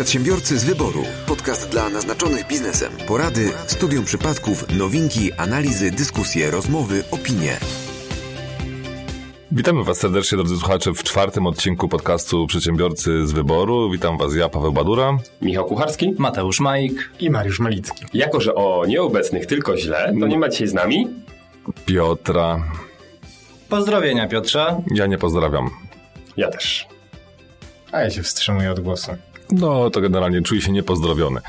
Przedsiębiorcy 0.00 0.58
z 0.58 0.64
wyboru. 0.64 1.04
Podcast 1.26 1.68
dla 1.68 1.88
naznaczonych 1.88 2.46
biznesem. 2.46 2.92
Porady, 3.06 3.52
studium 3.66 4.04
przypadków, 4.04 4.78
nowinki, 4.78 5.32
analizy, 5.32 5.90
dyskusje, 5.90 6.50
rozmowy, 6.50 7.04
opinie. 7.10 7.56
Witamy 9.52 9.84
Was 9.84 9.98
serdecznie, 9.98 10.38
drodzy 10.38 10.56
słuchacze, 10.56 10.92
w 10.92 11.02
czwartym 11.02 11.46
odcinku 11.46 11.88
podcastu 11.88 12.46
Przedsiębiorcy 12.46 13.26
z 13.26 13.32
Wyboru. 13.32 13.90
Witam 13.90 14.18
Was 14.18 14.34
ja, 14.34 14.48
Paweł 14.48 14.72
Badura. 14.72 15.18
Michał 15.42 15.64
Kucharski. 15.64 16.14
Mateusz 16.18 16.60
Majk. 16.60 17.10
I 17.18 17.30
Mariusz 17.30 17.60
Malicki. 17.60 18.04
Jako, 18.14 18.40
że 18.40 18.54
o 18.54 18.86
nieobecnych 18.86 19.46
tylko 19.46 19.76
źle, 19.76 20.12
to 20.20 20.26
nie 20.26 20.38
ma 20.38 20.48
dzisiaj 20.48 20.68
z 20.68 20.74
nami 20.74 21.08
Piotra. 21.86 22.64
Pozdrowienia 23.68 24.28
Piotrze. 24.28 24.82
Ja 24.94 25.06
nie 25.06 25.18
pozdrawiam. 25.18 25.70
Ja 26.36 26.50
też. 26.50 26.86
A 27.92 28.00
ja 28.00 28.10
się 28.10 28.22
wstrzymuję 28.22 28.70
od 28.70 28.80
głosu. 28.80 29.16
No, 29.52 29.90
to 29.90 30.00
generalnie 30.00 30.42
czuję 30.42 30.60
się 30.60 30.72
niepozdrowiony. 30.72 31.40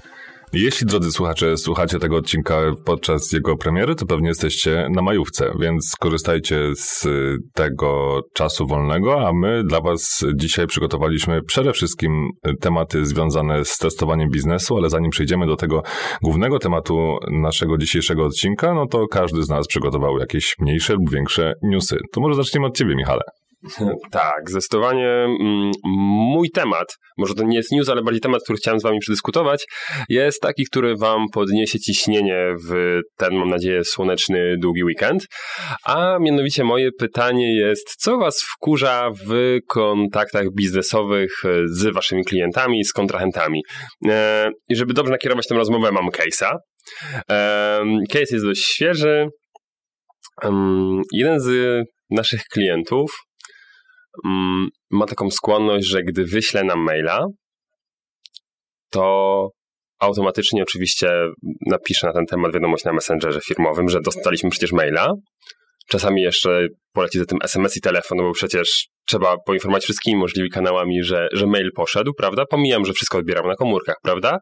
Jeśli, 0.54 0.87
drodzy 0.87 1.11
słuchacze, 1.11 1.57
słuchacie 1.57 2.00
tego 2.00 2.15
odcinka 2.15 2.61
podczas 2.86 3.32
jego 3.32 3.57
premiery, 3.57 3.96
to 3.96 4.05
pewnie 4.05 4.27
jesteście 4.27 4.87
na 4.96 5.01
majówce, 5.01 5.51
więc 5.60 5.96
korzystajcie 6.00 6.75
z 6.75 7.07
tego 7.54 8.21
czasu 8.33 8.68
wolnego, 8.68 9.27
a 9.27 9.33
my 9.33 9.64
dla 9.64 9.82
Was 9.82 10.25
dzisiaj 10.36 10.68
przygotowaliśmy 10.68 11.41
przede 11.43 11.74
wszystkim 11.74 12.29
tematy 12.60 13.05
związane 13.05 13.65
z 13.65 13.77
testowaniem 13.77 14.29
biznesu, 14.29 14.77
ale 14.77 14.89
zanim 14.89 15.10
przejdziemy 15.10 15.47
do 15.47 15.55
tego 15.55 15.83
głównego 16.21 16.60
tematu 16.60 17.18
naszego 17.32 17.77
dzisiejszego 17.77 18.25
odcinka, 18.25 18.74
no 18.74 18.88
to 18.88 19.07
każdy 19.07 19.43
z 19.43 19.49
nas 19.49 19.68
przygotował 19.68 20.18
jakieś 20.18 20.55
mniejsze 20.60 20.93
lub 20.93 21.11
większe 21.11 21.54
newsy. 21.63 21.97
To 22.11 22.21
może 22.21 22.36
zaczniemy 22.36 22.68
od 22.68 22.77
Ciebie, 22.77 22.96
Michale. 22.96 23.21
Tak, 24.11 24.50
zdecydowanie 24.50 25.10
mm, 25.10 25.71
mój 26.33 26.50
temat, 26.50 26.88
może 27.18 27.33
to 27.36 27.43
nie 27.43 27.57
jest 27.57 27.71
news, 27.71 27.89
ale 27.89 28.02
bardziej 28.02 28.21
temat, 28.21 28.43
który 28.43 28.57
chciałem 28.57 28.79
z 28.79 28.83
Wami 28.83 29.00
przedyskutować, 29.00 29.65
jest 30.10 30.42
taki, 30.42 30.65
który 30.65 30.96
Wam 30.97 31.25
podniesie 31.33 31.79
ciśnienie 31.79 32.53
w 32.69 33.00
ten, 33.17 33.35
mam 33.35 33.50
nadzieję, 33.50 33.83
słoneczny, 33.83 34.55
długi 34.58 34.83
weekend. 34.83 35.27
A 35.85 36.17
mianowicie 36.19 36.63
moje 36.63 36.91
pytanie 36.91 37.55
jest, 37.55 37.95
co 37.97 38.17
Was 38.17 38.39
wkurza 38.53 39.09
w 39.27 39.58
kontaktach 39.67 40.45
biznesowych 40.57 41.31
z 41.66 41.94
Waszymi 41.94 42.23
klientami, 42.23 42.85
z 42.85 42.94
kontrahentami? 42.94 43.63
E, 44.09 44.50
I 44.69 44.75
żeby 44.75 44.94
dobrze 44.94 45.11
nakierować 45.11 45.47
tę 45.47 45.55
rozmowę, 45.55 45.91
mam 45.91 46.09
case'a. 46.09 46.55
E, 47.31 47.83
case 48.09 48.35
jest 48.35 48.45
dość 48.45 48.66
świeży. 48.66 49.28
Jeden 51.13 51.39
z 51.39 51.83
naszych 52.09 52.41
klientów 52.44 53.11
ma 54.91 55.05
taką 55.05 55.31
skłonność, 55.31 55.87
że 55.87 56.03
gdy 56.03 56.25
wyślę 56.25 56.63
nam 56.63 56.79
maila, 56.79 57.25
to 58.89 59.49
automatycznie 59.99 60.63
oczywiście 60.63 61.11
napiszę 61.67 62.07
na 62.07 62.13
ten 62.13 62.25
temat 62.25 62.53
wiadomość 62.53 62.83
na 62.83 62.93
Messengerze 62.93 63.39
firmowym, 63.47 63.89
że 63.89 64.01
dostaliśmy 64.01 64.49
przecież 64.49 64.71
maila. 64.71 65.13
Czasami 65.87 66.21
jeszcze 66.21 66.67
poleci 66.93 67.19
za 67.19 67.25
tym 67.25 67.37
SMS 67.43 67.77
i 67.77 67.81
telefon, 67.81 68.17
no 68.17 68.23
bo 68.23 68.31
przecież 68.31 68.87
trzeba 69.07 69.37
poinformować 69.45 69.83
wszystkimi 69.83 70.17
możliwymi 70.17 70.49
kanałami, 70.49 71.03
że, 71.03 71.27
że 71.33 71.47
mail 71.47 71.69
poszedł, 71.75 72.13
prawda? 72.17 72.45
Pomijam, 72.45 72.85
że 72.85 72.93
wszystko 72.93 73.17
odbieram 73.17 73.47
na 73.47 73.55
komórkach, 73.55 73.95
prawda? 74.03 74.37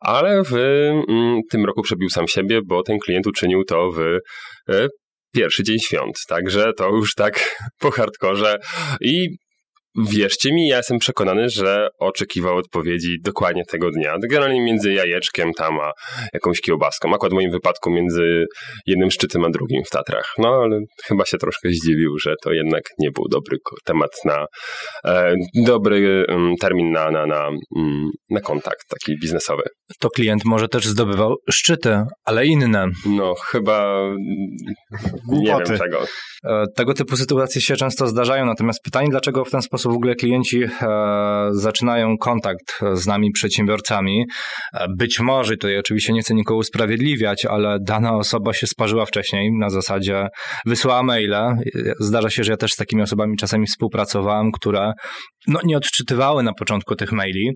Ale 0.00 0.42
w 0.44 0.54
mm, 0.54 1.40
tym 1.50 1.64
roku 1.64 1.82
przebił 1.82 2.10
sam 2.10 2.28
siebie, 2.28 2.60
bo 2.66 2.82
ten 2.82 2.98
klient 2.98 3.26
uczynił 3.26 3.64
to 3.64 3.90
w 3.90 4.00
e, 4.68 4.88
pierwszy 5.32 5.62
dzień 5.62 5.78
świąt, 5.78 6.16
także 6.28 6.72
to 6.72 6.88
już 6.88 7.14
tak 7.14 7.56
po 7.78 7.90
hardkorze. 7.90 8.58
I 9.00 9.28
Wierzcie 9.96 10.52
mi, 10.52 10.66
ja 10.66 10.76
jestem 10.76 10.98
przekonany, 10.98 11.48
że 11.48 11.88
oczekiwał 11.98 12.56
odpowiedzi 12.56 13.16
dokładnie 13.24 13.64
tego 13.64 13.90
dnia. 13.90 14.16
Generalnie 14.30 14.60
między 14.60 14.92
jajeczkiem 14.92 15.52
tam 15.52 15.80
a 15.80 15.92
jakąś 16.32 16.60
kiełbaską. 16.60 17.14
Akurat 17.14 17.32
w 17.32 17.34
moim 17.34 17.50
wypadku 17.50 17.90
między 17.90 18.44
jednym 18.86 19.10
szczytem 19.10 19.44
a 19.44 19.50
drugim 19.50 19.82
w 19.84 19.90
Tatrach. 19.90 20.32
No 20.38 20.48
ale 20.48 20.80
chyba 21.04 21.24
się 21.24 21.38
troszkę 21.38 21.68
zdziwił, 21.68 22.18
że 22.18 22.34
to 22.42 22.52
jednak 22.52 22.82
nie 22.98 23.10
był 23.10 23.24
dobry 23.30 23.56
temat 23.84 24.10
na 24.24 24.46
e, 25.04 25.34
dobry 25.54 26.24
um, 26.28 26.54
termin 26.60 26.92
na, 26.92 27.10
na, 27.10 27.26
na, 27.26 27.48
um, 27.70 28.10
na 28.30 28.40
kontakt 28.40 28.88
taki 28.88 29.18
biznesowy. 29.22 29.62
To 30.00 30.10
klient 30.10 30.44
może 30.44 30.68
też 30.68 30.86
zdobywał 30.86 31.34
szczyty, 31.50 32.02
ale 32.24 32.46
inne. 32.46 32.86
No 33.06 33.34
chyba 33.34 34.04
nie 35.28 35.46
wiem 35.46 35.78
czego. 35.78 36.04
E, 36.44 36.64
tego 36.76 36.94
typu 36.94 37.16
sytuacje 37.16 37.60
się 37.60 37.76
często 37.76 38.06
zdarzają, 38.06 38.46
natomiast 38.46 38.80
pytanie, 38.84 39.08
dlaczego 39.10 39.44
w 39.44 39.50
ten 39.50 39.62
sposób 39.62 39.79
w 39.88 39.92
ogóle 39.92 40.14
klienci 40.14 40.62
e, 40.62 40.68
zaczynają 41.50 42.18
kontakt 42.18 42.80
z 42.92 43.06
nami, 43.06 43.30
przedsiębiorcami. 43.30 44.24
E, 44.74 44.86
być 44.98 45.20
może, 45.20 45.52
tutaj 45.56 45.78
oczywiście 45.78 46.12
nie 46.12 46.20
chcę 46.20 46.34
nikogo 46.34 46.58
usprawiedliwiać, 46.58 47.44
ale 47.44 47.78
dana 47.80 48.16
osoba 48.16 48.52
się 48.52 48.66
sparzyła 48.66 49.06
wcześniej 49.06 49.50
na 49.58 49.70
zasadzie 49.70 50.28
wysłała 50.66 51.02
maile. 51.02 51.56
Zdarza 52.00 52.30
się, 52.30 52.44
że 52.44 52.52
ja 52.52 52.56
też 52.56 52.72
z 52.72 52.76
takimi 52.76 53.02
osobami 53.02 53.36
czasami 53.36 53.66
współpracowałem, 53.66 54.52
które 54.52 54.92
no, 55.46 55.60
nie 55.64 55.76
odczytywały 55.76 56.42
na 56.42 56.52
początku 56.52 56.96
tych 56.96 57.12
maili, 57.12 57.50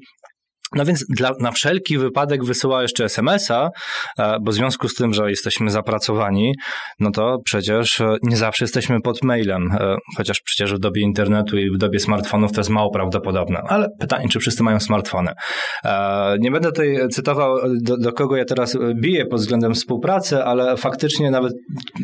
no 0.73 0.85
więc 0.85 1.05
dla, 1.09 1.31
na 1.41 1.51
wszelki 1.51 1.99
wypadek 1.99 2.45
wysyła 2.45 2.83
jeszcze 2.83 3.05
SMS-a, 3.05 3.71
e, 4.19 4.37
bo 4.41 4.51
w 4.51 4.55
związku 4.55 4.89
z 4.89 4.95
tym, 4.95 5.15
że 5.15 5.31
jesteśmy 5.31 5.71
zapracowani, 5.71 6.55
no 7.01 7.11
to 7.11 7.39
przecież 7.45 8.01
e, 8.01 8.17
nie 8.23 8.37
zawsze 8.37 8.65
jesteśmy 8.65 9.01
pod 9.01 9.23
mailem, 9.23 9.73
e, 9.73 9.97
chociaż 10.17 10.41
przecież 10.45 10.75
w 10.75 10.79
dobie 10.79 11.03
internetu 11.03 11.59
i 11.59 11.71
w 11.71 11.77
dobie 11.77 11.99
smartfonów 11.99 12.53
to 12.53 12.61
jest 12.61 12.71
mało 12.71 12.91
prawdopodobne. 12.91 13.61
Ale 13.69 13.89
pytanie, 14.01 14.29
czy 14.29 14.39
wszyscy 14.39 14.63
mają 14.63 14.81
smartfony? 14.81 15.33
Nie 16.41 16.51
będę 16.51 16.69
tutaj 16.69 17.09
cytował, 17.11 17.57
do, 17.83 17.97
do 17.97 18.13
kogo 18.13 18.37
ja 18.37 18.45
teraz 18.45 18.79
biję 18.95 19.27
pod 19.27 19.41
względem 19.41 19.75
współpracy, 19.75 20.45
ale 20.45 20.77
faktycznie 20.77 21.31
nawet 21.31 21.53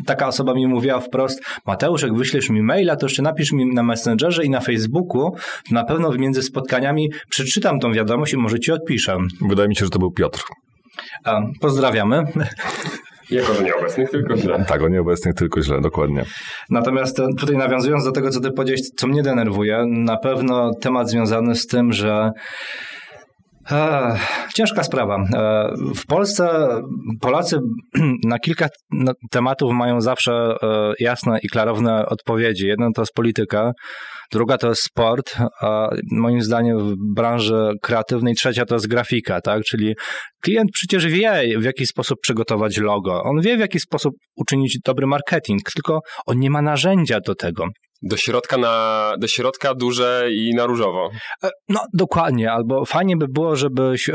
taka 0.05 0.27
osoba 0.27 0.53
mi 0.53 0.67
mówiła 0.67 0.99
wprost, 0.99 1.41
Mateusz, 1.65 2.01
jak 2.01 2.15
wyślesz 2.15 2.49
mi 2.49 2.61
maila, 2.61 2.95
to 2.95 3.05
jeszcze 3.05 3.21
napisz 3.21 3.51
mi 3.51 3.73
na 3.73 3.83
Messengerze 3.83 4.45
i 4.45 4.49
na 4.49 4.59
Facebooku, 4.59 5.31
na 5.71 5.83
pewno 5.83 6.11
między 6.11 6.41
spotkaniami 6.41 7.11
przeczytam 7.29 7.79
tą 7.79 7.93
wiadomość 7.93 8.33
i 8.33 8.37
może 8.37 8.59
ci 8.61 8.71
odpiszę. 8.71 9.17
Wydaje 9.49 9.69
mi 9.69 9.75
się, 9.75 9.85
że 9.85 9.91
to 9.91 9.99
był 9.99 10.11
Piotr. 10.11 10.43
A, 11.25 11.41
pozdrawiamy. 11.61 12.23
Jako, 13.31 13.53
że 13.53 13.63
nieobecnych, 13.63 14.09
tylko 14.09 14.37
źle. 14.37 14.65
Tak, 14.67 14.81
o 14.81 14.89
nieobecnych, 14.89 15.35
tylko 15.35 15.61
źle, 15.61 15.81
dokładnie. 15.81 16.25
Natomiast 16.69 17.19
e, 17.19 17.27
tutaj 17.39 17.57
nawiązując 17.57 18.03
do 18.03 18.11
tego, 18.11 18.29
co 18.29 18.39
ty 18.39 18.51
powiedziałeś, 18.51 18.81
co 18.95 19.07
mnie 19.07 19.23
denerwuje, 19.23 19.83
na 19.87 20.17
pewno 20.17 20.71
temat 20.81 21.09
związany 21.09 21.55
z 21.55 21.67
tym, 21.67 21.93
że 21.93 22.31
ciężka 24.53 24.83
sprawa. 24.83 25.15
E, 25.15 25.69
w 25.95 26.05
Polsce 26.05 26.67
Polacy 27.21 27.59
na 28.27 28.39
kilka 28.39 28.67
tematów 29.31 29.73
mają 29.73 30.01
zawsze 30.01 30.33
e, 30.33 30.93
jasne 30.99 31.39
i 31.43 31.49
klarowne 31.49 32.05
odpowiedzi. 32.05 32.67
Jedno 32.67 32.89
to 32.95 33.01
jest 33.01 33.13
polityka, 33.13 33.71
druga 34.31 34.57
to 34.57 34.69
jest 34.69 34.83
sport, 34.83 35.35
a 35.61 35.89
moim 36.11 36.41
zdaniem 36.41 36.79
w 36.79 36.93
branży 37.13 37.71
kreatywnej 37.81 38.35
trzecia 38.35 38.65
to 38.65 38.75
jest 38.75 38.87
grafika, 38.87 39.41
tak? 39.41 39.63
Czyli 39.63 39.93
klient 40.43 40.69
przecież 40.73 41.07
wie, 41.07 41.59
w 41.59 41.63
jaki 41.63 41.87
sposób 41.87 42.19
przygotować 42.21 42.77
logo. 42.77 43.23
On 43.23 43.41
wie, 43.41 43.57
w 43.57 43.59
jaki 43.59 43.79
sposób 43.79 44.13
uczynić 44.35 44.79
dobry 44.85 45.07
marketing, 45.07 45.61
tylko 45.75 45.99
on 46.25 46.39
nie 46.39 46.49
ma 46.49 46.61
narzędzia 46.61 47.19
do 47.19 47.35
tego. 47.35 47.65
Do 48.01 48.17
środka, 48.17 48.57
na, 48.57 49.13
do 49.19 49.27
środka 49.27 49.73
duże 49.73 50.27
i 50.31 50.55
na 50.55 50.65
różowo. 50.65 51.09
E, 51.43 51.49
no 51.69 51.79
dokładnie, 51.93 52.51
albo 52.51 52.85
fajnie 52.85 53.17
by 53.17 53.27
było, 53.27 53.55
żebyś, 53.55 54.09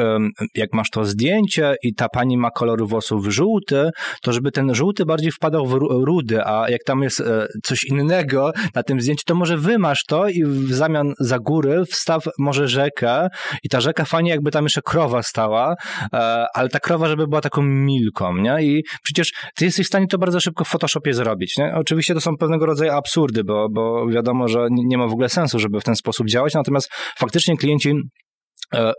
jak 0.55 0.73
masz 0.73 0.91
to 0.91 1.05
zdjęcie 1.05 1.77
i 1.83 1.95
ta 1.95 2.09
pani 2.09 2.37
ma 2.39 2.51
kolor 2.51 2.87
włosów 2.87 3.27
żółty, 3.27 3.91
to 4.23 4.33
żeby 4.33 4.53
ten 4.53 4.75
żółty 4.75 5.05
bardziej 5.05 5.33
wpadał 5.33 5.67
w 5.67 5.73
rudy, 6.05 6.45
a 6.45 6.71
jak 6.71 6.85
tam 6.85 7.03
jest 7.03 7.21
e, 7.21 7.47
coś 7.65 7.85
innego 7.85 8.53
na 8.75 8.83
tym 8.83 9.01
zdjęciu, 9.01 9.23
to 9.27 9.35
może 9.35 9.57
wymasz 9.57 10.05
to 10.09 10.29
i 10.29 10.45
w 10.45 10.75
zamian 10.75 11.13
za 11.21 11.39
góry 11.39 11.85
wstaw 11.85 12.25
może 12.39 12.69
rzekę 12.69 13.29
i 13.63 13.69
ta 13.69 13.81
rzeka 13.81 14.05
fajnie 14.05 14.31
jakby 14.31 14.51
tam 14.51 14.65
jeszcze 14.65 14.83
krowa 14.83 15.23
stała, 15.23 15.75
e, 16.13 16.47
ale 16.55 16.69
ta 16.69 16.81
krowa, 16.81 17.09
żeby 17.09 17.27
była 17.27 17.41
taką 17.41 17.63
milką, 17.63 18.37
nie? 18.37 18.63
I 18.63 18.85
przecież 19.03 19.33
ty 19.57 19.65
jesteś 19.65 19.87
w 19.87 19.89
stanie 19.89 20.07
to 20.07 20.19
bardzo 20.19 20.41
szybko 20.41 20.65
w 20.65 20.69
Photoshopie 20.69 21.15
zrobić, 21.15 21.57
nie? 21.57 21.75
Oczywiście 21.75 22.15
to 22.15 22.21
są 22.21 22.37
pewnego 22.37 22.67
rodzaju 22.67 22.93
absurdy, 22.93 23.45
bo 23.45 23.69
bo 23.77 24.07
wiadomo, 24.09 24.49
że 24.49 24.67
nie 24.71 24.99
ma 24.99 25.07
w 25.07 25.13
ogóle 25.13 25.29
sensu, 25.29 25.59
żeby 25.59 25.81
w 25.81 25.85
ten 25.85 25.97
sposób 25.97 26.27
działać. 26.29 26.55
Natomiast 26.55 26.89
faktycznie 27.19 27.57
klienci 27.57 27.95
e, 28.75 28.93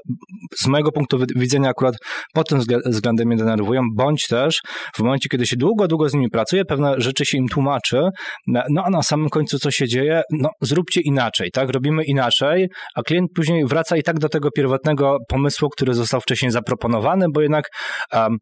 z 0.61 0.67
mojego 0.67 0.91
punktu 0.91 1.17
widzenia 1.35 1.69
akurat 1.69 1.95
pod 2.33 2.49
tym 2.49 2.59
względem 2.85 3.27
mnie 3.27 3.37
denerwują, 3.37 3.81
bądź 3.95 4.27
też 4.27 4.59
w 4.95 4.99
momencie, 4.99 5.29
kiedy 5.29 5.45
się 5.47 5.55
długo, 5.55 5.87
długo 5.87 6.09
z 6.09 6.13
nimi 6.13 6.29
pracuje, 6.29 6.65
pewne 6.65 6.95
rzeczy 6.97 7.25
się 7.25 7.37
im 7.37 7.47
tłumaczy, 7.47 8.01
no 8.47 8.83
a 8.85 8.89
na 8.89 9.03
samym 9.03 9.29
końcu 9.29 9.59
co 9.59 9.71
się 9.71 9.87
dzieje, 9.87 10.21
no 10.31 10.49
zróbcie 10.61 11.01
inaczej, 11.01 11.49
tak, 11.53 11.69
robimy 11.69 12.03
inaczej, 12.03 12.67
a 12.95 13.01
klient 13.01 13.29
później 13.35 13.65
wraca 13.65 13.97
i 13.97 14.03
tak 14.03 14.19
do 14.19 14.29
tego 14.29 14.49
pierwotnego 14.51 15.17
pomysłu, 15.27 15.69
który 15.69 15.93
został 15.93 16.21
wcześniej 16.21 16.51
zaproponowany, 16.51 17.25
bo 17.33 17.41
jednak 17.41 17.65
um, 18.13 18.37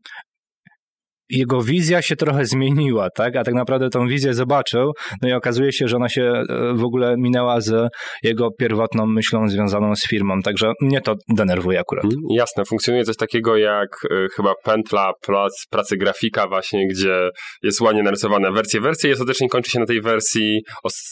jego 1.29 1.61
wizja 1.61 2.01
się 2.01 2.15
trochę 2.15 2.45
zmieniła, 2.45 3.07
tak? 3.15 3.35
A 3.35 3.43
tak 3.43 3.53
naprawdę 3.53 3.89
tą 3.89 4.07
wizję 4.07 4.33
zobaczył, 4.33 4.91
no 5.21 5.29
i 5.29 5.33
okazuje 5.33 5.71
się, 5.71 5.87
że 5.87 5.95
ona 5.95 6.09
się 6.09 6.23
e, 6.23 6.43
w 6.73 6.83
ogóle 6.83 7.15
minęła 7.17 7.61
z 7.61 7.89
jego 8.23 8.49
pierwotną 8.59 9.05
myślą 9.05 9.49
związaną 9.49 9.95
z 9.95 10.07
firmą, 10.07 10.41
także 10.41 10.71
mnie 10.81 11.01
to 11.01 11.15
denerwuje 11.29 11.79
akurat. 11.79 12.05
Mm, 12.05 12.15
jasne, 12.29 12.63
funkcjonuje 12.65 13.03
coś 13.03 13.17
takiego 13.17 13.57
jak 13.57 13.89
y, 14.11 14.27
chyba 14.35 14.53
pętla 14.63 15.11
plus 15.25 15.51
pracy 15.69 15.97
grafika 15.97 16.47
właśnie, 16.47 16.87
gdzie 16.87 17.29
jest 17.63 17.81
ładnie 17.81 18.03
narysowane 18.03 18.51
wersje 18.51 18.81
wersje 18.81 19.09
i 19.09 19.13
ostatecznie 19.13 19.49
kończy 19.49 19.71
się 19.71 19.79
na 19.79 19.85
tej 19.85 20.01
wersji, 20.01 20.61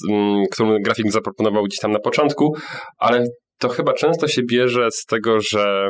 mm, 0.09 0.43
którą 0.51 0.77
grafik 0.83 1.11
zaproponował 1.11 1.63
gdzieś 1.63 1.79
tam 1.79 1.91
na 1.91 1.99
początku, 1.99 2.55
ale 2.99 3.25
to 3.59 3.69
chyba 3.69 3.93
często 3.93 4.27
się 4.27 4.41
bierze 4.49 4.87
z 4.91 5.05
tego, 5.05 5.37
że 5.51 5.89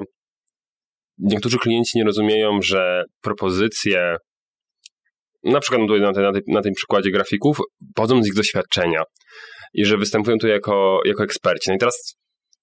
niektórzy 1.23 1.57
klienci 1.57 1.97
nie 1.97 2.03
rozumieją, 2.03 2.61
że 2.61 3.03
propozycje, 3.21 4.15
na 5.43 5.59
przykład 5.59 5.81
na, 5.81 6.13
tej, 6.13 6.23
na, 6.23 6.31
tej, 6.31 6.41
na 6.47 6.61
tym 6.61 6.73
przykładzie 6.73 7.11
grafików, 7.11 7.57
pochodzą 7.95 8.23
z 8.23 8.27
ich 8.27 8.33
doświadczenia 8.33 9.03
i 9.73 9.85
że 9.85 9.97
występują 9.97 10.37
tu 10.37 10.47
jako, 10.47 10.99
jako 11.05 11.23
eksperci. 11.23 11.69
No 11.69 11.75
i 11.75 11.79
teraz 11.79 12.15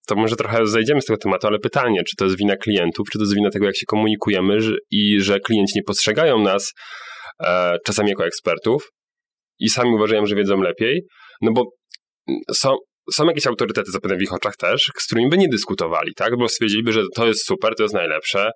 to 0.06 0.14
może 0.16 0.36
trochę 0.36 0.66
zejdziemy 0.66 1.02
z 1.02 1.04
tego 1.04 1.16
tematu, 1.16 1.46
ale 1.46 1.58
pytanie, 1.58 2.00
czy 2.08 2.16
to 2.16 2.24
jest 2.24 2.36
wina 2.36 2.56
klientów, 2.56 3.08
czy 3.12 3.18
to 3.18 3.24
jest 3.24 3.34
wina 3.34 3.50
tego, 3.50 3.66
jak 3.66 3.76
się 3.76 3.86
komunikujemy 3.86 4.58
i 4.90 5.20
że 5.20 5.40
klienci 5.40 5.72
nie 5.76 5.82
postrzegają 5.82 6.38
nas 6.38 6.72
e, 7.44 7.76
czasami 7.86 8.10
jako 8.10 8.26
ekspertów 8.26 8.90
i 9.58 9.68
sami 9.68 9.94
uważają, 9.94 10.26
że 10.26 10.36
wiedzą 10.36 10.60
lepiej, 10.60 11.02
no 11.42 11.52
bo 11.52 11.64
są, 12.54 12.76
są 13.14 13.26
jakieś 13.26 13.46
autorytety 13.46 13.90
zapewne 13.90 14.16
w 14.16 14.22
ich 14.22 14.32
oczach 14.32 14.56
też, 14.56 14.90
z 14.98 15.06
którymi 15.06 15.28
by 15.28 15.38
nie 15.38 15.48
dyskutowali, 15.48 16.14
tak? 16.14 16.36
Bo 16.36 16.48
stwierdziliby, 16.48 16.92
że 16.92 17.02
to 17.14 17.26
jest 17.26 17.46
super, 17.46 17.74
to 17.76 17.82
jest 17.82 17.94
najlepsze. 17.94 18.50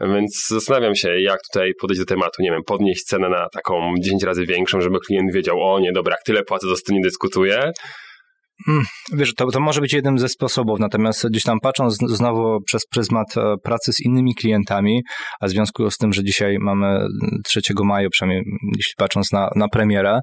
Więc 0.00 0.46
zastanawiam 0.48 0.94
się, 0.94 1.20
jak 1.20 1.40
tutaj 1.52 1.72
podejść 1.80 2.00
do 2.00 2.06
tematu, 2.06 2.42
nie 2.42 2.50
wiem, 2.50 2.62
podnieść 2.66 3.02
cenę 3.02 3.28
na 3.28 3.46
taką 3.52 3.94
10 4.00 4.22
razy 4.22 4.46
większą, 4.46 4.80
żeby 4.80 4.98
klient 5.06 5.32
wiedział, 5.32 5.56
o 5.60 5.80
nie, 5.80 5.92
dobra, 5.92 6.14
jak 6.14 6.22
tyle 6.22 6.42
płacę, 6.42 6.66
to 6.66 6.76
z 6.76 6.82
tym 6.82 6.96
nie 6.96 7.02
dyskutuję. 7.02 7.72
Hmm, 8.66 8.84
wiesz, 9.12 9.34
to, 9.34 9.46
to 9.46 9.60
może 9.60 9.80
być 9.80 9.92
jeden 9.92 10.18
ze 10.18 10.28
sposobów, 10.28 10.80
natomiast 10.80 11.28
gdzieś 11.28 11.42
tam 11.42 11.58
patrząc 11.62 11.96
znowu 11.96 12.58
przez 12.66 12.86
pryzmat 12.86 13.36
e, 13.36 13.54
pracy 13.62 13.92
z 13.92 14.00
innymi 14.00 14.34
klientami, 14.34 15.02
a 15.40 15.46
w 15.46 15.50
związku 15.50 15.90
z 15.90 15.96
tym, 15.96 16.12
że 16.12 16.24
dzisiaj 16.24 16.58
mamy 16.60 17.06
3 17.44 17.60
maja, 17.84 18.08
przynajmniej 18.12 18.44
jeśli 18.76 18.94
patrząc 18.96 19.32
na, 19.32 19.50
na 19.56 19.68
premierę, 19.68 20.20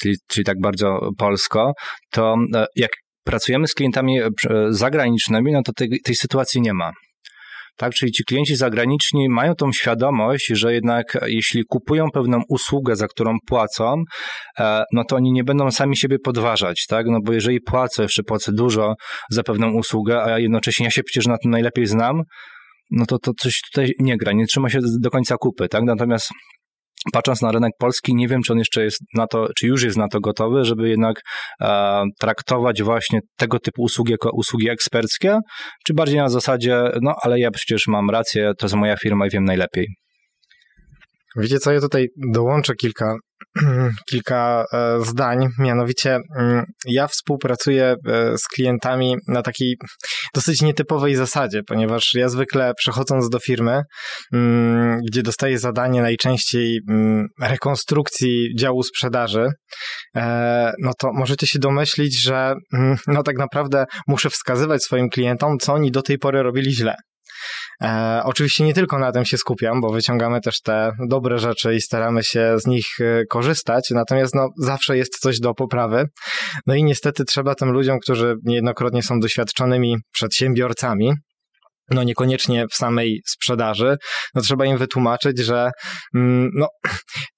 czyli, 0.00 0.14
czyli 0.28 0.44
tak 0.44 0.56
bardzo 0.60 1.10
polsko, 1.18 1.72
to 2.10 2.36
e, 2.54 2.66
jak 2.76 2.90
pracujemy 3.24 3.68
z 3.68 3.74
klientami 3.74 4.20
e, 4.20 4.28
zagranicznymi, 4.68 5.52
no 5.52 5.62
to 5.62 5.72
tej, 5.72 5.88
tej 6.04 6.14
sytuacji 6.14 6.60
nie 6.60 6.74
ma. 6.74 6.90
Tak, 7.78 7.92
czyli 7.92 8.12
ci 8.12 8.24
klienci 8.24 8.56
zagraniczni 8.56 9.28
mają 9.28 9.54
tą 9.54 9.72
świadomość, 9.72 10.46
że 10.46 10.74
jednak 10.74 11.18
jeśli 11.26 11.62
kupują 11.68 12.10
pewną 12.10 12.40
usługę, 12.48 12.96
za 12.96 13.08
którą 13.08 13.36
płacą, 13.46 14.02
e, 14.58 14.82
no 14.92 15.04
to 15.04 15.16
oni 15.16 15.32
nie 15.32 15.44
będą 15.44 15.70
sami 15.70 15.96
siebie 15.96 16.18
podważać, 16.18 16.86
tak? 16.88 17.06
No 17.06 17.18
bo 17.24 17.32
jeżeli 17.32 17.60
płacę, 17.60 18.02
jeszcze 18.02 18.22
płacę 18.22 18.52
dużo 18.52 18.94
za 19.30 19.42
pewną 19.42 19.72
usługę, 19.72 20.22
a 20.22 20.38
jednocześnie 20.38 20.84
ja 20.84 20.90
się 20.90 21.02
przecież 21.02 21.26
na 21.26 21.38
tym 21.38 21.50
najlepiej 21.50 21.86
znam, 21.86 22.22
no 22.90 23.06
to, 23.06 23.18
to 23.18 23.32
coś 23.40 23.60
tutaj 23.72 23.92
nie 23.98 24.16
gra, 24.16 24.32
nie 24.32 24.46
trzyma 24.46 24.70
się 24.70 24.78
do 25.00 25.10
końca 25.10 25.36
kupy, 25.36 25.68
tak? 25.68 25.82
Natomiast 25.82 26.28
patrząc 27.12 27.42
na 27.42 27.52
rynek 27.52 27.72
polski, 27.78 28.14
nie 28.14 28.28
wiem, 28.28 28.42
czy 28.42 28.52
on 28.52 28.58
jeszcze 28.58 28.84
jest 28.84 29.00
na 29.14 29.26
to, 29.26 29.46
czy 29.58 29.66
już 29.66 29.82
jest 29.82 29.96
na 29.96 30.08
to 30.08 30.20
gotowy, 30.20 30.64
żeby 30.64 30.88
jednak 30.88 31.20
e, 31.62 32.02
traktować 32.20 32.82
właśnie 32.82 33.20
tego 33.36 33.58
typu 33.58 33.82
usługi 33.82 34.12
jako 34.12 34.30
usługi 34.34 34.68
eksperckie, 34.68 35.38
czy 35.86 35.94
bardziej 35.94 36.18
na 36.18 36.28
zasadzie, 36.28 36.82
no 37.02 37.14
ale 37.22 37.40
ja 37.40 37.50
przecież 37.50 37.86
mam 37.86 38.10
rację, 38.10 38.52
to 38.58 38.66
jest 38.66 38.76
moja 38.76 38.96
firma 38.96 39.26
i 39.26 39.30
wiem 39.30 39.44
najlepiej. 39.44 39.86
Wiecie 41.36 41.58
co, 41.58 41.72
ja 41.72 41.80
tutaj 41.80 42.06
dołączę 42.32 42.74
kilka 42.74 43.14
kilka 44.10 44.64
e, 44.72 45.04
zdań. 45.04 45.46
Mianowicie, 45.58 46.18
mm, 46.38 46.64
ja 46.86 47.06
współpracuję 47.06 47.94
e, 48.08 48.38
z 48.38 48.48
klientami 48.54 49.16
na 49.28 49.42
takiej 49.42 49.76
dosyć 50.34 50.62
nietypowej 50.62 51.14
zasadzie, 51.14 51.60
ponieważ 51.66 52.14
ja 52.14 52.28
zwykle 52.28 52.72
przechodząc 52.78 53.28
do 53.28 53.38
firmy, 53.38 53.82
mm, 54.32 55.00
gdzie 55.08 55.22
dostaję 55.22 55.58
zadanie 55.58 56.02
najczęściej 56.02 56.80
mm, 56.88 57.26
rekonstrukcji 57.40 58.54
działu 58.58 58.82
sprzedaży, 58.82 59.48
e, 60.16 60.72
no 60.82 60.92
to 60.98 61.08
możecie 61.12 61.46
się 61.46 61.58
domyślić, 61.58 62.22
że 62.22 62.54
no 63.06 63.22
tak 63.22 63.36
naprawdę 63.36 63.84
muszę 64.06 64.30
wskazywać 64.30 64.82
swoim 64.82 65.08
klientom, 65.08 65.58
co 65.60 65.72
oni 65.72 65.90
do 65.90 66.02
tej 66.02 66.18
pory 66.18 66.42
robili 66.42 66.72
źle. 66.72 66.94
E, 67.82 68.20
oczywiście 68.24 68.64
nie 68.64 68.74
tylko 68.74 68.98
na 68.98 69.12
tym 69.12 69.24
się 69.24 69.36
skupiam, 69.36 69.80
bo 69.80 69.90
wyciągamy 69.90 70.40
też 70.40 70.60
te 70.60 70.92
dobre 71.08 71.38
rzeczy 71.38 71.74
i 71.74 71.80
staramy 71.80 72.24
się 72.24 72.54
z 72.58 72.66
nich 72.66 72.86
e, 73.00 73.24
korzystać, 73.24 73.90
natomiast 73.90 74.34
no, 74.34 74.48
zawsze 74.56 74.96
jest 74.96 75.18
coś 75.18 75.40
do 75.40 75.54
poprawy. 75.54 76.04
No 76.66 76.74
i 76.74 76.84
niestety 76.84 77.24
trzeba 77.24 77.54
tym 77.54 77.70
ludziom, 77.70 77.98
którzy 77.98 78.34
niejednokrotnie 78.44 79.02
są 79.02 79.20
doświadczonymi 79.20 79.96
przedsiębiorcami, 80.12 81.12
no 81.90 82.02
niekoniecznie 82.02 82.66
w 82.72 82.74
samej 82.74 83.22
sprzedaży, 83.26 83.96
no 84.34 84.42
trzeba 84.42 84.66
im 84.66 84.78
wytłumaczyć, 84.78 85.38
że 85.38 85.70
mm, 86.14 86.50
no, 86.54 86.68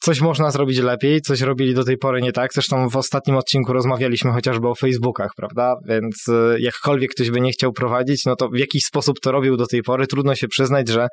coś 0.00 0.20
można 0.20 0.50
zrobić 0.50 0.78
lepiej, 0.78 1.20
coś 1.20 1.40
robili 1.40 1.74
do 1.74 1.84
tej 1.84 1.98
pory 1.98 2.22
nie 2.22 2.32
tak. 2.32 2.52
Zresztą 2.54 2.88
w 2.88 2.96
ostatnim 2.96 3.36
odcinku 3.36 3.72
rozmawialiśmy 3.72 4.32
chociażby 4.32 4.68
o 4.68 4.74
Facebookach, 4.74 5.30
prawda? 5.36 5.74
Więc 5.88 6.28
y, 6.28 6.56
jakkolwiek 6.60 7.10
ktoś 7.10 7.30
by 7.30 7.40
nie 7.40 7.52
chciał 7.52 7.72
prowadzić, 7.72 8.24
no 8.24 8.36
to 8.36 8.48
w 8.48 8.58
jakiś 8.58 8.84
sposób 8.84 9.20
to 9.22 9.32
robił 9.32 9.56
do 9.56 9.66
tej 9.66 9.82
pory. 9.82 10.06
Trudno 10.06 10.34
się 10.34 10.48
przyznać, 10.48 10.88
że 10.88 11.08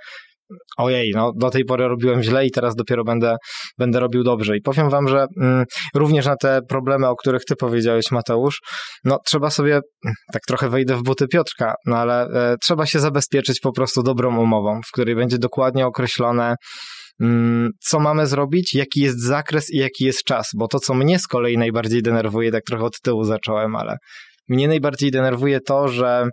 ojej, 0.78 1.12
no 1.16 1.32
do 1.36 1.50
tej 1.50 1.66
pory 1.66 1.88
robiłem 1.88 2.24
źle 2.24 2.46
i 2.46 2.52
teraz 2.52 2.76
dopiero 2.76 3.04
będę, 3.04 3.36
będę 3.78 4.00
robił 4.00 4.24
dobrze. 4.24 4.58
I 4.58 4.62
powiem 4.62 4.90
wam, 4.90 5.08
że 5.08 5.26
mm, 5.42 5.66
również 5.96 6.26
na 6.26 6.36
te 6.36 6.60
problemy, 6.70 7.08
o 7.08 7.16
których 7.16 7.42
ty 7.46 7.56
powiedziałeś, 7.56 8.12
Mateusz, 8.12 8.60
no 9.04 9.18
trzeba 9.26 9.50
sobie, 9.50 9.74
mm, 9.74 10.16
tak 10.34 10.42
trochę 10.48 10.70
wejdę 10.70 10.96
w 10.96 11.04
buty 11.04 11.28
Piotrka, 11.28 11.74
no 11.86 11.98
ale 11.98 12.26
e, 12.26 12.56
trzeba 12.64 12.86
się 12.86 13.00
zabezpieczyć 13.00 13.60
po 13.60 13.72
prostu 13.72 14.04
dobrą 14.04 14.38
umową, 14.38 14.80
w 14.88 14.92
której 14.94 15.16
będzie 15.16 15.38
dokładnie 15.38 15.86
określone, 15.86 16.56
mm, 17.22 17.70
co 17.80 18.00
mamy 18.00 18.28
zrobić, 18.28 18.76
jaki 18.76 19.02
jest 19.02 19.24
zakres 19.24 19.74
i 19.74 19.78
jaki 19.78 20.06
jest 20.06 20.24
czas, 20.24 20.48
bo 20.58 20.68
to, 20.68 20.80
co 20.80 20.94
mnie 20.94 21.20
z 21.20 21.28
kolei 21.28 21.58
najbardziej 21.58 22.02
denerwuje, 22.02 22.52
tak 22.52 22.64
trochę 22.64 22.84
od 22.86 23.02
tyłu 23.04 23.24
zacząłem, 23.24 23.76
ale 23.76 23.98
mnie 24.50 24.68
najbardziej 24.68 25.12
denerwuje 25.12 25.60
to, 25.60 25.88
że 25.88 26.30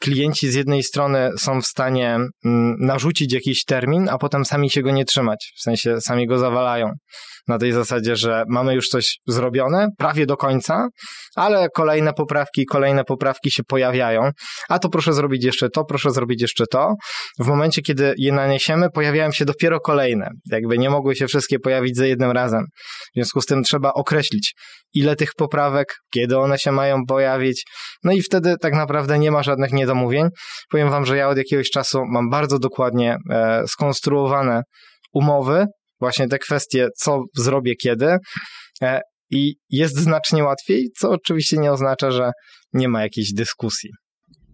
klienci 0.00 0.50
z 0.50 0.54
jednej 0.54 0.82
strony 0.82 1.30
są 1.38 1.60
w 1.60 1.66
stanie 1.66 2.18
mm, 2.44 2.76
narzucić 2.80 3.32
jakiś 3.32 3.64
termin, 3.64 4.08
a 4.08 4.18
potem 4.18 4.44
sami 4.44 4.70
się 4.70 4.82
go 4.82 4.90
nie 4.90 5.04
trzymać, 5.04 5.52
w 5.58 5.62
sensie 5.62 6.00
sami 6.00 6.26
go 6.26 6.38
zawalają. 6.38 6.92
Na 7.48 7.58
tej 7.58 7.72
zasadzie, 7.72 8.16
że 8.16 8.44
mamy 8.48 8.74
już 8.74 8.88
coś 8.88 9.18
zrobione, 9.26 9.88
prawie 9.98 10.26
do 10.26 10.36
końca, 10.36 10.88
ale 11.36 11.68
kolejne 11.74 12.12
poprawki, 12.12 12.66
kolejne 12.66 13.04
poprawki 13.04 13.50
się 13.50 13.62
pojawiają. 13.62 14.30
A 14.68 14.78
to 14.78 14.88
proszę 14.88 15.12
zrobić 15.12 15.44
jeszcze 15.44 15.68
to, 15.70 15.84
proszę 15.84 16.10
zrobić 16.10 16.42
jeszcze 16.42 16.64
to. 16.66 16.94
W 17.38 17.46
momencie, 17.46 17.82
kiedy 17.82 18.14
je 18.18 18.32
naniesiemy, 18.32 18.90
pojawiają 18.90 19.32
się 19.32 19.44
dopiero 19.44 19.80
kolejne. 19.80 20.30
Jakby 20.52 20.78
nie 20.78 20.90
mogły 20.90 21.16
się 21.16 21.26
wszystkie 21.26 21.58
pojawić 21.58 21.96
za 21.96 22.06
jednym 22.06 22.30
razem. 22.30 22.64
W 23.10 23.14
związku 23.14 23.40
z 23.40 23.46
tym 23.46 23.62
trzeba 23.62 23.92
określić, 23.92 24.54
ile 24.94 25.16
tych 25.16 25.30
poprawek, 25.36 25.94
kiedy 26.14 26.38
one 26.38 26.58
się 26.58 26.72
mają 26.72 27.04
pojawić. 27.08 27.64
No 28.04 28.12
i 28.12 28.22
wtedy 28.22 28.54
tak 28.60 28.74
naprawdę 28.74 28.97
nie 29.18 29.30
ma 29.30 29.42
żadnych 29.42 29.72
niedomówień. 29.72 30.28
Powiem 30.70 30.90
Wam, 30.90 31.06
że 31.06 31.16
ja 31.16 31.28
od 31.28 31.38
jakiegoś 31.38 31.70
czasu 31.70 31.98
mam 32.12 32.30
bardzo 32.30 32.58
dokładnie 32.58 33.16
e, 33.30 33.62
skonstruowane 33.68 34.62
umowy, 35.12 35.66
właśnie 36.00 36.28
te 36.28 36.38
kwestie, 36.38 36.88
co 36.96 37.22
zrobię 37.36 37.74
kiedy. 37.74 38.16
E, 38.82 39.00
I 39.30 39.54
jest 39.70 39.96
znacznie 39.96 40.44
łatwiej, 40.44 40.88
co 40.98 41.10
oczywiście 41.10 41.56
nie 41.56 41.72
oznacza, 41.72 42.10
że 42.10 42.30
nie 42.72 42.88
ma 42.88 43.02
jakiejś 43.02 43.32
dyskusji. 43.32 43.90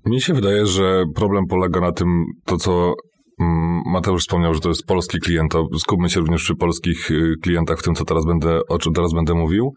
Mi 0.06 0.20
się 0.20 0.34
wydaje, 0.34 0.66
że 0.66 1.04
problem 1.14 1.44
polega 1.50 1.80
na 1.80 1.92
tym, 1.92 2.24
to 2.44 2.56
co 2.56 2.94
mm, 3.40 3.82
Mateusz 3.86 4.22
wspomniał, 4.22 4.54
że 4.54 4.60
to 4.60 4.68
jest 4.68 4.86
polski 4.86 5.18
klient, 5.18 5.52
to 5.52 5.66
skupmy 5.78 6.10
się 6.10 6.20
również 6.20 6.42
przy 6.42 6.54
polskich 6.54 7.10
y, 7.10 7.34
klientach 7.42 7.78
w 7.78 7.82
tym, 7.82 7.94
co 7.94 8.04
teraz 8.04 8.24
będę, 8.26 8.60
o 8.68 8.78
czym 8.78 8.92
teraz 8.92 9.12
będę 9.14 9.34
mówił. 9.34 9.74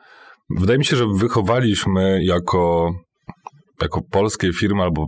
Wydaje 0.50 0.80
mi 0.80 0.86
się, 0.86 0.96
że 0.96 1.06
wychowaliśmy 1.16 2.20
jako, 2.24 2.92
jako 3.82 4.02
polskie 4.12 4.54
firmy 4.54 4.82
albo 4.84 5.08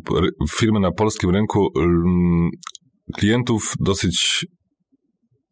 firmy 0.51 0.79
na 0.79 0.91
polskim 0.91 1.29
rynku 1.29 1.67
klientów 3.13 3.73
dosyć 3.79 4.45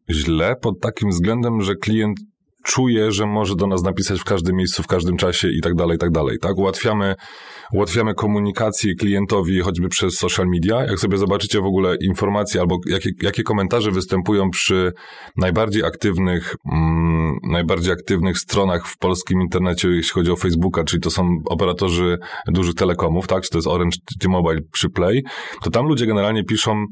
źle 0.09 0.55
pod 0.61 0.79
takim 0.81 1.09
względem, 1.09 1.61
że 1.61 1.75
klient 1.75 2.19
czuje, 2.67 3.11
że 3.11 3.25
może 3.25 3.55
do 3.55 3.67
nas 3.67 3.83
napisać 3.83 4.19
w 4.19 4.23
każdym 4.23 4.55
miejscu, 4.55 4.83
w 4.83 4.87
każdym 4.87 5.17
czasie 5.17 5.49
i 5.49 5.61
tak 5.61 5.75
dalej, 5.75 5.95
i 5.95 5.99
tak 5.99 6.11
dalej. 6.11 6.37
Tak? 6.41 6.57
Ułatwiamy, 6.57 7.15
ułatwiamy 7.73 8.13
komunikację 8.13 8.95
klientowi 8.95 9.59
choćby 9.59 9.89
przez 9.89 10.15
social 10.15 10.47
media. 10.47 10.85
Jak 10.85 10.99
sobie 10.99 11.17
zobaczycie 11.17 11.61
w 11.61 11.65
ogóle 11.65 11.95
informacje 12.01 12.61
albo 12.61 12.77
jakie, 12.85 13.09
jakie 13.21 13.43
komentarze 13.43 13.91
występują 13.91 14.49
przy 14.49 14.91
najbardziej 15.37 15.83
aktywnych, 15.83 16.55
mm, 16.71 17.37
najbardziej 17.43 17.93
aktywnych 17.93 18.37
stronach 18.37 18.87
w 18.87 18.97
polskim 18.97 19.41
internecie, 19.41 19.89
jeśli 19.89 20.11
chodzi 20.11 20.31
o 20.31 20.35
Facebooka, 20.35 20.83
czyli 20.83 21.01
to 21.01 21.11
są 21.11 21.37
operatorzy 21.45 22.17
dużych 22.47 22.75
telekomów, 22.75 23.27
tak? 23.27 23.43
Czy 23.43 23.49
to 23.49 23.57
jest 23.57 23.67
Orange, 23.67 23.97
T-Mobile 24.19 24.61
przy 24.71 24.89
Play, 24.89 25.23
to 25.63 25.69
tam 25.69 25.85
ludzie 25.85 26.05
generalnie 26.05 26.43
piszą 26.43 26.85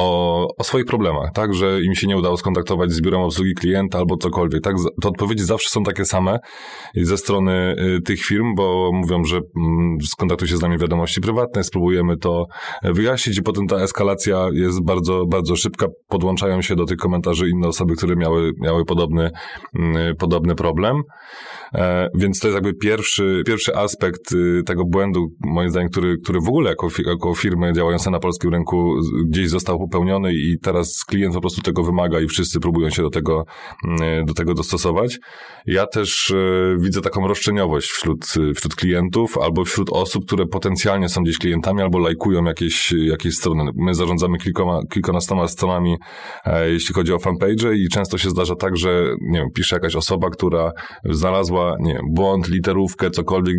o, 0.00 0.48
o 0.58 0.64
swoich 0.64 0.84
problemach, 0.84 1.32
tak, 1.34 1.54
że 1.54 1.82
im 1.82 1.94
się 1.94 2.06
nie 2.06 2.16
udało 2.16 2.36
skontaktować 2.36 2.92
z 2.92 3.00
biurem 3.00 3.20
obsługi 3.20 3.54
klienta 3.54 3.98
albo 3.98 4.16
cokolwiek, 4.16 4.62
tak, 4.62 4.74
to 5.02 5.08
odpowiedzi 5.08 5.44
zawsze 5.44 5.68
są 5.70 5.82
takie 5.82 6.04
same 6.04 6.38
ze 6.94 7.16
strony 7.16 7.74
y, 7.98 8.02
tych 8.02 8.20
firm, 8.20 8.54
bo 8.54 8.90
mówią, 8.92 9.24
że 9.24 9.36
mm, 9.36 9.98
skontaktuj 10.04 10.48
się 10.48 10.56
z 10.56 10.62
nami 10.62 10.78
wiadomości 10.78 11.20
prywatne, 11.20 11.64
spróbujemy 11.64 12.16
to 12.16 12.46
wyjaśnić 12.82 13.38
i 13.38 13.42
potem 13.42 13.66
ta 13.66 13.76
eskalacja 13.76 14.48
jest 14.52 14.84
bardzo, 14.84 15.26
bardzo 15.26 15.56
szybka, 15.56 15.86
podłączają 16.08 16.62
się 16.62 16.76
do 16.76 16.84
tych 16.84 16.96
komentarzy 16.96 17.48
inne 17.48 17.68
osoby, 17.68 17.96
które 17.96 18.16
miały, 18.16 18.52
miały 18.60 18.84
podobny, 18.84 19.30
mm, 19.78 20.16
podobny 20.16 20.54
problem. 20.54 21.02
E, 21.74 22.08
więc 22.14 22.40
to 22.40 22.48
jest 22.48 22.54
jakby 22.54 22.74
pierwszy, 22.74 23.42
pierwszy 23.46 23.76
aspekt 23.76 24.32
y, 24.32 24.62
tego 24.66 24.84
błędu, 24.84 25.28
moim 25.40 25.70
zdaniem, 25.70 25.88
który, 25.88 26.16
który 26.24 26.40
w 26.40 26.48
ogóle 26.48 26.70
jako, 26.70 26.88
jako 27.06 27.34
firmy 27.34 27.72
działające 27.72 28.10
na 28.10 28.18
polskim 28.18 28.50
rynku 28.50 28.94
gdzieś 29.26 29.48
został 29.48 29.78
popełniony 29.78 30.32
i 30.32 30.58
teraz 30.62 31.04
klient 31.04 31.34
po 31.34 31.40
prostu 31.40 31.62
tego 31.62 31.82
wymaga 31.82 32.20
i 32.20 32.26
wszyscy 32.26 32.60
próbują 32.60 32.90
się 32.90 33.02
do 33.02 33.10
tego, 33.10 33.44
mm, 33.88 34.24
do 34.24 34.34
tego 34.34 34.54
dostosować. 34.54 35.18
Ja 35.66 35.86
też 35.86 36.30
e, 36.30 36.76
widzę 36.80 37.00
taką 37.00 37.28
roszczeniowość 37.28 37.90
wśród, 37.90 38.26
wśród 38.56 38.74
klientów 38.74 39.38
albo 39.38 39.64
wśród 39.64 39.90
osób, 39.92 40.26
które 40.26 40.46
potencjalnie 40.46 41.08
są 41.08 41.22
gdzieś 41.22 41.38
klientami 41.38 41.82
albo 41.82 41.98
lajkują 41.98 42.44
jakieś, 42.44 42.92
jakieś 42.92 43.34
strony. 43.34 43.70
My 43.74 43.94
zarządzamy 43.94 44.38
kilkoma, 44.38 44.80
kilkunastoma 44.92 45.48
stronami, 45.48 45.96
e, 46.44 46.70
jeśli 46.70 46.94
chodzi 46.94 47.12
o 47.12 47.18
fanpage 47.18 47.74
i 47.76 47.88
często 47.88 48.18
się 48.18 48.30
zdarza 48.30 48.54
tak, 48.56 48.76
że 48.76 49.14
nie 49.20 49.38
wiem, 49.38 49.48
pisze 49.54 49.76
jakaś 49.76 49.96
osoba, 49.96 50.30
która 50.30 50.72
znalazła 51.04 51.59
nie 51.80 52.00
błąd, 52.10 52.48
literówkę, 52.48 53.10
cokolwiek, 53.10 53.56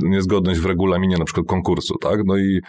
niezgodność 0.00 0.60
w 0.60 0.66
regulaminie 0.66 1.16
na 1.16 1.24
przykład 1.24 1.46
konkursu, 1.46 1.94
tak? 1.98 2.20
No 2.24 2.36
i 2.36 2.60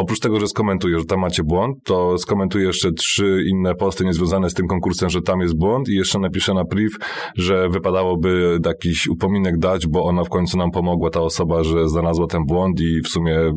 Oprócz 0.00 0.20
tego, 0.20 0.40
że 0.40 0.46
skomentuję, 0.46 0.98
że 0.98 1.04
tam 1.04 1.20
macie 1.20 1.42
błąd, 1.42 1.76
to 1.84 2.18
skomentuję 2.18 2.66
jeszcze 2.66 2.92
trzy 2.92 3.44
inne 3.50 3.74
posty 3.74 4.04
niezwiązane 4.04 4.50
z 4.50 4.54
tym 4.54 4.66
konkursem, 4.66 5.10
że 5.10 5.22
tam 5.22 5.40
jest 5.40 5.58
błąd 5.58 5.88
i 5.88 5.94
jeszcze 5.94 6.18
napiszę 6.18 6.54
na 6.54 6.64
priv, 6.64 6.96
że 7.36 7.68
wypadałoby 7.68 8.58
jakiś 8.66 9.08
upominek 9.08 9.58
dać, 9.58 9.86
bo 9.86 10.04
ona 10.04 10.24
w 10.24 10.28
końcu 10.28 10.58
nam 10.58 10.70
pomogła, 10.70 11.10
ta 11.10 11.20
osoba, 11.20 11.64
że 11.64 11.88
znalazła 11.88 12.26
ten 12.26 12.44
błąd 12.46 12.80
i 12.80 13.00
w 13.04 13.08
sumie 13.08 13.34
mm, 13.34 13.54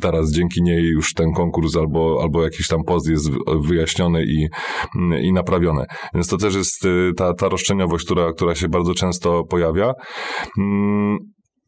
teraz 0.00 0.32
dzięki 0.32 0.62
niej 0.62 0.84
już 0.84 1.14
ten 1.14 1.32
konkurs 1.32 1.76
albo, 1.76 2.18
albo 2.22 2.42
jakiś 2.42 2.68
tam 2.68 2.84
post 2.86 3.08
jest 3.08 3.30
wyjaśniony 3.68 4.24
i, 4.24 4.48
mm, 4.96 5.20
i 5.22 5.32
naprawiony. 5.32 5.84
Więc 6.14 6.28
to 6.28 6.36
też 6.36 6.54
jest 6.54 6.84
y, 6.84 7.12
ta, 7.16 7.34
ta 7.34 7.48
roszczeniowość, 7.48 8.04
która, 8.04 8.32
która 8.32 8.54
się 8.54 8.68
bardzo 8.68 8.94
często 8.94 9.44
pojawia. 9.44 9.92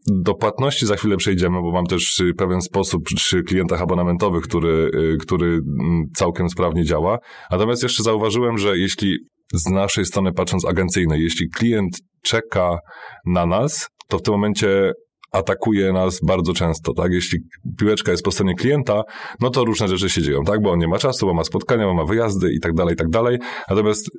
Do 0.06 0.34
płatności 0.34 0.87
za 0.87 0.96
chwilę 0.96 1.16
przejdziemy, 1.16 1.62
bo 1.62 1.73
mam 1.73 1.87
też 1.87 2.20
y, 2.20 2.34
pewien 2.34 2.61
sposób 2.61 3.02
przy 3.16 3.42
klientach 3.42 3.82
abonamentowych, 3.82 4.44
który, 4.44 4.90
y, 4.94 5.16
który 5.20 5.46
mm, 5.46 6.02
całkiem 6.16 6.49
sprawnie 6.49 6.84
działa. 6.84 7.18
Natomiast 7.50 7.82
jeszcze 7.82 8.02
zauważyłem, 8.02 8.58
że 8.58 8.78
jeśli 8.78 9.16
z 9.54 9.70
naszej 9.70 10.04
strony 10.04 10.32
patrząc 10.32 10.64
agencyjnej, 10.64 11.23
jeśli 11.23 11.49
klient 11.49 11.99
czeka 12.23 12.78
na 13.26 13.46
nas, 13.46 13.88
to 14.08 14.18
w 14.18 14.23
tym 14.23 14.34
momencie 14.34 14.92
atakuje 15.32 15.92
nas 15.92 16.20
bardzo 16.26 16.52
często, 16.52 16.94
tak? 16.94 17.12
Jeśli 17.12 17.38
piłeczka 17.78 18.11
jest 18.11 18.25
po 18.25 18.30
stronie 18.30 18.54
klienta, 18.54 19.02
no 19.40 19.50
to 19.50 19.64
różne 19.64 19.88
rzeczy 19.88 20.11
się 20.11 20.23
dzieją, 20.23 20.44
tak? 20.44 20.62
Bo 20.62 20.70
on 20.70 20.78
nie 20.78 20.88
ma 20.88 20.99
czasu, 20.99 21.26
bo 21.26 21.34
ma 21.34 21.44
spotkania, 21.44 21.84
bo 21.84 21.94
ma 21.94 22.04
wyjazdy 22.04 22.52
i 22.52 22.61
tak 22.61 22.73
dalej, 22.75 22.94
i 22.94 22.96
tak 22.96 23.08
dalej. 23.08 23.38
Natomiast 23.70 24.11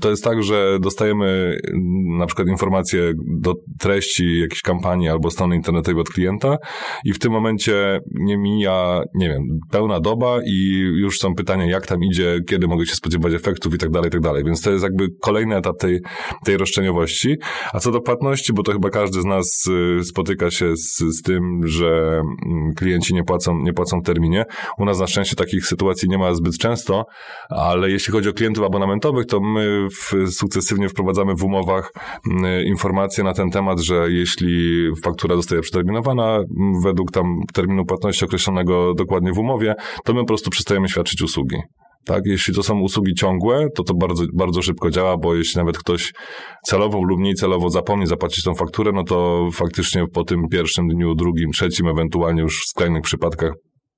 to 0.00 0.10
jest 0.10 0.24
tak, 0.24 0.42
że 0.42 0.78
dostajemy 0.80 1.26
mm, 1.26 2.18
na 2.18 2.26
przykład 2.26 2.48
informacje 2.48 3.12
do 3.26 3.54
treści 3.78 4.40
jakiejś 4.40 4.62
kampanii 4.62 5.08
albo 5.08 5.30
strony 5.30 5.56
internetowej 5.56 6.00
od 6.00 6.08
klienta 6.08 6.56
i 7.04 7.12
w 7.12 7.18
tym 7.18 7.32
momencie 7.32 8.00
nie 8.14 8.38
mija, 8.38 9.02
nie 9.14 9.28
wiem, 9.28 9.42
pełna 9.70 10.00
doba 10.00 10.38
i 10.46 10.78
już 11.00 11.18
są 11.18 11.34
pytania, 11.34 11.66
jak 11.66 11.86
tam 11.86 11.98
idzie, 12.04 12.38
kiedy 12.48 12.68
mogę 12.68 12.86
się 12.86 12.94
spodziewać 12.94 13.34
efektów 13.34 13.74
i 13.74 13.78
tak 13.78 13.90
dalej, 13.90 14.08
i 14.08 14.10
tak 14.10 14.20
dalej. 14.20 14.44
Więc 14.44 14.62
to 14.62 14.70
jest 14.70 14.84
jakby 14.84 15.08
kolejny 15.20 15.56
etap 15.56 15.76
tej, 15.78 16.00
tej 16.44 16.56
roszczeniowości. 16.56 17.36
A 17.72 17.78
co 17.78 17.90
do 17.90 18.00
płatności, 18.00 18.52
bo 18.52 18.62
to 18.62 18.72
chyba 18.72 18.90
każdy 18.90 19.22
z 19.22 19.24
nas 19.24 19.66
y, 20.00 20.04
spotyka 20.04 20.50
się 20.50 20.76
z, 20.76 20.98
z 20.98 21.22
tym, 21.22 21.60
że 21.64 22.22
mm, 22.46 22.72
klienci 22.76 23.14
nie 23.14 23.24
płacą, 23.24 23.58
nie 23.58 23.72
płacą 23.72 23.98
w 24.00 24.04
terminie. 24.04 24.44
U 24.78 24.84
nas 24.84 25.00
na 25.00 25.06
szczęście 25.06 25.36
takich 25.36 25.66
sytuacji 25.66 26.08
nie 26.08 26.18
ma 26.18 26.34
zbyt 26.34 26.58
często, 26.58 27.04
ale 27.48 27.90
jeśli 27.90 28.12
chodzi 28.12 28.28
o 28.28 28.32
klientów 28.32 28.64
abonamentowych, 28.64 29.26
to 29.26 29.40
my 29.40 29.79
w, 29.88 30.32
sukcesywnie 30.32 30.88
wprowadzamy 30.88 31.34
w 31.34 31.44
umowach 31.44 31.92
informacje 32.66 33.24
na 33.24 33.34
ten 33.34 33.50
temat, 33.50 33.80
że 33.80 34.10
jeśli 34.10 34.86
faktura 35.02 35.36
zostaje 35.36 35.60
przeterminowana 35.60 36.38
według 36.84 37.10
tam 37.10 37.24
terminu 37.54 37.84
płatności 37.84 38.24
określonego 38.24 38.94
dokładnie 38.94 39.32
w 39.32 39.38
umowie, 39.38 39.74
to 40.04 40.14
my 40.14 40.20
po 40.20 40.26
prostu 40.26 40.50
przestajemy 40.50 40.88
świadczyć 40.88 41.22
usługi. 41.22 41.56
Tak, 42.04 42.22
jeśli 42.26 42.54
to 42.54 42.62
są 42.62 42.80
usługi 42.80 43.14
ciągłe, 43.14 43.68
to 43.76 43.84
to 43.84 43.94
bardzo, 43.94 44.24
bardzo 44.34 44.62
szybko 44.62 44.90
działa, 44.90 45.16
bo 45.16 45.34
jeśli 45.34 45.58
nawet 45.58 45.78
ktoś 45.78 46.12
celowo 46.66 47.02
lub 47.02 47.20
mniej 47.20 47.34
celowo 47.34 47.70
zapomni 47.70 48.06
zapłacić 48.06 48.44
tą 48.44 48.54
fakturę, 48.54 48.92
no 48.94 49.04
to 49.04 49.48
faktycznie 49.52 50.04
po 50.12 50.24
tym 50.24 50.48
pierwszym 50.50 50.88
dniu, 50.88 51.14
drugim, 51.14 51.50
trzecim, 51.50 51.88
ewentualnie 51.88 52.42
już 52.42 52.60
w 52.60 52.68
skrajnych 52.68 53.02
przypadkach 53.02 53.52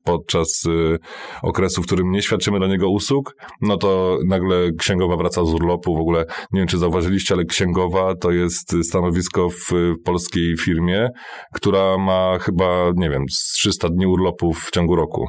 podczas 0.04 0.64
y, 0.64 0.98
okresu, 1.42 1.82
w 1.82 1.86
którym 1.86 2.10
nie 2.10 2.22
świadczymy 2.22 2.58
dla 2.58 2.68
niego 2.68 2.90
usług, 2.90 3.36
no 3.60 3.76
to 3.76 4.18
nagle 4.26 4.72
księgowa 4.78 5.16
wraca 5.16 5.44
z 5.44 5.54
urlopu. 5.54 5.96
W 5.96 6.00
ogóle 6.00 6.24
nie 6.52 6.60
wiem, 6.60 6.68
czy 6.68 6.78
zauważyliście, 6.78 7.34
ale 7.34 7.44
księgowa 7.44 8.14
to 8.14 8.30
jest 8.30 8.76
stanowisko 8.82 9.48
w, 9.50 9.70
polskiej 10.04 10.56
firmie, 10.56 11.08
która 11.54 11.98
ma 11.98 12.38
chyba, 12.38 12.90
nie 12.96 13.10
wiem, 13.10 13.24
300 13.54 13.88
dni 13.88 14.06
urlopów 14.06 14.58
w 14.58 14.70
ciągu 14.70 14.96
roku. 14.96 15.26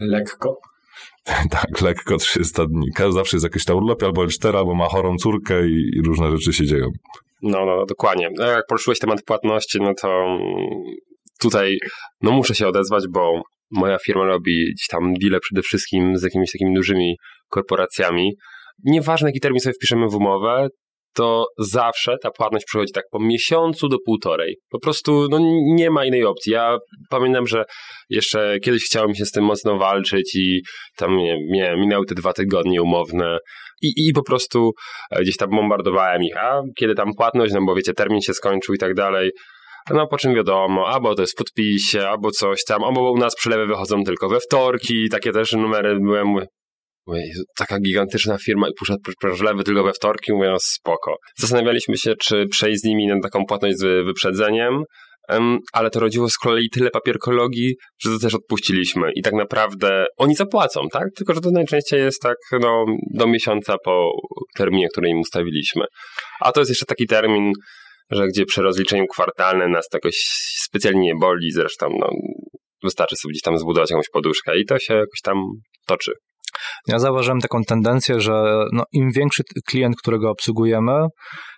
Lekko. 0.00 0.58
tak, 1.50 1.80
lekko 1.80 2.16
300 2.16 2.66
dni. 2.66 2.86
Zawsze 3.10 3.36
jest 3.36 3.44
jakiś 3.44 3.64
tam 3.64 3.76
urlop 3.76 4.02
albo 4.02 4.24
L4, 4.24 4.56
albo 4.56 4.74
ma 4.74 4.88
chorą 4.88 5.16
córkę 5.16 5.66
i, 5.68 5.90
i 5.96 6.02
różne 6.06 6.30
rzeczy 6.30 6.52
się 6.52 6.64
dzieją. 6.64 6.86
No, 7.42 7.66
no, 7.66 7.86
dokładnie. 7.86 8.28
No, 8.38 8.46
jak 8.46 8.66
poruszyłeś 8.68 8.98
temat 8.98 9.22
płatności, 9.22 9.78
no 9.80 9.94
to 9.94 10.38
tutaj 11.40 11.78
no 12.22 12.30
muszę 12.30 12.54
się 12.54 12.68
odezwać, 12.68 13.04
bo 13.10 13.42
moja 13.70 13.98
firma 13.98 14.24
robi 14.24 14.72
gdzieś 14.74 14.86
tam 14.90 15.14
deale 15.20 15.40
przede 15.40 15.62
wszystkim 15.62 16.16
z 16.16 16.22
jakimiś 16.22 16.52
takimi 16.52 16.74
dużymi 16.74 17.16
korporacjami. 17.48 18.32
Nieważne 18.84 19.28
jaki 19.28 19.40
termin 19.40 19.60
sobie 19.60 19.74
wpiszemy 19.74 20.08
w 20.08 20.14
umowę, 20.14 20.68
to 21.14 21.46
zawsze 21.58 22.16
ta 22.22 22.30
płatność 22.30 22.64
przychodzi 22.64 22.92
tak 22.92 23.04
po 23.10 23.20
miesiącu 23.20 23.88
do 23.88 23.96
półtorej. 24.06 24.56
Po 24.70 24.80
prostu 24.80 25.26
no, 25.30 25.38
nie 25.74 25.90
ma 25.90 26.04
innej 26.04 26.24
opcji. 26.24 26.52
Ja 26.52 26.78
pamiętam, 27.10 27.46
że 27.46 27.64
jeszcze 28.08 28.58
kiedyś 28.64 28.84
chciałem 28.84 29.14
się 29.14 29.24
z 29.24 29.30
tym 29.30 29.44
mocno 29.44 29.78
walczyć 29.78 30.34
i 30.34 30.62
tam 30.96 31.16
nie, 31.16 31.36
nie 31.48 31.76
minęły 31.76 32.06
te 32.06 32.14
dwa 32.14 32.32
tygodnie 32.32 32.82
umowne 32.82 33.38
i, 33.82 33.92
i 33.96 34.12
po 34.12 34.22
prostu 34.22 34.72
e, 35.10 35.22
gdzieś 35.22 35.36
tam 35.36 35.50
bombardowałem 35.50 36.22
ich, 36.22 36.36
a 36.36 36.62
kiedy 36.78 36.94
tam 36.94 37.10
płatność, 37.16 37.54
no 37.54 37.60
bo 37.66 37.74
wiecie, 37.74 37.92
termin 37.92 38.20
się 38.20 38.34
skończył 38.34 38.74
i 38.74 38.78
tak 38.78 38.94
dalej. 38.94 39.30
No 39.90 40.06
po 40.06 40.18
czym 40.18 40.34
wiadomo, 40.34 40.88
albo 40.88 41.14
to 41.14 41.22
jest 41.22 41.32
w 41.32 41.36
podpisie, 41.36 42.08
albo 42.08 42.30
coś 42.30 42.64
tam, 42.64 42.84
albo 42.84 43.12
u 43.12 43.18
nas 43.18 43.34
przelewy 43.34 43.66
wychodzą 43.66 44.04
tylko 44.04 44.28
we 44.28 44.40
wtorki, 44.40 45.08
takie 45.08 45.32
też 45.32 45.52
numery 45.52 45.98
byłem, 46.00 46.26
mówię, 47.06 47.32
taka 47.58 47.78
gigantyczna 47.80 48.38
firma 48.38 48.68
i 48.68 48.72
puszcza 48.78 48.94
przelewy 49.34 49.64
tylko 49.64 49.84
we 49.84 49.92
wtorki, 49.92 50.32
mówię, 50.32 50.48
no 50.50 50.56
spoko. 50.60 51.16
Zastanawialiśmy 51.38 51.96
się, 51.96 52.14
czy 52.22 52.46
przejść 52.46 52.80
z 52.80 52.84
nimi 52.84 53.06
na 53.06 53.20
taką 53.20 53.44
płatność 53.46 53.78
z 53.78 54.06
wyprzedzeniem, 54.06 54.82
ale 55.72 55.90
to 55.90 56.00
rodziło 56.00 56.28
z 56.28 56.36
kolei 56.36 56.70
tyle 56.70 56.90
papierkologii, 56.90 57.74
że 58.04 58.10
to 58.10 58.18
też 58.18 58.34
odpuściliśmy 58.34 59.12
i 59.14 59.22
tak 59.22 59.32
naprawdę 59.32 60.06
oni 60.16 60.34
zapłacą, 60.34 60.80
tak? 60.92 61.04
Tylko, 61.16 61.34
że 61.34 61.40
to 61.40 61.50
najczęściej 61.50 62.00
jest 62.00 62.22
tak 62.22 62.36
no, 62.60 62.84
do 63.14 63.26
miesiąca 63.26 63.76
po 63.84 64.10
terminie, 64.56 64.88
który 64.92 65.08
im 65.08 65.20
ustawiliśmy. 65.20 65.84
A 66.40 66.52
to 66.52 66.60
jest 66.60 66.70
jeszcze 66.70 66.86
taki 66.86 67.06
termin, 67.06 67.52
że 68.10 68.26
gdzie 68.26 68.44
przy 68.44 68.62
rozliczeniu 68.62 69.06
kwartalnym 69.06 69.70
nas 69.70 69.88
to 69.88 69.96
jakoś 69.96 70.16
specjalnie 70.64 71.00
nie 71.00 71.14
boli, 71.20 71.52
zresztą 71.52 71.88
no, 72.00 72.08
wystarczy 72.82 73.16
sobie 73.16 73.32
gdzieś 73.32 73.42
tam 73.42 73.58
zbudować 73.58 73.90
jakąś 73.90 74.08
poduszkę 74.12 74.58
i 74.58 74.64
to 74.64 74.78
się 74.78 74.94
jakoś 74.94 75.20
tam 75.22 75.36
toczy. 75.86 76.12
Ja 76.86 76.98
zauważyłem 76.98 77.40
taką 77.40 77.64
tendencję, 77.64 78.20
że 78.20 78.64
no, 78.72 78.84
im 78.92 79.10
większy 79.12 79.42
klient, 79.66 79.96
którego 79.96 80.30
obsługujemy, 80.30 81.06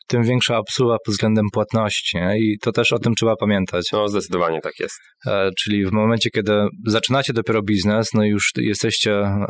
tym 0.07 0.23
większa 0.23 0.59
obsługa 0.59 0.97
pod 1.07 1.15
względem 1.15 1.45
płatności. 1.53 2.17
Nie? 2.17 2.39
I 2.39 2.59
to 2.63 2.73
też 2.73 2.93
o 2.93 2.99
tym 2.99 3.15
trzeba 3.15 3.37
pamiętać. 3.37 3.89
No, 3.93 4.09
zdecydowanie 4.09 4.61
tak 4.61 4.73
jest. 4.81 4.95
E, 5.27 5.51
czyli 5.59 5.87
w 5.87 5.93
momencie, 5.93 6.31
kiedy 6.31 6.53
zaczynacie 6.87 7.33
dopiero 7.33 7.63
biznes, 7.63 8.09
no 8.15 8.25
już 8.25 8.51
jesteście 8.57 9.13
e, 9.13 9.45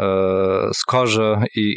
skorzy 0.74 1.34
i 1.56 1.74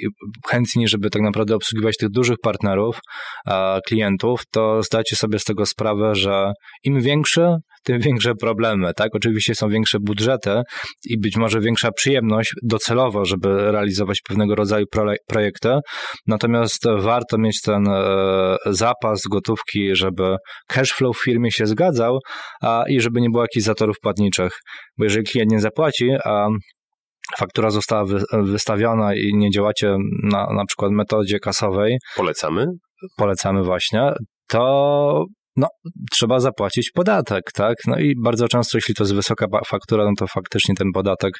chętni, 0.48 0.88
żeby 0.88 1.10
tak 1.10 1.22
naprawdę 1.22 1.56
obsługiwać 1.56 1.98
tych 1.98 2.10
dużych 2.10 2.38
partnerów, 2.44 3.00
e, 3.48 3.80
klientów, 3.88 4.42
to 4.52 4.84
zdajcie 4.84 5.16
sobie 5.16 5.40
z 5.40 5.44
tego 5.44 5.66
sprawę, 5.66 6.16
że 6.16 6.52
im 6.84 7.02
większy, 7.02 7.48
tym 7.86 8.00
większe 8.00 8.36
problemy, 8.36 8.94
tak? 8.96 9.16
Oczywiście 9.16 9.56
są 9.56 9.70
większe 9.70 9.98
budżety 10.00 10.62
i 11.06 11.20
być 11.20 11.38
może 11.38 11.60
większa 11.60 11.92
przyjemność 11.92 12.54
docelowo, 12.64 13.26
żeby 13.26 13.72
realizować 13.72 14.22
pewnego 14.28 14.56
rodzaju 14.56 14.86
projekty, 15.28 15.70
natomiast 16.28 16.84
warto 16.98 17.38
mieć 17.38 17.62
ten 17.62 17.88
e, 17.88 18.58
zapas 18.66 19.22
gotówki, 19.32 19.96
żeby 19.96 20.38
cash 20.68 20.92
flow 20.92 21.18
w 21.18 21.24
firmie 21.24 21.52
się 21.52 21.66
zgadzał 21.66 22.20
a, 22.62 22.84
i 22.90 23.02
żeby 23.02 23.22
nie 23.22 23.30
było 23.30 23.44
jakichś 23.44 23.66
zatorów 23.66 23.96
płatniczych, 24.02 24.52
bo 24.98 25.04
jeżeli 25.04 25.26
klient 25.26 25.52
nie 25.52 25.60
zapłaci, 25.60 26.12
a 26.26 26.48
faktura 27.38 27.70
została 27.70 28.06
wy, 28.06 28.24
wystawiona 28.34 29.16
i 29.16 29.32
nie 29.34 29.50
działacie 29.50 29.96
na 30.24 30.48
na 30.54 30.66
przykład 30.66 30.92
metodzie 30.92 31.40
kasowej, 31.40 31.98
Polecamy. 32.16 32.66
polecamy 33.18 33.64
właśnie, 33.64 34.12
to 34.48 35.26
no, 35.56 35.68
trzeba 36.12 36.40
zapłacić 36.40 36.92
podatek, 36.92 37.44
tak? 37.54 37.76
No 37.88 38.00
i 38.00 38.14
bardzo 38.24 38.48
często, 38.48 38.78
jeśli 38.78 38.96
to 38.96 39.04
jest 39.04 39.16
wysoka 39.16 39.48
faktura, 39.68 40.04
no 40.04 40.12
to 40.18 40.28
faktycznie 40.28 40.76
ten 40.76 40.88
podatek 40.94 41.34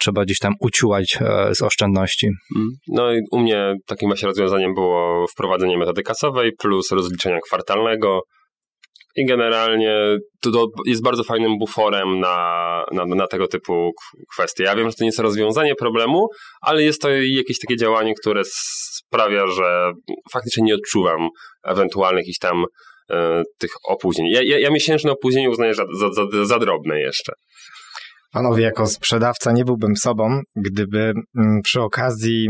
trzeba 0.00 0.24
gdzieś 0.24 0.38
tam 0.38 0.52
uciułać 0.60 1.18
e, 1.20 1.54
z 1.54 1.62
oszczędności. 1.62 2.26
Mm. 2.56 2.68
No 2.88 3.12
i 3.12 3.18
u 3.32 3.38
mnie 3.38 3.74
takim 3.86 4.08
właśnie 4.08 4.28
rozwiązaniem 4.28 4.74
było 4.74 5.26
wprowadzenie 5.26 5.78
metody 5.78 6.02
kasowej 6.02 6.52
plus 6.58 6.90
rozliczenia 6.90 7.38
kwartalnego. 7.46 8.20
I 9.16 9.26
generalnie 9.26 10.16
to, 10.42 10.50
to 10.50 10.66
jest 10.86 11.02
bardzo 11.02 11.24
fajnym 11.24 11.58
buforem 11.58 12.20
na, 12.20 12.84
na, 12.92 13.04
na 13.04 13.26
tego 13.26 13.46
typu 13.46 13.90
kwestie. 14.34 14.64
Ja 14.64 14.76
wiem, 14.76 14.88
że 14.90 14.94
to 14.94 15.04
nie 15.04 15.08
jest 15.08 15.18
rozwiązanie 15.18 15.74
problemu, 15.74 16.26
ale 16.60 16.82
jest 16.82 17.02
to 17.02 17.08
jakieś 17.10 17.58
takie 17.58 17.76
działanie, 17.76 18.14
które 18.22 18.42
sprawia, 18.44 19.46
że 19.46 19.92
faktycznie 20.32 20.64
nie 20.64 20.74
odczuwam 20.74 21.28
ewentualnych 21.64 22.22
jakichś 22.22 22.38
tam 22.38 22.64
tych 23.58 23.70
opóźnień. 23.88 24.28
Ja, 24.30 24.42
ja, 24.42 24.58
ja 24.58 24.70
miesięczne 24.70 25.12
opóźnienie 25.12 25.50
uznaję 25.50 25.74
za, 25.74 25.84
za, 25.98 26.12
za, 26.12 26.44
za 26.44 26.58
drobne 26.58 27.00
jeszcze. 27.00 27.32
Panowie, 28.32 28.62
jako 28.62 28.86
sprzedawca 28.86 29.52
nie 29.52 29.64
byłbym 29.64 29.96
sobą, 29.96 30.40
gdyby 30.56 31.12
mm, 31.38 31.60
przy 31.62 31.80
okazji 31.80 32.48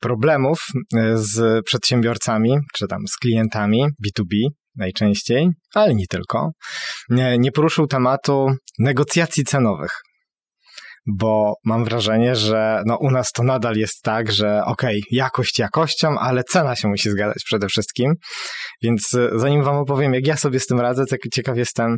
problemów 0.00 0.58
y, 0.74 0.98
z 1.14 1.64
przedsiębiorcami, 1.64 2.58
czy 2.74 2.86
tam 2.86 3.00
z 3.08 3.16
klientami 3.16 3.84
B2B 3.84 4.48
najczęściej, 4.76 5.48
ale 5.74 5.94
nie 5.94 6.06
tylko, 6.06 6.50
nie, 7.08 7.38
nie 7.38 7.52
poruszył 7.52 7.86
tematu 7.86 8.46
negocjacji 8.78 9.44
cenowych. 9.44 9.90
Bo 11.06 11.54
mam 11.64 11.84
wrażenie, 11.84 12.36
że 12.36 12.82
no 12.86 12.96
u 13.00 13.10
nas 13.10 13.32
to 13.32 13.42
nadal 13.42 13.76
jest 13.76 14.02
tak, 14.02 14.32
że 14.32 14.64
okej, 14.64 14.98
okay, 14.98 15.00
jakość 15.10 15.58
jakością, 15.58 16.18
ale 16.18 16.44
cena 16.44 16.76
się 16.76 16.88
musi 16.88 17.10
zgadzać 17.10 17.42
przede 17.44 17.66
wszystkim. 17.66 18.14
Więc 18.82 19.14
y, 19.14 19.30
zanim 19.34 19.62
wam 19.62 19.76
opowiem, 19.76 20.14
jak 20.14 20.26
ja 20.26 20.36
sobie 20.36 20.60
z 20.60 20.66
tym 20.66 20.80
radzę, 20.80 21.06
tak 21.06 21.20
ciekaw 21.34 21.56
jestem, 21.56 21.96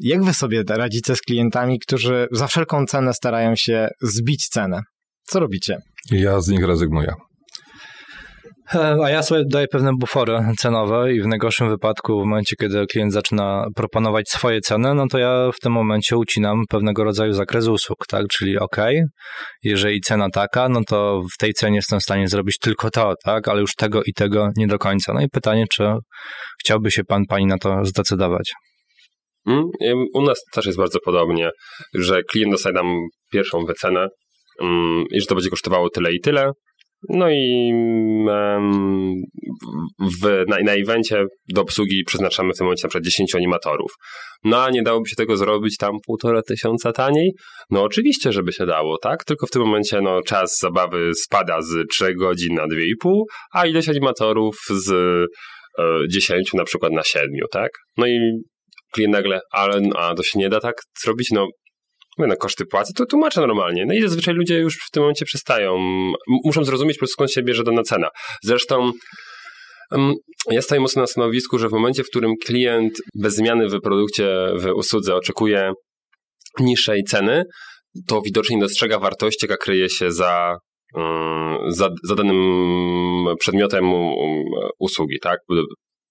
jak 0.00 0.24
wy 0.24 0.34
sobie 0.34 0.62
radzicie 0.68 1.16
z 1.16 1.20
klientami, 1.20 1.78
którzy 1.78 2.26
za 2.32 2.46
wszelką 2.46 2.86
cenę 2.86 3.14
starają 3.14 3.52
się 3.56 3.88
zbić 4.02 4.48
cenę? 4.48 4.80
Co 5.22 5.40
robicie? 5.40 5.78
Ja 6.10 6.40
z 6.40 6.48
nich 6.48 6.64
rezygnuję. 6.64 7.14
A 9.04 9.10
ja 9.10 9.22
sobie 9.22 9.42
daję 9.50 9.66
pewne 9.68 9.90
bufory 10.00 10.38
cenowe 10.58 11.12
i 11.14 11.20
w 11.20 11.26
najgorszym 11.26 11.68
wypadku, 11.68 12.20
w 12.20 12.24
momencie, 12.24 12.56
kiedy 12.60 12.86
klient 12.86 13.12
zaczyna 13.12 13.66
proponować 13.74 14.28
swoje 14.28 14.60
ceny, 14.60 14.94
no 14.94 15.06
to 15.10 15.18
ja 15.18 15.50
w 15.54 15.60
tym 15.60 15.72
momencie 15.72 16.16
ucinam 16.16 16.62
pewnego 16.68 17.04
rodzaju 17.04 17.32
zakres 17.32 17.68
usług, 17.68 18.06
tak? 18.08 18.26
Czyli 18.28 18.58
ok, 18.58 18.76
jeżeli 19.62 20.00
cena 20.00 20.28
taka, 20.30 20.68
no 20.68 20.80
to 20.88 21.22
w 21.34 21.38
tej 21.38 21.52
cenie 21.52 21.76
jestem 21.76 22.00
w 22.00 22.02
stanie 22.02 22.28
zrobić 22.28 22.58
tylko 22.58 22.90
to, 22.90 23.14
tak? 23.24 23.48
Ale 23.48 23.60
już 23.60 23.74
tego 23.74 24.02
i 24.06 24.12
tego 24.12 24.48
nie 24.56 24.66
do 24.66 24.78
końca. 24.78 25.12
No 25.14 25.20
i 25.20 25.28
pytanie, 25.28 25.64
czy 25.70 25.92
chciałby 26.60 26.90
się 26.90 27.04
pan, 27.04 27.22
pani 27.28 27.46
na 27.46 27.58
to 27.58 27.84
zdecydować? 27.84 28.52
Mm, 29.46 29.64
ym, 29.86 30.04
U 30.14 30.22
nas 30.22 30.40
też 30.52 30.66
jest 30.66 30.78
bardzo 30.78 30.98
podobnie, 31.04 31.50
że 31.94 32.22
klient 32.22 32.52
dostaje 32.52 32.74
nam 32.74 32.86
pierwszą 33.32 33.64
wycenę 33.64 34.08
mm, 34.60 35.04
i 35.10 35.20
że 35.20 35.26
to 35.26 35.34
będzie 35.34 35.50
kosztowało 35.50 35.90
tyle 35.90 36.12
i 36.12 36.20
tyle. 36.20 36.50
No 37.08 37.30
i 37.30 37.72
w, 40.20 40.44
na, 40.48 40.56
na 40.64 40.72
evencie 40.72 41.24
do 41.48 41.60
obsługi 41.60 42.04
przeznaczamy 42.06 42.52
w 42.54 42.56
tym 42.56 42.64
momencie 42.64 42.84
na 42.84 42.88
przykład 42.88 43.04
10 43.04 43.34
animatorów. 43.34 43.92
No 44.44 44.62
a 44.62 44.70
nie 44.70 44.82
dałoby 44.82 45.08
się 45.08 45.16
tego 45.16 45.36
zrobić 45.36 45.76
tam 45.76 45.92
półtora 46.06 46.42
tysiąca 46.42 46.92
taniej? 46.92 47.32
No 47.70 47.82
oczywiście, 47.82 48.32
żeby 48.32 48.52
się 48.52 48.66
dało, 48.66 48.98
tak? 48.98 49.24
Tylko 49.24 49.46
w 49.46 49.50
tym 49.50 49.62
momencie 49.62 50.00
no, 50.00 50.22
czas 50.22 50.58
zabawy 50.60 51.14
spada 51.14 51.62
z 51.62 51.88
3 51.90 52.14
godzin 52.14 52.54
na 52.54 52.66
2,5, 52.66 53.22
a 53.52 53.66
ilość 53.66 53.88
animatorów 53.88 54.56
z 54.70 54.90
e, 55.78 55.84
10 56.08 56.52
na 56.54 56.64
przykład 56.64 56.92
na 56.92 57.02
7, 57.02 57.30
tak? 57.50 57.70
No 57.96 58.06
i 58.06 58.18
klient 58.92 59.12
nagle, 59.12 59.40
ale 59.50 59.80
a 59.96 60.14
to 60.14 60.22
się 60.22 60.38
nie 60.38 60.48
da 60.48 60.60
tak 60.60 60.74
zrobić? 61.02 61.30
No 61.30 61.46
Mówię, 62.18 62.28
no 62.28 62.36
koszty 62.36 62.66
płacy, 62.66 62.92
to 62.96 63.06
tłumaczę 63.06 63.40
normalnie. 63.40 63.86
No 63.86 63.94
i 63.94 64.02
zazwyczaj 64.02 64.34
ludzie 64.34 64.58
już 64.58 64.74
w 64.74 64.90
tym 64.90 65.02
momencie 65.02 65.24
przestają. 65.24 65.78
Muszą 66.44 66.64
zrozumieć 66.64 66.96
po 66.96 66.98
prostu 66.98 67.12
skąd 67.12 67.32
się 67.32 67.42
bierze 67.42 67.64
dana 67.64 67.82
cena. 67.82 68.08
Zresztą 68.42 68.92
em, 69.92 70.14
ja 70.50 70.62
staję 70.62 70.80
mocno 70.80 71.02
na 71.02 71.06
stanowisku, 71.06 71.58
że 71.58 71.68
w 71.68 71.72
momencie, 71.72 72.04
w 72.04 72.08
którym 72.08 72.32
klient 72.44 72.92
bez 73.14 73.34
zmiany 73.34 73.68
w 73.68 73.80
produkcie, 73.80 74.28
w 74.56 74.66
usłudze 74.74 75.14
oczekuje 75.14 75.72
niższej 76.60 77.02
ceny, 77.04 77.44
to 78.06 78.20
widocznie 78.20 78.58
dostrzega 78.58 78.98
wartość, 78.98 79.42
jaka 79.42 79.56
kryje 79.56 79.90
się 79.90 80.12
za, 80.12 80.56
mm, 80.96 81.72
za, 81.72 81.88
za 82.04 82.14
danym 82.14 83.36
przedmiotem 83.38 83.92
um, 83.92 84.42
usługi, 84.78 85.18
tak? 85.22 85.38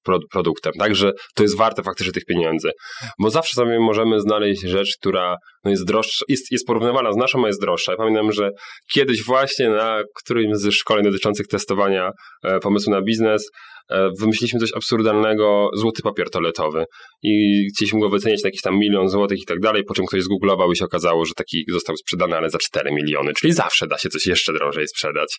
Pro- 0.04 0.20
produktem, 0.32 0.74
także 0.80 1.12
to 1.36 1.44
jest 1.44 1.58
warte 1.58 1.84
faktycznie 1.84 2.14
tych 2.14 2.26
pieniędzy. 2.26 2.72
Bo 3.20 3.30
zawsze 3.30 3.54
sobie 3.54 3.80
możemy 3.80 4.20
znaleźć 4.20 4.62
rzecz, 4.62 4.98
która 5.00 5.36
no 5.64 5.72
jest 5.72 5.86
droższa, 5.86 6.26
jest, 6.28 6.52
jest 6.52 6.68
porównywana 6.68 7.14
z 7.14 7.16
naszą, 7.16 7.44
a 7.46 7.48
jest 7.48 7.62
droższa. 7.62 7.92
Ja 7.92 7.98
pamiętam, 7.98 8.32
że 8.32 8.50
kiedyś 8.94 9.24
właśnie 9.24 9.70
na 9.70 10.02
którymś 10.16 10.58
ze 10.58 10.72
szkoleń 10.72 11.06
dotyczących 11.06 11.48
testowania 11.48 12.12
e, 12.44 12.60
pomysłu 12.60 12.92
na 12.92 13.02
biznes 13.02 13.50
e, 13.90 14.10
wymyśliliśmy 14.20 14.60
coś 14.60 14.74
absurdalnego, 14.74 15.70
złoty 15.76 16.02
papier 16.02 16.30
toaletowy 16.30 16.86
i 17.24 17.64
chcieliśmy 17.76 18.00
go 18.00 18.10
wyceniać 18.10 18.44
na 18.44 18.48
jakiś 18.48 18.62
tam 18.62 18.80
milion 18.80 19.10
złotych 19.10 19.40
i 19.40 19.46
tak 19.46 19.60
dalej, 19.60 19.84
po 19.84 19.94
czym 19.94 20.06
ktoś 20.06 20.22
zgooglował 20.22 20.72
i 20.72 20.76
się 20.76 20.86
okazało, 20.86 21.26
że 21.26 21.34
taki 21.34 21.66
został 21.70 21.98
sprzedany, 21.98 22.38
ale 22.38 22.50
za 22.50 22.58
4 22.58 22.92
miliony, 22.92 23.34
czyli 23.34 23.54
zawsze 23.54 23.88
da 23.88 23.98
się 23.98 24.10
coś 24.10 24.26
jeszcze 24.28 24.54
drożej 24.54 24.88
sprzedać. 24.88 25.38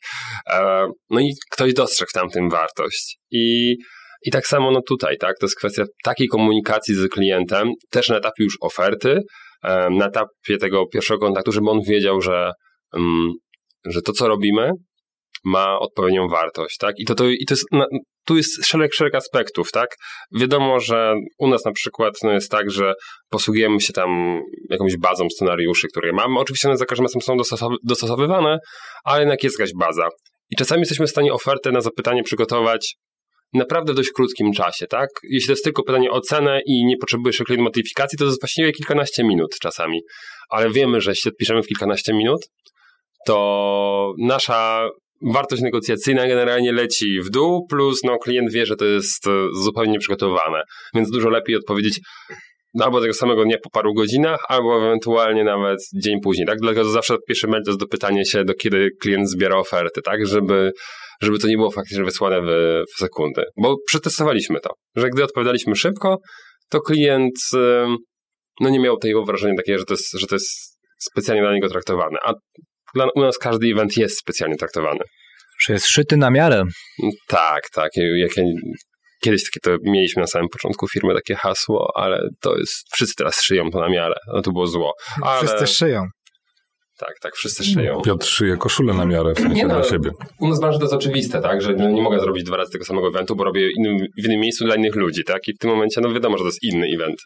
E, 0.50 0.86
no 1.10 1.20
i 1.20 1.30
ktoś 1.50 1.74
dostrzegł 1.74 2.10
tam 2.14 2.30
tym 2.30 2.50
wartość 2.50 3.16
i 3.30 3.76
i 4.24 4.30
tak 4.30 4.46
samo 4.46 4.70
no 4.70 4.80
tutaj, 4.88 5.16
tak? 5.18 5.38
To 5.40 5.46
jest 5.46 5.58
kwestia 5.58 5.84
takiej 6.04 6.28
komunikacji 6.28 6.94
z 6.94 7.08
klientem, 7.08 7.70
też 7.90 8.08
na 8.08 8.16
etapie 8.16 8.44
już 8.44 8.56
oferty, 8.60 9.20
na 9.90 10.06
etapie 10.06 10.58
tego 10.60 10.86
pierwszego 10.86 11.20
kontaktu, 11.20 11.52
żeby 11.52 11.70
on 11.70 11.80
wiedział, 11.88 12.20
że, 12.20 12.52
mm, 12.96 13.32
że 13.86 14.02
to, 14.02 14.12
co 14.12 14.28
robimy, 14.28 14.70
ma 15.44 15.78
odpowiednią 15.78 16.28
wartość, 16.28 16.76
tak? 16.76 16.94
I 16.98 17.04
to, 17.04 17.14
to, 17.14 17.28
i 17.28 17.44
to 17.48 17.54
jest, 17.54 17.64
na, 17.72 17.86
tu 18.26 18.36
jest 18.36 18.66
szereg, 18.66 18.94
szereg 18.94 19.14
aspektów, 19.14 19.70
tak? 19.70 19.96
Wiadomo, 20.40 20.80
że 20.80 21.14
u 21.38 21.48
nas 21.48 21.64
na 21.64 21.72
przykład 21.72 22.14
no 22.22 22.32
jest 22.32 22.50
tak, 22.50 22.70
że 22.70 22.94
posługujemy 23.30 23.80
się 23.80 23.92
tam 23.92 24.40
jakąś 24.70 24.96
bazą 24.96 25.26
scenariuszy, 25.30 25.88
które 25.88 26.12
mamy. 26.12 26.38
Oczywiście 26.38 26.68
one 26.68 26.76
za 26.76 26.86
każdym 26.86 27.04
razem 27.04 27.22
są 27.22 27.36
dostosow- 27.36 27.76
dostosowywane, 27.84 28.58
ale 29.04 29.20
jednak 29.20 29.42
jest 29.42 29.58
jakaś 29.58 29.72
baza. 29.78 30.08
I 30.50 30.56
czasami 30.56 30.80
jesteśmy 30.80 31.06
w 31.06 31.10
stanie 31.10 31.32
ofertę 31.32 31.72
na 31.72 31.80
zapytanie 31.80 32.22
przygotować 32.22 32.94
naprawdę 33.54 33.92
w 33.92 33.96
dość 33.96 34.10
krótkim 34.10 34.52
czasie, 34.52 34.86
tak? 34.86 35.08
Jeśli 35.22 35.46
to 35.46 35.52
jest 35.52 35.64
tylko 35.64 35.82
pytanie 35.82 36.10
o 36.10 36.20
cenę 36.20 36.60
i 36.66 36.84
nie 36.84 36.96
potrzebujesz 36.96 37.42
klient 37.46 37.62
modyfikacji, 37.62 38.18
to 38.18 38.24
jest 38.24 38.40
właściwie 38.40 38.72
kilkanaście 38.72 39.24
minut 39.24 39.56
czasami. 39.62 40.00
Ale 40.50 40.70
wiemy, 40.70 41.00
że 41.00 41.10
jeśli 41.10 41.30
odpiszemy 41.30 41.62
w 41.62 41.66
kilkanaście 41.66 42.12
minut, 42.14 42.40
to 43.26 44.12
nasza 44.18 44.88
wartość 45.32 45.62
negocjacyjna 45.62 46.26
generalnie 46.26 46.72
leci 46.72 47.20
w 47.20 47.30
dół, 47.30 47.66
plus 47.66 48.04
no, 48.04 48.18
klient 48.18 48.52
wie, 48.52 48.66
że 48.66 48.76
to 48.76 48.84
jest 48.84 49.26
e, 49.26 49.30
zupełnie 49.62 49.92
nieprzygotowane. 49.92 50.62
Więc 50.94 51.10
dużo 51.10 51.28
lepiej 51.28 51.56
odpowiedzieć 51.56 52.00
albo 52.80 53.00
tego 53.00 53.14
samego 53.14 53.44
dnia 53.44 53.56
po 53.62 53.70
paru 53.70 53.94
godzinach, 53.94 54.40
albo 54.48 54.86
ewentualnie 54.86 55.44
nawet 55.44 55.78
dzień 55.94 56.20
później, 56.20 56.46
tak? 56.46 56.58
Dlatego 56.58 56.84
zawsze 56.84 57.16
pierwszy 57.28 57.46
mail 57.46 57.62
to 57.64 57.70
jest 57.70 57.80
dopytanie 57.80 58.24
się, 58.24 58.44
do 58.44 58.54
kiedy 58.54 58.90
klient 59.00 59.30
zbiera 59.30 59.56
oferty, 59.56 60.02
tak? 60.02 60.26
Żeby, 60.26 60.72
żeby 61.22 61.38
to 61.38 61.48
nie 61.48 61.56
było 61.56 61.70
faktycznie 61.70 62.04
wysłane 62.04 62.42
w, 62.42 62.82
w 62.94 62.98
sekundy. 62.98 63.44
Bo 63.62 63.76
przetestowaliśmy 63.86 64.60
to, 64.60 64.70
że 64.96 65.10
gdy 65.10 65.24
odpowiadaliśmy 65.24 65.76
szybko, 65.76 66.18
to 66.70 66.80
klient 66.80 67.38
no 68.60 68.70
nie 68.70 68.80
miał 68.80 68.96
tego 68.96 69.24
wrażenia 69.24 69.54
takiego, 69.56 69.78
że 69.78 69.84
to 69.84 69.94
jest, 69.94 70.18
że 70.18 70.26
to 70.26 70.34
jest 70.34 70.78
specjalnie 70.98 71.42
dla 71.42 71.54
niego 71.54 71.68
traktowane. 71.68 72.18
A 72.24 72.32
dla, 72.94 73.08
u 73.14 73.20
nas 73.20 73.38
każdy 73.38 73.66
event 73.66 73.96
jest 73.96 74.18
specjalnie 74.18 74.56
traktowany. 74.56 75.00
Że 75.60 75.72
jest 75.72 75.86
szyty 75.88 76.16
na 76.16 76.30
miarę. 76.30 76.62
Tak, 77.28 77.70
tak. 77.74 77.90
Jak 77.96 78.36
ja, 78.36 78.44
kiedyś 79.24 79.44
takie 79.44 79.60
to 79.62 79.90
mieliśmy 79.90 80.20
na 80.20 80.26
samym 80.26 80.48
początku 80.48 80.88
firmy 80.88 81.14
takie 81.14 81.34
hasło, 81.34 81.92
ale 81.94 82.28
to 82.40 82.56
jest, 82.58 82.74
wszyscy 82.92 83.14
teraz 83.14 83.42
szyją 83.42 83.70
to 83.70 83.80
na 83.80 83.88
miarę. 83.88 84.14
No 84.34 84.42
to 84.42 84.52
było 84.52 84.66
zło. 84.66 84.92
Ale, 85.22 85.38
Wszyscy 85.46 85.66
szyją. 85.66 86.02
tak, 86.98 87.14
tak, 87.22 87.34
wszyscy 87.34 87.64
szyją. 87.64 88.00
Piotr 88.02 88.26
szyje 88.26 88.56
koszulę 88.56 88.94
na 88.94 89.04
miarę, 89.06 89.34
w 89.34 89.38
sensie 89.38 89.54
Nie 89.54 89.66
no, 89.66 89.74
dla 89.74 89.84
siebie. 89.84 90.10
U 90.40 90.48
nas 90.48 90.60
branży 90.60 90.78
to 90.78 90.84
jest 90.84 90.94
oczywiste, 90.94 91.40
tak, 91.40 91.62
że 91.62 91.72
no 91.72 91.88
nie 91.90 92.02
mogę 92.02 92.20
zrobić 92.20 92.44
dwa 92.44 92.56
razy 92.56 92.72
tego 92.72 92.84
samego 92.84 93.08
eventu, 93.08 93.36
bo 93.36 93.44
robię 93.44 93.68
innym, 93.78 93.98
w 94.22 94.26
innym 94.26 94.40
miejscu 94.40 94.64
dla 94.64 94.74
innych 94.74 94.94
ludzi, 94.96 95.24
tak, 95.24 95.48
i 95.48 95.52
w 95.54 95.58
tym 95.58 95.70
momencie, 95.70 96.00
no 96.00 96.12
wiadomo, 96.12 96.38
że 96.38 96.44
to 96.44 96.48
jest 96.48 96.62
inny 96.62 96.86
event. 96.94 97.16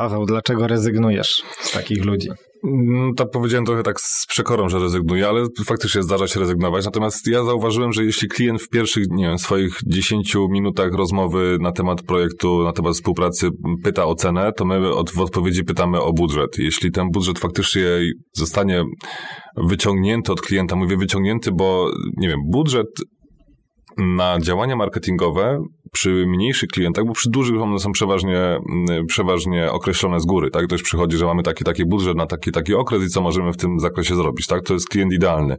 Paweł, 0.00 0.26
dlaczego 0.26 0.66
rezygnujesz 0.66 1.42
z 1.60 1.72
takich 1.72 2.04
ludzi? 2.04 2.28
Mm, 2.64 3.14
to 3.14 3.26
powiedziałem 3.26 3.64
trochę 3.64 3.82
tak 3.82 4.00
z 4.00 4.26
przekorą, 4.28 4.68
że 4.68 4.78
rezygnuję, 4.78 5.28
ale 5.28 5.46
faktycznie 5.66 6.02
zdarza 6.02 6.28
się 6.28 6.40
rezygnować. 6.40 6.84
Natomiast 6.84 7.26
ja 7.26 7.44
zauważyłem, 7.44 7.92
że 7.92 8.04
jeśli 8.04 8.28
klient 8.28 8.62
w 8.62 8.68
pierwszych, 8.68 9.04
nie 9.10 9.24
wiem, 9.24 9.38
swoich 9.38 9.78
10 9.86 10.34
minutach 10.50 10.92
rozmowy 10.92 11.58
na 11.60 11.72
temat 11.72 12.02
projektu, 12.02 12.64
na 12.64 12.72
temat 12.72 12.94
współpracy 12.94 13.48
pyta 13.84 14.06
o 14.06 14.14
cenę, 14.14 14.52
to 14.56 14.64
my 14.64 14.94
od, 14.94 15.10
w 15.10 15.20
odpowiedzi 15.20 15.64
pytamy 15.64 16.00
o 16.00 16.12
budżet. 16.12 16.58
Jeśli 16.58 16.90
ten 16.90 17.10
budżet 17.10 17.38
faktycznie 17.38 17.84
zostanie 18.32 18.82
wyciągnięty 19.56 20.32
od 20.32 20.40
klienta, 20.40 20.76
mówię 20.76 20.96
wyciągnięty, 20.96 21.52
bo 21.52 21.90
nie 22.16 22.28
wiem, 22.28 22.40
budżet 22.50 22.88
na 23.98 24.38
działania 24.40 24.76
marketingowe 24.76 25.58
przy 25.92 26.26
mniejszych 26.26 26.68
klientach, 26.68 27.04
bo 27.04 27.12
przy 27.12 27.30
dużych 27.30 27.60
one 27.60 27.78
są 27.78 27.92
przeważnie, 27.92 28.38
mm, 28.38 29.06
przeważnie 29.06 29.70
określone 29.70 30.20
z 30.20 30.26
góry, 30.26 30.50
tak? 30.50 30.66
Ktoś 30.66 30.82
przychodzi, 30.82 31.16
że 31.16 31.26
mamy 31.26 31.42
taki, 31.42 31.64
taki 31.64 31.86
budżet 31.86 32.16
na 32.16 32.26
taki, 32.26 32.52
taki 32.52 32.74
okres 32.74 33.02
i 33.02 33.08
co 33.08 33.20
możemy 33.20 33.52
w 33.52 33.56
tym 33.56 33.80
zakresie 33.80 34.16
zrobić, 34.16 34.46
tak? 34.46 34.62
To 34.62 34.74
jest 34.74 34.88
klient 34.88 35.12
idealny. 35.12 35.56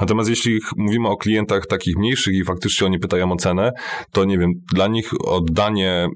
Natomiast 0.00 0.30
jeśli 0.30 0.60
mówimy 0.76 1.08
o 1.08 1.16
klientach 1.16 1.66
takich 1.66 1.96
mniejszych 1.96 2.34
i 2.34 2.44
faktycznie 2.44 2.86
oni 2.86 2.98
pytają 2.98 3.32
o 3.32 3.36
cenę, 3.36 3.72
to 4.12 4.24
nie 4.24 4.38
wiem, 4.38 4.50
dla 4.74 4.88
nich 4.88 5.10
oddanie 5.24 6.08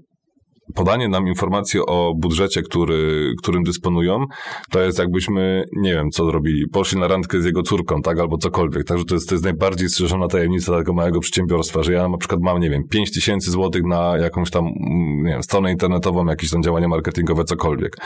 podanie 0.74 1.09
nam 1.09 1.28
informacji 1.28 1.81
o 1.81 2.12
budżecie, 2.16 2.62
który, 2.62 3.33
którym 3.42 3.62
dysponują, 3.62 4.24
to 4.70 4.81
jest 4.81 4.98
jakbyśmy, 4.98 5.64
nie 5.76 5.92
wiem, 5.92 6.11
co 6.11 6.24
zrobili, 6.24 6.68
poszli 6.72 7.00
na 7.00 7.09
randkę 7.09 7.40
z 7.40 7.44
jego 7.44 7.62
córką, 7.62 8.02
tak, 8.02 8.18
albo 8.18 8.37
cokolwiek. 8.37 8.85
Także 8.85 9.04
to 9.04 9.14
jest, 9.14 9.28
to 9.28 9.35
jest 9.35 9.44
najbardziej 9.44 9.88
strzeżona 9.88 10.28
tajemnica 10.28 10.78
tego 10.78 10.92
małego 10.92 11.20
przedsiębiorstwa, 11.20 11.83
że 11.83 11.92
ja 11.92 12.09
na 12.09 12.16
przykład 12.16 12.40
mam, 12.42 12.61
nie 12.61 12.70
wiem, 12.70 12.83
5 12.90 13.12
tysięcy 13.12 13.50
złotych 13.50 13.83
na 13.85 14.16
jakąś 14.16 14.50
tam, 14.50 14.64
mm, 14.64 15.22
nie 15.24 15.33
wiem, 15.33 15.42
stronę 15.42 15.72
internetową, 15.72 16.26
jakieś 16.26 16.50
tam 16.50 16.62
działanie 16.62 16.88
marketingowe, 16.88 17.44
cokolwiek. 17.44 17.96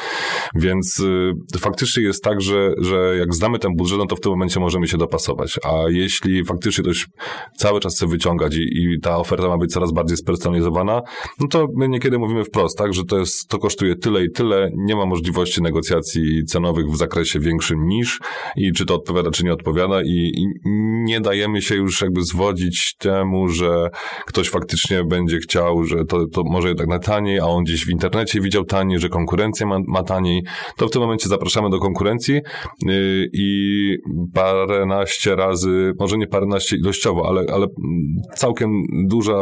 Więc 0.55 1.01
y, 1.55 1.59
faktycznie 1.59 2.03
jest 2.03 2.25
tak, 2.25 2.41
że, 2.41 2.73
że 2.79 3.17
jak 3.19 3.35
znamy 3.35 3.59
ten 3.59 3.73
budżet, 3.77 3.99
no 3.99 4.07
to 4.07 4.17
w 4.17 4.21
tym 4.21 4.33
momencie 4.33 4.61
możemy 4.61 4.89
się 4.89 4.99
dopasować. 4.99 5.59
A 5.65 5.73
jeśli 5.89 6.45
faktycznie 6.45 6.85
ktoś 6.85 7.07
cały 7.57 7.81
czas 7.81 7.95
chce 7.95 8.07
wyciągać 8.07 8.57
i, 8.57 8.61
i 8.61 9.01
ta 9.03 9.19
oferta 9.19 9.49
ma 9.49 9.59
być 9.59 9.73
coraz 9.73 9.93
bardziej 9.93 10.17
spersonalizowana, 10.17 11.01
no 11.41 11.49
to 11.49 11.67
my 11.77 11.89
niekiedy 11.89 12.19
mówimy 12.19 12.45
w 12.45 12.51
wprost, 12.53 12.79
tak, 12.79 12.95
że 12.95 13.05
to, 13.05 13.19
jest, 13.19 13.49
to 13.49 13.59
kosztuje 13.59 13.97
tyle 13.97 14.25
i 14.25 14.31
tyle, 14.31 14.71
nie 14.77 14.97
ma 14.97 15.07
możliwości 15.07 15.63
negocjacji 15.63 16.45
cenowych 16.45 16.87
w 16.87 16.97
zakresie 16.97 17.41
większym 17.41 17.87
niż 17.87 18.21
i 18.57 18.73
czy 18.73 18.87
to 18.87 18.95
odpowiada, 18.95 19.31
czy 19.31 19.45
nie 19.45 19.53
odpowiada 19.53 20.03
i, 20.03 20.33
i 20.37 20.47
nie 21.05 21.21
dajemy 21.21 21.63
się 21.63 21.75
już 21.75 22.03
jakby 22.03 22.23
zwodzić 22.23 22.95
temu, 22.99 23.49
że 23.49 23.89
ktoś 24.27 24.49
faktycznie 24.49 25.05
będzie 25.05 25.39
chciał, 25.39 25.85
że 25.85 26.05
to, 26.05 26.27
to 26.27 26.43
może 26.45 26.69
jednak 26.69 26.89
na 26.89 26.99
taniej, 26.99 27.39
a 27.39 27.45
on 27.45 27.65
gdzieś 27.65 27.85
w 27.87 27.91
internecie 27.91 28.41
widział 28.41 28.65
taniej, 28.65 28.99
że 28.99 29.09
konkurencja 29.09 29.67
ma, 29.67 29.79
ma 29.87 30.03
taniej, 30.03 30.43
to 30.77 30.87
w 30.87 30.91
tym 30.91 31.03
momencie 31.03 31.29
zapraszamy 31.29 31.71
do 31.71 31.79
konkurencji 31.79 32.35
yy, 32.87 33.29
i 33.33 33.97
paręnaście 34.35 35.37
razy, 35.37 35.93
może 35.99 36.19
nie 36.19 36.27
paręnaście 36.27 36.77
ilościowo, 36.77 37.29
ale, 37.29 37.45
ale 37.55 37.67
całkiem 38.37 38.71
duża 39.09 39.37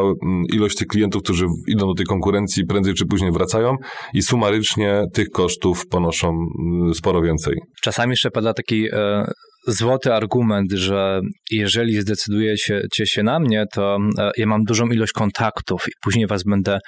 ilość 0.53 0.77
tych 0.77 0.89
klientów, 0.89 1.23
którzy 1.23 1.47
idą 1.69 1.87
do 1.87 1.95
tej 1.95 2.07
konkurencji 2.07 2.67
prędzej 2.67 2.95
czy 2.95 3.00
później 3.07 3.33
wracają 3.33 3.77
i 4.15 4.23
sumarycznie 4.23 5.03
tych 5.13 5.29
kosztów 5.31 5.87
ponoszą 5.87 6.29
mm, 6.29 6.95
sporo 6.95 7.23
więcej. 7.23 7.55
Czasami 7.83 8.11
jeszcze 8.11 8.31
pada 8.31 8.55
taki 8.55 8.87
e, 8.93 9.25
złoty 9.67 10.15
argument, 10.15 10.73
że 10.73 11.21
jeżeli 11.51 12.01
zdecydujecie 12.01 13.07
się 13.07 13.23
na 13.23 13.41
mnie, 13.41 13.65
to 13.75 13.99
e, 14.19 14.31
ja 14.37 14.47
mam 14.47 14.65
dużą 14.65 14.87
ilość 14.87 15.13
kontaktów 15.13 15.85
i 15.89 15.93
później 16.03 16.27
was 16.27 16.43
będę 16.45 16.79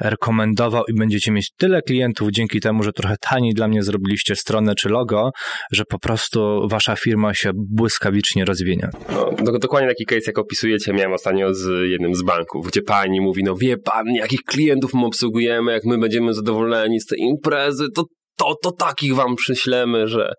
rekomendował 0.00 0.84
i 0.88 0.98
będziecie 0.98 1.32
mieć 1.32 1.50
tyle 1.58 1.82
klientów 1.82 2.30
dzięki 2.30 2.60
temu, 2.60 2.82
że 2.82 2.92
trochę 2.92 3.14
taniej 3.20 3.54
dla 3.54 3.68
mnie 3.68 3.82
zrobiliście 3.82 4.36
stronę 4.36 4.74
czy 4.74 4.88
logo, 4.88 5.30
że 5.72 5.84
po 5.84 5.98
prostu 5.98 6.68
wasza 6.68 6.96
firma 6.96 7.34
się 7.34 7.50
błyskawicznie 7.54 8.44
rozwinie. 8.44 8.88
No, 9.44 9.58
dokładnie 9.58 9.88
taki 9.88 10.04
case, 10.04 10.22
jak 10.26 10.38
opisujecie, 10.38 10.92
miałem 10.92 11.12
ostatnio 11.12 11.54
z 11.54 11.90
jednym 11.90 12.14
z 12.14 12.22
banków, 12.22 12.66
gdzie 12.66 12.82
pani 12.82 13.20
mówi, 13.20 13.42
no 13.44 13.56
wie 13.56 13.76
pan, 13.76 14.06
jakich 14.14 14.40
klientów 14.42 14.94
my 14.94 15.06
obsługujemy, 15.06 15.72
jak 15.72 15.84
my 15.84 15.98
będziemy 15.98 16.34
zadowoleni 16.34 17.00
z 17.00 17.06
tej 17.06 17.18
imprezy, 17.20 17.86
to 17.94 18.04
to, 18.38 18.54
to 18.62 18.72
takich 18.72 19.14
wam 19.14 19.36
przyślemy, 19.36 20.08
że 20.08 20.32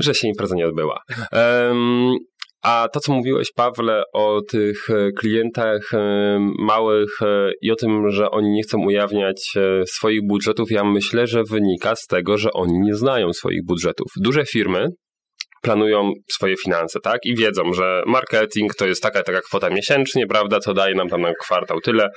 że 0.00 0.14
się 0.14 0.28
impreza 0.28 0.54
nie 0.56 0.66
odbyła. 0.66 0.98
Um, 1.32 2.16
a 2.62 2.88
to, 2.92 3.00
co 3.00 3.12
mówiłeś, 3.12 3.48
Pawle, 3.56 4.02
o 4.14 4.40
tych 4.48 4.90
e, 4.90 5.10
klientach 5.18 5.94
e, 5.94 5.98
małych 6.58 7.22
e, 7.22 7.50
i 7.62 7.70
o 7.70 7.76
tym, 7.76 8.10
że 8.10 8.30
oni 8.30 8.50
nie 8.50 8.62
chcą 8.62 8.78
ujawniać 8.86 9.42
swoich 9.86 10.20
budżetów, 10.26 10.70
ja 10.70 10.84
myślę, 10.84 11.26
że 11.26 11.42
wynika 11.50 11.96
z 11.96 12.06
tego, 12.06 12.38
że 12.38 12.52
oni 12.52 12.78
nie 12.78 12.94
znają 12.94 13.32
swoich 13.32 13.64
budżetów. 13.66 14.06
Duże 14.16 14.44
firmy 14.44 14.88
planują 15.62 16.12
swoje 16.32 16.56
finanse, 16.56 17.00
tak? 17.00 17.18
I 17.24 17.36
wiedzą, 17.36 17.72
że 17.72 18.02
marketing 18.06 18.74
to 18.74 18.86
jest 18.86 19.02
taka 19.02 19.22
taka 19.22 19.40
kwota 19.40 19.70
miesięcznie, 19.70 20.26
prawda, 20.26 20.60
co 20.60 20.74
daje 20.74 20.94
nam 20.94 21.08
tam 21.08 21.20
na 21.20 21.32
kwartał 21.40 21.80
tyle 21.80 22.08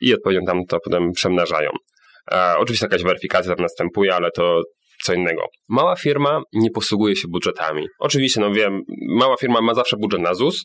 i 0.00 0.14
odpowiednio 0.14 0.46
tam 0.46 0.60
to 0.68 0.78
potem 0.84 1.12
przemnażają. 1.12 1.70
E, 2.32 2.54
oczywiście 2.58 2.86
jakaś 2.86 3.02
weryfikacja 3.02 3.54
tam 3.54 3.62
następuje, 3.62 4.14
ale 4.14 4.30
to 4.30 4.62
co 5.04 5.14
innego. 5.14 5.42
Mała 5.68 5.96
firma 5.96 6.42
nie 6.52 6.70
posługuje 6.70 7.16
się 7.16 7.28
budżetami. 7.28 7.86
Oczywiście, 7.98 8.40
no 8.40 8.52
wiem, 8.52 8.80
mała 9.08 9.36
firma 9.36 9.60
ma 9.60 9.74
zawsze 9.74 9.96
budżet 9.96 10.20
na 10.20 10.34
ZUS, 10.34 10.64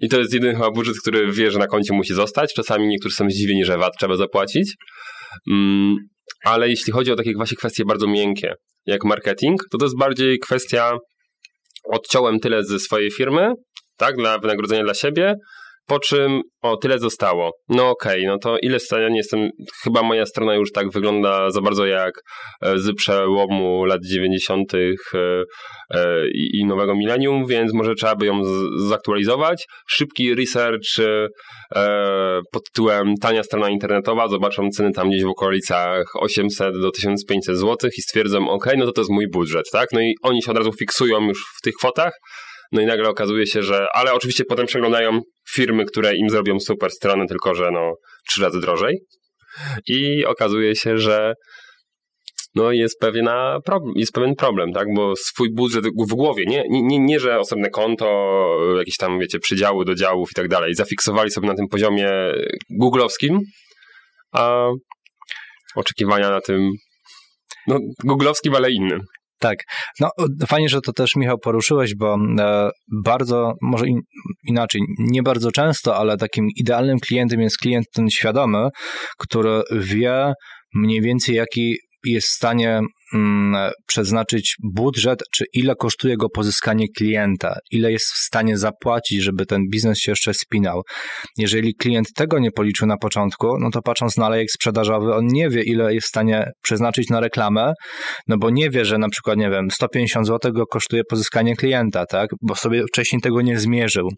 i 0.00 0.08
to 0.08 0.18
jest 0.18 0.34
jedyny 0.34 0.54
chyba 0.54 0.70
budżet, 0.70 0.96
który 1.00 1.32
wie, 1.32 1.50
że 1.50 1.58
na 1.58 1.66
koncie 1.66 1.94
musi 1.94 2.14
zostać. 2.14 2.54
Czasami 2.54 2.88
niektórzy 2.88 3.14
są 3.14 3.30
zdziwieni, 3.30 3.64
że 3.64 3.78
VAT 3.78 3.92
trzeba 3.98 4.16
zapłacić. 4.16 4.74
Mm, 5.50 5.96
ale 6.44 6.68
jeśli 6.68 6.92
chodzi 6.92 7.12
o 7.12 7.16
takie 7.16 7.34
właśnie 7.36 7.56
kwestie 7.56 7.84
bardzo 7.84 8.06
miękkie, 8.06 8.54
jak 8.86 9.04
marketing, 9.04 9.60
to 9.70 9.78
to 9.78 9.84
jest 9.84 9.98
bardziej 9.98 10.38
kwestia 10.38 10.98
odciąłem 11.92 12.40
tyle 12.40 12.64
ze 12.64 12.78
swojej 12.78 13.10
firmy, 13.10 13.52
tak, 13.96 14.16
dla 14.16 14.38
wynagrodzenia 14.38 14.84
dla 14.84 14.94
siebie, 14.94 15.34
po 15.86 15.98
czym, 15.98 16.40
o, 16.62 16.76
tyle 16.76 16.98
zostało. 16.98 17.52
No 17.68 17.90
okej, 17.90 18.20
okay, 18.20 18.26
no 18.26 18.38
to 18.38 18.58
ile 18.58 18.78
ja 18.92 19.08
nie 19.08 19.16
jestem, 19.16 19.48
chyba 19.82 20.02
moja 20.02 20.26
strona 20.26 20.54
już 20.54 20.72
tak 20.72 20.90
wygląda 20.90 21.50
za 21.50 21.60
bardzo 21.60 21.86
jak 21.86 22.12
e, 22.62 22.78
z 22.78 22.94
przełomu 22.96 23.84
lat 23.84 24.00
90. 24.12 24.74
E, 24.74 24.78
e, 25.94 26.28
i 26.34 26.64
nowego 26.64 26.94
milenium, 26.94 27.46
więc 27.46 27.74
może 27.74 27.94
trzeba 27.94 28.16
by 28.16 28.26
ją 28.26 28.40
zaktualizować. 28.78 29.66
Szybki 29.88 30.34
research 30.34 30.86
pod 32.52 32.62
tytułem 32.64 33.14
tania 33.22 33.42
strona 33.42 33.70
internetowa, 33.70 34.28
zobaczą 34.28 34.68
ceny 34.70 34.92
tam 34.92 35.10
gdzieś 35.10 35.24
w 35.24 35.28
okolicach 35.28 36.04
800 36.14 36.80
do 36.80 36.90
1500 36.90 37.56
zł 37.56 37.90
i 37.98 38.02
stwierdzą, 38.02 38.48
ok, 38.48 38.66
no 38.76 38.86
to 38.86 38.92
to 38.92 39.00
jest 39.00 39.10
mój 39.10 39.26
budżet, 39.32 39.64
tak? 39.72 39.88
No 39.92 40.00
i 40.00 40.14
oni 40.22 40.42
się 40.42 40.50
od 40.50 40.58
razu 40.58 40.72
fiksują 40.72 41.28
już 41.28 41.44
w 41.58 41.62
tych 41.62 41.74
kwotach, 41.74 42.12
no 42.72 42.80
i 42.80 42.86
nagle 42.86 43.08
okazuje 43.08 43.46
się, 43.46 43.62
że, 43.62 43.86
ale 43.94 44.12
oczywiście 44.12 44.44
potem 44.44 44.66
przeglądają 44.66 45.20
firmy, 45.52 45.84
które 45.84 46.16
im 46.16 46.30
zrobią 46.30 46.60
super 46.60 46.90
strony, 46.90 47.26
tylko 47.26 47.54
że 47.54 47.70
no 47.70 47.92
trzy 48.28 48.42
razy 48.42 48.60
drożej. 48.60 48.98
I 49.88 50.24
okazuje 50.24 50.76
się, 50.76 50.98
że 50.98 51.34
no 52.54 52.72
jest, 52.72 52.98
pewna, 53.00 53.58
jest 53.96 54.12
pewien 54.12 54.34
problem, 54.34 54.72
tak? 54.72 54.86
Bo 54.94 55.16
swój 55.16 55.48
budżet 55.54 55.84
w 55.86 56.14
głowie, 56.14 56.44
nie, 56.46 56.64
nie, 56.68 56.98
nie, 56.98 57.20
że 57.20 57.38
osobne 57.38 57.70
konto, 57.70 58.06
jakieś 58.78 58.96
tam, 58.96 59.18
wiecie, 59.18 59.38
przydziały 59.38 59.84
do 59.84 59.94
działów 59.94 60.30
i 60.30 60.34
tak 60.34 60.48
dalej, 60.48 60.74
zafiksowali 60.74 61.30
sobie 61.30 61.48
na 61.48 61.54
tym 61.54 61.68
poziomie 61.68 62.10
googlowskim, 62.70 63.40
a 64.32 64.68
oczekiwania 65.76 66.30
na 66.30 66.40
tym, 66.40 66.70
no, 67.66 67.78
googlowskim, 68.04 68.54
ale 68.54 68.70
innym. 68.70 69.00
Tak. 69.38 69.58
No, 70.00 70.10
fajnie, 70.46 70.68
że 70.68 70.80
to 70.80 70.92
też 70.92 71.16
Michał 71.16 71.38
poruszyłeś, 71.38 71.94
bo 71.94 72.16
e, 72.38 72.70
bardzo, 73.04 73.52
może 73.62 73.86
in, 73.86 74.00
inaczej, 74.48 74.80
nie 74.98 75.22
bardzo 75.22 75.52
często, 75.52 75.96
ale 75.96 76.16
takim 76.16 76.46
idealnym 76.56 76.98
klientem 76.98 77.40
jest 77.40 77.58
klient 77.58 77.86
ten 77.92 78.10
świadomy, 78.10 78.68
który 79.18 79.62
wie 79.72 80.32
mniej 80.74 81.00
więcej 81.00 81.34
jaki 81.34 81.76
jest 82.12 82.28
w 82.28 82.32
stanie 82.32 82.80
mm, 83.14 83.70
przeznaczyć 83.86 84.56
budżet, 84.62 85.18
czy 85.34 85.44
ile 85.52 85.74
kosztuje 85.74 86.16
go 86.16 86.28
pozyskanie 86.28 86.86
klienta, 86.96 87.56
ile 87.70 87.92
jest 87.92 88.06
w 88.06 88.18
stanie 88.18 88.58
zapłacić, 88.58 89.22
żeby 89.22 89.46
ten 89.46 89.62
biznes 89.72 89.98
się 89.98 90.12
jeszcze 90.12 90.34
spinał. 90.34 90.82
Jeżeli 91.38 91.74
klient 91.74 92.12
tego 92.14 92.38
nie 92.38 92.50
policzył 92.50 92.86
na 92.86 92.96
początku, 92.96 93.58
no 93.60 93.70
to 93.70 93.82
patrząc 93.82 94.16
na 94.16 94.28
lejek 94.28 94.50
sprzedażowy, 94.50 95.14
on 95.14 95.26
nie 95.26 95.50
wie, 95.50 95.62
ile 95.62 95.94
jest 95.94 96.06
w 96.06 96.10
stanie 96.10 96.50
przeznaczyć 96.62 97.08
na 97.10 97.20
reklamę, 97.20 97.72
no 98.28 98.36
bo 98.38 98.50
nie 98.50 98.70
wie, 98.70 98.84
że 98.84 98.98
na 98.98 99.08
przykład, 99.08 99.38
nie 99.38 99.50
wiem, 99.50 99.70
150 99.70 100.26
zł 100.26 100.52
kosztuje 100.70 101.02
pozyskanie 101.10 101.56
klienta, 101.56 102.04
tak, 102.06 102.30
bo 102.42 102.54
sobie 102.54 102.82
wcześniej 102.88 103.22
tego 103.22 103.42
nie 103.42 103.58
zmierzył. 103.58 104.08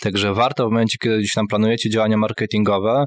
Także 0.00 0.34
warto 0.34 0.68
w 0.68 0.70
momencie, 0.70 0.98
kiedy 0.98 1.18
gdzieś 1.18 1.32
tam 1.32 1.46
planujecie 1.46 1.90
działania 1.90 2.16
marketingowe, 2.16 3.04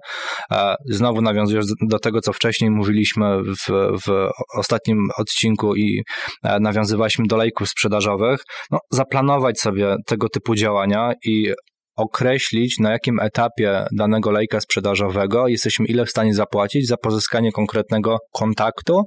e, 0.51 0.75
znowu 0.85 1.21
nawiązując 1.21 1.73
do 1.89 1.99
tego, 1.99 2.21
co 2.21 2.33
wcześniej 2.33 2.71
mówiliśmy 2.71 3.43
w, 3.43 3.71
w 4.05 4.29
ostatnim 4.57 4.97
odcinku 5.17 5.75
i 5.75 6.03
e, 6.43 6.59
nawiązywaliśmy 6.59 7.25
do 7.27 7.37
lejków 7.37 7.69
sprzedażowych, 7.69 8.39
no, 8.71 8.79
zaplanować 8.91 9.59
sobie 9.59 9.95
tego 10.05 10.29
typu 10.29 10.55
działania 10.55 11.13
i 11.25 11.53
określić, 11.99 12.79
na 12.79 12.91
jakim 12.91 13.19
etapie 13.19 13.85
danego 13.91 14.31
lejka 14.31 14.61
sprzedażowego 14.61 15.47
jesteśmy 15.47 15.85
ile 15.85 16.05
w 16.05 16.09
stanie 16.09 16.33
zapłacić 16.33 16.87
za 16.87 16.97
pozyskanie 16.97 17.51
konkretnego 17.51 18.17
kontaktu 18.33 19.03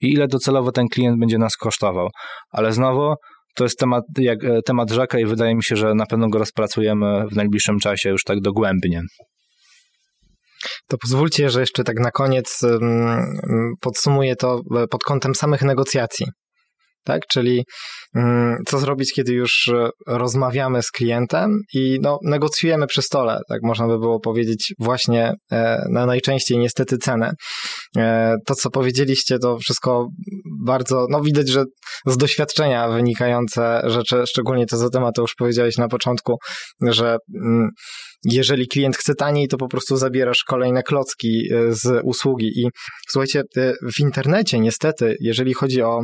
i 0.00 0.12
ile 0.12 0.28
docelowo 0.28 0.72
ten 0.72 0.88
klient 0.88 1.20
będzie 1.20 1.38
nas 1.38 1.56
kosztował. 1.56 2.08
Ale 2.50 2.72
znowu 2.72 3.14
to 3.56 3.64
jest 3.64 3.78
temat, 3.78 4.04
jak, 4.18 4.44
e, 4.44 4.62
temat 4.62 4.90
rzeka 4.90 5.18
i 5.18 5.24
wydaje 5.24 5.54
mi 5.54 5.64
się, 5.64 5.76
że 5.76 5.94
na 5.94 6.06
pewno 6.06 6.28
go 6.28 6.38
rozpracujemy 6.38 7.28
w 7.32 7.36
najbliższym 7.36 7.78
czasie 7.78 8.10
już 8.10 8.24
tak 8.24 8.40
dogłębnie. 8.40 9.02
To 10.88 10.98
pozwólcie, 10.98 11.50
że 11.50 11.60
jeszcze 11.60 11.84
tak 11.84 12.00
na 12.00 12.10
koniec 12.10 12.60
podsumuję 13.80 14.36
to 14.36 14.60
e, 14.76 14.86
pod 14.86 15.02
kątem 15.02 15.34
samych 15.34 15.62
negocjacji 15.62 16.26
tak? 17.06 17.26
Czyli 17.32 17.64
mm, 18.14 18.56
co 18.66 18.78
zrobić, 18.78 19.12
kiedy 19.12 19.32
już 19.32 19.68
e, 19.68 19.88
rozmawiamy 20.06 20.82
z 20.82 20.90
klientem 20.90 21.60
i 21.74 21.98
no, 22.02 22.18
negocjujemy 22.22 22.86
przy 22.86 23.02
stole, 23.02 23.40
tak 23.48 23.60
można 23.62 23.86
by 23.86 23.98
było 23.98 24.20
powiedzieć, 24.20 24.74
właśnie 24.78 25.32
na 25.90 26.06
najczęściej 26.06 26.58
niestety 26.58 26.98
cenę. 26.98 27.32
E, 27.96 28.36
to, 28.46 28.54
co 28.54 28.70
powiedzieliście, 28.70 29.38
to 29.38 29.58
wszystko 29.58 30.08
bardzo, 30.64 31.06
no 31.10 31.20
widać, 31.20 31.48
że 31.48 31.64
z 32.06 32.16
doświadczenia 32.16 32.88
wynikające 32.88 33.80
rzeczy, 33.84 34.22
szczególnie 34.28 34.66
to 34.66 34.76
za 34.76 34.90
temat, 34.90 35.14
to 35.14 35.22
już 35.22 35.34
powiedziałeś 35.38 35.76
na 35.76 35.88
początku, 35.88 36.36
że 36.82 37.16
mm, 37.34 37.68
jeżeli 38.24 38.68
klient 38.68 38.96
chce 38.96 39.14
taniej, 39.14 39.48
to 39.48 39.56
po 39.56 39.68
prostu 39.68 39.96
zabierasz 39.96 40.44
kolejne 40.48 40.82
klocki 40.82 41.48
z 41.68 42.00
usługi. 42.04 42.46
I 42.46 42.68
słuchajcie, 43.08 43.42
w 43.96 44.00
internecie 44.00 44.60
niestety, 44.60 45.16
jeżeli 45.20 45.54
chodzi 45.54 45.82
o 45.82 46.00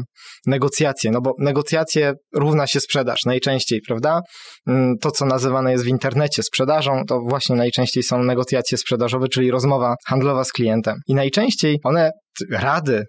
negocjacje, 0.46 0.72
negocjacje, 0.72 1.10
no 1.10 1.20
bo 1.20 1.34
negocjacje 1.38 2.12
równa 2.34 2.66
się 2.66 2.80
sprzedaż 2.80 3.18
najczęściej, 3.26 3.80
prawda? 3.86 4.20
Mm, 4.66 4.94
to, 5.00 5.10
co 5.10 5.26
nazywane 5.26 5.72
jest 5.72 5.84
w 5.84 5.88
internecie 5.88 6.42
sprzedażą, 6.42 7.02
to 7.08 7.20
właśnie 7.28 7.56
najczęściej 7.56 8.02
są 8.02 8.22
negocjacje 8.22 8.78
sprzedażowe, 8.78 9.28
czyli 9.28 9.50
rozmowa 9.50 9.94
handlowa 10.06 10.44
z 10.44 10.52
klientem. 10.52 10.94
I 11.08 11.14
najczęściej 11.14 11.78
one 11.82 12.10
rady 12.50 13.04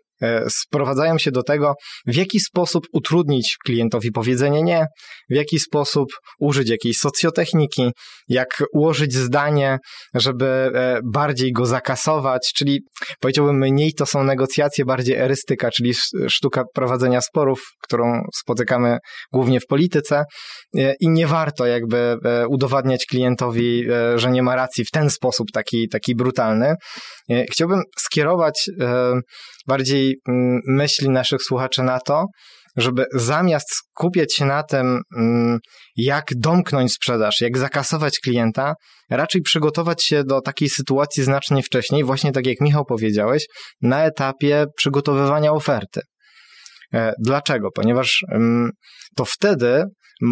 sprowadzają 0.49 1.17
się 1.17 1.31
do 1.31 1.43
tego, 1.43 1.73
w 2.07 2.15
jaki 2.15 2.39
sposób 2.39 2.83
utrudnić 2.93 3.57
klientowi 3.65 4.11
powiedzenie 4.11 4.63
nie, 4.63 4.85
w 5.29 5.35
jaki 5.35 5.59
sposób 5.59 6.09
użyć 6.39 6.69
jakiejś 6.69 6.97
socjotechniki, 6.97 7.91
jak 8.27 8.63
ułożyć 8.73 9.13
zdanie, 9.13 9.77
żeby 10.13 10.45
e, 10.45 10.99
bardziej 11.13 11.51
go 11.51 11.65
zakasować, 11.65 12.51
czyli 12.55 12.79
powiedziałbym 13.19 13.57
mniej 13.57 13.93
to 13.93 14.05
są 14.05 14.23
negocjacje, 14.23 14.85
bardziej 14.85 15.15
erystyka, 15.15 15.71
czyli 15.71 15.93
sztuka 16.27 16.63
prowadzenia 16.73 17.21
sporów, 17.21 17.59
którą 17.83 18.21
spotykamy 18.35 18.97
głównie 19.33 19.59
w 19.59 19.65
polityce 19.65 20.23
e, 20.77 20.93
i 20.99 21.09
nie 21.09 21.27
warto 21.27 21.65
jakby 21.65 22.17
udowadniać 22.49 23.05
klientowi, 23.05 23.83
że 24.15 24.31
nie 24.31 24.43
ma 24.43 24.55
racji 24.55 24.85
w 24.85 24.91
ten 24.91 25.09
sposób 25.09 25.47
taki, 25.53 25.89
taki 25.89 26.15
brutalny. 26.15 26.75
Chciałbym 27.51 27.81
skierować 27.99 28.69
bardziej 29.67 30.15
mm, 30.27 30.59
myśli 30.67 31.09
naszych 31.09 31.43
słuchaczy 31.43 31.83
na 31.83 31.99
to, 31.99 32.25
żeby 32.77 33.05
zamiast 33.13 33.67
skupiać 33.75 34.35
się 34.35 34.45
na 34.45 34.63
tym, 34.63 35.01
mm, 35.17 35.59
jak 35.95 36.25
domknąć 36.35 36.93
sprzedaż, 36.93 37.41
jak 37.41 37.57
zakasować 37.57 38.19
klienta, 38.19 38.73
raczej 39.09 39.41
przygotować 39.41 40.03
się 40.03 40.23
do 40.23 40.41
takiej 40.41 40.69
sytuacji 40.69 41.23
znacznie 41.23 41.63
wcześniej, 41.63 42.03
właśnie 42.03 42.31
tak 42.31 42.45
jak 42.45 42.61
Michał 42.61 42.85
powiedziałeś, 42.85 43.45
na 43.81 44.03
etapie 44.03 44.65
przygotowywania 44.77 45.51
oferty. 45.51 46.01
E, 46.93 47.13
dlaczego? 47.19 47.69
Ponieważ 47.75 48.23
mm, 48.31 48.71
to 49.15 49.25
wtedy 49.25 49.83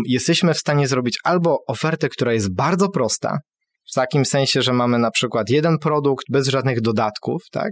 jesteśmy 0.07 0.53
w 0.53 0.57
stanie 0.57 0.87
zrobić 0.87 1.17
albo 1.23 1.57
ofertę, 1.67 2.09
która 2.09 2.33
jest 2.33 2.55
bardzo 2.55 2.89
prosta, 2.89 3.37
w 3.91 3.95
takim 3.95 4.25
sensie, 4.25 4.61
że 4.61 4.73
mamy 4.73 4.99
na 4.99 5.11
przykład 5.11 5.49
jeden 5.49 5.77
produkt 5.77 6.25
bez 6.29 6.47
żadnych 6.47 6.81
dodatków, 6.81 7.41
tak? 7.51 7.71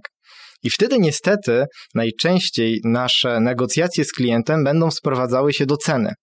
I 0.63 0.69
wtedy 0.69 0.99
niestety 0.99 1.65
najczęściej 1.95 2.79
nasze 2.83 3.39
negocjacje 3.39 4.05
z 4.05 4.11
klientem 4.11 4.63
będą 4.63 4.91
sprowadzały 4.91 5.53
się 5.53 5.65
do 5.65 5.77
ceny. 5.77 6.13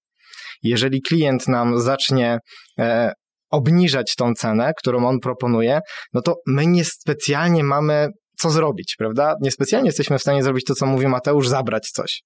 Jeżeli 0.62 1.02
klient 1.02 1.48
nam 1.48 1.80
zacznie 1.80 2.38
e, 2.78 3.12
obniżać 3.50 4.14
tą 4.18 4.32
cenę, 4.34 4.72
którą 4.78 5.06
on 5.06 5.20
proponuje, 5.20 5.80
no 6.12 6.22
to 6.22 6.34
my 6.46 6.66
niespecjalnie 6.66 7.64
mamy 7.64 8.08
co 8.38 8.50
zrobić, 8.50 8.94
prawda? 8.98 9.34
Niespecjalnie 9.42 9.88
jesteśmy 9.88 10.18
w 10.18 10.22
stanie 10.22 10.42
zrobić 10.42 10.64
to, 10.64 10.74
co 10.74 10.86
mówi 10.86 11.06
Mateusz, 11.06 11.48
zabrać 11.48 11.90
coś. 11.90 12.22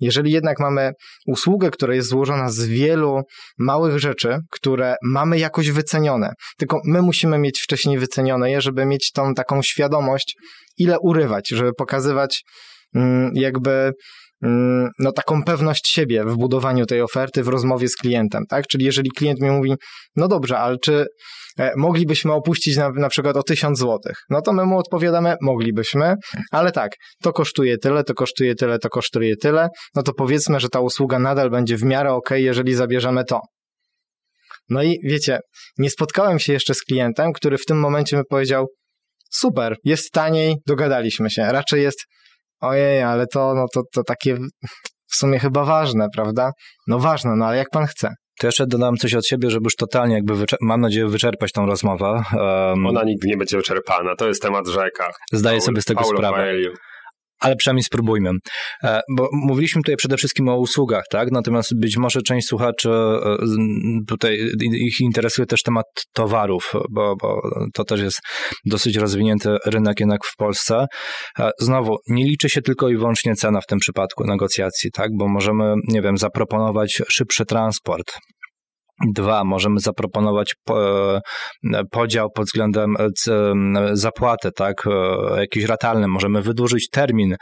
Jeżeli 0.00 0.32
jednak 0.32 0.60
mamy 0.60 0.92
usługę, 1.26 1.70
która 1.70 1.94
jest 1.94 2.08
złożona 2.08 2.48
z 2.48 2.64
wielu 2.64 3.22
małych 3.58 3.98
rzeczy, 3.98 4.38
które 4.50 4.94
mamy 5.02 5.38
jakoś 5.38 5.70
wycenione, 5.70 6.32
tylko 6.58 6.80
my 6.84 7.02
musimy 7.02 7.38
mieć 7.38 7.60
wcześniej 7.60 7.98
wycenione 7.98 8.50
je, 8.50 8.60
żeby 8.60 8.86
mieć 8.86 9.10
tą 9.12 9.34
taką 9.34 9.62
świadomość, 9.62 10.36
ile 10.78 10.96
urywać, 11.00 11.48
żeby 11.48 11.72
pokazywać 11.72 12.42
mm, 12.94 13.30
jakby 13.34 13.92
no, 14.98 15.12
taką 15.12 15.42
pewność 15.42 15.88
siebie 15.88 16.24
w 16.24 16.36
budowaniu 16.36 16.86
tej 16.86 17.02
oferty, 17.02 17.42
w 17.42 17.48
rozmowie 17.48 17.88
z 17.88 17.96
klientem, 17.96 18.44
tak? 18.48 18.66
Czyli 18.66 18.84
jeżeli 18.84 19.10
klient 19.10 19.40
mi 19.40 19.50
mówi, 19.50 19.74
no 20.16 20.28
dobrze, 20.28 20.58
ale 20.58 20.76
czy 20.78 21.06
E, 21.58 21.72
moglibyśmy 21.76 22.32
opuścić 22.32 22.76
na, 22.76 22.90
na 22.90 23.08
przykład 23.08 23.36
o 23.36 23.42
1000 23.42 23.78
złotych. 23.78 24.16
No 24.30 24.42
to 24.42 24.52
my 24.52 24.64
mu 24.64 24.78
odpowiadamy, 24.78 25.36
moglibyśmy, 25.40 26.14
ale 26.50 26.72
tak, 26.72 26.92
to 27.22 27.32
kosztuje 27.32 27.78
tyle, 27.78 28.04
to 28.04 28.14
kosztuje 28.14 28.54
tyle, 28.54 28.78
to 28.78 28.88
kosztuje 28.88 29.36
tyle, 29.36 29.68
no 29.94 30.02
to 30.02 30.12
powiedzmy, 30.12 30.60
że 30.60 30.68
ta 30.68 30.80
usługa 30.80 31.18
nadal 31.18 31.50
będzie 31.50 31.76
w 31.76 31.82
miarę 31.82 32.12
ok, 32.12 32.30
jeżeli 32.30 32.74
zabierzemy 32.74 33.24
to. 33.24 33.40
No 34.68 34.82
i 34.82 34.98
wiecie, 35.04 35.38
nie 35.78 35.90
spotkałem 35.90 36.38
się 36.38 36.52
jeszcze 36.52 36.74
z 36.74 36.82
klientem, 36.82 37.32
który 37.32 37.58
w 37.58 37.64
tym 37.64 37.80
momencie 37.80 38.16
mi 38.16 38.22
powiedział, 38.30 38.66
super, 39.30 39.76
jest 39.84 40.10
taniej, 40.12 40.56
dogadaliśmy 40.66 41.30
się. 41.30 41.42
Raczej 41.42 41.82
jest, 41.82 42.04
ojej, 42.62 43.02
ale 43.02 43.26
to, 43.26 43.54
no 43.54 43.66
to, 43.74 43.82
to 43.92 44.02
takie 44.04 44.36
w 45.06 45.16
sumie 45.16 45.38
chyba 45.38 45.64
ważne, 45.64 46.06
prawda? 46.14 46.50
No 46.86 46.98
ważne, 46.98 47.36
no 47.36 47.46
ale 47.46 47.56
jak 47.56 47.70
pan 47.70 47.86
chce. 47.86 48.14
To 48.40 48.46
jeszcze 48.46 48.66
dodam 48.66 48.96
coś 48.96 49.14
od 49.14 49.26
siebie, 49.26 49.50
żeby 49.50 49.64
już 49.64 49.76
totalnie 49.76 50.14
jakby, 50.14 50.34
mam 50.60 50.80
nadzieję, 50.80 51.06
wyczerpać 51.06 51.52
tą 51.52 51.66
rozmowę. 51.66 52.22
Um, 52.32 52.86
Ona 52.86 53.04
nigdy 53.04 53.28
nie 53.28 53.36
będzie 53.36 53.56
wyczerpana, 53.56 54.16
to 54.16 54.28
jest 54.28 54.42
temat 54.42 54.68
rzeka. 54.68 55.10
Zdaję 55.32 55.58
Paul, 55.58 55.66
sobie 55.66 55.82
z 55.82 55.84
tego 55.84 56.00
Paulo 56.00 56.18
sprawę 56.18 56.54
ale 57.42 57.56
przynajmniej 57.56 57.82
spróbujmy. 57.82 58.30
E, 58.84 59.00
bo 59.16 59.28
mówiliśmy 59.32 59.82
tutaj 59.82 59.96
przede 59.96 60.16
wszystkim 60.16 60.48
o 60.48 60.56
usługach, 60.56 61.04
tak? 61.10 61.28
Natomiast 61.32 61.80
być 61.80 61.96
może 61.96 62.22
część 62.22 62.46
słuchaczy 62.46 62.90
e, 62.90 63.36
tutaj 64.08 64.38
ich 64.60 65.00
interesuje 65.00 65.46
też 65.46 65.62
temat 65.62 65.86
towarów, 66.12 66.72
bo, 66.90 67.16
bo 67.22 67.40
to 67.74 67.84
też 67.84 68.00
jest 68.00 68.18
dosyć 68.64 68.96
rozwinięty 68.96 69.56
rynek 69.66 70.00
jednak 70.00 70.20
w 70.24 70.36
Polsce. 70.36 70.86
E, 71.38 71.50
znowu, 71.58 71.96
nie 72.08 72.24
liczy 72.24 72.48
się 72.48 72.62
tylko 72.62 72.88
i 72.88 72.96
wyłącznie 72.96 73.34
cena 73.34 73.60
w 73.60 73.66
tym 73.66 73.78
przypadku 73.78 74.24
negocjacji, 74.24 74.90
tak? 74.90 75.10
Bo 75.18 75.28
możemy, 75.28 75.74
nie 75.88 76.02
wiem, 76.02 76.18
zaproponować 76.18 77.02
szybszy 77.08 77.44
transport, 77.44 78.12
Dwa, 79.10 79.44
możemy 79.44 79.80
zaproponować 79.80 80.54
e, 80.70 81.20
podział 81.90 82.30
pod 82.30 82.46
względem 82.46 82.94
e, 82.98 83.08
zapłaty, 83.92 84.50
tak, 84.56 84.86
e, 84.86 85.40
jakiś 85.40 85.64
ratalny. 85.64 86.08
Możemy 86.08 86.42
wydłużyć 86.42 86.88
termin 86.90 87.36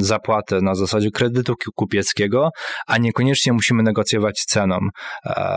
zapłaty 0.00 0.62
na 0.62 0.74
zasadzie 0.74 1.10
kredytu 1.10 1.54
kupieckiego, 1.74 2.50
a 2.86 2.98
niekoniecznie 2.98 3.52
musimy 3.52 3.82
negocjować 3.82 4.44
ceną. 4.48 4.78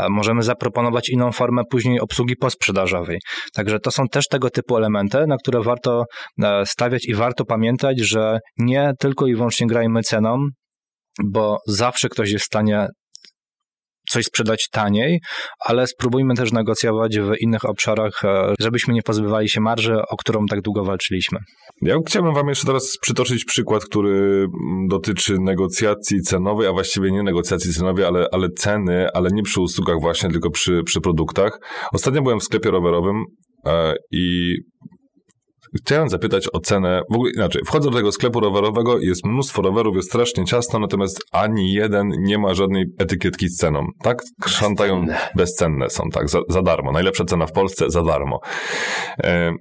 Możemy 0.10 0.44
zaproponować 0.44 1.10
inną 1.10 1.32
formę 1.32 1.62
później 1.70 2.00
obsługi 2.00 2.36
posprzedażowej. 2.36 3.20
Także 3.54 3.80
to 3.80 3.92
są 3.92 4.08
też 4.08 4.28
tego 4.28 4.50
typu 4.50 4.78
elementy, 4.78 5.28
na 5.28 5.38
które 5.38 5.62
warto 5.62 6.04
stawiać 6.66 7.06
i 7.06 7.14
warto 7.14 7.46
pamiętać, 7.46 8.00
że 8.00 8.40
nie 8.58 8.92
tylko 9.00 9.28
i 9.28 9.36
wyłącznie 9.36 9.68
grajmy 9.68 10.02
ceną, 10.02 10.48
bo 11.24 11.58
zawsze 11.68 12.10
ktoś 12.10 12.32
jest 12.32 12.46
w 12.46 12.48
stanie 12.48 12.88
coś 14.16 14.26
sprzedać 14.26 14.70
taniej, 14.72 15.20
ale 15.60 15.88
spróbujmy 15.88 16.36
też 16.36 16.52
negocjować 16.52 17.20
w 17.20 17.32
innych 17.40 17.66
obszarach, 17.66 18.26
e, 18.26 18.54
żebyśmy 18.60 18.94
nie 18.94 19.02
pozbywali 19.02 19.50
się 19.50 19.62
marży, 19.62 19.98
o 20.10 20.18
którą 20.18 20.46
tak 20.46 20.62
długo 20.62 20.84
walczyliśmy. 20.84 21.40
Ja 21.82 21.96
chciałbym 22.08 22.34
Wam 22.34 22.50
jeszcze 22.50 22.66
teraz 22.68 22.98
przytoczyć 23.02 23.46
przykład, 23.46 23.86
który 23.86 24.10
mm, 24.10 24.88
dotyczy 24.88 25.36
negocjacji 25.40 26.22
cenowej, 26.22 26.68
a 26.68 26.72
właściwie 26.72 27.12
nie 27.12 27.24
negocjacji 27.24 27.74
cenowej, 27.74 28.06
ale, 28.06 28.28
ale 28.32 28.50
ceny, 28.50 29.08
ale 29.14 29.30
nie 29.34 29.44
przy 29.44 29.62
usługach 29.62 30.02
właśnie, 30.02 30.30
tylko 30.30 30.50
przy, 30.50 30.82
przy 30.86 31.02
produktach. 31.02 31.60
Ostatnio 31.94 32.22
byłem 32.22 32.40
w 32.40 32.44
sklepie 32.44 32.72
rowerowym 32.72 33.24
e, 33.66 33.94
i 34.12 34.56
Chciałem 35.78 36.10
zapytać 36.10 36.48
o 36.54 36.60
cenę, 36.60 37.02
w 37.12 37.16
ogóle 37.16 37.32
inaczej, 37.36 37.62
wchodzę 37.66 37.90
do 37.90 37.98
tego 37.98 38.12
sklepu 38.12 38.40
rowerowego, 38.40 39.00
jest 39.00 39.26
mnóstwo 39.26 39.62
rowerów, 39.62 39.96
jest 39.96 40.08
strasznie 40.08 40.46
ciasno, 40.46 40.80
natomiast 40.80 41.20
ani 41.32 41.74
jeden 41.74 42.10
nie 42.20 42.38
ma 42.38 42.54
żadnej 42.54 42.86
etykietki 43.00 43.50
z 43.50 43.56
ceną, 43.56 43.88
tak? 44.04 44.22
Szantają, 44.48 45.06
bezcenne, 45.06 45.32
bezcenne 45.36 45.90
są, 45.90 46.10
tak, 46.10 46.30
za, 46.30 46.40
za 46.50 46.62
darmo. 46.62 46.92
Najlepsza 46.92 47.26
cena 47.26 47.46
w 47.46 47.52
Polsce, 47.52 47.86
za 47.90 48.04
darmo. 48.04 48.40
E, 49.24 49.52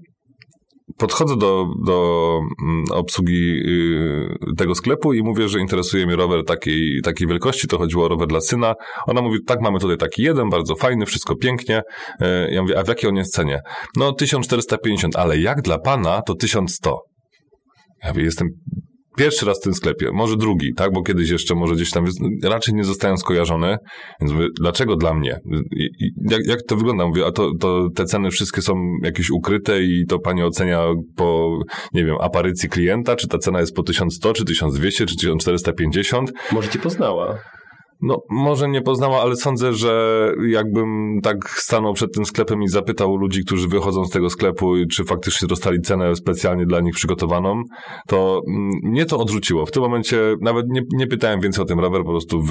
podchodzę 0.99 1.37
do, 1.37 1.67
do 1.87 2.41
mm, 2.63 2.85
obsługi 2.91 3.63
y, 3.67 4.57
tego 4.57 4.75
sklepu 4.75 5.13
i 5.13 5.23
mówię, 5.23 5.49
że 5.49 5.61
interesuje 5.61 6.07
mnie 6.07 6.17
rower 6.17 6.45
takiej, 6.45 7.01
takiej 7.05 7.27
wielkości, 7.29 7.69
to 7.69 7.79
chodziło 7.79 8.05
o 8.05 8.09
rower 8.09 8.29
dla 8.29 8.41
syna. 8.41 8.75
Ona 9.07 9.23
mówi, 9.23 9.39
tak, 9.47 9.61
mamy 9.61 9.79
tutaj 9.79 9.97
taki 9.97 10.23
jeden, 10.23 10.51
bardzo 10.51 10.75
fajny, 10.75 11.07
wszystko 11.07 11.37
pięknie. 11.37 11.83
E, 12.21 12.51
ja 12.55 12.63
mówię, 12.63 12.79
a 12.79 12.83
w 12.83 12.89
jakiej 12.89 13.11
on 13.11 13.17
jest 13.17 13.35
cenie? 13.35 13.61
No 13.97 14.13
1450, 14.13 15.17
ale 15.17 15.39
jak 15.39 15.63
dla 15.63 15.79
pana, 15.79 16.23
to 16.23 16.35
1100. 16.35 16.99
Ja 18.03 18.09
mówię, 18.09 18.23
jestem 18.23 18.49
pierwszy 19.17 19.47
raz 19.47 19.61
w 19.61 19.65
tym 19.65 19.75
sklepie, 19.75 20.11
może 20.13 20.37
drugi, 20.37 20.75
tak, 20.77 20.93
bo 20.93 21.03
kiedyś 21.03 21.31
jeszcze 21.31 21.55
może 21.55 21.75
gdzieś 21.75 21.91
tam, 21.91 22.05
raczej 22.45 22.75
nie 22.75 22.85
zostają 22.85 23.17
skojarzone, 23.17 23.79
więc 24.21 24.33
mówię, 24.33 24.47
dlaczego 24.61 24.97
dla 24.97 25.15
mnie? 25.15 25.39
I, 25.77 26.05
i, 26.05 26.11
jak, 26.31 26.47
jak 26.47 26.59
to 26.69 26.77
wygląda? 26.77 27.07
Mówię, 27.07 27.27
a 27.27 27.33
to, 27.33 27.51
to 27.61 27.89
te 27.95 28.05
ceny 28.05 28.31
wszystkie 28.31 28.63
są 28.63 28.75
jakieś 29.03 29.31
ukryte 29.31 29.83
i 29.83 30.05
to 30.09 30.19
pani 30.19 30.43
ocenia 30.43 30.87
po, 31.17 31.59
nie 31.93 32.05
wiem, 32.05 32.17
aparycji 32.21 32.69
klienta, 32.69 33.17
czy 33.17 33.29
ta 33.29 33.39
cena 33.39 33.61
jest 33.61 33.75
po 33.77 33.83
1100, 33.83 34.33
czy 34.33 34.45
1200, 34.45 35.07
czy 35.07 35.17
1450? 35.17 36.33
Może 36.53 36.69
cię 36.69 36.79
poznała. 36.79 37.39
No, 38.03 38.19
może 38.31 38.69
nie 38.69 38.83
poznała, 38.83 39.23
ale 39.23 39.37
sądzę, 39.37 39.73
że 39.73 40.33
jakbym 40.49 41.19
tak 41.23 41.51
stanął 41.51 41.93
przed 41.93 42.15
tym 42.15 42.25
sklepem 42.25 42.63
i 42.63 42.69
zapytał 42.69 43.17
ludzi, 43.17 43.45
którzy 43.45 43.69
wychodzą 43.69 44.05
z 44.05 44.11
tego 44.11 44.31
sklepu, 44.31 44.75
czy 44.91 45.05
faktycznie 45.05 45.49
dostali 45.49 45.81
cenę 45.81 46.17
specjalnie 46.17 46.67
dla 46.67 46.81
nich 46.81 46.95
przygotowaną, 46.95 47.63
to 48.09 48.41
mm, 48.49 48.71
mnie 48.83 49.07
to 49.07 49.19
odrzuciło. 49.19 49.67
W 49.67 49.71
tym 49.71 49.83
momencie 49.83 50.35
nawet 50.41 50.67
nie, 50.69 50.81
nie 50.93 51.07
pytałem 51.07 51.41
więcej 51.41 51.63
o 51.63 51.67
ten 51.67 51.79
rower, 51.79 52.03
po 52.05 52.11
prostu 52.11 52.43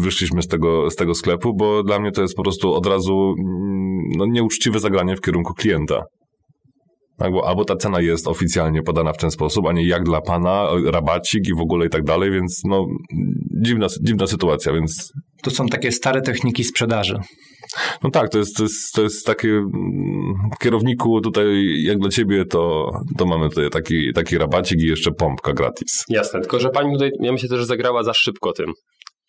wyszliśmy 0.00 0.42
z 0.42 0.48
tego, 0.48 0.90
z 0.90 0.96
tego 0.96 1.14
sklepu, 1.14 1.54
bo 1.56 1.82
dla 1.82 1.98
mnie 1.98 2.12
to 2.12 2.22
jest 2.22 2.34
po 2.34 2.42
prostu 2.42 2.74
od 2.74 2.86
razu 2.86 3.34
mm, 3.38 4.02
no, 4.16 4.26
nieuczciwe 4.26 4.80
zagranie 4.80 5.16
w 5.16 5.20
kierunku 5.20 5.54
klienta. 5.54 6.02
Tak, 7.22 7.32
bo 7.32 7.48
albo 7.48 7.64
ta 7.64 7.76
cena 7.76 8.00
jest 8.00 8.28
oficjalnie 8.28 8.82
podana 8.82 9.12
w 9.12 9.16
ten 9.16 9.30
sposób, 9.30 9.66
a 9.66 9.72
nie 9.72 9.86
jak 9.86 10.02
dla 10.02 10.20
pana, 10.20 10.68
rabacik 10.86 11.48
i 11.48 11.54
w 11.54 11.60
ogóle 11.60 11.86
i 11.86 11.90
tak 11.90 12.04
dalej, 12.04 12.30
więc 12.30 12.62
no 12.64 12.86
dziwna, 13.64 13.86
dziwna 14.02 14.26
sytuacja, 14.26 14.72
więc... 14.72 15.12
To 15.42 15.50
są 15.50 15.66
takie 15.66 15.92
stare 15.92 16.22
techniki 16.22 16.64
sprzedaży. 16.64 17.18
No 18.02 18.10
tak, 18.10 18.28
to 18.28 18.38
jest, 18.38 18.56
to 18.56 18.62
jest, 18.62 18.92
to 18.94 19.02
jest 19.02 19.26
takie 19.26 19.48
mm, 19.48 19.70
kierowniku 20.60 21.20
tutaj, 21.20 21.46
jak 21.82 21.98
dla 21.98 22.10
ciebie, 22.10 22.44
to, 22.44 22.90
to 23.18 23.26
mamy 23.26 23.48
tutaj 23.48 23.70
taki, 23.70 24.12
taki 24.14 24.38
rabacik 24.38 24.82
i 24.82 24.86
jeszcze 24.86 25.10
pompka 25.12 25.52
gratis. 25.52 26.04
Jasne, 26.08 26.40
tylko 26.40 26.60
że 26.60 26.70
pani 26.70 26.92
tutaj, 26.92 27.10
ja 27.20 27.32
myślę, 27.32 27.58
że 27.58 27.66
zagrała 27.66 28.02
za 28.02 28.14
szybko 28.14 28.52
tym 28.52 28.72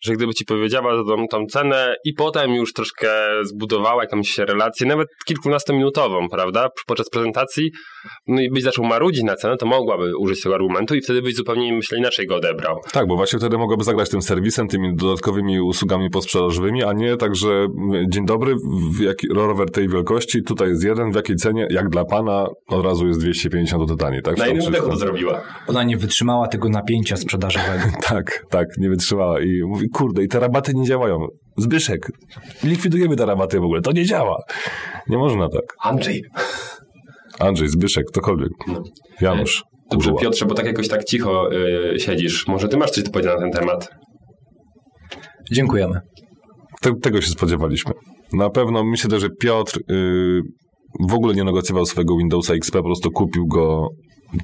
że 0.04 0.12
gdyby 0.12 0.34
ci 0.34 0.44
powiedziała 0.44 1.04
tą, 1.04 1.28
tą 1.28 1.46
cenę 1.46 1.96
i 2.04 2.12
potem 2.12 2.54
już 2.54 2.72
troszkę 2.72 3.08
zbudowała 3.42 4.02
jakąś 4.02 4.38
relację, 4.38 4.86
nawet 4.86 5.08
kilkunastominutową, 5.26 6.28
prawda, 6.28 6.68
podczas 6.86 7.10
prezentacji, 7.10 7.70
no 8.26 8.40
i 8.40 8.50
byś 8.50 8.62
zaczął 8.62 8.84
marudzić 8.84 9.22
na 9.22 9.36
cenę, 9.36 9.56
to 9.56 9.66
mogłaby 9.66 10.16
użyć 10.16 10.42
tego 10.42 10.54
argumentu 10.54 10.94
i 10.94 11.00
wtedy 11.00 11.22
byś 11.22 11.34
zupełnie, 11.36 11.72
myślę, 11.72 11.98
inaczej 11.98 12.26
go 12.26 12.36
odebrał. 12.36 12.80
Tak, 12.92 13.06
bo 13.06 13.16
właśnie 13.16 13.38
wtedy 13.38 13.58
mogłaby 13.58 13.84
zagrać 13.84 14.10
tym 14.10 14.22
serwisem, 14.22 14.68
tymi 14.68 14.96
dodatkowymi 14.96 15.60
usługami 15.60 16.10
posprzedażowymi, 16.10 16.84
a 16.84 16.92
nie 16.92 17.16
tak, 17.16 17.36
że 17.36 17.66
dzień 18.08 18.26
dobry, 18.26 18.54
w 18.98 19.00
jaki, 19.00 19.28
rower 19.28 19.70
tej 19.70 19.88
wielkości, 19.88 20.42
tutaj 20.42 20.68
jest 20.68 20.84
jeden, 20.84 21.12
w 21.12 21.14
jakiej 21.14 21.36
cenie, 21.36 21.66
jak 21.70 21.88
dla 21.88 22.04
pana, 22.04 22.46
od 22.68 22.84
razu 22.84 23.06
jest 23.06 23.20
250 23.20 23.88
do 23.88 23.96
taniej, 23.96 24.22
tak? 24.22 24.38
Na 24.38 24.46
innym 24.46 24.72
dechu 24.72 24.90
to 24.90 24.96
zrobiła. 24.96 25.42
Ona 25.66 25.82
nie 25.82 25.96
wytrzymała 25.96 26.48
tego 26.48 26.68
napięcia 26.68 27.16
sprzedażowego. 27.16 27.84
tak, 28.08 28.46
tak, 28.50 28.68
nie 28.78 28.88
wytrzymała 28.88 29.40
i 29.40 29.62
mówi, 29.62 29.88
kurde, 29.94 30.22
i 30.24 30.28
te 30.28 30.40
rabaty 30.40 30.74
nie 30.74 30.84
działają. 30.84 31.26
Zbyszek, 31.56 32.10
likwidujemy 32.64 33.16
te 33.16 33.26
rabaty 33.26 33.60
w 33.60 33.64
ogóle, 33.64 33.80
to 33.80 33.92
nie 33.92 34.04
działa. 34.04 34.42
Nie 35.08 35.18
można 35.18 35.48
tak. 35.48 35.62
Andrzej. 35.82 36.24
Andrzej, 37.38 37.68
Zbyszek, 37.68 38.04
ktokolwiek. 38.08 38.50
No. 38.66 38.82
Janusz. 39.20 39.64
Dobrze, 39.90 40.12
Piotrze, 40.20 40.46
bo 40.46 40.54
tak 40.54 40.66
jakoś 40.66 40.88
tak 40.88 41.04
cicho 41.04 41.48
yy, 41.52 42.00
siedzisz. 42.00 42.46
Może 42.48 42.68
ty 42.68 42.76
masz 42.76 42.90
coś 42.90 43.04
do 43.04 43.10
powiedzenia 43.10 43.34
na 43.34 43.40
ten 43.40 43.52
temat? 43.52 43.88
Dziękujemy. 45.52 46.00
Te, 46.80 46.92
tego 47.02 47.20
się 47.20 47.28
spodziewaliśmy. 47.28 47.92
Na 48.32 48.50
pewno 48.50 48.84
myślę, 48.84 49.20
że 49.20 49.28
Piotr 49.40 49.80
yy, 49.88 50.42
w 51.10 51.14
ogóle 51.14 51.34
nie 51.34 51.44
negocjował 51.44 51.86
swojego 51.86 52.16
Windowsa 52.16 52.54
XP, 52.54 52.72
po 52.72 52.82
prostu 52.82 53.10
kupił 53.10 53.46
go 53.46 53.88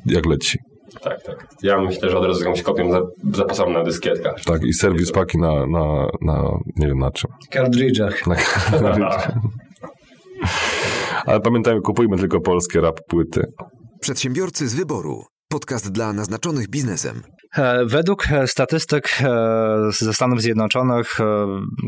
jak 0.07 0.27
leci. 0.27 0.59
Tak, 1.03 1.23
tak. 1.23 1.47
Ja 1.63 1.81
myślę, 1.81 2.11
że 2.11 2.19
od 2.19 2.25
razu 2.25 2.45
jakąś 2.45 2.63
kopię 2.63 2.91
zapasam 3.35 3.73
na 3.73 3.85
dyskietkach. 3.85 4.45
Tak, 4.45 4.63
i 4.63 4.73
serwis 4.73 5.13
paki 5.13 5.39
na, 5.39 5.67
na, 5.67 6.09
na 6.21 6.59
nie 6.77 6.87
wiem 6.87 6.99
na 6.99 7.11
czym. 7.11 7.31
Kartridżach. 7.51 8.27
Na 8.27 8.35
kartridżach. 8.35 9.33
Ale 11.27 11.41
pamiętajmy, 11.41 11.81
kupujmy 11.81 12.19
tylko 12.19 12.41
polskie 12.41 12.81
rap 12.81 13.01
płyty. 13.09 13.45
Przedsiębiorcy 14.01 14.69
z 14.69 14.75
wyboru. 14.75 15.25
Podcast 15.49 15.93
dla 15.93 16.13
naznaczonych 16.13 16.69
biznesem. 16.69 17.23
E, 17.57 17.85
według 17.85 18.33
e, 18.33 18.47
statystyk 18.47 19.09
e, 19.23 19.93
ze 19.93 20.13
Stanów 20.13 20.43
Zjednoczonych 20.43 21.19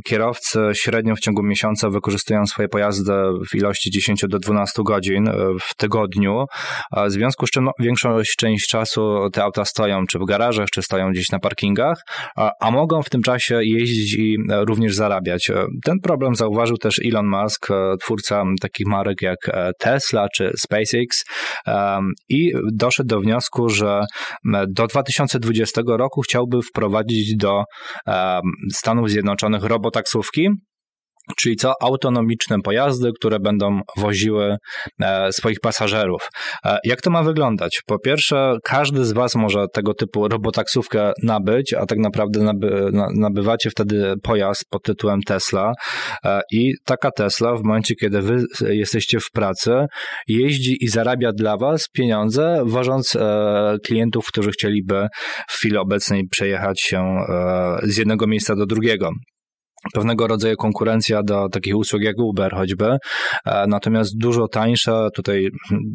kierowcy 0.04 0.60
średnio 0.72 1.16
w 1.16 1.20
ciągu 1.20 1.42
miesiąca 1.42 1.90
wykorzystują 1.90 2.46
swoje 2.46 2.68
pojazdy 2.68 3.12
w 3.50 3.54
ilości 3.54 3.90
10 3.90 4.24
do 4.28 4.38
12 4.38 4.82
godzin 4.84 5.30
w 5.60 5.74
tygodniu, 5.74 6.44
w 7.06 7.10
związku 7.10 7.46
z 7.46 7.50
czym 7.50 7.64
no, 7.64 7.72
większą 7.78 8.16
część 8.38 8.68
czasu 8.68 9.30
te 9.32 9.42
auta 9.42 9.64
stoją 9.64 10.06
czy 10.06 10.18
w 10.18 10.24
garażach, 10.24 10.68
czy 10.70 10.82
stoją 10.82 11.10
gdzieś 11.10 11.30
na 11.30 11.38
parkingach, 11.38 12.02
a 12.60 12.70
mogą 12.70 13.02
w 13.02 13.10
tym 13.10 13.22
czasie 13.22 13.58
jeździć 13.62 14.14
i 14.14 14.36
również 14.50 14.94
zarabiać. 14.94 15.50
Ten 15.84 16.00
problem 16.00 16.34
zauważył 16.34 16.76
też 16.76 17.00
Elon 17.04 17.26
Musk, 17.26 17.68
twórca 18.00 18.44
takich 18.60 18.86
marek 18.86 19.22
jak 19.22 19.38
Tesla 19.78 20.26
czy 20.36 20.52
SpaceX 20.56 21.24
i 22.28 22.52
doszedł 22.72 23.08
do 23.08 23.20
wniosku, 23.20 23.68
że 23.68 24.04
do 24.68 24.86
2020 24.86 25.51
2020 25.52 25.96
roku 25.96 26.20
chciałby 26.20 26.62
wprowadzić 26.62 27.36
do 27.36 27.62
Stanów 28.72 29.10
Zjednoczonych 29.10 29.64
robotaksówki, 29.64 30.48
czyli 31.36 31.56
co 31.56 31.72
autonomiczne 31.82 32.56
pojazdy, 32.64 33.10
które 33.12 33.40
będą 33.40 33.80
woziły 33.96 34.56
e, 35.00 35.32
swoich 35.32 35.60
pasażerów. 35.60 36.28
E, 36.64 36.78
jak 36.84 37.00
to 37.00 37.10
ma 37.10 37.22
wyglądać? 37.22 37.82
Po 37.86 37.98
pierwsze, 37.98 38.56
każdy 38.64 39.04
z 39.04 39.12
Was 39.12 39.34
może 39.34 39.66
tego 39.72 39.94
typu 39.94 40.28
robotaksówkę 40.28 41.12
nabyć, 41.22 41.74
a 41.74 41.86
tak 41.86 41.98
naprawdę 41.98 42.40
naby, 42.42 42.90
nabywacie 43.14 43.70
wtedy 43.70 44.14
pojazd 44.22 44.64
pod 44.70 44.82
tytułem 44.82 45.20
Tesla 45.22 45.72
e, 46.24 46.40
i 46.52 46.72
taka 46.84 47.10
Tesla 47.10 47.56
w 47.56 47.62
momencie, 47.62 47.94
kiedy 47.94 48.22
Wy 48.22 48.44
jesteście 48.60 49.20
w 49.20 49.30
pracy, 49.30 49.86
jeździ 50.28 50.84
i 50.84 50.88
zarabia 50.88 51.32
dla 51.32 51.56
Was 51.56 51.88
pieniądze, 51.92 52.62
wożąc 52.66 53.16
klientów, 53.84 54.26
którzy 54.26 54.50
chcieliby 54.50 55.08
w 55.48 55.52
chwili 55.52 55.76
obecnej 55.76 56.28
przejechać 56.30 56.80
się 56.80 57.16
z 57.82 57.96
jednego 57.96 58.26
miejsca 58.26 58.56
do 58.56 58.66
drugiego 58.66 59.10
pewnego 59.94 60.26
rodzaju 60.26 60.56
konkurencja 60.56 61.22
do 61.22 61.48
takich 61.48 61.76
usług 61.76 62.02
jak 62.02 62.18
Uber 62.18 62.52
choćby, 62.52 62.96
e, 63.46 63.66
natomiast 63.68 64.18
dużo 64.18 64.48
tańsza, 64.48 65.08
tutaj 65.16 65.48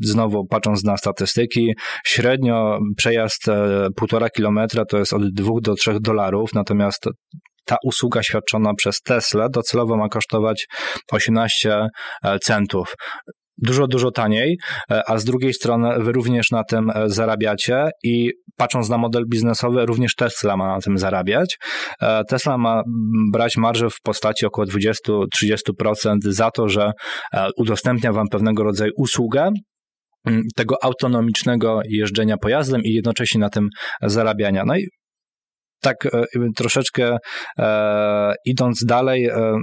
znowu 0.04 0.46
patrząc 0.48 0.84
na 0.84 0.98
statystyki, 0.98 1.74
średnio 2.06 2.80
przejazd 2.98 3.50
e, 3.50 3.88
półtora 3.96 4.30
kilometra 4.30 4.86
to 4.86 4.98
jest 4.98 5.14
od 5.14 5.34
dwóch 5.34 5.62
do 5.62 5.76
trzech 5.76 6.00
dolarów, 6.00 6.54
natomiast 6.54 7.10
ta 7.66 7.78
usługa 7.84 8.24
świadczona 8.24 8.74
przez 8.74 9.02
Tesla 9.02 9.50
docelowo 9.50 9.98
ma 9.98 10.10
kosztować 10.10 10.66
18 11.12 11.88
e, 12.24 12.40
centów 12.40 12.96
dużo, 13.58 13.88
dużo 13.88 14.12
taniej, 14.12 14.58
e, 14.92 15.02
a 15.10 15.18
z 15.18 15.24
drugiej 15.24 15.54
strony 15.54 16.04
wy 16.04 16.12
również 16.12 16.52
na 16.52 16.64
tym 16.64 16.90
e, 16.90 17.10
zarabiacie 17.10 17.90
i 18.04 18.32
patrząc 18.58 18.90
na 18.90 18.98
model 18.98 19.24
biznesowy, 19.30 19.86
również 19.86 20.16
Tesla 20.16 20.58
ma 20.58 20.68
na 20.68 20.82
tym 20.82 20.98
zarabiać. 20.98 21.58
E, 22.02 22.24
Tesla 22.24 22.58
ma 22.58 22.82
brać 23.34 23.58
marżę 23.58 23.90
w 23.90 24.02
postaci 24.04 24.46
około 24.46 24.68
20-30% 24.68 26.18
za 26.22 26.52
to, 26.52 26.70
że 26.70 26.92
udostępnia 27.58 28.14
wam 28.14 28.28
pewnego 28.32 28.64
rodzaju 28.64 28.92
usługę, 28.98 29.50
tego 30.56 30.76
autonomicznego 30.84 31.80
jeżdżenia 31.90 32.38
pojazdem 32.38 32.82
i 32.84 32.94
jednocześnie 32.94 33.42
na 33.42 33.50
tym 33.50 33.70
zarabiania. 34.02 34.64
No 34.66 34.78
i 34.78 34.88
tak 35.82 35.96
troszeczkę 36.56 37.18
e, 37.60 38.34
idąc 38.46 38.86
dalej, 38.86 39.26
e, 39.26 39.56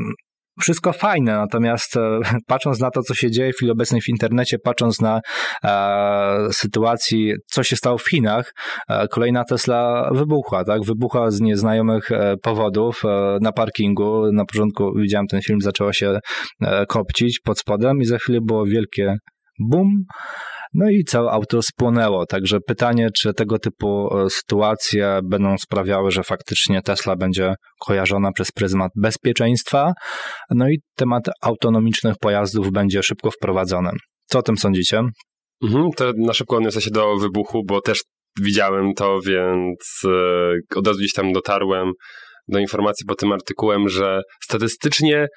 wszystko 0.60 0.92
fajne, 0.92 1.32
natomiast 1.36 1.96
e, 1.96 2.20
patrząc 2.46 2.80
na 2.80 2.90
to, 2.90 3.02
co 3.02 3.14
się 3.14 3.30
dzieje 3.30 3.52
w 3.52 3.56
chwili 3.56 3.72
obecnej 3.72 4.00
w 4.00 4.08
internecie, 4.08 4.58
patrząc 4.58 5.00
na 5.00 5.20
e, 5.64 6.52
sytuacji, 6.52 7.34
co 7.46 7.62
się 7.62 7.76
stało 7.76 7.98
w 7.98 8.08
Chinach, 8.08 8.52
e, 8.88 9.08
kolejna 9.08 9.44
Tesla 9.44 10.10
wybuchła, 10.12 10.64
tak? 10.64 10.84
Wybuchła 10.84 11.30
z 11.30 11.40
nieznajomych 11.40 12.12
e, 12.12 12.34
powodów 12.42 13.02
e, 13.04 13.38
na 13.40 13.52
parkingu. 13.52 14.32
Na 14.32 14.44
początku 14.44 14.92
widziałem 14.96 15.26
ten 15.26 15.40
film, 15.40 15.60
zaczęła 15.60 15.92
się 15.92 16.18
e, 16.62 16.86
kopcić 16.86 17.40
pod 17.40 17.58
spodem 17.58 18.00
i 18.00 18.04
za 18.04 18.18
chwilę 18.18 18.38
było 18.42 18.64
wielkie 18.66 19.16
boom. 19.60 20.04
No 20.74 20.90
i 20.90 21.04
całe 21.04 21.30
auto 21.30 21.62
spłonęło. 21.62 22.26
Także 22.26 22.58
pytanie, 22.66 23.08
czy 23.16 23.34
tego 23.34 23.58
typu 23.58 24.18
e, 24.18 24.30
sytuacje 24.30 25.20
będą 25.24 25.58
sprawiały, 25.58 26.10
że 26.10 26.22
faktycznie 26.22 26.82
Tesla 26.82 27.16
będzie 27.16 27.54
kojarzona 27.80 28.32
przez 28.32 28.52
pryzmat 28.52 28.90
bezpieczeństwa. 28.96 29.92
No 30.50 30.68
i 30.68 30.80
temat 30.96 31.22
autonomicznych 31.42 32.14
pojazdów 32.20 32.72
będzie 32.72 33.02
szybko 33.02 33.30
wprowadzony. 33.30 33.90
Co 34.26 34.38
o 34.38 34.42
tym 34.42 34.58
sądzicie? 34.58 35.02
Mhm, 35.62 35.90
to 35.96 36.12
na 36.16 36.32
szybko 36.32 36.56
odniosę 36.56 36.80
się 36.80 36.90
do 36.90 37.16
wybuchu, 37.16 37.62
bo 37.66 37.80
też 37.80 38.02
widziałem 38.40 38.94
to, 38.96 39.20
więc 39.26 40.02
e, 40.04 40.78
od 40.78 40.86
razu 40.86 40.98
gdzieś 40.98 41.12
tam 41.12 41.32
dotarłem 41.32 41.92
do 42.48 42.58
informacji 42.58 43.06
po 43.06 43.14
tym 43.14 43.32
artykułem, 43.32 43.88
że 43.88 44.20
statystycznie 44.42 45.28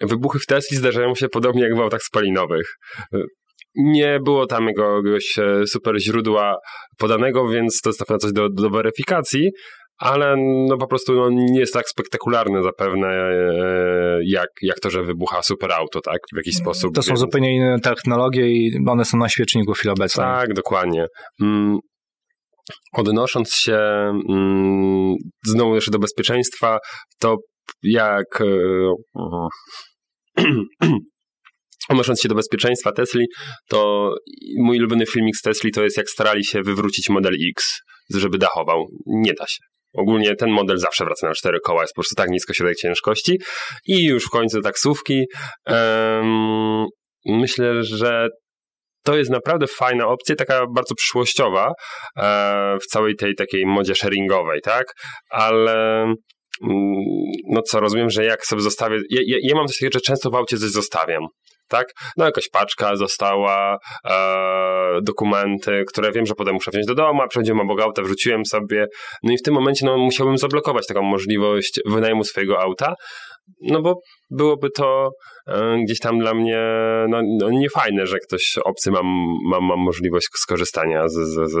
wybuchy 0.00 0.38
w 0.38 0.46
Tesli 0.46 0.76
zdarzają 0.76 1.14
się 1.14 1.28
podobnie 1.28 1.62
jak 1.62 1.76
w 1.76 1.80
autach 1.80 2.02
spalinowych. 2.02 2.74
Nie 3.74 4.18
było 4.24 4.46
tam 4.46 4.66
jakiegoś 4.66 5.38
e, 5.38 5.66
super 5.66 6.00
źródła 6.00 6.56
podanego, 6.98 7.48
więc 7.48 7.80
to 7.80 7.90
jest 7.90 8.00
na 8.00 8.06
pewno 8.06 8.18
coś 8.18 8.32
do, 8.32 8.48
do 8.48 8.70
weryfikacji, 8.70 9.50
ale 10.00 10.36
no 10.68 10.78
po 10.78 10.86
prostu 10.86 11.14
no, 11.14 11.30
nie 11.30 11.60
jest 11.60 11.74
tak 11.74 11.88
spektakularne 11.88 12.62
zapewne 12.62 13.08
e, 13.08 14.20
jak, 14.26 14.48
jak 14.62 14.80
to, 14.80 14.90
że 14.90 15.02
wybucha 15.02 15.42
super 15.42 15.72
auto, 15.72 16.00
tak? 16.00 16.18
W 16.32 16.36
jakiś 16.36 16.56
sposób. 16.56 16.94
To 16.94 17.02
są 17.02 17.08
więc... 17.08 17.20
zupełnie 17.20 17.56
inne 17.56 17.80
technologie 17.80 18.48
i 18.48 18.78
one 18.88 19.04
są 19.04 19.18
na 19.18 19.28
świeczniku 19.28 19.74
w 19.74 19.78
chwili 19.78 19.92
obecnej. 19.92 20.26
Tak, 20.26 20.54
dokładnie. 20.54 21.06
Mm, 21.42 21.78
odnosząc 22.92 23.54
się 23.54 23.78
mm, 24.28 25.14
znowu 25.46 25.74
jeszcze 25.74 25.90
do 25.90 25.98
bezpieczeństwa, 25.98 26.78
to 27.18 27.36
jak 27.82 28.40
e, 28.40 28.46
odnosząc 31.90 32.20
się 32.20 32.28
do 32.28 32.34
bezpieczeństwa 32.34 32.92
Tesli, 32.92 33.26
to 33.68 34.10
mój 34.58 34.78
ulubiony 34.78 35.06
filmik 35.06 35.36
z 35.36 35.42
Tesli 35.42 35.72
to 35.72 35.82
jest 35.82 35.96
jak 35.96 36.10
starali 36.10 36.44
się 36.44 36.62
wywrócić 36.62 37.08
model 37.08 37.34
X, 37.50 37.64
żeby 38.14 38.38
dachował. 38.38 38.86
Nie 39.06 39.34
da 39.34 39.46
się. 39.46 39.64
Ogólnie 39.98 40.34
ten 40.34 40.50
model 40.50 40.78
zawsze 40.78 41.04
wraca 41.04 41.28
na 41.28 41.34
cztery 41.34 41.58
koła, 41.64 41.82
jest 41.82 41.92
po 41.94 42.00
prostu 42.00 42.14
tak 42.14 42.30
nisko 42.30 42.54
środek 42.54 42.76
ciężkości 42.76 43.38
i 43.86 44.04
już 44.04 44.24
w 44.24 44.30
końcu 44.30 44.60
taksówki. 44.60 45.24
Um, 45.66 46.86
myślę, 47.26 47.82
że 47.82 48.28
to 49.04 49.16
jest 49.16 49.30
naprawdę 49.30 49.66
fajna 49.66 50.06
opcja, 50.06 50.36
taka 50.36 50.66
bardzo 50.74 50.94
przyszłościowa 50.94 51.72
e, 52.16 52.76
w 52.82 52.86
całej 52.86 53.16
tej 53.16 53.34
takiej 53.34 53.66
modzie 53.66 53.94
sharingowej, 53.94 54.60
tak? 54.60 54.92
Ale 55.30 56.02
mm, 56.02 56.14
no 57.50 57.62
co, 57.62 57.80
rozumiem, 57.80 58.10
że 58.10 58.24
jak 58.24 58.46
sobie 58.46 58.62
zostawię, 58.62 58.96
ja, 59.10 59.20
ja, 59.26 59.36
ja 59.42 59.54
mam 59.54 59.66
coś 59.66 59.76
takiego, 59.76 59.92
że 59.94 60.00
często 60.00 60.30
w 60.30 60.34
aucie 60.34 60.56
coś 60.56 60.70
zostawiam, 60.70 61.22
tak? 61.70 61.86
No 62.16 62.24
jakaś 62.24 62.48
paczka 62.48 62.96
została, 62.96 63.78
e, 64.10 64.98
dokumenty, 65.02 65.84
które 65.88 66.12
wiem, 66.12 66.26
że 66.26 66.34
potem 66.34 66.54
muszę 66.54 66.70
wziąć 66.70 66.86
do 66.86 66.94
domu, 66.94 67.22
a 67.22 67.28
przychodziłem 67.28 67.60
obok 67.60 67.80
auta, 67.80 68.02
wrzuciłem 68.02 68.44
sobie, 68.46 68.86
no 69.22 69.32
i 69.32 69.38
w 69.38 69.42
tym 69.42 69.54
momencie 69.54 69.86
no, 69.86 69.98
musiałbym 69.98 70.38
zablokować 70.38 70.86
taką 70.86 71.02
możliwość 71.02 71.80
wynajmu 71.86 72.24
swojego 72.24 72.60
auta, 72.60 72.94
no 73.62 73.82
bo 73.82 73.94
byłoby 74.30 74.68
to 74.70 75.10
e, 75.48 75.78
gdzieś 75.84 75.98
tam 75.98 76.18
dla 76.18 76.34
mnie 76.34 76.60
no, 77.08 77.20
no 77.40 77.50
niefajne, 77.50 78.06
że 78.06 78.18
ktoś 78.18 78.58
obcy 78.64 78.90
mam, 78.90 79.06
mam, 79.50 79.64
mam 79.64 79.78
możliwość 79.78 80.26
skorzystania 80.32 81.08
z, 81.08 81.14
z, 81.14 81.50
z, 81.50 81.56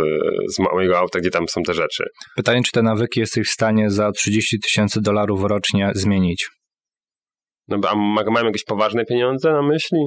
z 0.54 0.58
mojego 0.58 0.98
auta, 0.98 1.20
gdzie 1.20 1.30
tam 1.30 1.48
są 1.48 1.62
te 1.62 1.74
rzeczy. 1.74 2.04
Pytanie, 2.36 2.62
czy 2.62 2.72
te 2.72 2.82
nawyki 2.82 3.20
jesteś 3.20 3.48
w 3.48 3.52
stanie 3.52 3.90
za 3.90 4.12
30 4.12 4.58
tysięcy 4.60 5.00
dolarów 5.00 5.44
rocznie 5.44 5.90
zmienić? 5.94 6.48
No, 7.70 7.78
a 7.88 7.94
mają 8.30 8.46
jakieś 8.46 8.64
poważne 8.64 9.04
pieniądze 9.04 9.52
na 9.52 9.62
myśli? 9.62 9.98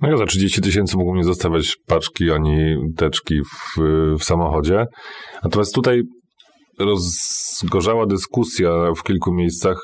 No 0.00 0.10
ja 0.10 0.16
za 0.16 0.26
30 0.26 0.60
tysięcy 0.60 0.96
mógłbym 0.96 1.16
nie 1.16 1.24
zostawiać 1.24 1.76
paczki 1.86 2.30
ani 2.30 2.76
teczki 2.96 3.40
w, 3.42 3.80
w 4.18 4.24
samochodzie. 4.24 4.86
Natomiast 5.44 5.74
tutaj 5.74 6.02
rozgorzała 6.78 8.06
dyskusja 8.06 8.70
w 8.96 9.02
kilku 9.02 9.34
miejscach. 9.34 9.76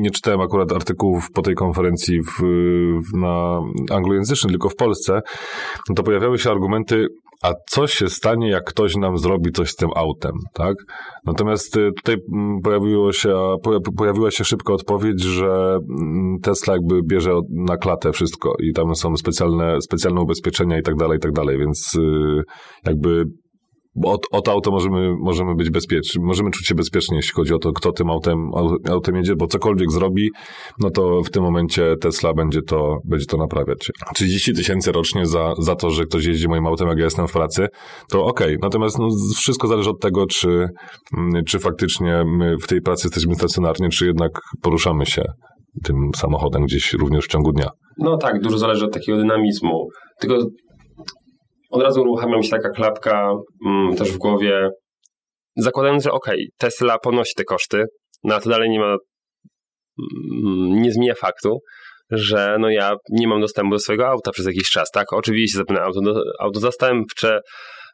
Nie 0.00 0.10
czytałem 0.10 0.40
akurat 0.40 0.72
artykułów 0.72 1.30
po 1.34 1.42
tej 1.42 1.54
konferencji 1.54 2.22
w, 2.22 2.42
w, 3.10 3.16
na 3.16 3.60
anglojęzycznym, 3.90 4.50
tylko 4.50 4.68
w 4.68 4.76
Polsce. 4.76 5.20
No 5.88 5.94
to 5.94 6.02
pojawiały 6.02 6.38
się 6.38 6.50
argumenty, 6.50 7.06
a 7.42 7.52
co 7.70 7.86
się 7.86 8.08
stanie, 8.08 8.50
jak 8.50 8.64
ktoś 8.64 8.96
nam 8.96 9.18
zrobi 9.18 9.52
coś 9.52 9.70
z 9.70 9.76
tym 9.76 9.88
autem, 9.96 10.32
tak? 10.52 10.76
Natomiast 11.24 11.76
y, 11.76 11.92
tutaj 11.96 12.16
mm, 12.32 12.60
pojawiło 12.60 13.12
się, 13.12 13.56
pojawiła 13.96 14.30
się 14.30 14.44
szybka 14.44 14.72
odpowiedź, 14.72 15.22
że 15.22 15.78
mm, 16.00 16.36
Tesla 16.42 16.74
jakby 16.74 17.02
bierze 17.02 17.32
na 17.50 17.76
klatę 17.76 18.12
wszystko 18.12 18.54
i 18.58 18.72
tam 18.72 18.94
są 18.94 19.16
specjalne, 19.16 19.80
specjalne 19.80 20.20
ubezpieczenia 20.20 20.78
i 20.78 20.82
tak 20.82 20.96
dalej, 20.96 21.18
i 21.18 21.20
tak 21.20 21.32
dalej, 21.32 21.58
więc 21.58 21.94
y, 21.94 22.42
jakby 22.86 23.24
bo 23.94 24.12
od, 24.12 24.20
od 24.32 24.48
auto 24.48 24.70
możemy, 24.70 25.14
możemy 25.18 25.54
być 25.54 25.70
bezpieczni, 25.70 26.22
możemy 26.24 26.50
czuć 26.50 26.66
się 26.66 26.74
bezpiecznie, 26.74 27.16
jeśli 27.16 27.32
chodzi 27.32 27.54
o 27.54 27.58
to, 27.58 27.72
kto 27.72 27.92
tym 27.92 28.10
autem, 28.10 28.50
autem 28.90 29.16
jedzie, 29.16 29.36
bo 29.36 29.46
cokolwiek 29.46 29.92
zrobi, 29.92 30.30
no 30.78 30.90
to 30.90 31.22
w 31.22 31.30
tym 31.30 31.42
momencie 31.42 31.94
Tesla 32.00 32.34
będzie 32.34 32.62
to, 32.62 32.98
będzie 33.04 33.26
to 33.26 33.36
naprawiać. 33.36 33.90
30 34.14 34.52
tysięcy 34.52 34.92
rocznie 34.92 35.26
za, 35.26 35.54
za 35.58 35.76
to, 35.76 35.90
że 35.90 36.04
ktoś 36.04 36.24
jeździ 36.24 36.48
moim 36.48 36.66
autem, 36.66 36.88
jak 36.88 36.98
ja 36.98 37.04
jestem 37.04 37.28
w 37.28 37.32
pracy, 37.32 37.66
to 38.10 38.24
okej. 38.24 38.46
Okay. 38.46 38.58
Natomiast 38.62 38.98
no, 38.98 39.08
wszystko 39.36 39.68
zależy 39.68 39.90
od 39.90 40.00
tego, 40.00 40.26
czy, 40.26 40.48
mm, 41.18 41.44
czy 41.46 41.58
faktycznie 41.58 42.24
my 42.26 42.56
w 42.62 42.66
tej 42.66 42.80
pracy 42.80 43.06
jesteśmy 43.08 43.34
stacjonarnie, 43.34 43.88
czy 43.88 44.06
jednak 44.06 44.32
poruszamy 44.62 45.06
się 45.06 45.22
tym 45.84 45.96
samochodem 46.16 46.64
gdzieś 46.64 46.92
również 46.92 47.24
w 47.24 47.28
ciągu 47.28 47.52
dnia. 47.52 47.68
No 47.98 48.16
tak, 48.16 48.40
dużo 48.40 48.58
zależy 48.58 48.84
od 48.84 48.92
takiego 48.92 49.18
dynamizmu. 49.18 49.88
Tylko 50.20 50.38
od 51.70 51.82
razu 51.82 52.00
uruchamia 52.00 52.36
mi 52.36 52.44
się 52.44 52.50
taka 52.50 52.70
klapka 52.70 53.32
mm, 53.66 53.96
też 53.96 54.12
w 54.12 54.18
głowie, 54.18 54.70
zakładając, 55.56 56.04
że 56.04 56.12
okej, 56.12 56.34
okay, 56.34 56.46
Tesla 56.58 56.98
ponosi 56.98 57.32
te 57.36 57.44
koszty, 57.44 57.84
no 58.24 58.34
a 58.34 58.40
to 58.40 58.50
dalej 58.50 58.70
nie 58.70 58.80
ma, 58.80 58.96
mm, 60.46 60.82
nie 60.82 60.92
zmienia 60.92 61.14
faktu, 61.14 61.58
że 62.10 62.56
no 62.60 62.70
ja 62.70 62.94
nie 63.10 63.28
mam 63.28 63.40
dostępu 63.40 63.70
do 63.70 63.78
swojego 63.78 64.08
auta 64.08 64.30
przez 64.30 64.46
jakiś 64.46 64.70
czas, 64.70 64.90
tak? 64.90 65.12
Oczywiście 65.12 65.58
zapewne 65.58 65.82
auto, 65.82 66.00
auto 66.40 66.60
zastępcze, 66.60 67.40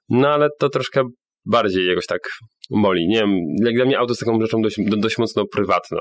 no 0.09 0.29
ale 0.29 0.49
to 0.59 0.69
troszkę 0.69 1.03
bardziej 1.47 1.87
jakoś 1.87 2.07
tak 2.07 2.21
boli. 2.71 3.09
Nie 3.09 3.17
wiem, 3.17 3.31
jak 3.65 3.75
dla 3.75 3.85
mnie 3.85 3.99
auto 3.99 4.11
jest 4.11 4.21
taką 4.21 4.41
rzeczą 4.41 4.61
dość, 4.63 4.77
dość 4.97 5.19
mocno 5.19 5.45
prywatną. 5.53 5.99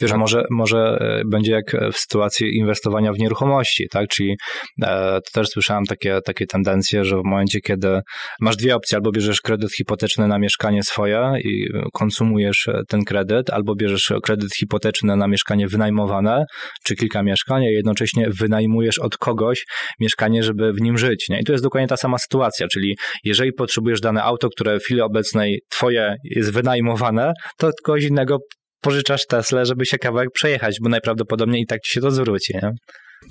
Wiesz, 0.00 0.10
tak? 0.10 0.20
może, 0.20 0.44
może 0.50 0.78
e, 1.00 1.22
będzie 1.30 1.52
jak 1.52 1.76
w 1.92 1.98
sytuacji 1.98 2.56
inwestowania 2.56 3.12
w 3.12 3.18
nieruchomości, 3.18 3.86
tak? 3.90 4.08
Czyli 4.08 4.36
e, 4.82 5.20
to 5.20 5.30
też 5.32 5.48
słyszałem 5.48 5.84
takie, 5.84 6.20
takie 6.24 6.46
tendencje, 6.46 7.04
że 7.04 7.16
w 7.16 7.24
momencie, 7.24 7.60
kiedy 7.60 8.00
masz 8.40 8.56
dwie 8.56 8.76
opcje, 8.76 8.96
albo 8.96 9.10
bierzesz 9.10 9.40
kredyt 9.40 9.72
hipoteczny 9.74 10.28
na 10.28 10.38
mieszkanie 10.38 10.82
swoje 10.82 11.32
i 11.44 11.66
konsumujesz 11.92 12.68
e, 12.68 12.82
ten 12.88 13.04
kredyt, 13.04 13.50
albo 13.50 13.74
bierzesz 13.74 14.12
kredyt 14.22 14.54
hipoteczny 14.54 15.16
na 15.16 15.28
mieszkanie 15.28 15.66
wynajmowane, 15.66 16.44
czy 16.84 16.96
kilka 16.96 17.22
mieszkań, 17.22 17.66
a 17.66 17.70
jednocześnie 17.70 18.28
wynajmujesz 18.40 18.98
od 18.98 19.16
kogoś 19.16 19.64
mieszkanie, 20.00 20.42
żeby 20.42 20.72
w 20.72 20.80
nim 20.80 20.98
żyć. 20.98 21.28
Nie? 21.28 21.40
I 21.40 21.44
to 21.44 21.52
jest 21.52 21.64
dokładnie 21.64 21.88
ta 21.88 21.96
sama 21.96 22.18
sytuacja, 22.18 22.66
czyli 22.68 22.96
jeżeli 23.24 23.52
potrzebujesz 23.52 24.00
dane 24.00 24.22
auto, 24.22 24.48
które 24.50 24.77
w 24.78 24.82
chwili 24.82 25.00
obecnej 25.00 25.60
twoje 25.70 26.16
jest 26.24 26.52
wynajmowane, 26.52 27.32
to 27.58 27.70
kogoś 27.84 28.04
innego 28.04 28.38
pożyczasz 28.80 29.26
Tesla, 29.28 29.64
żeby 29.64 29.86
się 29.86 29.98
kawałek 29.98 30.28
przejechać, 30.34 30.76
bo 30.82 30.88
najprawdopodobniej 30.88 31.62
i 31.62 31.66
tak 31.66 31.80
ci 31.80 31.92
się 31.92 32.00
to 32.00 32.10
zwróci. 32.10 32.54
Nie? 32.62 32.70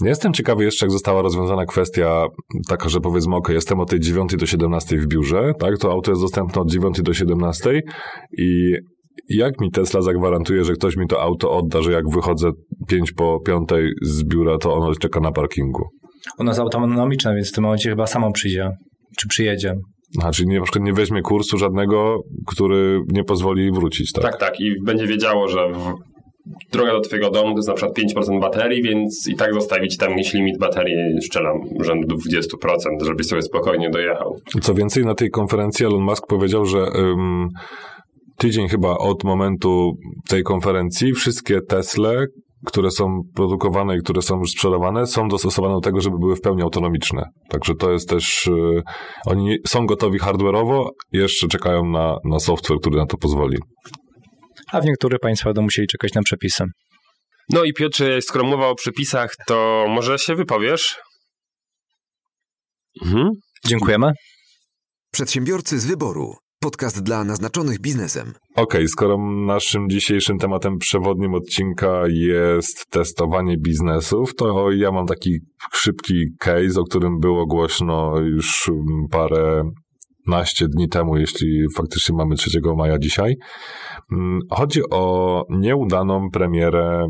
Jestem 0.06 0.34
ciekawy 0.34 0.64
jeszcze, 0.64 0.86
jak 0.86 0.92
została 0.92 1.22
rozwiązana 1.22 1.66
kwestia 1.66 2.26
taka, 2.70 2.90
że 2.90 3.00
powiedzmy, 3.00 3.36
ok, 3.36 3.50
jestem 3.50 3.80
od 3.80 3.90
tej 3.90 4.00
9 4.00 4.36
do 4.36 4.46
17 4.46 4.98
w 4.98 5.08
biurze, 5.08 5.52
tak, 5.60 5.78
to 5.78 5.92
auto 5.92 6.12
jest 6.12 6.22
dostępne 6.22 6.62
od 6.62 6.72
9 6.72 7.02
do 7.02 7.14
17 7.14 7.82
i 8.38 8.74
jak 9.30 9.62
mi 9.62 9.72
Tesla 9.72 10.02
zagwarantuje, 10.02 10.64
że 10.64 10.74
ktoś 10.74 10.98
mi 10.98 11.08
to 11.08 11.22
auto 11.22 11.52
odda, 11.52 11.82
że 11.82 11.92
jak 11.92 12.04
wychodzę 12.10 12.52
5 12.88 13.12
po 13.12 13.40
5 13.46 13.70
z 14.02 14.24
biura, 14.24 14.58
to 14.58 14.74
ono 14.74 14.96
czeka 14.96 15.20
na 15.20 15.32
parkingu? 15.32 15.84
Ona 16.38 16.52
jest 16.52 16.60
autonomiczna, 16.60 17.34
więc 17.34 17.50
w 17.50 17.56
tym 17.56 17.64
momencie 17.64 17.90
chyba 17.90 18.08
samo 18.08 18.32
przyjdzie, 18.32 18.72
czy 19.18 19.28
przyjedzie. 19.28 19.74
Znaczy 20.12 20.46
nie, 20.46 20.58
na 20.58 20.64
przykład 20.64 20.86
nie 20.86 20.94
weźmie 20.94 21.22
kursu 21.22 21.58
żadnego, 21.58 22.20
który 22.48 23.02
nie 23.08 23.24
pozwoli 23.24 23.72
wrócić, 23.72 24.12
tak? 24.12 24.24
Tak, 24.24 24.40
tak. 24.40 24.60
I 24.60 24.76
będzie 24.84 25.08
wiedziało, 25.08 25.48
że 25.48 25.70
w... 25.70 25.94
droga 26.72 26.92
do 26.92 27.00
twojego 27.00 27.30
domu 27.30 27.52
to 27.52 27.58
jest 27.58 27.68
na 27.68 27.74
przykład 27.74 27.98
5% 27.98 28.42
baterii, 28.42 28.84
więc 28.84 29.28
i 29.28 29.36
tak 29.36 29.54
zostawić 29.54 29.98
tam 29.98 30.12
jakiś 30.12 30.34
limit 30.34 30.60
baterii, 30.60 30.96
szczelam, 31.24 31.58
rzędu 31.82 32.16
20%, 32.16 33.06
żebyś 33.06 33.28
sobie 33.28 33.42
spokojnie 33.42 33.90
dojechał. 33.90 34.36
Co 34.62 34.74
więcej, 34.74 35.06
na 35.06 35.16
tej 35.16 35.30
konferencji 35.30 35.86
Elon 35.86 36.02
Musk 36.02 36.28
powiedział, 36.28 36.66
że 36.66 36.80
um, 36.80 37.50
tydzień 38.38 38.68
chyba 38.68 38.98
od 38.98 39.24
momentu 39.24 39.92
tej 40.30 40.44
konferencji 40.44 41.14
wszystkie 41.14 41.62
Tesle, 41.62 42.26
które 42.66 42.92
są 42.92 43.22
produkowane 43.36 43.96
i 43.98 44.00
które 44.00 44.22
są 44.22 44.40
już 44.40 44.52
sprzedawane, 44.52 45.08
są 45.08 45.28
dostosowane 45.28 45.74
do 45.74 45.82
tego, 45.82 46.02
żeby 46.02 46.18
były 46.20 46.36
w 46.36 46.42
pełni 46.42 46.62
autonomiczne. 46.62 47.24
Także 47.50 47.76
to 47.76 47.92
jest 47.92 48.10
też, 48.10 48.46
yy, 48.48 48.82
oni 49.26 49.58
są 49.68 49.86
gotowi 49.86 50.20
hardware'owo, 50.20 50.90
jeszcze 51.12 51.48
czekają 51.48 51.86
na, 51.86 52.18
na 52.26 52.40
software, 52.40 52.80
który 52.80 52.98
na 52.98 53.06
to 53.06 53.18
pozwoli. 53.18 53.58
A 54.72 54.82
w 54.82 54.86
niektórych 54.86 55.20
państwach 55.20 55.54
będą 55.54 55.62
musieli 55.62 55.88
czekać 55.88 56.14
na 56.14 56.22
przepisy. 56.22 56.64
No 57.50 57.64
i 57.64 57.74
Piotrze, 57.74 58.22
skoro 58.22 58.46
mowa 58.46 58.68
o 58.68 58.76
przepisach, 58.76 59.32
to 59.48 59.86
może 59.90 60.20
się 60.20 60.36
wypowiesz? 60.36 61.00
Mhm. 63.06 63.30
Dziękujemy. 63.66 64.12
Przedsiębiorcy 65.12 65.80
z 65.80 65.86
wyboru. 65.86 66.34
Podcast 66.60 67.04
dla 67.04 67.24
naznaczonych 67.24 67.80
biznesem. 67.82 68.28
Okej, 68.52 68.64
okay, 68.64 68.88
skoro 68.88 69.18
naszym 69.46 69.90
dzisiejszym 69.90 70.38
tematem 70.38 70.78
przewodnim 70.78 71.34
odcinka 71.34 72.04
jest 72.08 72.86
testowanie 72.90 73.58
biznesów, 73.58 74.36
to 74.36 74.72
ja 74.72 74.92
mam 74.92 75.06
taki 75.06 75.40
szybki 75.74 76.14
case, 76.40 76.80
o 76.80 76.84
którym 76.84 77.20
było 77.20 77.46
głośno 77.46 78.20
już 78.20 78.72
parę 79.12 79.72
naście 80.28 80.68
dni 80.68 80.90
temu, 80.90 81.18
jeśli 81.18 81.66
faktycznie 81.78 82.16
mamy 82.16 82.36
3 82.36 82.60
maja 82.78 83.00
dzisiaj. 83.00 83.36
Mm, 84.12 84.40
chodzi 84.52 84.82
o 84.92 85.44
nieudaną 85.50 86.30
premierę 86.34 87.08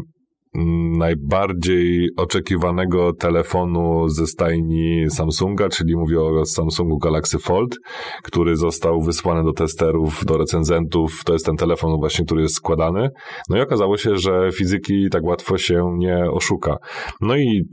najbardziej 0.98 2.10
oczekiwanego 2.18 3.14
telefonu 3.14 4.10
ze 4.10 4.28
stajni 4.28 5.10
Samsunga, 5.10 5.70
czyli 5.70 5.96
mówię 5.96 6.22
o 6.22 6.46
Samsungu 6.46 6.98
Galaxy 6.98 7.40
Fold, 7.40 7.76
który 8.24 8.56
został 8.56 9.02
wysłany 9.02 9.44
do 9.44 9.54
testerów, 9.54 10.26
do 10.26 10.38
recenzentów. 10.38 11.24
To 11.26 11.34
jest 11.34 11.46
ten 11.46 11.56
telefon 11.56 11.98
właśnie, 12.00 12.26
który 12.26 12.42
jest 12.42 12.56
składany. 12.56 13.10
No 13.50 13.58
i 13.58 13.62
okazało 13.62 13.98
się, 13.98 14.16
że 14.16 14.50
fizyki 14.54 15.08
tak 15.12 15.24
łatwo 15.24 15.58
się 15.58 15.96
nie 15.98 16.32
oszuka. 16.32 16.78
No 17.22 17.36
i 17.36 17.64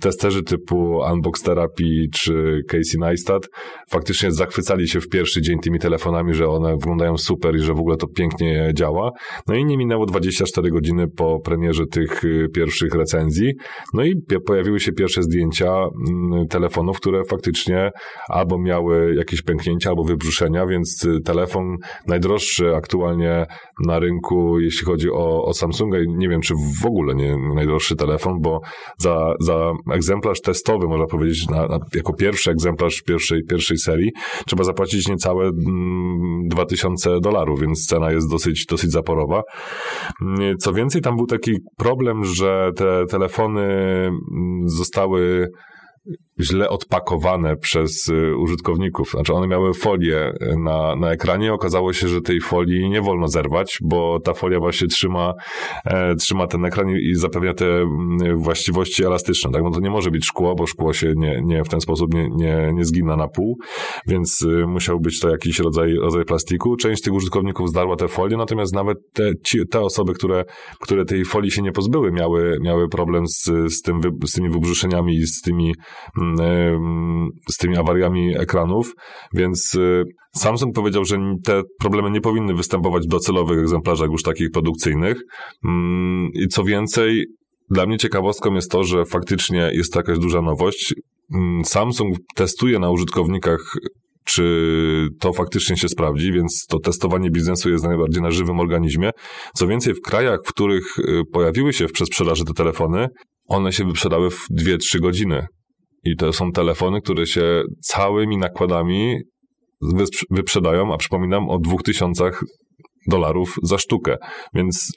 testerzy 0.00 0.42
typu 0.42 1.00
Unbox 1.12 1.42
Therapy 1.42 1.84
czy 2.12 2.60
Casey 2.68 2.98
Neistat 2.98 3.48
faktycznie 3.90 4.30
zachwycali 4.30 4.88
się 4.88 5.00
w 5.00 5.08
pierwszy 5.08 5.42
dzień 5.42 5.58
tymi 5.58 5.78
telefonami, 5.78 6.34
że 6.34 6.48
one 6.48 6.76
wyglądają 6.76 7.16
super 7.16 7.56
i 7.56 7.58
że 7.58 7.74
w 7.74 7.80
ogóle 7.80 7.96
to 7.96 8.06
pięknie 8.06 8.70
działa. 8.74 9.10
No 9.46 9.54
i 9.54 9.64
nie 9.64 9.76
minęło 9.76 10.06
24 10.06 10.70
godziny 10.70 11.08
po 11.16 11.40
premierze 11.40 11.86
tych 11.86 12.22
pierwszych 12.54 12.94
recenzji. 12.94 13.52
No 13.94 14.04
i 14.04 14.14
pojawiły 14.46 14.80
się 14.80 14.92
pierwsze 14.92 15.22
zdjęcia 15.22 15.72
mm, 15.72 16.46
telefonów, 16.48 16.96
które 16.96 17.24
faktycznie 17.24 17.90
albo 18.28 18.58
miały 18.58 19.14
jakieś 19.14 19.42
pęknięcia, 19.42 19.90
albo 19.90 20.04
wybrzuszenia, 20.04 20.66
więc 20.66 21.04
y, 21.04 21.20
telefon 21.20 21.76
najdroższy 22.06 22.74
aktualnie 22.74 23.46
na 23.86 23.98
rynku, 23.98 24.60
jeśli 24.60 24.86
chodzi 24.86 25.10
o, 25.10 25.44
o 25.44 25.54
Samsunga, 25.54 25.98
nie 26.06 26.28
wiem, 26.28 26.40
czy 26.40 26.54
w 26.82 26.86
ogóle 26.86 27.14
nie 27.14 27.36
najdroższy 27.54 27.96
telefon, 27.96 28.40
bo 28.40 28.60
za, 28.98 29.34
za 29.40 29.72
egzemplarz 29.92 30.40
testowy, 30.40 30.86
można 30.88 31.06
powiedzieć, 31.06 31.48
na, 31.48 31.66
na, 31.66 31.78
jako 31.94 32.12
pierwszy 32.12 32.50
egzemplarz 32.50 33.02
pierwszej, 33.02 33.44
pierwszej 33.44 33.78
serii, 33.78 34.10
trzeba 34.46 34.64
zapłacić 34.64 35.08
niecałe 35.08 35.44
mm, 35.44 36.48
2000 36.48 37.20
dolarów, 37.20 37.60
więc 37.60 37.86
cena 37.86 38.12
jest 38.12 38.30
dosyć, 38.30 38.66
dosyć 38.66 38.90
zaporowa. 38.90 39.42
Mm, 40.22 40.56
co 40.58 40.72
więcej, 40.72 41.02
tam 41.02 41.16
był 41.16 41.26
taki 41.26 41.52
problem, 41.76 42.17
że 42.24 42.70
te 42.76 43.06
telefony 43.06 43.62
mm, 43.62 44.68
zostały 44.68 45.50
źle 46.40 46.68
odpakowane 46.68 47.56
przez 47.56 48.08
y, 48.08 48.36
użytkowników. 48.36 49.10
Znaczy 49.10 49.34
one 49.34 49.46
miały 49.46 49.74
folię 49.74 50.32
na, 50.58 50.96
na 50.96 51.10
ekranie. 51.10 51.52
Okazało 51.52 51.92
się, 51.92 52.08
że 52.08 52.20
tej 52.20 52.40
folii 52.40 52.90
nie 52.90 53.02
wolno 53.02 53.28
zerwać, 53.28 53.78
bo 53.82 54.20
ta 54.20 54.34
folia 54.34 54.58
właśnie 54.60 54.88
trzyma, 54.88 55.34
e, 55.84 56.14
trzyma 56.14 56.46
ten 56.46 56.64
ekran 56.64 56.88
i 56.90 57.14
zapewnia 57.14 57.54
te 57.54 57.66
mm, 57.66 58.38
właściwości 58.38 59.04
elastyczne. 59.04 59.50
Tak? 59.50 59.62
No 59.62 59.70
to 59.70 59.80
nie 59.80 59.90
może 59.90 60.10
być 60.10 60.26
szkło, 60.26 60.54
bo 60.54 60.66
szkło 60.66 60.92
się 60.92 61.12
nie, 61.16 61.40
nie 61.44 61.64
w 61.64 61.68
ten 61.68 61.80
sposób 61.80 62.14
nie, 62.14 62.28
nie, 62.30 62.70
nie 62.74 62.84
zgina 62.84 63.16
na 63.16 63.28
pół, 63.28 63.58
więc 64.06 64.42
y, 64.42 64.66
musiał 64.66 65.00
być 65.00 65.20
to 65.20 65.30
jakiś 65.30 65.58
rodzaj, 65.58 65.94
rodzaj 65.94 66.24
plastiku. 66.24 66.76
Część 66.76 67.02
tych 67.02 67.14
użytkowników 67.14 67.68
zdarła 67.68 67.96
te 67.96 68.08
folie, 68.08 68.36
natomiast 68.36 68.74
nawet 68.74 68.98
te, 69.12 69.30
ci, 69.44 69.58
te 69.70 69.80
osoby, 69.80 70.14
które, 70.14 70.44
które 70.80 71.04
tej 71.04 71.24
folii 71.24 71.50
się 71.50 71.62
nie 71.62 71.72
pozbyły, 71.72 72.12
miały, 72.12 72.58
miały 72.62 72.88
problem 72.88 73.24
z, 73.26 73.44
z, 73.68 73.82
tym, 73.82 74.00
z 74.26 74.32
tymi 74.32 74.50
wybrzuszeniami 74.50 75.16
i 75.16 75.26
z 75.26 75.40
tymi 75.40 75.74
mm, 76.20 76.27
z 77.50 77.56
tymi 77.56 77.76
awariami 77.76 78.38
ekranów, 78.38 78.92
więc 79.34 79.74
y, 79.74 80.04
Samsung 80.36 80.74
powiedział, 80.74 81.04
że 81.04 81.18
te 81.44 81.62
problemy 81.80 82.10
nie 82.10 82.20
powinny 82.20 82.54
występować 82.54 83.04
w 83.04 83.10
docelowych 83.10 83.58
egzemplarzach 83.58 84.10
już 84.10 84.22
takich 84.22 84.50
produkcyjnych. 84.50 85.20
Mm, 85.64 86.28
I 86.34 86.48
co 86.48 86.64
więcej, 86.64 87.26
dla 87.70 87.86
mnie 87.86 87.98
ciekawostką 87.98 88.54
jest 88.54 88.70
to, 88.70 88.84
że 88.84 89.04
faktycznie 89.04 89.70
jest 89.74 89.92
to 89.92 89.98
jakaś 89.98 90.18
duża 90.18 90.42
nowość. 90.42 90.94
Mm, 91.34 91.64
Samsung 91.64 92.16
testuje 92.34 92.78
na 92.78 92.90
użytkownikach 92.90 93.60
czy 94.28 95.08
to 95.20 95.32
faktycznie 95.32 95.76
się 95.76 95.88
sprawdzi, 95.88 96.32
więc 96.32 96.66
to 96.68 96.78
testowanie 96.78 97.30
biznesu 97.30 97.70
jest 97.70 97.84
najbardziej 97.84 98.22
na 98.22 98.30
żywym 98.30 98.60
organizmie. 98.60 99.10
Co 99.54 99.66
więcej, 99.66 99.94
w 99.94 100.00
krajach, 100.00 100.40
w 100.46 100.48
których 100.48 100.98
y, 100.98 101.22
pojawiły 101.32 101.72
się 101.72 101.88
w 101.88 101.92
przesprzedaży 101.92 102.44
te 102.44 102.52
telefony, 102.52 103.08
one 103.48 103.72
się 103.72 103.84
wyprzedały 103.84 104.30
w 104.30 104.46
2-3 104.60 105.00
godziny. 105.00 105.46
I 106.04 106.16
to 106.16 106.32
są 106.32 106.52
telefony, 106.52 107.00
które 107.00 107.26
się 107.26 107.62
całymi 107.80 108.38
nakładami 108.38 109.16
wyprzedają, 110.30 110.94
a 110.94 110.96
przypominam 110.96 111.48
o 111.48 111.58
2000 111.58 112.30
dolarów 113.06 113.56
za 113.62 113.78
sztukę. 113.78 114.16
Więc 114.54 114.92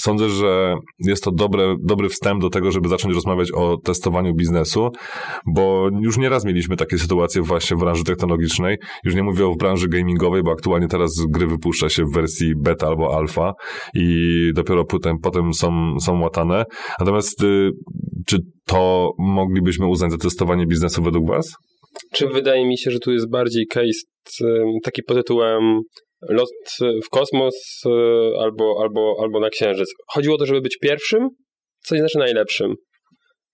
sądzę, 0.00 0.28
że 0.28 0.74
jest 0.98 1.24
to 1.24 1.30
dobre, 1.30 1.74
dobry 1.84 2.08
wstęp 2.08 2.42
do 2.42 2.50
tego, 2.50 2.72
żeby 2.72 2.88
zacząć 2.88 3.14
rozmawiać 3.14 3.52
o 3.52 3.76
testowaniu 3.84 4.34
biznesu, 4.34 4.88
bo 5.54 5.88
już 6.02 6.18
nieraz 6.18 6.44
mieliśmy 6.44 6.76
takie 6.76 6.98
sytuacje 6.98 7.42
właśnie 7.42 7.76
w 7.76 7.80
branży 7.80 8.04
technologicznej. 8.04 8.76
Już 9.04 9.14
nie 9.14 9.22
mówię 9.22 9.46
o 9.46 9.54
branży 9.54 9.88
gamingowej, 9.88 10.42
bo 10.42 10.50
aktualnie 10.50 10.88
teraz 10.88 11.10
gry 11.28 11.46
wypuszcza 11.46 11.88
się 11.88 12.04
w 12.04 12.14
wersji 12.14 12.52
beta 12.56 12.86
albo 12.86 13.16
alfa 13.16 13.52
i 13.94 14.16
dopiero 14.54 14.84
potem, 14.84 15.16
potem 15.22 15.54
są, 15.54 15.94
są 16.00 16.20
łatane. 16.20 16.64
Natomiast 17.00 17.42
y, 17.42 17.70
czy 18.26 18.38
to 18.66 19.10
moglibyśmy 19.18 19.86
uznać 19.86 20.10
za 20.10 20.18
testowanie 20.18 20.66
biznesu 20.66 21.02
według 21.02 21.28
Was? 21.28 21.52
Czy 22.12 22.28
wydaje 22.28 22.66
mi 22.66 22.78
się, 22.78 22.90
że 22.90 22.98
tu 22.98 23.12
jest 23.12 23.30
bardziej 23.30 23.66
case 23.66 24.00
taki 24.82 25.02
pod 25.02 25.16
tytułem 25.16 25.80
lot 26.28 26.48
w 27.04 27.08
kosmos 27.08 27.82
e, 27.86 27.90
albo, 28.40 28.74
albo, 28.82 29.16
albo 29.22 29.40
na 29.40 29.50
Księżyc. 29.50 29.88
Chodziło 30.08 30.34
o 30.34 30.38
to, 30.38 30.46
żeby 30.46 30.60
być 30.60 30.78
pierwszym, 30.78 31.28
co 31.84 31.94
nie 31.94 32.00
znaczy 32.00 32.18
najlepszym. 32.18 32.74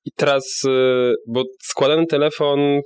I 0.05 0.11
teraz, 0.16 0.62
e, 0.68 1.14
bo 1.29 1.43
składany 1.62 2.07
telefon, 2.07 2.81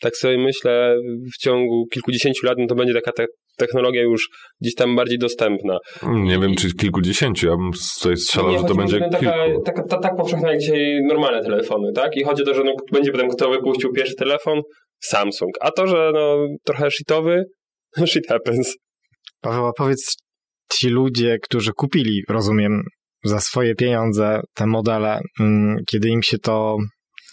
tak 0.00 0.16
sobie 0.16 0.38
myślę, 0.38 0.96
w 1.34 1.38
ciągu 1.38 1.86
kilkudziesięciu 1.92 2.46
lat, 2.46 2.58
no 2.58 2.66
to 2.66 2.74
będzie 2.74 2.94
taka 2.94 3.12
te 3.12 3.26
technologia 3.56 4.02
już 4.02 4.28
gdzieś 4.60 4.74
tam 4.74 4.96
bardziej 4.96 5.18
dostępna. 5.18 5.78
Nie 6.06 6.34
I, 6.34 6.40
wiem, 6.40 6.54
czy 6.54 6.74
kilkudziesięciu, 6.74 7.46
ja 7.46 7.56
bym 7.56 7.70
tutaj 7.98 8.16
strzelał, 8.16 8.58
że 8.58 8.64
to 8.64 8.74
będzie 8.74 9.00
taka, 9.00 9.18
kilku. 9.18 9.62
Taka, 9.62 9.82
ta, 9.82 9.98
tak 9.98 10.16
powszechna 10.16 10.50
jak 10.50 10.60
dzisiaj 10.60 11.00
normalne 11.08 11.42
telefony, 11.42 11.92
tak? 11.92 12.16
I 12.16 12.24
chodzi 12.24 12.42
o 12.42 12.46
to, 12.46 12.54
że 12.54 12.64
no, 12.64 12.72
będzie 12.92 13.12
potem 13.12 13.28
kto 13.28 13.50
wypuścił 13.50 13.92
pierwszy 13.92 14.14
telefon? 14.14 14.60
Samsung. 15.00 15.50
A 15.60 15.70
to, 15.70 15.86
że 15.86 16.10
no, 16.14 16.46
trochę 16.64 16.90
shitowy, 16.90 17.44
shit 18.06 18.26
happens. 18.28 18.76
Paweł, 19.44 19.72
powiedz 19.76 20.16
ci 20.72 20.88
ludzie, 20.88 21.38
którzy 21.42 21.72
kupili, 21.72 22.22
rozumiem, 22.28 22.82
za 23.24 23.40
swoje 23.40 23.74
pieniądze 23.74 24.40
te 24.54 24.66
modele, 24.66 25.20
mm, 25.40 25.76
kiedy 25.86 26.08
im 26.08 26.22
się 26.22 26.38
to 26.38 26.76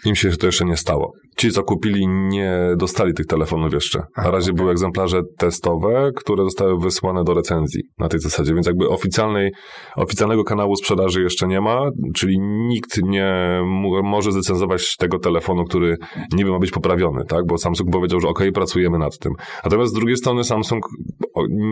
im 0.05 0.16
się 0.16 0.38
to 0.38 0.45
jeszcze 0.45 0.66
nie 0.66 0.78
stało. 0.78 1.12
Ci, 1.38 1.52
co 1.52 1.64
kupili, 1.64 2.08
nie 2.08 2.60
dostali 2.78 3.14
tych 3.14 3.26
telefonów 3.26 3.74
jeszcze. 3.74 4.04
Na 4.18 4.32
razie 4.32 4.54
były 4.54 4.72
egzemplarze 4.72 5.22
testowe, 5.38 6.12
które 6.16 6.44
zostały 6.44 6.80
wysłane 6.80 7.24
do 7.24 7.34
recenzji 7.34 7.82
na 8.00 8.08
tej 8.08 8.20
zasadzie, 8.20 8.54
więc 8.54 8.68
jakby 8.68 8.90
oficjalnej, 8.90 9.52
oficjalnego 9.96 10.44
kanału 10.44 10.76
sprzedaży 10.76 11.22
jeszcze 11.24 11.48
nie 11.48 11.62
ma, 11.62 11.90
czyli 12.16 12.40
nikt 12.40 12.98
nie 13.04 13.62
może 14.04 14.32
zrecenzować 14.32 14.96
tego 14.98 15.20
telefonu, 15.20 15.64
który 15.64 15.98
niby 16.34 16.52
ma 16.52 16.60
być 16.60 16.72
poprawiony, 16.72 17.26
tak? 17.28 17.46
Bo 17.48 17.58
Samsung 17.58 17.92
powiedział, 17.92 18.20
że 18.20 18.28
ok, 18.28 18.44
pracujemy 18.54 18.98
nad 18.98 19.18
tym. 19.18 19.34
Natomiast 19.64 19.92
z 19.92 19.96
drugiej 19.96 20.18
strony 20.18 20.44
Samsung 20.44 20.86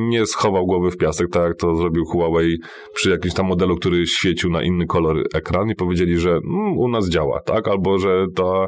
nie 0.10 0.26
schował 0.26 0.66
głowy 0.66 0.91
w 0.91 0.97
piasek, 0.97 1.28
tak 1.32 1.43
jak 1.43 1.57
to 1.57 1.76
zrobił 1.76 2.05
Huawei 2.05 2.57
przy 2.93 3.10
jakimś 3.10 3.34
tam 3.34 3.45
modelu, 3.45 3.76
który 3.76 4.07
świecił 4.07 4.49
na 4.49 4.64
inny 4.64 4.86
kolor 4.86 5.24
ekran 5.36 5.70
i 5.70 5.76
powiedzieli, 5.76 6.18
że 6.18 6.30
mm, 6.30 6.78
u 6.78 6.88
nas 6.88 7.10
działa, 7.10 7.39
tak? 7.45 7.68
Albo, 7.68 7.99
że 7.99 8.26
ta, 8.36 8.68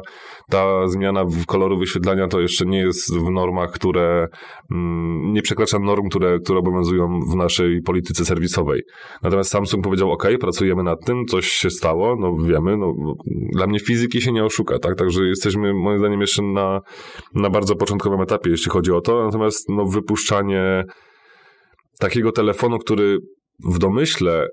ta 0.50 0.81
zmiana 0.88 1.24
w 1.24 1.46
koloru 1.46 1.78
wyświetlania 1.78 2.28
to 2.28 2.40
jeszcze 2.40 2.66
nie 2.66 2.78
jest 2.78 3.16
w 3.18 3.30
normach, 3.30 3.70
które 3.70 4.28
mm, 4.70 5.32
nie 5.32 5.42
przekracza 5.42 5.78
norm, 5.78 6.08
które, 6.08 6.38
które 6.38 6.58
obowiązują 6.58 7.20
w 7.32 7.36
naszej 7.36 7.82
polityce 7.82 8.24
serwisowej. 8.24 8.82
Natomiast 9.22 9.50
Samsung 9.50 9.84
powiedział, 9.84 10.12
ok, 10.12 10.28
pracujemy 10.40 10.82
nad 10.82 11.04
tym, 11.04 11.24
coś 11.26 11.46
się 11.46 11.70
stało, 11.70 12.16
no 12.16 12.36
wiemy, 12.36 12.76
no, 12.76 12.94
dla 13.52 13.66
mnie 13.66 13.80
fizyki 13.80 14.20
się 14.20 14.32
nie 14.32 14.44
oszuka, 14.44 14.78
tak? 14.78 14.96
Także 14.96 15.24
jesteśmy 15.24 15.74
moim 15.74 15.98
zdaniem 15.98 16.20
jeszcze 16.20 16.42
na, 16.42 16.80
na 17.34 17.50
bardzo 17.50 17.76
początkowym 17.76 18.20
etapie, 18.20 18.50
jeśli 18.50 18.70
chodzi 18.70 18.92
o 18.92 19.00
to, 19.00 19.24
natomiast 19.24 19.68
no, 19.68 19.84
wypuszczanie 19.86 20.84
takiego 21.98 22.32
telefonu, 22.32 22.78
który 22.78 23.18
w 23.64 23.78
domyśle 23.78 24.48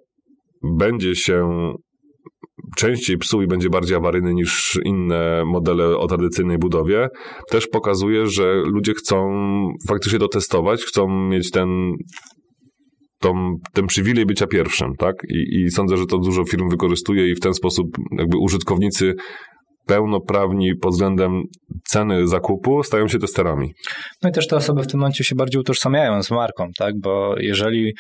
będzie 0.64 1.16
się 1.16 1.50
częściej 2.78 3.18
psuł 3.18 3.42
i 3.42 3.48
będzie 3.48 3.70
bardziej 3.70 3.98
awaryjny 3.98 4.34
niż 4.34 4.80
inne 4.86 5.44
modele 5.46 5.98
o 5.98 6.08
tradycyjnej 6.08 6.58
budowie, 6.58 7.08
też 7.50 7.68
pokazuje, 7.68 8.28
że 8.28 8.54
ludzie 8.66 8.94
chcą 8.94 9.30
faktycznie 9.88 10.20
to 10.20 10.28
testować, 10.28 10.84
chcą 10.84 11.08
mieć 11.30 11.52
ten 11.52 11.94
tą, 13.20 13.56
ten 13.74 13.88
przywilej 13.88 14.26
bycia 14.26 14.48
pierwszym, 14.48 14.96
tak? 14.98 15.16
I, 15.30 15.62
I 15.62 15.72
sądzę, 15.72 15.98
że 15.98 16.06
to 16.06 16.18
dużo 16.18 16.44
firm 16.44 16.70
wykorzystuje 16.70 17.32
i 17.32 17.36
w 17.36 17.40
ten 17.40 17.54
sposób 17.54 17.88
jakby 18.18 18.38
użytkownicy 18.38 19.14
pełnoprawni 19.90 20.72
pod 20.82 20.92
względem 20.92 21.42
ceny 21.88 22.28
zakupu 22.28 22.84
stają 22.84 23.08
się 23.08 23.20
testerami. 23.20 23.74
No 24.24 24.30
i 24.30 24.34
też 24.34 24.48
te 24.48 24.56
osoby 24.56 24.84
w 24.84 24.88
tym 24.88 25.00
momencie 25.00 25.24
się 25.24 25.36
bardziej 25.36 25.62
utożsamiają 25.62 26.24
z 26.24 26.32
marką, 26.32 26.68
tak? 26.78 26.94
Bo 27.04 27.36
jeżeli 27.38 27.94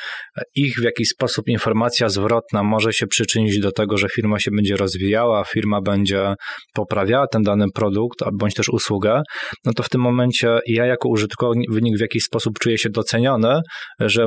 ich 0.55 0.75
w 0.75 0.83
jakiś 0.83 1.09
sposób 1.09 1.47
informacja 1.47 2.09
zwrotna 2.09 2.63
może 2.63 2.93
się 2.93 3.07
przyczynić 3.07 3.59
do 3.59 3.71
tego, 3.71 3.97
że 3.97 4.07
firma 4.15 4.39
się 4.39 4.51
będzie 4.51 4.75
rozwijała, 4.75 5.43
firma 5.43 5.81
będzie 5.81 6.33
poprawiała 6.73 7.27
ten 7.27 7.41
dany 7.41 7.65
produkt 7.75 8.19
bądź 8.39 8.53
też 8.53 8.69
usługę, 8.69 9.21
no 9.65 9.73
to 9.73 9.83
w 9.83 9.89
tym 9.89 10.01
momencie 10.01 10.59
ja 10.67 10.85
jako 10.85 11.09
użytkownik 11.09 11.97
w 11.97 12.01
jakiś 12.01 12.23
sposób 12.23 12.59
czuję 12.59 12.77
się 12.77 12.89
doceniony, 12.89 13.59
że 13.99 14.25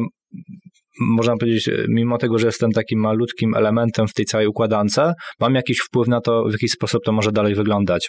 można 1.01 1.37
powiedzieć, 1.37 1.71
mimo 1.89 2.19
tego, 2.19 2.39
że 2.39 2.47
jestem 2.47 2.73
takim 2.73 3.01
malutkim 3.01 3.55
elementem 3.55 4.09
w 4.09 4.15
tej 4.15 4.25
całej 4.25 4.47
układance, 4.47 5.01
mam 5.41 5.55
jakiś 5.55 5.79
wpływ 5.79 6.09
na 6.09 6.21
to, 6.21 6.45
w 6.49 6.53
jaki 6.53 6.69
sposób 6.69 7.03
to 7.05 7.13
może 7.13 7.33
dalej 7.33 7.55
wyglądać. 7.55 8.09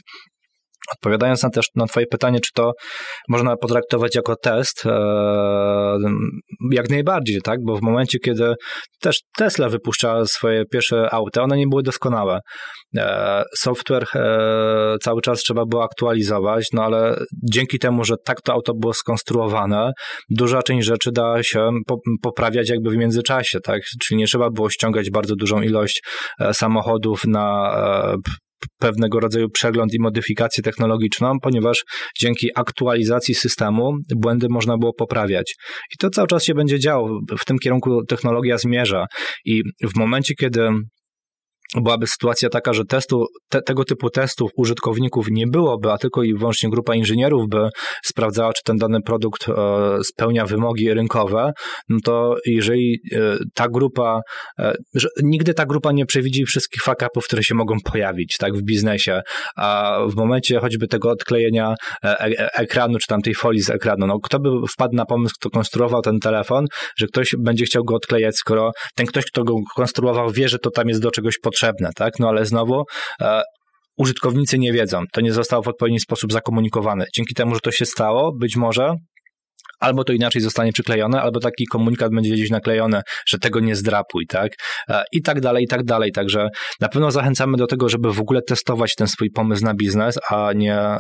Odpowiadając 0.91 1.43
na 1.43 1.49
też 1.49 1.65
na 1.75 1.86
Twoje 1.86 2.05
pytanie, 2.07 2.39
czy 2.39 2.49
to 2.53 2.71
można 3.29 3.55
potraktować 3.57 4.15
jako 4.15 4.36
test, 4.36 4.86
e, 4.86 5.97
jak 6.71 6.89
najbardziej, 6.89 7.41
tak? 7.41 7.59
Bo 7.65 7.77
w 7.77 7.81
momencie, 7.81 8.19
kiedy 8.19 8.53
też 9.01 9.21
Tesla 9.38 9.69
wypuszczała 9.69 10.25
swoje 10.25 10.63
pierwsze 10.65 11.13
auta, 11.13 11.41
one 11.41 11.57
nie 11.57 11.67
były 11.67 11.84
doskonałe. 11.84 12.39
E, 12.97 13.43
software 13.57 14.05
e, 14.15 14.95
cały 15.01 15.21
czas 15.21 15.39
trzeba 15.39 15.65
było 15.65 15.84
aktualizować, 15.84 16.67
no 16.73 16.84
ale 16.84 17.15
dzięki 17.51 17.79
temu, 17.79 18.03
że 18.03 18.15
tak 18.25 18.41
to 18.41 18.53
auto 18.53 18.73
było 18.73 18.93
skonstruowane, 18.93 19.91
duża 20.29 20.61
część 20.61 20.88
rzeczy 20.88 21.11
da 21.11 21.43
się 21.43 21.69
poprawiać 22.21 22.69
jakby 22.69 22.89
w 22.89 22.97
międzyczasie, 22.97 23.59
tak? 23.59 23.81
Czyli 24.01 24.17
nie 24.17 24.25
trzeba 24.25 24.49
było 24.49 24.69
ściągać 24.69 25.09
bardzo 25.11 25.36
dużą 25.36 25.61
ilość 25.61 26.03
samochodów 26.53 27.25
na 27.25 27.75
pewnego 28.80 29.20
rodzaju 29.20 29.49
przegląd 29.49 29.93
i 29.93 29.99
modyfikację 29.99 30.64
technologiczną, 30.64 31.39
ponieważ 31.41 31.84
dzięki 32.20 32.49
aktualizacji 32.55 33.36
systemu 33.36 33.93
błędy 34.16 34.47
można 34.49 34.78
było 34.78 34.93
poprawiać. 34.93 35.55
I 35.93 35.97
to 35.99 36.09
cały 36.09 36.28
czas 36.28 36.43
się 36.43 36.53
będzie 36.53 36.80
działo. 36.80 37.20
W 37.39 37.45
tym 37.45 37.57
kierunku 37.59 38.05
technologia 38.05 38.57
zmierza. 38.57 39.05
I 39.45 39.61
w 39.84 39.95
momencie, 39.95 40.34
kiedy 40.36 40.70
byłaby 41.82 42.07
sytuacja 42.07 42.49
taka, 42.49 42.74
że 42.74 42.86
testu, 42.86 43.26
te, 43.49 43.61
tego 43.61 43.84
typu 43.84 44.09
testów 44.09 44.51
użytkowników 44.57 45.28
nie 45.32 45.47
byłoby, 45.47 45.91
a 45.91 45.97
tylko 45.97 46.24
i 46.24 46.34
wyłącznie 46.34 46.69
grupa 46.69 46.95
inżynierów 46.95 47.49
by 47.49 47.69
sprawdzała, 48.05 48.53
czy 48.53 48.63
ten 48.63 48.78
dany 48.78 49.01
produkt 49.01 49.49
e, 49.49 49.53
spełnia 50.03 50.45
wymogi 50.45 50.93
rynkowe, 50.93 51.51
no 51.89 51.97
to 52.03 52.36
jeżeli 52.45 52.99
e, 53.11 53.38
ta 53.53 53.67
grupa, 53.69 54.21
e, 54.59 54.74
że 54.93 55.07
nigdy 55.24 55.53
ta 55.53 55.65
grupa 55.65 55.91
nie 55.91 56.05
przewidzi 56.05 56.45
wszystkich 56.45 56.82
fuck-upów, 56.82 57.26
które 57.26 57.43
się 57.43 57.55
mogą 57.55 57.76
pojawić 57.91 58.38
tak, 58.39 58.57
w 58.57 58.63
biznesie, 58.63 59.21
a 59.55 59.99
w 60.09 60.15
momencie 60.15 60.59
choćby 60.59 60.88
tego 60.88 61.09
odklejenia 61.09 61.76
e, 62.03 62.19
e, 62.19 62.53
ekranu, 62.53 62.97
czy 62.99 63.07
tam 63.07 63.21
tej 63.21 63.36
folii 63.36 63.61
z 63.61 63.69
ekranu, 63.69 64.07
no 64.07 64.19
kto 64.19 64.39
by 64.39 64.49
wpadł 64.74 64.95
na 64.95 65.05
pomysł, 65.05 65.36
kto 65.39 65.49
konstruował 65.49 66.01
ten 66.01 66.19
telefon, 66.19 66.65
że 66.97 67.07
ktoś 67.07 67.36
będzie 67.39 67.65
chciał 67.65 67.84
go 67.84 67.95
odklejać, 67.95 68.36
skoro 68.36 68.71
ten 68.95 69.05
ktoś, 69.05 69.26
kto 69.26 69.43
go 69.43 69.55
konstruował, 69.76 70.32
wie, 70.32 70.49
że 70.49 70.59
to 70.59 70.69
tam 70.71 70.89
jest 70.89 71.01
do 71.01 71.11
czegoś 71.11 71.39
potrzebne, 71.39 71.62
potrzebne, 71.64 71.89
tak? 71.95 72.14
No 72.20 72.30
ale 72.30 72.45
znowu 72.45 72.84
e, 73.22 73.41
użytkownicy 73.97 74.59
nie 74.59 74.74
wiedzą, 74.74 75.03
to 75.11 75.22
nie 75.22 75.34
zostało 75.34 75.64
w 75.64 75.68
odpowiedni 75.68 75.99
sposób 75.99 76.34
zakomunikowane. 76.34 77.05
Dzięki 77.16 77.36
temu, 77.36 77.55
że 77.55 77.61
to 77.61 77.72
się 77.72 77.86
stało, 77.86 78.32
być 78.39 78.55
może 78.55 78.95
albo 79.80 80.03
to 80.03 80.14
inaczej 80.14 80.41
zostanie 80.41 80.72
przyklejone, 80.72 81.22
albo 81.22 81.39
taki 81.39 81.66
komunikat 81.66 82.11
będzie 82.11 82.34
gdzieś 82.34 82.49
naklejony, 82.49 83.01
że 83.28 83.38
tego 83.38 83.59
nie 83.59 83.76
zdrapuj, 83.76 84.26
tak? 84.28 84.51
E, 84.89 85.03
I 85.11 85.22
tak 85.22 85.41
dalej, 85.41 85.64
i 85.64 85.68
tak 85.68 85.84
dalej. 85.84 86.11
Także 86.11 86.49
na 86.82 86.88
pewno 86.89 87.11
zachęcamy 87.11 87.57
do 87.57 87.68
tego, 87.68 87.89
żeby 87.89 88.14
w 88.14 88.20
ogóle 88.20 88.41
testować 88.41 88.95
ten 88.95 89.07
swój 89.07 89.30
pomysł 89.32 89.64
na 89.64 89.74
biznes, 89.74 90.20
a 90.30 90.53
nie 90.53 90.78
e, 90.78 90.99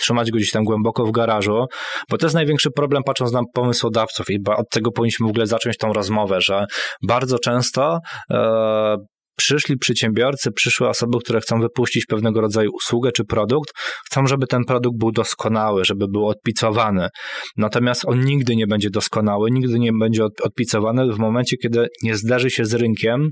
trzymać 0.00 0.30
go 0.30 0.36
gdzieś 0.36 0.50
tam 0.50 0.64
głęboko 0.64 1.04
w 1.04 1.10
garażu, 1.10 1.66
bo 2.10 2.18
to 2.18 2.26
jest 2.26 2.34
największy 2.34 2.70
problem 2.70 3.02
patrząc 3.06 3.32
na 3.32 3.40
pomysłodawców 3.54 4.30
i 4.30 4.38
od 4.56 4.70
tego 4.70 4.92
powinniśmy 4.92 5.26
w 5.26 5.30
ogóle 5.30 5.46
zacząć 5.46 5.76
tą 5.76 5.92
rozmowę, 5.92 6.40
że 6.40 6.64
bardzo 7.08 7.38
często 7.38 7.98
e, 8.30 8.96
przyszli 9.38 9.76
przedsiębiorcy, 9.76 10.52
przyszłe 10.52 10.88
osoby, 10.88 11.18
które 11.24 11.40
chcą 11.40 11.60
wypuścić 11.60 12.06
pewnego 12.06 12.40
rodzaju 12.40 12.70
usługę 12.72 13.12
czy 13.12 13.24
produkt, 13.24 13.70
chcą, 14.06 14.26
żeby 14.26 14.46
ten 14.46 14.64
produkt 14.64 14.98
był 14.98 15.12
doskonały, 15.12 15.84
żeby 15.84 16.06
był 16.08 16.26
odpicowany. 16.26 17.08
Natomiast 17.56 18.04
on 18.06 18.24
nigdy 18.24 18.56
nie 18.56 18.66
będzie 18.66 18.90
doskonały, 18.90 19.50
nigdy 19.50 19.78
nie 19.78 19.92
będzie 20.00 20.24
odpicowany 20.24 21.12
w 21.12 21.18
momencie, 21.18 21.56
kiedy 21.56 21.88
nie 22.02 22.16
zdarzy 22.16 22.50
się 22.50 22.64
z 22.64 22.74
rynkiem 22.74 23.30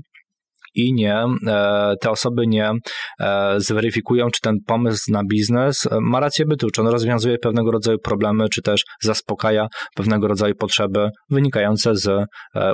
i 0.77 0.93
nie, 0.93 1.25
e, 1.47 1.93
te 2.01 2.11
osoby 2.11 2.47
nie 2.47 2.71
e, 3.19 3.55
zweryfikują, 3.57 4.27
czy 4.29 4.41
ten 4.41 4.55
pomysł 4.67 5.11
na 5.11 5.21
biznes 5.29 5.85
e, 5.85 5.97
ma 6.01 6.19
rację 6.19 6.45
bytu, 6.45 6.69
czy 6.69 6.81
on 6.81 6.87
rozwiązuje 6.87 7.37
pewnego 7.37 7.71
rodzaju 7.71 7.97
problemy, 7.99 8.49
czy 8.49 8.61
też 8.61 8.81
zaspokaja 9.01 9.67
pewnego 9.95 10.27
rodzaju 10.27 10.55
potrzeby 10.55 11.09
wynikające 11.29 11.95
z 11.95 12.25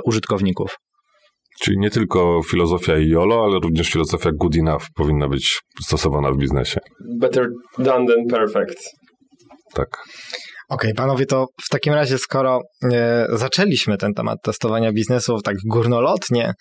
użytkowników. 0.04 0.76
Czyli 1.60 1.78
nie 1.78 1.90
tylko 1.90 2.40
filozofia 2.50 2.94
YOLO, 2.98 3.44
ale 3.44 3.58
również 3.62 3.88
filozofia 3.88 4.30
good 4.34 4.56
enough 4.56 4.84
powinna 4.94 5.28
być 5.28 5.60
stosowana 5.82 6.30
w 6.32 6.36
biznesie. 6.36 6.80
Better 7.20 7.48
done 7.78 8.06
than 8.06 8.26
perfect. 8.30 8.90
Tak. 9.74 9.88
Okej, 10.68 10.90
okay, 10.90 10.94
panowie, 10.94 11.26
to 11.26 11.46
w 11.64 11.68
takim 11.68 11.92
razie, 11.92 12.18
skoro 12.18 12.60
e, 12.92 13.26
zaczęliśmy 13.32 13.96
ten 13.96 14.14
temat 14.14 14.38
testowania 14.42 14.92
biznesu 14.92 15.40
tak 15.40 15.56
górnolotnie, 15.66 16.52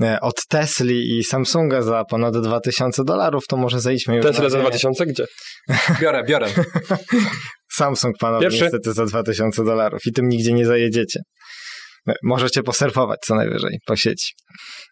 e, 0.00 0.20
od 0.20 0.34
Tesli 0.48 1.18
i 1.18 1.24
Samsunga 1.24 1.82
za 1.82 2.04
ponad 2.04 2.36
2000 2.36 3.04
dolarów, 3.04 3.42
to 3.48 3.56
może 3.56 3.80
zejdźmy 3.80 4.16
już 4.16 4.26
Tesla 4.26 4.48
za 4.48 4.58
2000? 4.58 5.06
Gdzie? 5.06 5.24
Biorę, 6.02 6.24
biorę. 6.24 6.48
Samsung, 7.72 8.18
panowie, 8.18 8.42
Pierwszy? 8.42 8.62
niestety 8.62 8.92
za 8.92 9.06
2000 9.06 9.64
dolarów 9.64 10.00
i 10.06 10.12
tym 10.12 10.28
nigdzie 10.28 10.52
nie 10.52 10.66
zajedziecie. 10.66 11.20
Możecie 12.22 12.62
posurfować 12.62 13.18
co 13.26 13.34
najwyżej 13.34 13.78
po 13.86 13.96
sieci. 13.96 14.34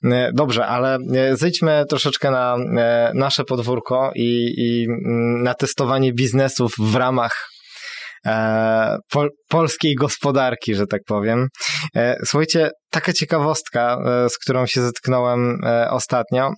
E, 0.05 0.31
dobrze, 0.35 0.67
ale 0.67 0.99
e, 1.15 1.37
zejdźmy 1.37 1.85
troszeczkę 1.89 2.31
na 2.31 2.57
e, 2.57 3.13
nasze 3.15 3.45
podwórko 3.45 4.11
i, 4.15 4.55
i 4.57 4.85
mm, 4.85 5.43
na 5.43 5.55
testowanie 5.55 6.13
biznesów 6.13 6.73
w 6.79 6.95
ramach 6.95 7.47
pol 9.11 9.31
polskiej 9.49 9.95
gospodarki, 9.95 10.75
że 10.75 10.87
tak 10.87 11.01
powiem. 11.07 11.49
Słuchajcie, 12.25 12.71
taka 12.91 13.13
ciekawostka, 13.13 13.99
z 14.31 14.39
którą 14.39 14.67
się 14.67 14.83
zetknąłem 14.83 15.61
ostatnio. 15.91 16.51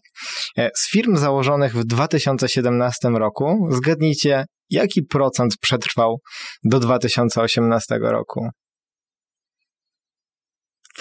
Z 0.56 0.90
firm 0.90 1.16
założonych 1.16 1.74
w 1.74 1.84
2017 1.84 3.08
roku, 3.08 3.68
zgadnijcie, 3.70 4.44
jaki 4.70 5.02
procent 5.02 5.54
przetrwał 5.60 6.18
do 6.64 6.80
2018 6.80 7.98
roku? 8.02 8.48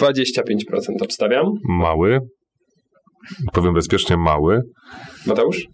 25% 0.00 0.12
obstawiam. 1.02 1.46
Mały. 1.68 2.20
Powiem 3.52 3.74
bezpiecznie 3.74 4.16
mały. 4.16 4.60
Mateusz? 5.26 5.66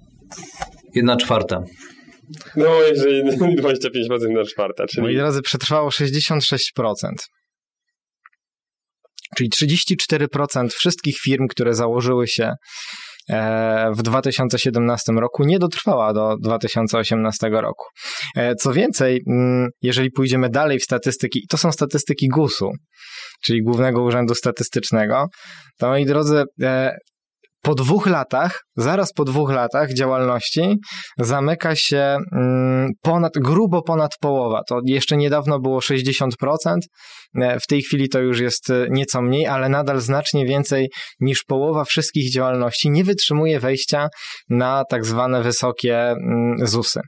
Jedna 0.94 1.16
czwarta. 1.16 1.62
No, 2.56 2.82
jeżeli 2.82 3.22
25% 3.62 4.30
na 4.34 4.44
czwarta. 4.44 4.86
Czyli... 4.86 5.02
Moi 5.02 5.16
drodzy, 5.16 5.42
przetrwało 5.42 5.88
66%. 5.88 6.58
Czyli 9.36 9.50
34% 9.50 10.68
wszystkich 10.68 11.18
firm, 11.18 11.46
które 11.48 11.74
założyły 11.74 12.28
się 12.28 12.52
w 13.96 14.02
2017 14.02 15.12
roku, 15.12 15.44
nie 15.44 15.58
dotrwała 15.58 16.12
do 16.12 16.36
2018 16.42 17.48
roku. 17.50 17.84
E, 18.36 18.54
co 18.54 18.72
więcej, 18.72 19.22
mm, 19.28 19.68
jeżeli 19.82 20.10
pójdziemy 20.10 20.48
dalej 20.48 20.78
w 20.78 20.84
statystyki, 20.84 21.46
to 21.48 21.56
są 21.56 21.72
statystyki 21.72 22.28
GUS-u, 22.28 22.70
czyli 23.44 23.62
Głównego 23.62 24.02
Urzędu 24.02 24.34
Statystycznego, 24.34 25.26
to 25.78 25.88
moi 25.88 26.04
drodzy, 26.06 26.44
e, 26.62 26.96
po 27.62 27.74
dwóch 27.74 28.06
latach, 28.06 28.62
zaraz 28.76 29.12
po 29.12 29.24
dwóch 29.24 29.50
latach 29.50 29.92
działalności 29.92 30.76
zamyka 31.18 31.76
się 31.76 32.16
mm, 32.32 32.90
ponad, 33.02 33.32
grubo 33.36 33.82
ponad 33.82 34.10
połowa. 34.20 34.62
To 34.68 34.80
jeszcze 34.84 35.16
niedawno 35.16 35.60
było 35.60 35.78
60%, 35.78 36.28
e, 37.34 37.60
w 37.60 37.66
tej 37.66 37.82
chwili 37.82 38.08
to 38.08 38.20
już 38.20 38.40
jest 38.40 38.70
e, 38.70 38.86
nieco 38.90 39.22
mniej, 39.22 39.46
ale 39.46 39.68
nadal 39.68 40.00
znacznie 40.00 40.46
więcej 40.46 40.88
niż 41.20 41.44
połowa 41.44 41.84
wszystkich 41.84 42.32
działalności 42.32 42.90
nie 42.90 43.04
wytrzymuje 43.04 43.60
wejścia 43.60 44.08
na 44.48 44.82
tak 44.90 45.04
zwane 45.04 45.42
wysokie 45.42 46.10
mm, 46.10 46.56
ZUSy. 46.62 47.00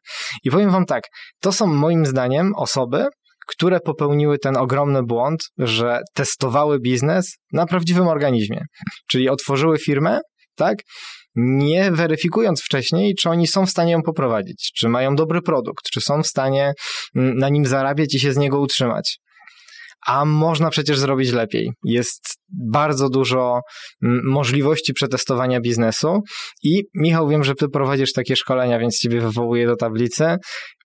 I 0.44 0.50
powiem 0.50 0.70
wam 0.70 0.86
tak, 0.86 1.02
to 1.40 1.52
są 1.52 1.66
moim 1.66 2.06
zdaniem 2.06 2.52
osoby, 2.56 3.06
które 3.50 3.80
popełniły 3.80 4.38
ten 4.38 4.56
ogromny 4.56 5.02
błąd, 5.02 5.40
że 5.58 6.00
testowały 6.14 6.80
biznes 6.80 7.26
na 7.52 7.66
prawdziwym 7.66 8.08
organizmie. 8.08 8.60
Czyli 9.10 9.28
otworzyły 9.28 9.78
firmę, 9.78 10.20
tak? 10.64 10.78
Nie 11.36 11.90
weryfikując 11.90 12.62
wcześniej, 12.62 13.14
czy 13.14 13.30
oni 13.30 13.46
są 13.46 13.66
w 13.66 13.70
stanie 13.70 13.92
ją 13.92 14.02
poprowadzić, 14.02 14.72
czy 14.76 14.88
mają 14.88 15.14
dobry 15.16 15.42
produkt, 15.42 15.84
czy 15.92 16.00
są 16.00 16.22
w 16.22 16.26
stanie 16.26 16.72
mm, 17.16 17.36
na 17.38 17.48
nim 17.48 17.66
zarabiać 17.66 18.14
i 18.14 18.20
się 18.20 18.32
z 18.32 18.36
niego 18.36 18.60
utrzymać. 18.60 19.18
a 20.06 20.24
można 20.24 20.70
przecież 20.70 20.98
zrobić 20.98 21.32
lepiej. 21.32 21.72
Jest 21.84 22.22
bardzo 22.70 23.08
dużo 23.08 23.60
możliwości 24.24 24.92
przetestowania 24.92 25.60
biznesu 25.60 26.20
i 26.62 26.82
Michał, 26.94 27.28
wiem, 27.28 27.44
że 27.44 27.54
ty 27.54 27.68
prowadzisz 27.68 28.12
takie 28.12 28.36
szkolenia, 28.36 28.78
więc 28.78 28.98
ciebie 28.98 29.20
wywołuję 29.20 29.66
do 29.66 29.76
tablicy. 29.76 30.36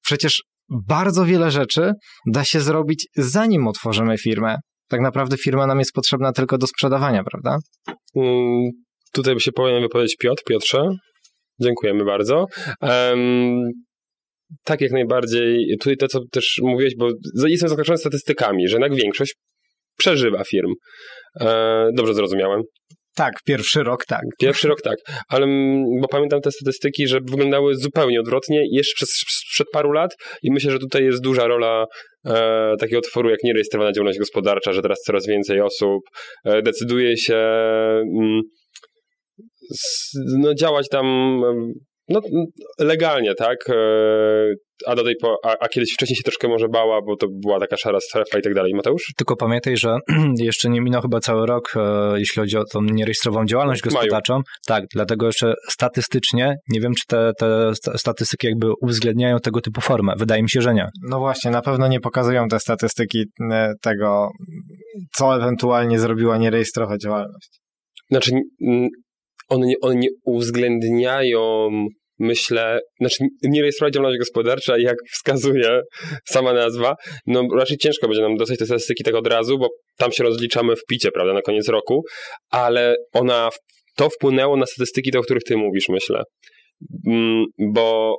Przecież 0.03 0.43
bardzo 0.87 1.25
wiele 1.25 1.51
rzeczy 1.51 1.93
da 2.27 2.43
się 2.43 2.61
zrobić 2.61 3.07
zanim 3.15 3.67
otworzymy 3.67 4.17
firmę. 4.17 4.55
Tak 4.89 5.01
naprawdę 5.01 5.37
firma 5.37 5.67
nam 5.67 5.79
jest 5.79 5.91
potrzebna 5.93 6.31
tylko 6.31 6.57
do 6.57 6.67
sprzedawania, 6.67 7.23
prawda? 7.23 7.57
Tutaj 9.15 9.33
by 9.33 9.39
się 9.39 9.51
powinien 9.51 9.81
wypowiedzieć 9.81 10.15
Piotr. 10.15 10.43
Piotrze, 10.47 10.89
dziękujemy 11.61 12.05
bardzo. 12.05 12.45
Um, 12.81 13.61
tak, 14.63 14.81
jak 14.81 14.91
najbardziej. 14.91 15.65
Tutaj 15.79 15.97
to, 15.97 16.07
co 16.07 16.19
też 16.31 16.59
mówiłeś, 16.61 16.93
bo 16.97 17.09
jestem 17.47 17.69
zaskoczony 17.69 17.97
statystykami, 17.97 18.67
że 18.67 18.75
jednak 18.75 18.95
większość 18.95 19.35
przeżywa 19.97 20.43
firm. 20.43 20.71
E, 21.41 21.89
dobrze 21.95 22.13
zrozumiałem. 22.13 22.61
Tak, 23.15 23.33
pierwszy 23.45 23.83
rok 23.83 24.05
tak. 24.05 24.21
Pierwszy 24.39 24.67
rok 24.67 24.81
tak, 24.81 24.95
ale 25.29 25.47
bo 26.01 26.07
pamiętam 26.07 26.41
te 26.41 26.51
statystyki, 26.51 27.07
że 27.07 27.19
wyglądały 27.29 27.75
zupełnie 27.75 28.19
odwrotnie 28.19 28.61
jeszcze 28.71 28.93
przez, 28.95 29.09
przed 29.51 29.67
paru 29.73 29.91
lat 29.91 30.11
i 30.43 30.51
myślę, 30.51 30.71
że 30.71 30.79
tutaj 30.79 31.03
jest 31.03 31.21
duża 31.21 31.47
rola 31.47 31.85
e, 32.25 32.73
takiego 32.79 32.99
otworu 32.99 33.29
jak 33.29 33.43
nierejestrowana 33.43 33.91
działalność 33.91 34.19
gospodarcza, 34.19 34.73
że 34.73 34.81
teraz 34.81 34.99
coraz 34.99 35.27
więcej 35.27 35.61
osób 35.61 36.01
e, 36.45 36.61
decyduje 36.61 37.17
się 37.17 37.35
mm, 37.35 38.41
no, 40.37 40.53
działać 40.53 40.89
tam 40.89 41.05
no, 42.09 42.21
legalnie, 42.79 43.35
tak? 43.35 43.57
E, 43.69 43.75
a 44.85 44.95
do 44.95 45.03
tej 45.03 45.15
po, 45.21 45.37
a, 45.43 45.55
a, 45.59 45.67
kiedyś 45.67 45.93
wcześniej 45.93 46.15
się 46.17 46.23
troszkę 46.23 46.47
może 46.47 46.67
bała, 46.69 47.01
bo 47.01 47.15
to 47.15 47.27
była 47.31 47.59
taka 47.59 47.77
szara 47.77 47.99
strefa 47.99 48.39
i 48.39 48.41
tak 48.41 48.53
dalej. 48.53 48.73
Mateusz? 48.73 49.13
Tylko 49.17 49.35
pamiętaj, 49.35 49.77
że 49.77 49.97
jeszcze 50.39 50.69
nie 50.69 50.81
minął 50.81 51.01
chyba 51.01 51.19
cały 51.19 51.45
rok, 51.45 51.73
e, 51.75 52.19
jeśli 52.19 52.39
chodzi 52.39 52.57
o 52.57 52.63
tą 52.71 52.81
nierejestrowaną 52.81 53.45
działalność 53.45 53.81
gospodarczą. 53.81 54.33
Maju. 54.33 54.43
Tak, 54.67 54.83
dlatego 54.93 55.25
jeszcze 55.25 55.53
statystycznie 55.69 56.55
nie 56.69 56.81
wiem, 56.81 56.93
czy 56.93 57.03
te, 57.07 57.31
te 57.39 57.71
statystyki 57.97 58.47
jakby 58.47 58.67
uwzględniają 58.81 59.39
tego 59.39 59.61
typu 59.61 59.81
formę. 59.81 60.13
Wydaje 60.17 60.43
mi 60.43 60.49
się, 60.49 60.61
że 60.61 60.73
nie. 60.73 60.87
No 61.09 61.19
właśnie, 61.19 61.51
na 61.51 61.61
pewno 61.61 61.87
nie 61.87 61.99
pokazują 61.99 62.47
te 62.47 62.59
statystyki 62.59 63.23
tego, 63.81 64.29
co 65.17 65.35
ewentualnie 65.35 65.99
zrobiła 65.99 66.37
nierejestrowa 66.37 66.97
działalność. 66.97 67.49
Znaczy, 68.11 68.31
one 69.47 69.67
nie, 69.67 69.75
one 69.81 69.95
nie 69.95 70.09
uwzględniają 70.25 71.69
myślę, 72.19 72.79
znaczy 72.99 73.25
nie 73.43 73.61
rejestrować 73.61 73.93
działalność 73.93 74.19
gospodarcza, 74.19 74.77
jak 74.77 74.95
wskazuje 75.13 75.81
sama 76.25 76.53
nazwa, 76.53 76.95
no 77.27 77.47
raczej 77.57 77.77
ciężko 77.77 78.07
będzie 78.07 78.21
nam 78.21 78.35
dostać 78.35 78.59
te 78.59 78.65
statystyki 78.65 79.03
tak 79.03 79.15
od 79.15 79.27
razu, 79.27 79.57
bo 79.57 79.67
tam 79.97 80.11
się 80.11 80.23
rozliczamy 80.23 80.75
w 80.75 80.85
picie, 80.89 81.11
prawda, 81.11 81.33
na 81.33 81.41
koniec 81.41 81.67
roku, 81.67 82.03
ale 82.49 82.95
ona, 83.13 83.49
to 83.95 84.09
wpłynęło 84.09 84.57
na 84.57 84.65
statystyki, 84.65 85.17
o 85.17 85.21
których 85.21 85.43
ty 85.43 85.57
mówisz, 85.57 85.89
myślę. 85.89 86.23
Mm, 87.07 87.45
bo 87.73 88.15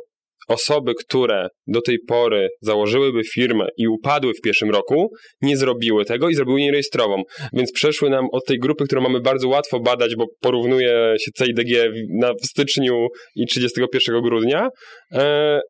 osoby, 0.49 0.92
które 0.94 1.49
do 1.66 1.80
tej 1.80 1.99
pory 2.09 2.49
założyłyby 2.61 3.24
firmę 3.34 3.66
i 3.78 3.88
upadły 3.88 4.32
w 4.34 4.40
pierwszym 4.40 4.70
roku, 4.70 5.11
nie 5.42 5.57
zrobiły 5.57 6.05
tego 6.05 6.28
i 6.28 6.34
zrobiły 6.34 6.61
nierejestrową. 6.61 7.22
Więc 7.53 7.72
przeszły 7.72 8.11
nam 8.11 8.26
od 8.32 8.44
tej 8.44 8.59
grupy, 8.59 8.84
którą 8.84 9.03
mamy 9.03 9.20
bardzo 9.20 9.49
łatwo 9.49 9.80
badać, 9.80 10.16
bo 10.16 10.24
porównuje 10.40 11.14
się 11.20 11.30
CIDG 11.38 11.92
na, 12.20 12.32
w 12.32 12.47
styczniu 12.47 13.07
i 13.36 13.47
31 13.47 14.22
grudnia, 14.22 14.68
e, 15.12 15.61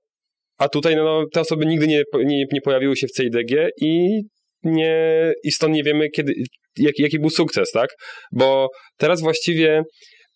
a 0.58 0.68
tutaj 0.68 0.96
no, 0.96 1.24
te 1.32 1.40
osoby 1.40 1.66
nigdy 1.66 1.86
nie, 1.86 2.02
nie, 2.14 2.44
nie 2.52 2.60
pojawiły 2.60 2.96
się 2.96 3.06
w 3.06 3.16
CIDG 3.16 3.68
i 3.80 4.20
nie, 4.62 5.32
i 5.44 5.50
stąd 5.50 5.74
nie 5.74 5.82
wiemy, 5.82 6.08
kiedy, 6.10 6.32
jaki, 6.78 7.02
jaki 7.02 7.18
był 7.18 7.30
sukces, 7.30 7.70
tak? 7.70 7.90
Bo 8.32 8.68
teraz 8.96 9.20
właściwie 9.20 9.82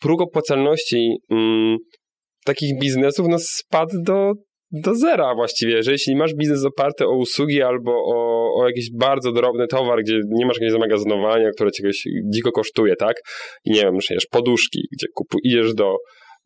próg 0.00 0.20
opłacalności 0.20 1.16
mm, 1.30 1.76
takich 2.50 2.78
biznesów 2.80 3.26
no, 3.28 3.36
spadł 3.38 4.02
do, 4.02 4.32
do 4.70 4.94
zera 4.94 5.34
właściwie, 5.34 5.82
że 5.82 5.92
jeśli 5.92 6.16
masz 6.16 6.34
biznes 6.34 6.64
oparty 6.64 7.04
o 7.06 7.16
usługi 7.16 7.62
albo 7.62 7.92
o, 7.92 8.50
o 8.54 8.66
jakiś 8.66 8.86
bardzo 8.98 9.32
drobny 9.32 9.66
towar, 9.66 10.02
gdzie 10.02 10.20
nie 10.30 10.46
masz 10.46 10.56
jakiegoś 10.56 10.72
zamagazynowania, 10.72 11.50
które 11.50 11.70
cię 11.70 11.90
dziko 12.34 12.52
kosztuje, 12.52 12.96
tak? 12.96 13.16
I 13.64 13.70
nie 13.70 13.80
wiem, 13.80 13.98
przecież 13.98 14.26
poduszki, 14.30 14.80
gdzie 14.92 15.06
kupu, 15.14 15.38
idziesz 15.44 15.74
do, 15.74 15.96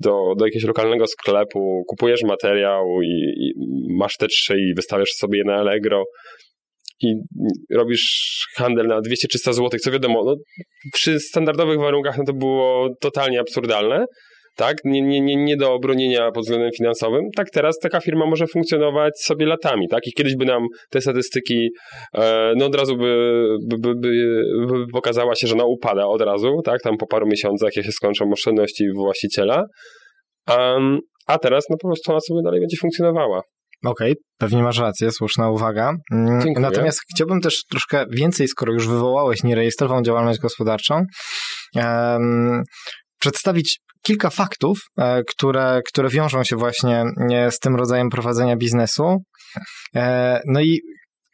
do, 0.00 0.34
do 0.38 0.44
jakiegoś 0.44 0.64
lokalnego 0.64 1.06
sklepu, 1.06 1.82
kupujesz 1.88 2.22
materiał 2.22 2.84
i, 3.02 3.34
i 3.36 3.52
masz 3.98 4.16
te 4.16 4.26
trzy 4.26 4.58
i 4.58 4.74
wystawiasz 4.74 5.10
sobie 5.10 5.38
je 5.38 5.44
na 5.44 5.54
Allegro 5.54 6.04
i 7.02 7.14
robisz 7.74 8.46
handel 8.56 8.86
na 8.86 9.00
200-300 9.00 9.52
zł, 9.52 9.70
co 9.80 9.90
wiadomo, 9.90 10.24
no, 10.24 10.36
przy 10.92 11.20
standardowych 11.20 11.78
warunkach 11.78 12.18
no 12.18 12.24
to 12.24 12.32
było 12.32 12.88
totalnie 13.00 13.40
absurdalne, 13.40 14.04
tak? 14.56 14.76
Nie, 14.84 15.02
nie, 15.02 15.20
nie, 15.20 15.36
nie 15.36 15.56
do 15.56 15.72
obronienia 15.72 16.30
pod 16.32 16.44
względem 16.44 16.70
finansowym. 16.76 17.20
Tak 17.36 17.50
teraz 17.50 17.78
taka 17.78 18.00
firma 18.00 18.26
może 18.26 18.46
funkcjonować 18.46 19.12
sobie 19.20 19.46
latami, 19.46 19.88
tak? 19.88 20.06
I 20.06 20.12
kiedyś 20.12 20.36
by 20.36 20.44
nam 20.44 20.66
te 20.90 21.00
statystyki, 21.00 21.68
e, 22.14 22.52
no 22.56 22.66
od 22.66 22.74
razu 22.74 22.96
by, 22.96 23.44
by, 23.68 23.78
by, 23.78 23.94
by, 23.94 24.86
pokazała 24.92 25.34
się, 25.34 25.46
że 25.46 25.54
ona 25.54 25.64
upada 25.64 26.06
od 26.06 26.22
razu, 26.22 26.62
tak? 26.64 26.82
Tam 26.82 26.96
po 26.96 27.06
paru 27.06 27.26
miesiącach, 27.26 27.76
jak 27.76 27.84
się 27.84 27.92
skończą 27.92 28.32
oszczędności 28.32 28.84
właściciela. 28.96 29.64
Um, 30.58 30.98
a 31.26 31.38
teraz 31.38 31.64
no 31.70 31.76
po 31.82 31.88
prostu 31.88 32.10
ona 32.10 32.20
sobie 32.20 32.40
dalej 32.44 32.60
będzie 32.60 32.76
funkcjonowała. 32.80 33.42
Okej, 33.84 34.12
okay, 34.12 34.22
pewnie 34.38 34.62
masz 34.62 34.78
rację, 34.78 35.10
słuszna 35.10 35.50
uwaga. 35.50 35.92
Mm, 36.12 36.40
Dziękuję. 36.40 36.66
Natomiast 36.66 37.00
chciałbym 37.14 37.40
też 37.40 37.64
troszkę 37.70 38.04
więcej, 38.10 38.48
skoro 38.48 38.72
już 38.72 38.88
wywołałeś 38.88 39.42
nierejestrowaną 39.42 40.02
działalność 40.02 40.40
gospodarczą, 40.40 41.02
um, 41.76 42.62
przedstawić 43.20 43.78
kilka 44.06 44.30
faktów, 44.30 44.78
e, 44.98 45.22
które, 45.22 45.80
które 45.86 46.08
wiążą 46.08 46.44
się 46.44 46.56
właśnie 46.56 47.04
e, 47.30 47.50
z 47.50 47.58
tym 47.58 47.76
rodzajem 47.76 48.08
prowadzenia 48.10 48.56
biznesu. 48.56 49.16
E, 49.96 50.40
no 50.46 50.60
i 50.60 50.80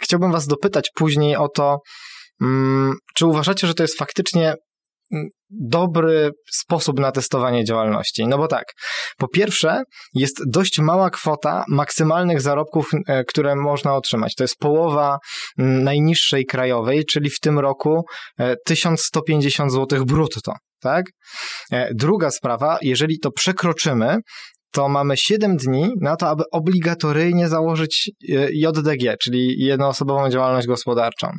chciałbym 0.03 0.33
Was 0.33 0.47
dopytać 0.47 0.91
później 0.95 1.37
o 1.37 1.49
to, 1.49 1.79
mm, 2.43 2.95
czy 3.17 3.27
uważacie, 3.27 3.67
że 3.67 3.75
to 3.75 3.83
jest 3.83 3.99
faktycznie 3.99 4.55
mm, 5.13 5.29
dobry 5.51 6.31
sposób 6.53 7.01
na 7.01 7.13
testowanie 7.13 7.65
działalności. 7.65 8.27
No 8.27 8.39
bo 8.39 8.49
tak, 8.49 8.65
po 9.19 9.29
pierwsze, 9.29 9.83
jest 10.15 10.37
dość 10.47 10.79
mała 10.79 11.11
kwota 11.11 11.65
maksymalnych 11.69 12.41
zarobków, 12.41 12.91
które 13.29 13.57
można 13.57 13.95
otrzymać. 13.95 14.35
To 14.35 14.45
jest 14.45 14.57
połowa 14.57 15.19
mm, 15.59 15.85
najniższej 15.85 16.47
krajowej, 16.47 17.05
czyli 17.05 17.31
w 17.31 17.41
tym 17.41 17.59
roku 17.59 18.03
1150 18.67 19.73
zł 19.73 20.05
brutto 20.05 20.53
tak? 20.81 21.05
E, 21.73 21.95
druga 21.95 22.31
sprawa, 22.31 22.79
jeżeli 22.83 23.19
to 23.19 23.31
przekroczymy, 23.31 24.17
to 24.73 24.89
mamy 24.89 25.17
7 25.17 25.57
dni 25.57 25.91
na 26.01 26.17
to, 26.17 26.29
aby 26.29 26.43
obligatoryjnie 26.53 27.49
założyć 27.49 28.11
e, 28.29 28.49
JDG, 28.53 29.17
czyli 29.23 29.55
jednoosobową 29.59 30.31
działalność 30.31 30.67
gospodarczą. 30.67 31.31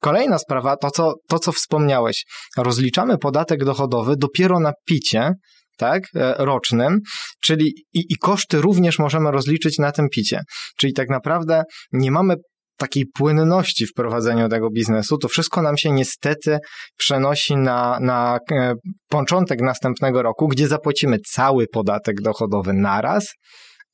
Kolejna 0.00 0.38
sprawa, 0.38 0.76
to 0.76 0.90
co, 0.90 1.14
to 1.28 1.38
co 1.38 1.52
wspomniałeś, 1.52 2.24
rozliczamy 2.56 3.18
podatek 3.18 3.64
dochodowy 3.64 4.16
dopiero 4.16 4.60
na 4.60 4.72
picie, 4.86 5.32
tak, 5.76 6.02
e, 6.14 6.34
rocznym, 6.38 6.98
czyli 7.44 7.74
i, 7.92 8.04
i 8.08 8.16
koszty 8.20 8.60
również 8.60 8.98
możemy 8.98 9.30
rozliczyć 9.30 9.78
na 9.78 9.92
tym 9.92 10.08
picie. 10.08 10.40
Czyli 10.78 10.92
tak 10.92 11.08
naprawdę 11.08 11.62
nie 11.92 12.10
mamy 12.10 12.34
takiej 12.76 13.04
płynności 13.14 13.86
w 13.86 13.92
prowadzeniu 13.92 14.48
tego 14.48 14.70
biznesu, 14.70 15.18
to 15.18 15.28
wszystko 15.28 15.62
nam 15.62 15.76
się 15.76 15.90
niestety 15.90 16.58
przenosi 16.98 17.56
na, 17.56 17.98
na 18.00 18.38
e, 18.52 18.74
początek 19.08 19.60
następnego 19.60 20.22
roku, 20.22 20.48
gdzie 20.48 20.68
zapłacimy 20.68 21.18
cały 21.32 21.66
podatek 21.66 22.20
dochodowy 22.20 22.72
naraz 22.72 23.26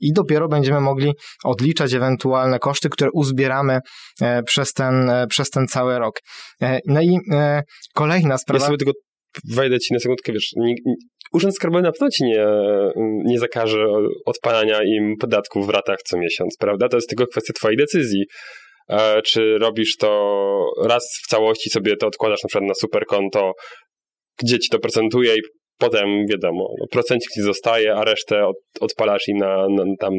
i 0.01 0.13
dopiero 0.13 0.49
będziemy 0.49 0.81
mogli 0.81 1.13
odliczać 1.45 1.95
ewentualne 1.95 2.59
koszty, 2.59 2.89
które 2.89 3.11
uzbieramy 3.15 3.79
e, 4.21 4.43
przez 4.43 4.73
ten, 4.73 5.11
e, 5.11 5.27
przez 5.27 5.51
ten 5.51 5.67
cały 5.67 5.99
rok. 5.99 6.21
No 6.87 7.03
i 7.03 7.19
kolejna 7.95 8.39
sprawa... 8.39 8.65
Ja 8.65 8.67
sobie 8.67 8.79
tylko 8.79 8.93
wejdę 9.55 9.79
ci 9.79 9.95
na 9.95 10.01
sekundkę, 10.01 10.33
wiesz, 10.33 10.51
nie, 10.57 10.75
Urząd 11.33 11.55
Skarbowy 11.55 11.83
na 11.83 11.93
pewno 11.93 12.09
ci 12.09 12.25
nie, 12.25 12.47
nie 13.25 13.39
zakaże 13.39 13.87
odpalania 14.27 14.81
im 14.85 15.17
podatków 15.21 15.67
w 15.67 15.71
ratach 15.71 15.99
co 16.07 16.19
miesiąc, 16.19 16.57
prawda? 16.59 16.89
To 16.89 16.97
jest 16.97 17.09
tylko 17.09 17.27
kwestia 17.27 17.53
twojej 17.53 17.77
decyzji. 17.77 18.25
E, 18.91 19.23
czy 19.23 19.59
robisz 19.59 19.97
to 19.97 20.71
raz 20.85 21.05
w 21.25 21.29
całości 21.29 21.71
sobie 21.71 21.97
to 21.97 22.07
odkładasz 22.07 22.43
na 22.43 22.49
przykład 22.49 22.69
na 22.69 22.75
super 22.75 23.07
konto, 23.07 23.53
gdzie 24.43 24.59
ci 24.59 24.69
to 24.71 24.79
procentuje 24.79 25.37
i 25.37 25.41
potem 25.79 26.27
wiadomo, 26.31 26.75
no, 26.81 26.87
procencik 26.91 27.31
ci 27.31 27.41
zostaje, 27.41 27.95
a 27.95 28.05
resztę 28.05 28.47
od, 28.47 28.57
odpalasz 28.81 29.29
im 29.29 29.37
na, 29.37 29.67
na, 29.69 29.85
tam 29.99 30.15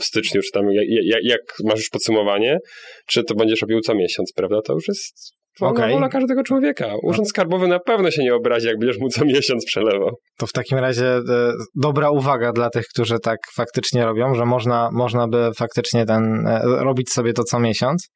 w 0.00 0.04
styczniu, 0.04 0.40
czy 0.42 0.50
tam 0.52 0.72
jak, 0.72 1.24
jak, 1.24 1.40
masz 1.64 1.78
już 1.78 1.88
podsumowanie, 1.88 2.58
czy 3.06 3.24
to 3.24 3.34
będziesz 3.34 3.60
robił 3.60 3.80
co 3.80 3.94
miesiąc, 3.94 4.32
prawda? 4.32 4.62
To 4.62 4.72
już 4.72 4.88
jest 4.88 5.39
wolna 5.60 5.80
okay. 5.80 5.92
wola 5.92 6.08
każdego 6.08 6.42
człowieka. 6.42 6.94
Urząd 7.02 7.28
Skarbowy 7.28 7.68
na 7.68 7.78
pewno 7.78 8.10
się 8.10 8.22
nie 8.22 8.34
obrazi, 8.34 8.66
jak 8.66 8.78
będziesz 8.78 8.98
mu 8.98 9.08
co 9.08 9.24
miesiąc 9.24 9.64
przelewał. 9.66 10.10
To 10.38 10.46
w 10.46 10.52
takim 10.52 10.78
razie 10.78 11.06
e, 11.06 11.52
dobra 11.74 12.10
uwaga 12.10 12.52
dla 12.52 12.70
tych, 12.70 12.84
którzy 12.94 13.18
tak 13.18 13.38
faktycznie 13.56 14.04
robią, 14.04 14.34
że 14.34 14.44
można, 14.44 14.88
można 14.92 15.28
by 15.28 15.50
faktycznie 15.58 16.06
ten, 16.06 16.46
e, 16.46 16.60
robić 16.64 17.10
sobie 17.10 17.32
to 17.32 17.44
co 17.44 17.60
miesiąc. 17.60 18.08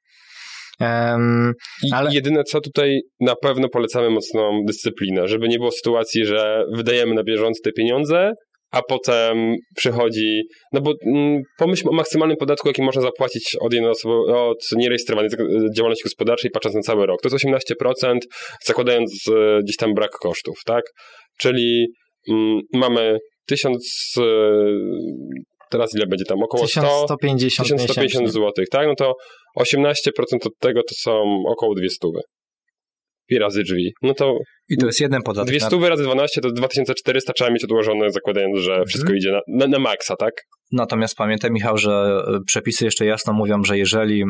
Um, 0.81 1.53
ale... 1.93 2.15
Jedyne 2.15 2.45
co 2.45 2.61
tutaj 2.61 3.01
na 3.21 3.35
pewno 3.43 3.69
polecamy 3.69 4.11
mocną 4.11 4.61
dyscyplinę, 4.67 5.29
żeby 5.29 5.49
nie 5.49 5.59
było 5.59 5.71
sytuacji, 5.71 6.25
że 6.25 6.65
wydajemy 6.75 7.15
na 7.15 7.23
bieżąco 7.25 7.61
te 7.65 7.73
pieniądze, 7.73 8.33
a 8.75 8.83
potem 8.83 9.57
przychodzi, 9.77 10.43
no 10.73 10.81
bo 10.81 10.93
mm, 11.07 11.43
pomyślmy 11.59 11.91
o 11.91 11.95
maksymalnym 11.95 12.37
podatku, 12.37 12.69
jaki 12.69 12.83
można 12.83 13.03
zapłacić 13.03 13.57
od 13.61 13.73
jednej 13.73 13.91
osoby, 13.91 14.15
od 14.35 14.59
nierejestrowanej 14.77 15.31
działalności 15.77 16.05
gospodarczej, 16.05 16.51
patrząc 16.51 16.75
na 16.75 16.83
cały 16.83 17.07
rok. 17.07 17.21
To 17.23 17.29
jest 17.29 17.47
18%, 17.95 18.19
zakładając 18.65 19.29
e, 19.29 19.61
gdzieś 19.63 19.77
tam 19.77 19.95
brak 19.95 20.11
kosztów, 20.11 20.57
tak? 20.67 20.85
Czyli 21.41 21.87
mm, 22.31 22.61
mamy 22.73 23.19
1000, 23.47 24.15
e, 24.19 24.23
teraz 25.71 25.95
ile 25.95 26.07
będzie 26.07 26.25
tam? 26.25 26.43
Około 26.43 26.67
1150, 26.67 27.69
100, 27.69 27.75
1150 27.77 28.33
zł, 28.33 28.53
tak? 28.71 28.87
No 28.87 28.95
to 28.95 29.15
18% 29.61 30.47
od 30.47 30.53
tego 30.61 30.81
to 30.81 30.95
są 30.95 31.43
około 31.49 31.75
200 31.75 31.99
i 33.29 33.39
razy 33.39 33.63
drzwi. 33.63 33.93
No 34.03 34.15
to. 34.15 34.39
I 34.69 34.77
to 34.77 34.87
jest 34.87 35.01
jeden 35.01 35.23
podatek. 35.23 35.49
Dwie 35.49 35.61
stówy 35.61 35.89
razy 35.89 36.03
12 36.03 36.41
to 36.41 36.51
2400 36.51 37.33
trzeba 37.33 37.51
mieć 37.51 37.65
odłożone, 37.65 38.11
zakładając, 38.11 38.59
że 38.59 38.71
mhm. 38.71 38.87
wszystko 38.87 39.13
idzie 39.13 39.33
na, 39.33 39.41
na, 39.49 39.67
na 39.67 39.79
maksa, 39.79 40.17
tak? 40.17 40.35
Natomiast 40.73 41.17
pamiętaj, 41.17 41.51
Michał, 41.51 41.77
że 41.79 42.25
e, 42.29 42.39
przepisy 42.47 42.85
jeszcze 42.85 43.07
jasno 43.07 43.33
mówią, 43.33 43.65
że 43.65 43.79
jeżeli 43.79 44.23
e, 44.23 44.27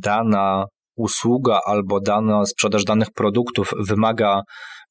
dana 0.00 0.64
usługa 0.96 1.60
albo 1.66 2.00
dana 2.00 2.46
sprzedaż 2.46 2.84
danych 2.84 3.08
produktów 3.14 3.70
wymaga 3.88 4.42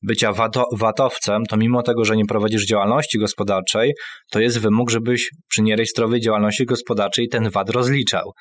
bycia 0.03 0.33
VAT-owcem, 0.73 1.43
to 1.45 1.57
mimo 1.57 1.83
tego, 1.83 2.05
że 2.05 2.15
nie 2.15 2.25
prowadzisz 2.25 2.65
działalności 2.65 3.19
gospodarczej, 3.19 3.93
to 4.31 4.39
jest 4.39 4.59
wymóg, 4.59 4.89
żebyś 4.89 5.29
przy 5.49 5.61
nierejestrowej 5.61 6.21
działalności 6.21 6.65
gospodarczej 6.65 7.27
ten 7.27 7.49
VAT 7.49 7.69
rozliczał. 7.69 8.31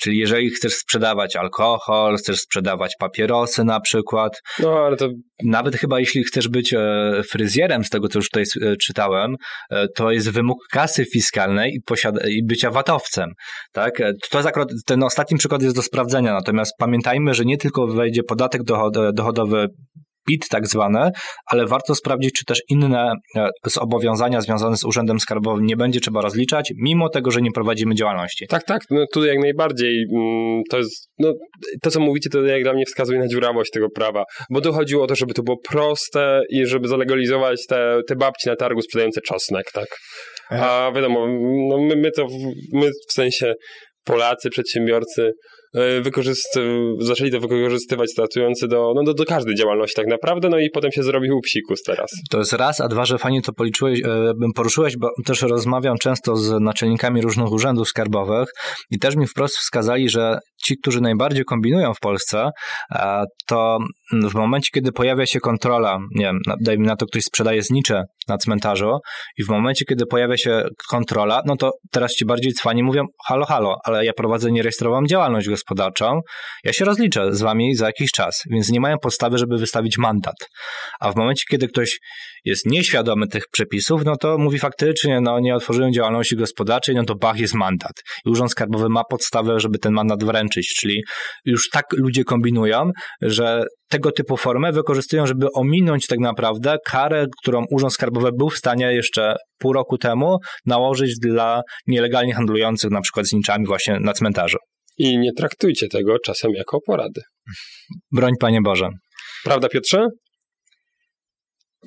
Czyli 0.00 0.18
jeżeli 0.18 0.50
chcesz 0.50 0.74
sprzedawać 0.74 1.36
alkohol, 1.36 2.16
chcesz 2.16 2.40
sprzedawać 2.40 2.94
papierosy 2.98 3.64
na 3.64 3.80
przykład, 3.80 4.40
no 4.58 4.78
ale 4.78 4.96
to... 4.96 5.08
nawet 5.44 5.76
chyba 5.76 6.00
jeśli 6.00 6.24
chcesz 6.24 6.48
być 6.48 6.74
e, 6.74 7.22
fryzjerem, 7.30 7.84
z 7.84 7.90
tego 7.90 8.08
co 8.08 8.18
już 8.18 8.30
tutaj 8.30 8.44
e, 8.62 8.76
czytałem, 8.76 9.36
e, 9.70 9.86
to 9.96 10.10
jest 10.10 10.30
wymóg 10.30 10.58
kasy 10.72 11.04
fiskalnej 11.04 11.72
i, 11.74 11.80
posiada- 11.86 12.28
i 12.28 12.44
bycia 12.44 12.70
VAT-owcem. 12.70 13.30
Tak? 13.72 13.98
To 14.30 14.38
jest 14.38 14.48
akurat, 14.48 14.68
ten 14.86 15.02
ostatni 15.02 15.38
przykład 15.38 15.62
jest 15.62 15.76
do 15.76 15.82
sprawdzenia, 15.82 16.32
natomiast 16.32 16.72
pamiętajmy, 16.78 17.34
że 17.34 17.44
nie 17.44 17.58
tylko 17.58 17.86
wejdzie 17.86 18.22
podatek 18.22 18.62
dochodowy 19.14 19.68
PIT 20.26 20.48
tak 20.48 20.66
zwane, 20.66 21.10
ale 21.46 21.66
warto 21.66 21.94
sprawdzić, 21.94 22.32
czy 22.32 22.44
też 22.44 22.62
inne 22.68 23.12
e, 23.36 23.48
zobowiązania 23.66 24.40
związane 24.40 24.76
z 24.76 24.84
Urzędem 24.84 25.20
Skarbowym 25.20 25.66
nie 25.66 25.76
będzie 25.76 26.00
trzeba 26.00 26.20
rozliczać, 26.20 26.72
mimo 26.82 27.08
tego, 27.08 27.30
że 27.30 27.42
nie 27.42 27.50
prowadzimy 27.50 27.94
działalności. 27.94 28.46
Tak, 28.46 28.64
tak, 28.64 28.82
no 28.90 29.04
tutaj 29.12 29.28
jak 29.28 29.38
najbardziej 29.38 30.06
mm, 30.14 30.62
to 30.70 30.78
jest, 30.78 31.08
no, 31.18 31.32
to 31.82 31.90
co 31.90 32.00
mówicie, 32.00 32.30
to 32.30 32.42
jak 32.42 32.62
dla 32.62 32.72
mnie 32.72 32.84
wskazuje 32.86 33.18
na 33.18 33.28
dziurawość 33.28 33.70
tego 33.70 33.88
prawa, 33.90 34.24
bo 34.50 34.60
tu 34.60 34.72
chodziło 34.72 35.04
o 35.04 35.06
to, 35.06 35.14
żeby 35.14 35.34
to 35.34 35.42
było 35.42 35.56
proste 35.70 36.42
i 36.50 36.66
żeby 36.66 36.88
zalegalizować 36.88 37.60
te, 37.68 38.00
te 38.08 38.16
babci 38.16 38.48
na 38.48 38.56
targu 38.56 38.82
sprzedające 38.82 39.20
czosnek, 39.20 39.72
tak? 39.72 39.86
A 40.50 40.92
wiadomo, 40.94 41.26
no 41.68 41.78
my, 41.78 41.96
my 41.96 42.10
to, 42.10 42.26
my 42.72 42.90
w 43.08 43.12
sensie 43.12 43.54
Polacy, 44.04 44.50
przedsiębiorcy 44.50 45.32
e, 45.74 46.02
zaczęli 47.00 47.30
to 47.30 47.40
wykorzystywać 47.40 48.10
startujący 48.10 48.68
do, 48.68 48.92
no 48.96 49.02
do, 49.02 49.14
do 49.14 49.24
każdej 49.24 49.54
działalności 49.54 49.96
tak 49.96 50.06
naprawdę, 50.06 50.48
no 50.48 50.58
i 50.58 50.70
potem 50.70 50.92
się 50.92 51.02
zrobił 51.02 51.40
psikus 51.40 51.82
teraz. 51.82 52.10
To 52.30 52.38
jest 52.38 52.52
raz, 52.52 52.80
a 52.80 52.88
dwa, 52.88 53.04
że 53.04 53.18
fajnie 53.18 53.42
to 53.42 53.52
policzyłeś, 53.52 54.00
e, 54.04 54.32
poruszyłeś, 54.54 54.96
bo 54.96 55.10
też 55.24 55.42
rozmawiam 55.42 55.98
często 55.98 56.36
z 56.36 56.60
naczelnikami 56.60 57.22
różnych 57.22 57.52
urzędów 57.52 57.88
skarbowych 57.88 58.48
i 58.90 58.98
też 58.98 59.16
mi 59.16 59.26
wprost 59.26 59.56
wskazali, 59.56 60.08
że 60.08 60.38
ci, 60.64 60.76
którzy 60.78 61.00
najbardziej 61.00 61.44
kombinują 61.44 61.94
w 61.94 62.00
Polsce, 62.00 62.50
e, 62.92 63.24
to 63.46 63.78
w 64.12 64.34
momencie, 64.34 64.68
kiedy 64.74 64.92
pojawia 64.92 65.26
się 65.26 65.40
kontrola, 65.40 65.98
nie 66.14 66.24
wiem, 66.24 66.38
dajmy 66.60 66.86
na 66.86 66.96
to, 66.96 67.06
ktoś 67.06 67.22
sprzedaje 67.22 67.62
znicze 67.62 68.02
na 68.28 68.38
cmentarzu 68.38 68.98
i 69.38 69.44
w 69.44 69.48
momencie, 69.48 69.84
kiedy 69.84 70.06
pojawia 70.06 70.36
się 70.36 70.62
kontrola, 70.90 71.42
no 71.46 71.56
to 71.56 71.70
teraz 71.92 72.12
ci 72.12 72.24
bardziej 72.26 72.52
cwani 72.52 72.82
mówią, 72.82 73.04
halo, 73.26 73.46
halo, 73.46 73.76
ale 73.84 74.04
ja 74.04 74.12
prowadzę 74.12 74.52
nierejestrowaną 74.52 75.06
działalność 75.06 75.48
gospodarczą, 75.56 76.20
ja 76.64 76.72
się 76.72 76.84
rozliczę 76.84 77.34
z 77.34 77.42
wami 77.42 77.74
za 77.74 77.86
jakiś 77.86 78.10
czas, 78.10 78.42
więc 78.50 78.68
nie 78.70 78.80
mają 78.80 78.96
podstawy, 78.98 79.38
żeby 79.38 79.58
wystawić 79.58 79.98
mandat. 79.98 80.48
A 81.00 81.12
w 81.12 81.16
momencie, 81.16 81.44
kiedy 81.50 81.68
ktoś 81.68 81.98
jest 82.44 82.66
nieświadomy 82.66 83.26
tych 83.28 83.42
przepisów, 83.52 84.04
no 84.04 84.16
to 84.16 84.38
mówi 84.38 84.58
faktycznie, 84.58 85.20
no 85.20 85.40
nie 85.40 85.54
otworzyłem 85.54 85.92
działalności 85.92 86.36
gospodarczej, 86.36 86.94
no 86.94 87.04
to 87.04 87.14
bach 87.14 87.38
jest 87.38 87.54
mandat. 87.54 87.92
I 88.26 88.30
Urząd 88.30 88.50
Skarbowy 88.50 88.88
ma 88.88 89.02
podstawę, 89.10 89.60
żeby 89.60 89.78
ten 89.78 89.92
mandat 89.92 90.24
wręczyć, 90.24 90.74
czyli 90.80 91.02
już 91.44 91.68
tak 91.68 91.84
ludzie 91.92 92.24
kombinują, 92.24 92.90
że 93.22 93.64
tego 93.88 94.12
typu 94.12 94.36
formę 94.36 94.72
wykorzystują, 94.72 95.26
żeby 95.26 95.46
ominąć 95.54 96.06
tak 96.06 96.18
naprawdę 96.18 96.76
karę, 96.86 97.26
którą 97.42 97.64
Urząd 97.70 97.92
Skarbowy 97.92 98.30
był 98.38 98.50
w 98.50 98.56
stanie 98.56 98.94
jeszcze 98.94 99.36
pół 99.58 99.72
roku 99.72 99.98
temu 99.98 100.38
nałożyć 100.66 101.18
dla 101.18 101.60
nielegalnie 101.86 102.34
handlujących 102.34 102.90
na 102.90 103.00
przykład 103.00 103.26
z 103.26 103.32
niczami 103.32 103.66
właśnie 103.66 103.98
na 104.00 104.12
cmentarzu. 104.12 104.58
I 104.98 105.18
nie 105.18 105.32
traktujcie 105.32 105.88
tego 105.88 106.18
czasem 106.18 106.52
jako 106.54 106.78
porady. 106.86 107.20
Broń 108.12 108.32
Panie 108.40 108.60
Boże. 108.62 108.88
Prawda 109.44 109.68
Piotrze? 109.68 110.06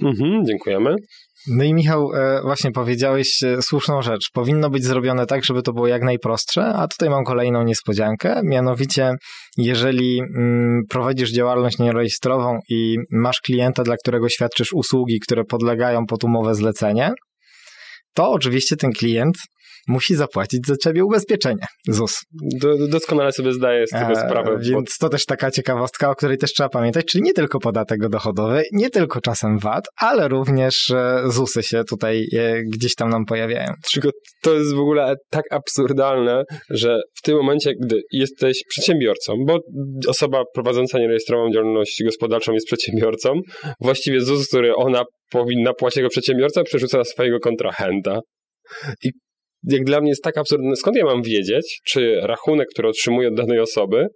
Mhm, 0.01 0.45
dziękujemy. 0.45 0.95
No 1.47 1.63
i 1.63 1.73
Michał, 1.73 2.13
e, 2.13 2.41
właśnie 2.41 2.71
powiedziałeś 2.71 3.43
e, 3.43 3.61
słuszną 3.61 4.01
rzecz. 4.01 4.29
Powinno 4.33 4.69
być 4.69 4.83
zrobione 4.83 5.25
tak, 5.25 5.43
żeby 5.43 5.61
to 5.61 5.73
było 5.73 5.87
jak 5.87 6.03
najprostsze, 6.03 6.65
a 6.65 6.87
tutaj 6.87 7.09
mam 7.09 7.23
kolejną 7.23 7.63
niespodziankę. 7.63 8.41
Mianowicie, 8.43 9.11
jeżeli 9.57 10.19
mm, 10.19 10.81
prowadzisz 10.89 11.31
działalność 11.31 11.77
nierejestrową 11.77 12.59
i 12.69 12.97
masz 13.11 13.39
klienta, 13.41 13.83
dla 13.83 13.95
którego 13.97 14.29
świadczysz 14.29 14.73
usługi, 14.73 15.19
które 15.19 15.43
podlegają 15.43 16.05
pod 16.05 16.23
umowę 16.23 16.55
zlecenie, 16.55 17.11
to 18.13 18.31
oczywiście 18.31 18.75
ten 18.75 18.91
klient 18.91 19.37
musi 19.89 20.15
zapłacić 20.15 20.67
za 20.67 20.75
ciebie 20.77 21.05
ubezpieczenie, 21.05 21.65
ZUS. 21.87 22.21
Do, 22.41 22.87
doskonale 22.87 23.31
sobie 23.31 23.53
zdaję 23.53 23.87
z 23.87 23.89
tego 23.89 24.11
e, 24.11 24.15
sprawę. 24.15 24.57
Więc 24.61 24.97
to 24.97 25.09
też 25.09 25.25
taka 25.25 25.51
ciekawostka, 25.51 26.09
o 26.09 26.15
której 26.15 26.37
też 26.37 26.53
trzeba 26.53 26.69
pamiętać, 26.69 27.05
czyli 27.05 27.23
nie 27.23 27.33
tylko 27.33 27.59
podatek 27.59 28.09
dochodowy, 28.09 28.63
nie 28.71 28.89
tylko 28.89 29.21
czasem 29.21 29.59
VAT, 29.59 29.85
ale 29.97 30.27
również 30.27 30.89
e, 30.89 31.23
ZUSy 31.25 31.63
się 31.63 31.83
tutaj 31.83 32.27
e, 32.37 32.61
gdzieś 32.63 32.95
tam 32.95 33.09
nam 33.09 33.25
pojawiają. 33.25 33.73
Tylko 33.93 34.09
to 34.41 34.53
jest 34.53 34.73
w 34.73 34.79
ogóle 34.79 35.15
tak 35.29 35.43
absurdalne, 35.51 36.43
że 36.69 37.01
w 37.17 37.21
tym 37.21 37.37
momencie, 37.37 37.73
gdy 37.81 38.01
jesteś 38.11 38.63
przedsiębiorcą, 38.69 39.33
bo 39.47 39.59
osoba 40.07 40.43
prowadząca 40.53 40.99
nierejestrowaną 40.99 41.51
działalność 41.51 42.03
gospodarczą 42.05 42.53
jest 42.53 42.67
przedsiębiorcą, 42.67 43.33
właściwie 43.81 44.21
ZUS, 44.21 44.47
który 44.47 44.75
ona 44.75 45.03
powinna 45.31 45.73
płacić 45.73 45.97
jako 45.97 46.09
przedsiębiorca, 46.09 46.63
przerzuca 46.63 46.97
na 46.97 47.03
swojego 47.03 47.39
kontrahenta. 47.39 48.19
I 49.03 49.09
jak 49.63 49.83
dla 49.83 50.01
mnie 50.01 50.09
jest 50.09 50.23
tak 50.23 50.37
absurdne. 50.37 50.75
Skąd 50.75 50.97
ja 50.97 51.05
mam 51.05 51.21
wiedzieć, 51.21 51.79
czy 51.85 52.19
rachunek, 52.21 52.67
który 52.73 52.87
otrzymuję 52.87 53.27
od 53.27 53.35
danej 53.35 53.59
osoby, 53.59 54.07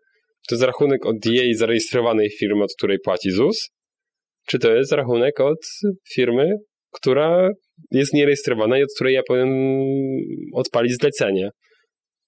to 0.48 0.56
jest 0.56 0.64
rachunek 0.64 1.06
od 1.06 1.26
jej 1.26 1.56
zarejestrowanej 1.56 2.30
firmy, 2.40 2.64
od 2.64 2.74
której 2.78 2.98
płaci 3.00 3.32
ZUS, 3.32 3.70
czy 4.48 4.60
to 4.60 4.74
jest 4.74 4.92
rachunek 4.92 5.40
od 5.40 5.58
firmy, 6.14 6.50
która 6.94 7.50
jest 7.92 8.14
nierejestrowana 8.14 8.78
i 8.78 8.84
od 8.84 8.90
której 8.96 9.14
ja 9.14 9.22
powinien 9.28 9.80
odpalić 10.54 10.94
zlecenie. 11.02 11.50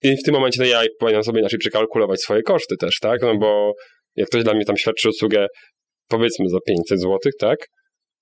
I 0.01 0.17
w 0.17 0.23
tym 0.23 0.33
momencie 0.33 0.59
no 0.59 0.65
ja 0.65 0.81
powinienem 0.99 1.23
sobie 1.23 1.39
inaczej 1.39 1.59
przekalkulować 1.59 2.21
swoje 2.21 2.41
koszty 2.41 2.75
też, 2.77 2.99
tak? 3.01 3.21
No 3.21 3.37
bo 3.37 3.73
jak 4.15 4.27
ktoś 4.27 4.43
dla 4.43 4.53
mnie 4.53 4.65
tam 4.65 4.77
świadczy 4.77 5.09
usługę 5.09 5.47
powiedzmy 6.07 6.49
za 6.49 6.57
500 6.67 7.01
zł, 7.01 7.19
tak? 7.39 7.57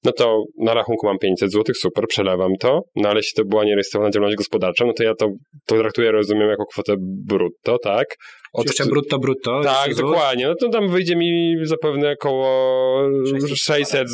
No 0.05 0.11
to 0.11 0.43
na 0.57 0.73
rachunku 0.73 1.07
mam 1.07 1.17
500 1.17 1.51
zł, 1.51 1.75
super, 1.75 2.07
przelewam 2.07 2.51
to, 2.59 2.81
no 2.95 3.09
ale 3.09 3.19
jeśli 3.19 3.35
to 3.35 3.45
była 3.45 3.63
nierejestrowana 3.63 4.11
działalność 4.11 4.37
gospodarcza, 4.37 4.85
no 4.85 4.93
to 4.93 5.03
ja 5.03 5.15
to, 5.15 5.27
to 5.65 5.77
traktuję, 5.77 6.11
rozumiem, 6.11 6.49
jako 6.49 6.65
kwotę 6.65 6.95
brutto, 7.27 7.77
tak? 7.83 8.07
Od... 8.53 8.65
Jeszcze 8.65 8.85
brutto, 8.85 9.19
brutto. 9.19 9.61
Tak, 9.63 9.95
dokładnie, 9.95 10.47
no 10.47 10.55
to 10.55 10.69
tam 10.69 10.89
wyjdzie 10.89 11.15
mi 11.15 11.55
zapewne 11.63 12.11
około 12.11 13.09
600, 13.55 14.07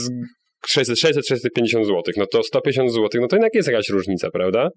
600, 0.68 1.00
600 1.00 1.28
650 1.28 1.86
zł, 1.86 2.04
no 2.18 2.26
to 2.32 2.44
150 2.44 2.92
zł, 2.92 3.22
no 3.22 3.28
to 3.28 3.36
jednak 3.36 3.54
jest 3.54 3.68
jakaś 3.70 3.90
różnica, 3.90 4.30
prawda? 4.32 4.70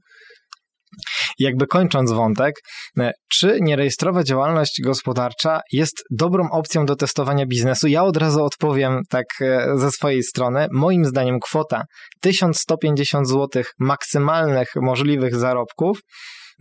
Jakby 1.38 1.66
kończąc 1.66 2.12
wątek, 2.12 2.54
e, 2.98 3.12
czy 3.28 3.58
nierejestrowa 3.60 4.24
działalność 4.24 4.80
gospodarcza 4.84 5.60
jest 5.72 6.02
dobrą 6.10 6.50
opcją 6.50 6.86
do 6.86 6.96
testowania 6.96 7.46
biznesu? 7.46 7.88
Ja 7.88 8.04
od 8.04 8.16
razu 8.16 8.44
odpowiem 8.44 9.00
tak 9.08 9.26
e, 9.40 9.66
ze 9.76 9.90
swojej 9.90 10.22
strony. 10.22 10.66
Moim 10.72 11.04
zdaniem 11.04 11.40
kwota 11.40 11.84
1150 12.20 13.28
zł 13.28 13.62
maksymalnych 13.78 14.68
możliwych 14.76 15.36
zarobków 15.36 15.98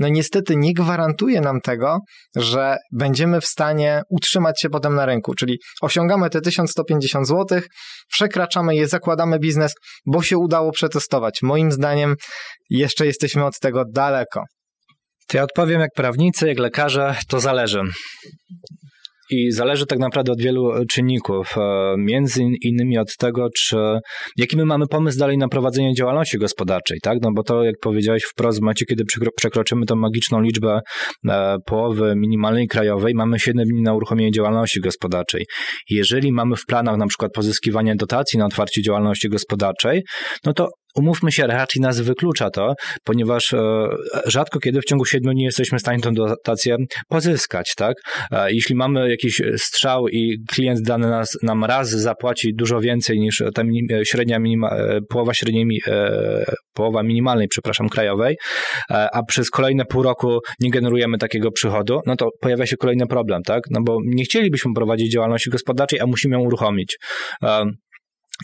no 0.01 0.07
niestety 0.07 0.55
nie 0.55 0.73
gwarantuje 0.73 1.41
nam 1.41 1.61
tego, 1.61 1.99
że 2.35 2.77
będziemy 2.91 3.41
w 3.41 3.45
stanie 3.45 4.01
utrzymać 4.09 4.61
się 4.61 4.69
potem 4.69 4.95
na 4.95 5.05
rynku. 5.05 5.33
Czyli 5.35 5.59
osiągamy 5.81 6.29
te 6.29 6.41
1150 6.41 7.27
zł, 7.27 7.61
przekraczamy 8.09 8.75
je, 8.75 8.87
zakładamy 8.87 9.39
biznes, 9.39 9.73
bo 10.05 10.21
się 10.21 10.37
udało 10.37 10.71
przetestować. 10.71 11.39
Moim 11.41 11.71
zdaniem 11.71 12.15
jeszcze 12.69 13.05
jesteśmy 13.05 13.45
od 13.45 13.59
tego 13.59 13.83
daleko. 13.93 14.43
To 15.31 15.37
ja 15.37 15.43
odpowiem 15.43 15.81
jak 15.81 15.89
prawnicy, 15.95 16.47
jak 16.47 16.59
lekarze, 16.59 17.15
to 17.27 17.39
zależy. 17.39 17.81
I 19.29 19.51
zależy 19.51 19.85
tak 19.85 19.99
naprawdę 19.99 20.31
od 20.31 20.41
wielu 20.41 20.85
czynników. 20.85 21.57
E, 21.57 21.95
między 21.97 22.43
innymi 22.61 22.97
od 22.97 23.17
tego, 23.17 23.47
czy 23.57 23.77
jaki 24.37 24.57
my 24.57 24.65
mamy 24.65 24.87
pomysł 24.87 25.19
dalej 25.19 25.37
na 25.37 25.47
prowadzenie 25.47 25.93
działalności 25.93 26.37
gospodarczej, 26.37 26.99
tak? 27.03 27.17
No 27.21 27.29
bo 27.35 27.43
to, 27.43 27.63
jak 27.63 27.75
powiedziałeś 27.81 28.23
wprost, 28.23 28.59
w 28.59 28.61
momencie, 28.61 28.85
kiedy 28.85 29.03
przekroczymy 29.37 29.85
tą 29.85 29.95
magiczną 29.95 30.41
liczbę 30.41 30.79
e, 31.29 31.57
połowy 31.65 32.13
minimalnej 32.15 32.67
krajowej, 32.67 33.13
mamy 33.15 33.39
7 33.39 33.65
dni 33.67 33.81
na 33.81 33.93
uruchomienie 33.93 34.31
działalności 34.31 34.79
gospodarczej. 34.79 35.45
Jeżeli 35.89 36.31
mamy 36.31 36.55
w 36.55 36.65
planach 36.65 36.97
na 36.97 37.07
przykład 37.07 37.31
pozyskiwanie 37.31 37.95
dotacji 37.95 38.39
na 38.39 38.45
otwarcie 38.45 38.81
działalności 38.81 39.29
gospodarczej, 39.29 40.01
no 40.45 40.53
to 40.53 40.69
umówmy 40.95 41.31
się, 41.31 41.47
raczej 41.47 41.81
nas 41.81 42.01
wyklucza 42.01 42.49
to, 42.49 42.73
ponieważ 43.03 43.53
e, 43.53 43.87
rzadko 44.25 44.59
kiedy 44.59 44.81
w 44.81 44.85
ciągu 44.85 45.05
siedmiu 45.05 45.33
dni 45.33 45.43
jesteśmy 45.43 45.77
w 45.77 45.81
stanie 45.81 45.99
tę 45.99 46.11
dotację 46.13 46.77
pozyskać, 47.07 47.73
tak? 47.75 47.95
E, 48.31 48.53
jeśli 48.53 48.75
mamy 48.75 49.09
jakiś 49.09 49.41
strzał 49.57 50.07
i 50.07 50.37
klient 50.47 50.81
dany 50.81 51.09
nas, 51.09 51.37
nam 51.43 51.63
raz 51.63 51.89
zapłaci 51.89 52.53
dużo 52.55 52.79
więcej 52.79 53.19
niż 53.19 53.43
ta 53.53 53.63
średnia 54.03 54.39
minima, 54.39 54.69
e, 54.69 54.99
połowa 55.09 55.33
średniej, 55.33 55.81
połowa 56.73 57.03
minimalnej, 57.03 57.47
przepraszam, 57.47 57.89
krajowej, 57.89 58.37
a 58.89 59.23
przez 59.27 59.49
kolejne 59.49 59.85
pół 59.85 60.03
roku 60.03 60.39
nie 60.59 60.71
generujemy 60.71 61.17
takiego 61.17 61.51
przychodu, 61.51 61.99
no 62.05 62.15
to 62.15 62.29
pojawia 62.41 62.65
się 62.65 62.77
kolejny 62.77 63.07
problem, 63.07 63.41
tak? 63.43 63.63
No 63.69 63.81
bo 63.83 63.97
nie 64.05 64.23
chcielibyśmy 64.23 64.71
prowadzić 64.75 65.11
działalności 65.11 65.49
gospodarczej, 65.49 65.99
a 65.99 66.05
musimy 66.05 66.35
ją 66.35 66.41
uruchomić. 66.41 66.97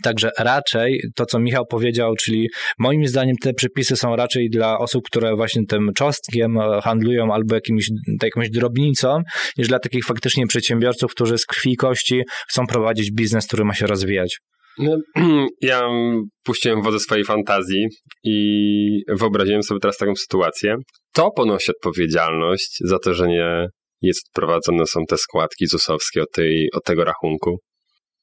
Także 0.04 0.30
raczej 0.40 1.02
to, 1.16 1.26
co 1.26 1.40
Michał 1.40 1.66
powiedział, 1.66 2.14
czyli 2.16 2.50
moim 2.80 3.08
zdaniem 3.08 3.36
te 3.42 3.54
przepisy 3.54 3.96
są 3.96 4.16
raczej 4.16 4.50
dla 4.50 4.78
osób, 4.78 5.04
które 5.06 5.36
właśnie 5.36 5.66
tym 5.66 5.92
cząstkiem 5.96 6.58
e, 6.58 6.82
handlują 6.82 7.34
albo 7.34 7.56
jakimś, 7.56 7.90
jakąś 8.24 8.50
drobnicą, 8.50 9.22
niż 9.58 9.68
dla 9.68 9.80
takich 9.80 10.06
faktycznie 10.06 10.48
przedsiębiorców, 10.48 11.12
którzy 11.12 11.38
z 11.38 11.46
krwi 11.46 11.72
i 11.72 11.76
kości 11.76 12.22
chcą 12.50 12.68
prowadzić 12.68 13.12
biznes, 13.12 13.48
który 13.48 13.66
ma 13.66 13.74
się 13.74 13.88
rozwijać. 13.88 14.38
No, 14.80 14.98
ja 15.62 15.90
puściłem 16.44 16.82
wodę 16.82 17.00
swojej 17.00 17.26
fantazji 17.26 17.88
i 18.24 19.02
wyobraziłem 19.10 19.64
sobie 19.64 19.80
teraz 19.80 19.98
taką 19.98 20.16
sytuację. 20.16 20.76
To 21.14 21.32
ponosi 21.32 21.72
odpowiedzialność 21.72 22.78
za 22.86 23.00
to, 23.00 23.14
że 23.14 23.28
nie 23.28 23.68
jest 24.02 24.22
prowadzone 24.34 24.86
są 24.86 25.06
te 25.10 25.18
składki 25.18 25.68
ZUS-owskie 25.68 26.22
od, 26.22 26.32
tej, 26.32 26.70
od 26.74 26.84
tego 26.84 27.04
rachunku 27.04 27.58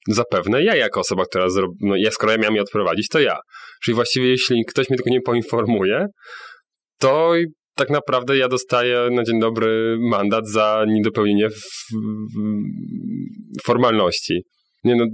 zapewne 0.09 0.65
ja 0.65 0.77
jako 0.77 1.01
osoba, 1.01 1.25
która 1.25 1.51
zrobi, 1.51 1.75
no 1.81 1.97
ja 1.97 2.11
skoro 2.11 2.33
ja 2.33 2.39
miałem 2.39 2.55
je 2.55 2.63
odprowadzić, 2.63 3.09
to 3.09 3.21
ja. 3.21 3.37
Czyli 3.85 3.95
właściwie 3.95 4.29
jeśli 4.29 4.65
ktoś 4.69 4.91
mnie 4.91 4.97
tylko 4.97 5.11
nie 5.11 5.21
poinformuje, 5.21 6.07
to 6.99 7.35
tak 7.77 7.91
naprawdę 7.91 8.37
ja 8.37 8.49
dostaję 8.49 9.09
na 9.13 9.25
dzień 9.25 9.41
dobry 9.41 9.97
mandat 10.01 10.49
za 10.49 10.85
niedopełnienie 10.89 11.49
formalności. 13.65 14.43
Nie 14.85 14.97
no, 14.97 15.05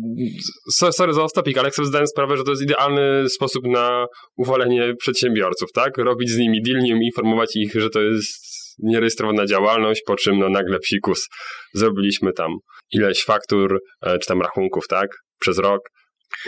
sorry 0.93 1.13
za 1.13 1.23
ostopik, 1.23 1.59
ale 1.59 1.71
sobie 1.71 1.89
zdałem 1.89 2.07
sprawę, 2.07 2.37
że 2.37 2.45
to 2.45 2.51
jest 2.51 2.63
idealny 2.63 3.29
sposób 3.29 3.67
na 3.67 4.07
uwalenie 4.37 4.95
przedsiębiorców, 4.99 5.69
tak? 5.75 5.99
Robić 5.99 6.31
z 6.31 6.39
nimi 6.39 6.63
deal, 6.63 6.83
nie 6.83 7.07
informować 7.07 7.57
ich, 7.57 7.73
że 7.75 7.91
to 7.91 8.01
jest 8.01 8.50
nierejestrowana 8.79 9.47
działalność, 9.47 10.03
po 10.07 10.17
czym 10.17 10.39
no 10.39 10.49
nagle 10.49 10.79
psikus. 10.79 11.29
Zrobiliśmy 11.75 12.33
tam 12.33 12.51
ileś 12.93 13.25
faktur, 13.25 13.79
e, 14.03 14.19
czy 14.19 14.29
tam 14.29 14.43
rachunków, 14.43 14.89
tak, 14.89 15.09
przez 15.41 15.59
rok 15.59 15.81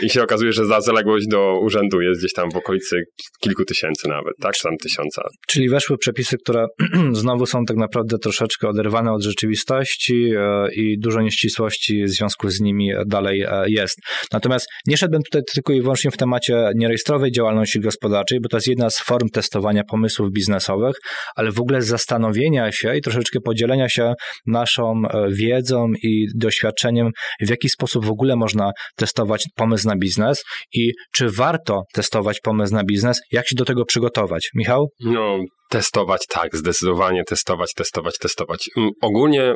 i 0.01 0.09
się 0.09 0.23
okazuje, 0.23 0.53
że 0.53 0.65
za 0.65 0.81
zaległość 0.81 1.27
do 1.27 1.59
urzędu 1.59 2.01
jest 2.01 2.19
gdzieś 2.19 2.33
tam 2.33 2.51
w 2.51 2.55
okolicy 2.55 3.03
kilku 3.39 3.65
tysięcy 3.65 4.07
nawet, 4.07 4.33
tak? 4.41 4.53
Czy 4.53 4.63
tam 4.63 4.77
tysiąca. 4.77 5.21
Czyli 5.47 5.69
weszły 5.69 5.97
przepisy, 5.97 6.37
które 6.37 6.65
znowu 7.11 7.45
są 7.45 7.65
tak 7.65 7.77
naprawdę 7.77 8.17
troszeczkę 8.17 8.67
oderwane 8.67 9.11
od 9.11 9.23
rzeczywistości 9.23 10.31
e, 10.37 10.73
i 10.73 10.99
dużo 10.99 11.21
nieścisłości 11.21 12.03
w 12.03 12.09
związku 12.09 12.49
z 12.49 12.61
nimi 12.61 12.91
dalej 13.07 13.41
e, 13.41 13.63
jest. 13.67 13.97
Natomiast 14.33 14.67
nie 14.87 14.97
szedłbym 14.97 15.21
tutaj 15.23 15.41
tylko 15.53 15.73
i 15.73 15.81
wyłącznie 15.81 16.11
w 16.11 16.17
temacie 16.17 16.71
nierejestrowej 16.75 17.31
działalności 17.31 17.79
gospodarczej, 17.79 18.39
bo 18.41 18.49
to 18.49 18.57
jest 18.57 18.67
jedna 18.67 18.89
z 18.89 18.99
form 18.99 19.29
testowania 19.29 19.83
pomysłów 19.83 20.31
biznesowych, 20.31 20.95
ale 21.35 21.51
w 21.51 21.59
ogóle 21.59 21.81
zastanowienia 21.81 22.71
się 22.71 22.97
i 22.97 23.01
troszeczkę 23.01 23.39
podzielenia 23.45 23.89
się 23.89 24.13
naszą 24.47 25.01
e, 25.09 25.27
wiedzą 25.31 25.87
i 26.03 26.27
doświadczeniem, 26.35 27.09
w 27.41 27.49
jaki 27.49 27.69
sposób 27.69 28.05
w 28.05 28.11
ogóle 28.11 28.35
można 28.35 28.71
testować 28.95 29.45
pomysły 29.55 29.72
pomysł 29.73 29.87
na 29.87 29.95
biznes 29.95 30.43
i 30.73 30.91
czy 31.15 31.29
warto 31.29 31.81
testować 31.93 32.39
pomysł 32.39 32.73
na 32.73 32.83
biznes, 32.83 33.19
jak 33.31 33.47
się 33.47 33.55
do 33.55 33.65
tego 33.65 33.85
przygotować? 33.85 34.49
Michał? 34.55 34.89
No, 34.99 35.39
testować 35.69 36.21
tak, 36.29 36.55
zdecydowanie 36.55 37.23
testować, 37.23 37.73
testować, 37.73 38.17
testować. 38.17 38.69
Mm, 38.77 38.89
ogólnie 39.01 39.55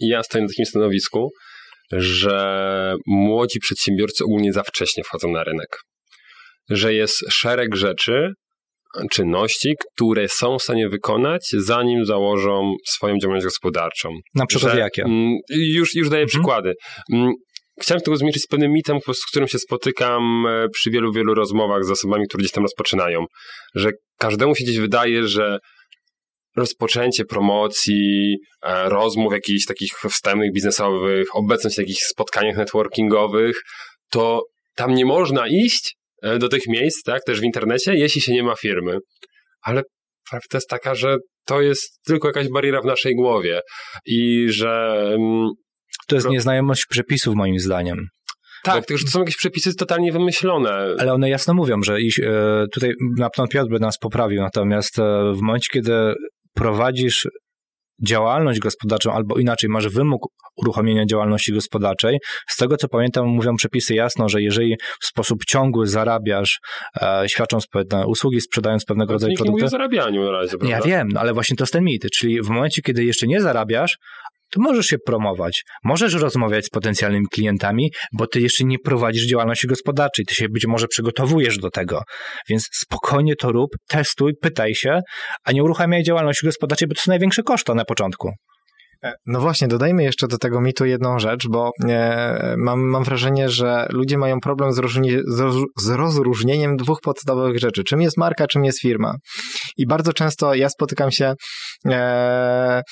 ja 0.00 0.22
stoję 0.22 0.42
na 0.42 0.48
takim 0.48 0.66
stanowisku, 0.66 1.30
że 1.92 2.96
młodzi 3.06 3.60
przedsiębiorcy 3.60 4.24
ogólnie 4.24 4.52
za 4.52 4.62
wcześnie 4.62 5.04
wchodzą 5.04 5.28
na 5.28 5.44
rynek. 5.44 5.68
Że 6.70 6.94
jest 6.94 7.16
szereg 7.30 7.76
rzeczy, 7.76 8.32
czynności, 9.12 9.74
które 9.94 10.28
są 10.28 10.58
w 10.58 10.62
stanie 10.62 10.88
wykonać, 10.88 11.46
zanim 11.58 12.04
założą 12.04 12.74
swoją 12.86 13.18
działalność 13.18 13.44
gospodarczą. 13.44 14.08
Na 14.34 14.46
przykład 14.46 14.72
że, 14.72 14.78
jakie? 14.78 15.02
Mm, 15.02 15.34
już, 15.50 15.94
już 15.94 16.08
daję 16.08 16.22
mhm. 16.22 16.28
przykłady. 16.28 16.74
Chciałem 17.80 18.02
tego 18.02 18.16
zmierzyć 18.16 18.42
z 18.42 18.46
pewnym 18.46 18.72
mitem, 18.72 18.98
z 19.14 19.26
którym 19.26 19.48
się 19.48 19.58
spotykam 19.58 20.46
e, 20.46 20.68
przy 20.68 20.90
wielu, 20.90 21.12
wielu 21.12 21.34
rozmowach 21.34 21.84
z 21.84 21.90
osobami, 21.90 22.24
które 22.28 22.40
gdzieś 22.40 22.52
tam 22.52 22.64
rozpoczynają, 22.64 23.24
że 23.74 23.90
każdemu 24.18 24.54
się 24.54 24.64
gdzieś 24.64 24.78
wydaje, 24.78 25.28
że 25.28 25.58
rozpoczęcie 26.56 27.24
promocji, 27.24 28.36
e, 28.62 28.88
rozmów 28.88 29.32
jakichś 29.32 29.66
takich 29.66 29.92
wstępnych, 30.10 30.52
biznesowych, 30.52 31.26
obecność 31.36 31.76
w 31.76 31.78
jakichś 31.78 32.00
spotkaniach 32.00 32.56
networkingowych, 32.56 33.62
to 34.10 34.42
tam 34.74 34.94
nie 34.94 35.04
można 35.04 35.48
iść 35.48 35.96
e, 36.22 36.38
do 36.38 36.48
tych 36.48 36.66
miejsc, 36.66 37.02
tak, 37.02 37.24
też 37.24 37.40
w 37.40 37.44
internecie, 37.44 37.94
jeśli 37.94 38.20
się 38.20 38.32
nie 38.32 38.42
ma 38.42 38.54
firmy. 38.56 38.98
Ale 39.62 39.82
prawda 40.30 40.48
jest 40.58 40.68
taka, 40.68 40.94
że 40.94 41.16
to 41.46 41.60
jest 41.60 42.02
tylko 42.06 42.28
jakaś 42.28 42.48
bariera 42.48 42.80
w 42.80 42.84
naszej 42.84 43.14
głowie 43.14 43.60
i 44.06 44.46
że 44.48 44.94
mm, 45.14 45.48
to 46.08 46.14
jest 46.14 46.28
nieznajomość 46.28 46.86
przepisów, 46.86 47.34
moim 47.34 47.58
zdaniem. 47.58 48.08
Tak, 48.64 48.74
Bo... 48.74 48.86
tylko 48.86 48.98
że 48.98 49.04
to 49.04 49.10
są 49.10 49.18
jakieś 49.18 49.36
przepisy 49.36 49.74
totalnie 49.74 50.12
wymyślone. 50.12 50.86
Ale 50.98 51.12
one 51.12 51.30
jasno 51.30 51.54
mówią, 51.54 51.82
że 51.82 52.00
iś, 52.00 52.20
e, 52.20 52.64
tutaj 52.72 52.92
na 53.18 53.30
pewno 53.30 53.48
Piotr 53.48 53.70
by 53.70 53.80
nas 53.80 53.98
poprawił, 53.98 54.40
natomiast 54.40 54.98
e, 54.98 55.32
w 55.34 55.40
momencie, 55.40 55.68
kiedy 55.72 56.14
prowadzisz 56.54 57.28
działalność 58.06 58.58
gospodarczą, 58.58 59.12
albo 59.12 59.38
inaczej, 59.38 59.70
masz 59.70 59.88
wymóg 59.88 60.22
uruchomienia 60.56 61.06
działalności 61.06 61.52
gospodarczej. 61.52 62.18
Z 62.48 62.56
tego 62.56 62.76
co 62.76 62.88
pamiętam, 62.88 63.26
mówią 63.26 63.56
przepisy 63.56 63.94
jasno, 63.94 64.28
że 64.28 64.42
jeżeli 64.42 64.76
w 65.00 65.06
sposób 65.06 65.44
ciągły 65.44 65.86
zarabiasz, 65.86 66.60
e, 67.02 67.24
świadcząc 67.28 67.66
pewne 67.66 68.06
usługi, 68.06 68.40
sprzedając 68.40 68.84
pewnego 68.84 69.12
rodzaju 69.12 69.34
produkty. 69.34 69.48
Nie 69.48 69.52
mówię 69.52 69.64
o 69.64 69.68
zarabianiu 69.68 70.24
na 70.24 70.30
razie, 70.30 70.58
prawda? 70.58 70.76
Ja 70.76 70.82
wiem, 70.82 71.08
no, 71.12 71.20
ale 71.20 71.32
właśnie 71.32 71.56
to 71.56 71.64
jest 71.64 71.72
ten 71.72 71.84
mit. 71.84 72.06
Czyli 72.10 72.42
w 72.42 72.48
momencie, 72.48 72.82
kiedy 72.82 73.04
jeszcze 73.04 73.26
nie 73.26 73.40
zarabiasz, 73.40 73.98
to 74.50 74.60
możesz 74.60 74.86
się 74.86 74.96
promować, 75.06 75.62
możesz 75.84 76.14
rozmawiać 76.14 76.66
z 76.66 76.70
potencjalnymi 76.70 77.26
klientami, 77.32 77.90
bo 78.12 78.26
ty 78.26 78.40
jeszcze 78.40 78.64
nie 78.64 78.78
prowadzisz 78.78 79.26
działalności 79.26 79.66
gospodarczej, 79.66 80.24
ty 80.24 80.34
się 80.34 80.48
być 80.48 80.66
może 80.66 80.88
przygotowujesz 80.88 81.58
do 81.58 81.70
tego, 81.70 82.02
więc 82.48 82.68
spokojnie 82.72 83.36
to 83.36 83.52
rób, 83.52 83.70
testuj, 83.88 84.32
pytaj 84.42 84.74
się, 84.74 85.00
a 85.44 85.52
nie 85.52 85.64
uruchamiaj 85.64 86.02
działalności 86.02 86.46
gospodarczej, 86.46 86.88
bo 86.88 86.94
to 86.94 87.00
są 87.00 87.10
największe 87.10 87.42
koszta 87.42 87.74
na 87.74 87.84
początku. 87.84 88.30
E, 89.04 89.14
no 89.26 89.40
właśnie, 89.40 89.68
dodajmy 89.68 90.02
jeszcze 90.02 90.28
do 90.28 90.38
tego 90.38 90.60
mitu 90.60 90.84
jedną 90.84 91.18
rzecz, 91.18 91.48
bo 91.48 91.70
e, 91.88 92.54
mam, 92.58 92.80
mam 92.80 93.04
wrażenie, 93.04 93.48
że 93.48 93.86
ludzie 93.90 94.18
mają 94.18 94.40
problem 94.40 94.72
z, 94.72 94.80
z 95.78 95.88
rozróżnieniem 95.88 96.76
dwóch 96.76 96.98
podstawowych 97.02 97.58
rzeczy. 97.58 97.84
Czym 97.84 98.00
jest 98.00 98.16
marka, 98.16 98.46
czym 98.46 98.64
jest 98.64 98.80
firma. 98.80 99.14
I 99.76 99.86
bardzo 99.86 100.12
często 100.12 100.54
ja 100.54 100.68
spotykam 100.68 101.10
się 101.10 101.34
e, 101.86 102.82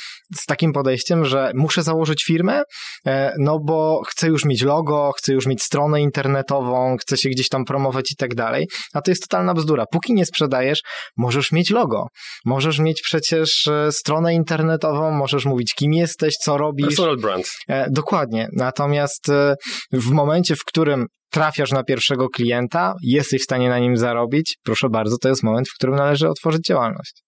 z 0.41 0.47
takim 0.47 0.72
podejściem, 0.72 1.24
że 1.24 1.51
muszę 1.55 1.83
założyć 1.83 2.24
firmę, 2.24 2.62
e, 3.07 3.33
no 3.39 3.59
bo 3.59 4.03
chcę 4.09 4.28
już 4.28 4.45
mieć 4.45 4.62
logo, 4.62 5.12
chcę 5.18 5.33
już 5.33 5.47
mieć 5.47 5.62
stronę 5.62 6.01
internetową, 6.01 6.97
chcę 7.01 7.16
się 7.16 7.28
gdzieś 7.28 7.49
tam 7.49 7.64
promować 7.64 8.12
i 8.12 8.16
tak 8.16 8.35
dalej. 8.35 8.68
A 8.95 9.01
to 9.01 9.11
jest 9.11 9.22
totalna 9.22 9.55
bzdura. 9.55 9.85
Póki 9.93 10.14
nie 10.14 10.26
sprzedajesz, 10.26 10.80
możesz 11.16 11.53
mieć 11.53 11.70
logo. 11.70 12.07
Możesz 12.45 12.78
mieć 12.78 13.03
przecież 13.03 13.66
e, 13.66 13.93
stronę 13.93 14.35
internetową, 14.35 15.11
możesz 15.11 15.45
mówić 15.45 15.74
kim 15.74 15.93
jesteś, 15.93 16.35
co 16.45 16.59
robisz. 16.59 16.87
Personal 16.87 17.16
brand. 17.16 17.51
E, 17.68 17.87
dokładnie. 17.91 18.49
Natomiast 18.57 19.28
e, 19.28 19.55
w 19.93 20.11
momencie, 20.11 20.57
w 20.57 20.64
którym 20.66 21.07
trafiasz 21.33 21.72
na 21.72 21.85
pierwszego 21.85 22.28
klienta, 22.28 22.95
jesteś 23.03 23.41
w 23.41 23.45
stanie 23.45 23.68
na 23.68 23.78
nim 23.78 23.97
zarobić, 23.97 24.57
proszę 24.62 24.89
bardzo, 24.89 25.16
to 25.18 25.28
jest 25.28 25.43
moment, 25.43 25.68
w 25.68 25.74
którym 25.74 25.97
należy 25.97 26.28
otworzyć 26.28 26.66
działalność. 26.66 27.22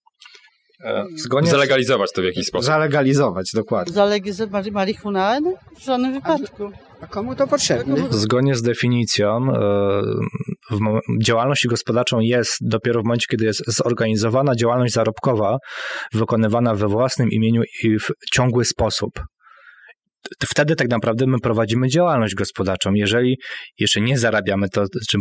E, 0.84 1.04
zgodnie 1.16 1.50
Zalegalizować 1.50 2.12
to 2.12 2.22
w 2.22 2.24
jakiś 2.24 2.46
sposób. 2.46 2.66
Zalegalizować, 2.66 3.50
dokładnie. 3.54 3.94
Zalegalizować 3.94 4.70
marihuanę? 4.70 5.52
W 5.76 5.84
żadnym 5.84 6.12
wypadku. 6.12 6.70
A 7.00 7.06
komu 7.06 7.34
to 7.34 7.46
potrzebne? 7.46 7.96
Zgodnie 8.10 8.54
z 8.54 8.62
definicją 8.62 9.46
działalność 11.22 11.66
gospodarczą 11.66 12.20
jest 12.20 12.56
dopiero 12.60 13.00
w 13.00 13.04
momencie, 13.04 13.26
kiedy 13.30 13.44
jest 13.44 13.62
zorganizowana 13.66 14.54
działalność 14.56 14.94
zarobkowa, 14.94 15.58
wykonywana 16.12 16.74
we 16.74 16.88
własnym 16.88 17.30
imieniu 17.30 17.62
i 17.82 17.98
w 17.98 18.10
ciągły 18.32 18.64
sposób. 18.64 19.10
Wtedy 20.48 20.76
tak 20.76 20.90
naprawdę 20.90 21.26
my 21.26 21.38
prowadzimy 21.42 21.88
działalność 21.88 22.34
gospodarczą. 22.34 22.92
Jeżeli 22.94 23.36
jeszcze 23.78 24.00
nie 24.00 24.18
zarabiamy 24.18 24.68
to, 24.68 24.84
czym 25.10 25.20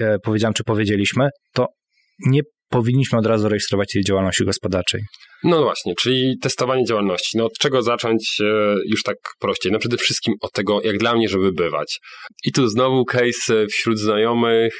e, 0.00 0.18
powiedziałem, 0.24 0.54
czy 0.54 0.64
powiedzieliśmy, 0.64 1.28
to 1.54 1.66
nie 2.26 2.40
powinniśmy 2.68 3.18
od 3.18 3.26
razu 3.26 3.48
rejestrować 3.48 3.88
tej 3.92 4.04
działalności 4.04 4.44
gospodarczej. 4.44 5.00
No 5.44 5.62
właśnie, 5.62 5.94
czyli 5.94 6.38
testowanie 6.42 6.84
działalności. 6.84 7.38
No 7.38 7.44
od 7.44 7.52
czego 7.60 7.82
zacząć 7.82 8.40
e, 8.40 8.44
już 8.90 9.02
tak 9.02 9.16
prościej? 9.40 9.72
No 9.72 9.78
przede 9.78 9.96
wszystkim 9.96 10.34
od 10.40 10.52
tego, 10.52 10.80
jak 10.82 10.98
dla 10.98 11.14
mnie, 11.14 11.28
żeby 11.28 11.52
bywać. 11.52 11.98
I 12.44 12.52
tu 12.52 12.68
znowu 12.68 13.04
case 13.04 13.66
wśród 13.66 13.98
znajomych. 13.98 14.72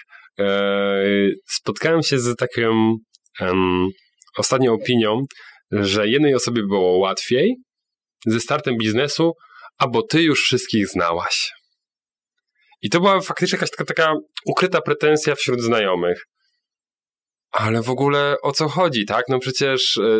Spotkałem 1.48 2.02
się 2.02 2.18
z 2.18 2.36
taką 2.36 2.96
ostatnią 4.38 4.72
opinią, 4.72 5.20
że 5.72 6.08
jednej 6.08 6.34
osobie 6.34 6.62
było 6.62 6.98
łatwiej 6.98 7.56
ze 8.26 8.40
startem 8.40 8.74
biznesu, 8.78 9.32
albo 9.78 10.02
ty 10.02 10.22
już 10.22 10.42
wszystkich 10.42 10.88
znałaś. 10.88 11.52
I 12.82 12.90
to 12.90 13.00
była 13.00 13.20
faktycznie 13.20 13.56
jakaś 13.56 13.70
taka, 13.70 13.84
taka 13.84 14.14
ukryta 14.46 14.80
pretensja 14.80 15.34
wśród 15.34 15.60
znajomych. 15.60 16.22
Ale 17.50 17.82
w 17.82 17.90
ogóle 17.90 18.36
o 18.42 18.52
co 18.52 18.68
chodzi, 18.68 19.04
tak? 19.04 19.24
No 19.28 19.38
przecież 19.38 19.96
e, 19.96 20.18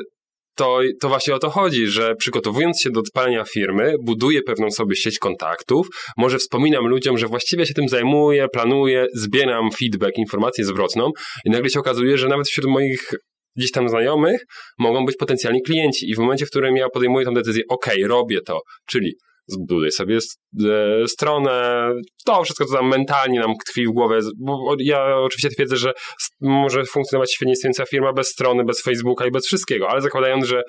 to, 0.56 0.80
to 1.00 1.08
właśnie 1.08 1.34
o 1.34 1.38
to 1.38 1.50
chodzi, 1.50 1.86
że 1.86 2.14
przygotowując 2.14 2.80
się 2.80 2.90
do 2.90 3.00
odpalenia 3.00 3.44
firmy, 3.44 3.94
buduję 4.04 4.42
pewną 4.42 4.70
sobie 4.70 4.96
sieć 4.96 5.18
kontaktów, 5.18 5.86
może 6.16 6.38
wspominam 6.38 6.86
ludziom, 6.86 7.18
że 7.18 7.26
właściwie 7.26 7.66
się 7.66 7.74
tym 7.74 7.88
zajmuję, 7.88 8.46
planuję, 8.52 9.06
zbieram 9.14 9.70
feedback, 9.78 10.18
informację 10.18 10.64
zwrotną 10.64 11.10
i 11.44 11.50
nagle 11.50 11.70
się 11.70 11.80
okazuje, 11.80 12.18
że 12.18 12.28
nawet 12.28 12.48
wśród 12.48 12.66
moich 12.66 13.10
gdzieś 13.56 13.70
tam 13.70 13.88
znajomych 13.88 14.40
mogą 14.78 15.06
być 15.06 15.16
potencjalni 15.16 15.62
klienci 15.62 16.10
i 16.10 16.14
w 16.14 16.18
momencie, 16.18 16.46
w 16.46 16.50
którym 16.50 16.76
ja 16.76 16.88
podejmuję 16.88 17.26
tę 17.26 17.32
decyzję, 17.32 17.62
ok, 17.68 17.86
robię 18.06 18.40
to, 18.40 18.60
czyli 18.88 19.14
zbuduję 19.46 19.90
sobie 19.90 20.18
e, 20.64 21.08
stronę, 21.08 21.88
to 22.26 22.44
wszystko, 22.44 22.64
co 22.64 22.74
tam 22.74 22.88
mentalnie 22.88 23.40
nam 23.40 23.54
tkwi 23.66 23.86
w 23.86 23.90
głowę, 23.90 24.20
bo 24.38 24.74
ja 24.78 25.16
oczywiście 25.16 25.48
twierdzę, 25.48 25.76
że 25.76 25.92
może 26.40 26.84
funkcjonować 26.84 27.34
świetnie 27.34 27.52
istniejąca 27.52 27.84
firma 27.84 28.12
bez 28.12 28.28
strony, 28.28 28.64
bez 28.64 28.82
Facebooka 28.82 29.26
i 29.26 29.30
bez 29.30 29.46
wszystkiego, 29.46 29.88
ale 29.88 30.00
zakładając, 30.00 30.46
że 30.46 30.62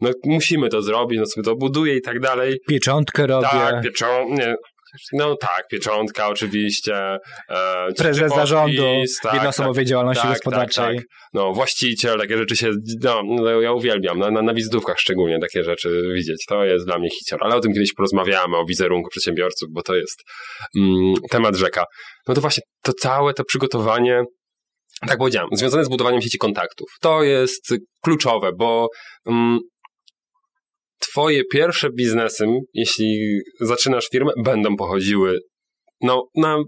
no, 0.00 0.10
musimy 0.24 0.68
to 0.68 0.82
zrobić, 0.82 1.18
no 1.18 1.26
sobie 1.26 1.44
to 1.44 1.56
buduję 1.56 1.96
i 1.96 2.00
tak 2.00 2.20
dalej. 2.20 2.60
Pieczątkę 2.68 3.26
robię. 3.26 3.48
Tak, 3.50 3.82
pieczątkę, 3.82 4.54
no 5.12 5.36
tak, 5.36 5.68
pieczątka 5.70 6.28
oczywiście. 6.28 7.18
E, 7.48 7.92
Prezes 7.96 8.34
zarządu 8.34 8.82
tak, 9.22 9.34
jednoosobowej 9.34 9.84
tak, 9.84 9.90
działalności 9.90 10.22
tak, 10.22 10.32
gospodarczej. 10.32 10.96
Tak, 10.96 11.06
no 11.32 11.52
właściciel, 11.52 12.18
takie 12.18 12.38
rzeczy 12.38 12.56
się, 12.56 12.70
no, 13.02 13.22
no 13.26 13.60
ja 13.60 13.72
uwielbiam, 13.72 14.18
na, 14.18 14.30
na, 14.30 14.42
na 14.42 14.54
wizytówkach 14.54 14.98
szczególnie 14.98 15.38
takie 15.38 15.64
rzeczy 15.64 16.02
widzieć. 16.14 16.44
To 16.48 16.64
jest 16.64 16.86
dla 16.86 16.98
mnie 16.98 17.10
hicior. 17.10 17.40
Ale 17.42 17.54
o 17.54 17.60
tym 17.60 17.72
kiedyś 17.72 17.92
porozmawiamy, 17.94 18.56
o 18.56 18.64
wizerunku 18.64 19.10
przedsiębiorców, 19.10 19.68
bo 19.72 19.82
to 19.82 19.94
jest 19.94 20.22
mm, 20.76 21.14
temat 21.30 21.56
rzeka. 21.56 21.84
No 22.28 22.34
to 22.34 22.40
właśnie 22.40 22.62
to 22.82 22.92
całe 22.92 23.34
to 23.34 23.44
przygotowanie 23.44 24.24
tak 25.00 25.18
powiedziałem, 25.18 25.48
związane 25.52 25.84
z 25.84 25.88
budowaniem 25.88 26.22
sieci 26.22 26.38
kontaktów. 26.38 26.88
To 27.00 27.22
jest 27.22 27.74
kluczowe, 28.02 28.50
bo 28.58 28.88
mm, 29.26 29.58
twoje 31.10 31.42
pierwsze 31.52 31.90
biznesy, 31.90 32.46
jeśli 32.74 33.40
zaczynasz 33.60 34.08
firmę, 34.12 34.32
będą 34.44 34.76
pochodziły, 34.76 35.38
no, 36.00 36.24
na, 36.34 36.58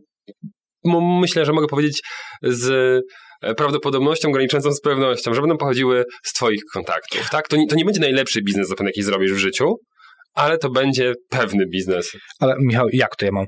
myślę, 1.20 1.44
że 1.44 1.52
mogę 1.52 1.66
powiedzieć 1.66 2.02
z 2.42 2.70
e, 3.42 3.54
prawdopodobnością 3.54 4.32
graniczącą 4.32 4.72
z 4.72 4.80
pewnością, 4.80 5.34
że 5.34 5.40
będą 5.40 5.56
pochodziły 5.56 6.04
z 6.24 6.32
twoich 6.32 6.60
kontaktów, 6.72 7.30
tak? 7.30 7.48
To 7.48 7.56
nie, 7.56 7.66
to 7.66 7.76
nie 7.76 7.84
będzie 7.84 8.00
najlepszy 8.00 8.42
biznes, 8.42 8.68
zapewne, 8.68 8.88
jaki 8.88 9.02
zrobisz 9.02 9.32
w 9.32 9.38
życiu, 9.38 9.74
ale 10.34 10.58
to 10.58 10.70
będzie 10.70 11.14
pewny 11.30 11.66
biznes. 11.66 12.10
Ale 12.40 12.54
Michał, 12.60 12.86
jak 12.92 13.16
to 13.16 13.24
ja 13.24 13.32
mam? 13.32 13.44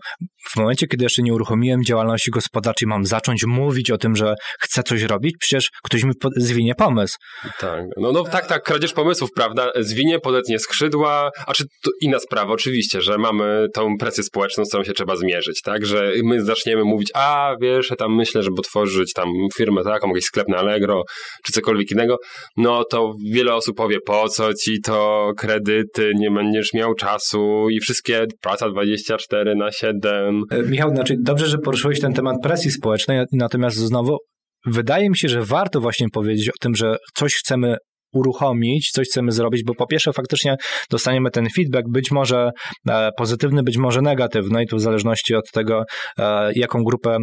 W 0.53 0.57
momencie, 0.57 0.87
kiedy 0.87 1.05
jeszcze 1.05 1.23
nie 1.23 1.35
uruchomiłem 1.35 1.85
działalności 1.85 2.31
gospodarczej, 2.31 2.89
mam 2.89 3.05
zacząć 3.07 3.45
mówić 3.47 3.91
o 3.91 3.99
tym, 3.99 4.17
że 4.17 4.35
chcę 4.61 4.83
coś 4.83 5.03
robić? 5.03 5.35
Przecież 5.41 5.71
ktoś 5.85 6.05
mi 6.05 6.13
zwinie 6.37 6.75
pomysł. 6.75 7.15
Tak, 7.59 7.85
no, 7.97 8.13
no 8.13 8.25
tak, 8.25 8.47
tak, 8.47 8.63
kradzież 8.63 8.93
pomysłów, 8.93 9.31
prawda? 9.35 9.73
Zwinie, 9.81 10.19
podetnie 10.19 10.59
skrzydła, 10.59 11.31
a 11.47 11.53
czy 11.53 11.65
to 11.65 11.91
inna 12.01 12.19
sprawa, 12.19 12.53
oczywiście, 12.53 13.01
że 13.01 13.19
mamy 13.19 13.67
tą 13.75 13.97
presję 13.99 14.25
społeczną, 14.25 14.65
z 14.65 14.69
którą 14.69 14.85
się 14.85 14.93
trzeba 14.93 15.17
zmierzyć, 15.17 15.63
tak? 15.63 15.87
Że 15.87 16.13
my 16.25 16.45
zaczniemy 16.45 16.85
mówić, 16.85 17.11
a 17.15 17.55
wiesz, 17.61 17.91
ja 17.91 17.97
tam 17.97 18.17
myślę, 18.17 18.43
żeby 18.43 18.57
otworzyć 18.59 19.13
tam 19.13 19.29
firmę 19.57 19.85
taką, 19.85 20.09
jakiś 20.09 20.25
sklep 20.25 20.49
na 20.49 20.57
Allegro, 20.57 21.03
czy 21.45 21.53
cokolwiek 21.53 21.91
innego, 21.91 22.17
no 22.57 22.85
to 22.85 23.13
wiele 23.33 23.55
osób 23.55 23.77
powie, 23.77 23.99
po 24.07 24.29
co 24.29 24.55
ci 24.55 24.81
to 24.81 25.31
kredyty, 25.37 26.13
nie 26.17 26.31
będziesz 26.31 26.73
miał 26.75 26.80
czasu 26.95 27.69
i 27.71 27.81
wszystkie 27.81 28.27
praca 28.41 28.71
24 28.71 29.55
na 29.55 29.73
7. 29.73 30.43
E, 30.51 30.63
Michał, 30.63 30.91
znaczy 30.91 31.15
dobrze, 31.21 31.47
że 31.47 31.59
poruszyłeś 31.59 32.01
ten 32.01 32.13
temat 32.13 32.37
presji 32.43 32.71
społecznej, 32.71 33.25
natomiast 33.33 33.77
znowu 33.77 34.19
wydaje 34.67 35.11
mi 35.11 35.17
się, 35.17 35.29
że 35.29 35.43
warto 35.43 35.81
właśnie 35.81 36.07
powiedzieć 36.13 36.49
o 36.49 36.59
tym, 36.61 36.75
że 36.75 36.97
coś 37.15 37.35
chcemy 37.35 37.77
uruchomić, 38.13 38.91
coś 38.91 39.09
chcemy 39.09 39.33
zrobić, 39.33 39.65
bo 39.65 39.75
po 39.75 39.87
pierwsze 39.87 40.13
faktycznie 40.13 40.57
dostaniemy 40.91 41.31
ten 41.31 41.49
feedback, 41.57 41.89
być 41.89 42.11
może 42.11 42.51
e, 42.89 43.11
pozytywny, 43.17 43.63
być 43.63 43.77
może 43.77 44.03
negatywny 44.03 44.63
i 44.63 44.67
tu 44.67 44.77
w 44.77 44.81
zależności 44.81 45.35
od 45.35 45.51
tego, 45.51 45.85
e, 46.19 46.53
jaką 46.55 46.83
grupę 46.85 47.19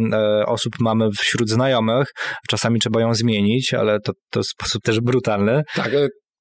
osób 0.46 0.72
mamy 0.80 1.10
wśród 1.10 1.50
znajomych, 1.50 2.08
czasami 2.48 2.80
trzeba 2.80 3.00
ją 3.00 3.14
zmienić, 3.14 3.74
ale 3.74 4.00
to, 4.00 4.12
to 4.30 4.42
w 4.42 4.46
sposób 4.46 4.82
też 4.82 5.00
brutalny. 5.00 5.62
Tak, 5.74 5.92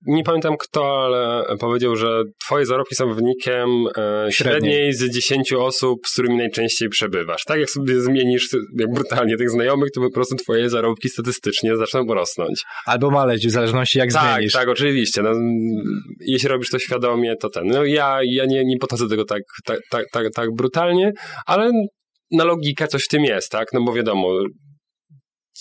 nie 0.05 0.23
pamiętam 0.23 0.55
kto, 0.59 1.05
ale 1.05 1.43
powiedział, 1.59 1.95
że 1.95 2.23
twoje 2.45 2.65
zarobki 2.65 2.95
są 2.95 3.13
wynikiem 3.13 3.69
e, 3.97 4.27
średniej 4.31 4.93
z 4.93 5.09
10 5.13 5.53
osób, 5.53 5.99
z 6.07 6.13
którymi 6.13 6.37
najczęściej 6.37 6.89
przebywasz. 6.89 7.43
Tak 7.47 7.59
jak 7.59 7.69
sobie 7.69 8.01
zmienisz 8.01 8.49
jak 8.79 8.93
brutalnie 8.93 9.37
tych 9.37 9.49
znajomych, 9.49 9.91
to 9.91 10.01
po 10.01 10.11
prostu 10.11 10.35
twoje 10.35 10.69
zarobki 10.69 11.09
statystycznie 11.09 11.77
zaczną 11.77 12.05
rosnąć. 12.05 12.63
Albo 12.85 13.11
maleć, 13.11 13.47
w 13.47 13.51
zależności 13.51 13.99
jak 13.99 14.13
tak, 14.13 14.33
zmienisz. 14.33 14.53
Tak, 14.53 14.69
oczywiście. 14.69 15.21
No, 15.21 15.31
jeśli 16.19 16.49
robisz 16.49 16.69
to 16.69 16.79
świadomie, 16.79 17.35
to 17.35 17.49
ten. 17.49 17.67
No 17.67 17.85
ja, 17.85 18.19
ja 18.23 18.45
nie, 18.45 18.65
nie 18.65 18.77
podchodzę 18.77 19.07
tego 19.09 19.25
tak, 19.25 19.41
tak, 19.65 19.79
tak, 19.89 20.05
tak, 20.11 20.27
tak 20.33 20.49
brutalnie, 20.57 21.11
ale 21.45 21.71
na 22.31 22.43
logikę 22.43 22.87
coś 22.87 23.03
w 23.03 23.07
tym 23.07 23.23
jest, 23.23 23.51
tak? 23.51 23.67
No 23.73 23.81
bo 23.81 23.93
wiadomo, 23.93 24.27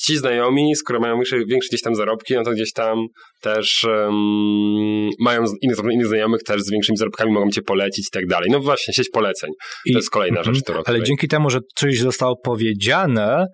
ci 0.05 0.17
znajomi, 0.17 0.77
skoro 0.77 1.01
mają 1.01 1.15
większe, 1.15 1.37
większe 1.37 1.69
gdzieś 1.69 1.83
tam 1.83 1.95
zarobki, 1.95 2.35
no 2.35 2.43
to 2.43 2.51
gdzieś 2.51 2.73
tam 2.73 2.99
też 3.41 3.85
um, 3.85 5.11
mają 5.21 5.45
innych, 5.63 5.79
innych 5.93 6.07
znajomych 6.07 6.43
też 6.43 6.63
z 6.63 6.71
większymi 6.71 6.99
zarobkami, 6.99 7.33
mogą 7.33 7.51
cię 7.51 7.63
polecić 7.63 8.07
i 8.07 8.11
tak 8.11 8.27
dalej. 8.27 8.51
No 8.51 8.61
właśnie, 8.61 8.95
sieć 8.95 9.09
poleceń. 9.13 9.51
I, 9.85 9.93
to 9.93 9.99
jest 9.99 10.11
kolejna 10.11 10.43
rzecz, 10.43 10.63
którą... 10.63 10.83
Ale 10.87 11.03
dzięki 11.03 11.29
temu, 11.29 11.51
że 11.51 11.59
coś 11.75 11.99
zostało 11.99 12.37
powiedziane, 12.45 13.47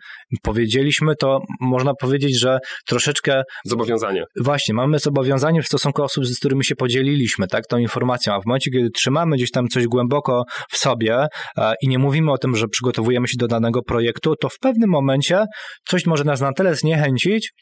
powiedzieliśmy, 0.43 1.14
to 1.16 1.40
można 1.61 1.95
powiedzieć, 1.95 2.38
że 2.38 2.59
troszeczkę... 2.86 3.43
Zobowiązanie. 3.64 4.24
Właśnie, 4.40 4.74
mamy 4.74 4.99
zobowiązanie 4.99 5.62
w 5.62 5.66
stosunku 5.66 6.03
osób, 6.03 6.26
z 6.26 6.38
którymi 6.38 6.64
się 6.64 6.74
podzieliliśmy, 6.74 7.47
tak, 7.47 7.66
tą 7.66 7.78
informacją, 7.78 8.34
a 8.34 8.40
w 8.40 8.47
momencie, 8.47 8.70
kiedy 8.70 8.90
trzymamy 8.90 9.36
gdzieś 9.36 9.51
tam 9.51 9.68
coś 9.68 9.86
głęboko 9.86 10.45
w 10.70 10.76
sobie 10.76 11.26
a, 11.57 11.72
i 11.82 11.88
nie 11.88 11.99
mówimy 11.99 12.32
o 12.32 12.38
tym, 12.38 12.57
że 12.57 12.68
przygotowujemy 12.68 13.28
się 13.28 13.36
do 13.38 13.47
danego 13.47 13.82
projektu, 13.82 14.34
to 14.36 14.49
w 14.49 14.59
pewnym 14.59 14.90
momencie 14.90 15.45
coś 15.88 16.07
może 16.07 16.24
nas 16.32 16.40
na 16.40 16.52
tyle 16.52 16.74
zniechęcić, 16.74 17.52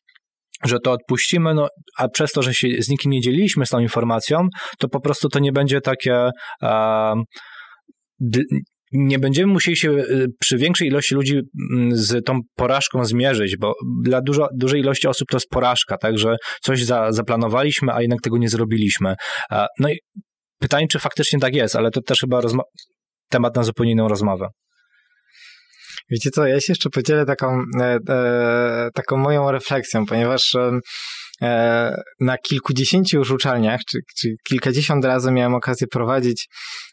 że 0.64 0.78
to 0.84 0.92
odpuścimy, 0.92 1.54
no, 1.54 1.68
a 1.98 2.08
przez 2.08 2.32
to, 2.32 2.42
że 2.42 2.54
się 2.54 2.68
z 2.78 2.88
nikim 2.88 3.12
nie 3.12 3.20
dzieliliśmy 3.20 3.66
z 3.66 3.68
tą 3.68 3.78
informacją, 3.78 4.48
to 4.78 4.88
po 4.88 5.00
prostu 5.00 5.28
to 5.28 5.38
nie 5.38 5.52
będzie 5.52 5.80
takie. 5.80 6.30
nie 8.92 9.18
będziemy 9.18 9.52
musieli 9.52 9.76
się 9.76 9.90
y, 9.90 10.26
przy 10.40 10.56
większej 10.56 10.88
ilości 10.88 11.14
ludzi 11.14 11.40
mm, 11.72 11.96
z 11.96 12.24
tą 12.24 12.40
porażką 12.56 13.04
zmierzyć, 13.04 13.56
bo 13.56 13.72
dla 14.04 14.20
dużo, 14.20 14.48
dużej 14.54 14.80
ilości 14.80 15.08
osób 15.08 15.28
to 15.30 15.36
jest 15.36 15.48
porażka, 15.48 15.96
tak, 15.96 16.18
że 16.18 16.36
coś 16.62 16.84
za, 16.84 17.12
zaplanowaliśmy, 17.12 17.92
a 17.92 18.00
jednak 18.00 18.20
tego 18.20 18.38
nie 18.38 18.48
zrobiliśmy. 18.48 19.14
No 19.78 19.88
i 19.88 19.98
pytanie, 20.60 20.86
czy 20.88 20.98
faktycznie 20.98 21.38
tak 21.38 21.54
jest, 21.54 21.76
ale 21.76 21.90
to 21.90 22.00
też 22.02 22.18
chyba 22.20 22.40
temat 23.30 23.56
na 23.56 23.62
zupełnie 23.62 23.92
inną 23.92 24.08
rozmowę. 24.08 24.48
Wiecie 26.10 26.30
co, 26.30 26.46
ja 26.46 26.60
się 26.60 26.72
jeszcze 26.72 26.90
podzielę 26.90 27.26
taką, 27.26 27.64
e, 27.80 27.98
e, 28.08 28.90
taką 28.94 29.16
moją 29.16 29.52
refleksją, 29.52 30.06
ponieważ 30.06 30.56
na 32.20 32.38
kilkudziesięciu 32.38 33.18
już 33.18 33.30
uczelniach, 33.30 33.80
czy, 33.90 33.98
czy 34.16 34.28
kilkadziesiąt 34.48 35.04
razy 35.04 35.32
miałem 35.32 35.54
okazję 35.54 35.86
prowadzić 35.86 36.48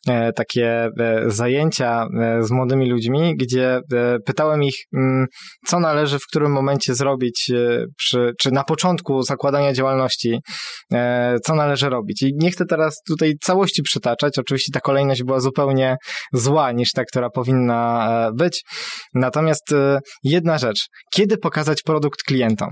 e, 0.08 0.34
takie 0.34 0.90
e, 1.00 1.24
zajęcia 1.28 2.08
z 2.40 2.52
młodymi 2.52 2.90
ludźmi, 2.90 3.36
gdzie 3.38 3.80
pytałem 4.26 4.64
ich, 4.64 4.76
mm, 4.96 5.26
co 5.68 5.80
należy 5.80 6.20
w 6.20 6.28
którym 6.30 6.52
momencie 6.52 6.96
zrobić, 6.96 7.52
przy, 7.98 8.32
czy 8.40 8.52
na 8.52 8.64
początku 8.64 9.24
zakładania 9.24 9.74
działalności, 9.74 10.40
co 11.44 11.56
należy 11.56 11.90
robić. 11.90 12.22
I 12.22 12.32
nie 12.36 12.52
chcę 12.52 12.66
teraz 12.66 12.96
tutaj 13.08 13.34
całości 13.44 13.84
przytaczać, 13.84 14.40
oczywiście 14.40 14.72
ta 14.74 14.80
kolejność 14.80 15.24
była 15.24 15.40
zupełnie 15.40 15.96
zła 16.34 16.72
niż 16.72 16.92
ta, 16.92 17.04
która 17.04 17.30
powinna 17.30 18.32
być. 18.36 18.64
Natomiast 19.14 19.74
jedna 20.24 20.58
rzecz, 20.58 20.88
kiedy 21.14 21.38
pokazać 21.38 21.82
produkt 21.82 22.24
klientom? 22.24 22.70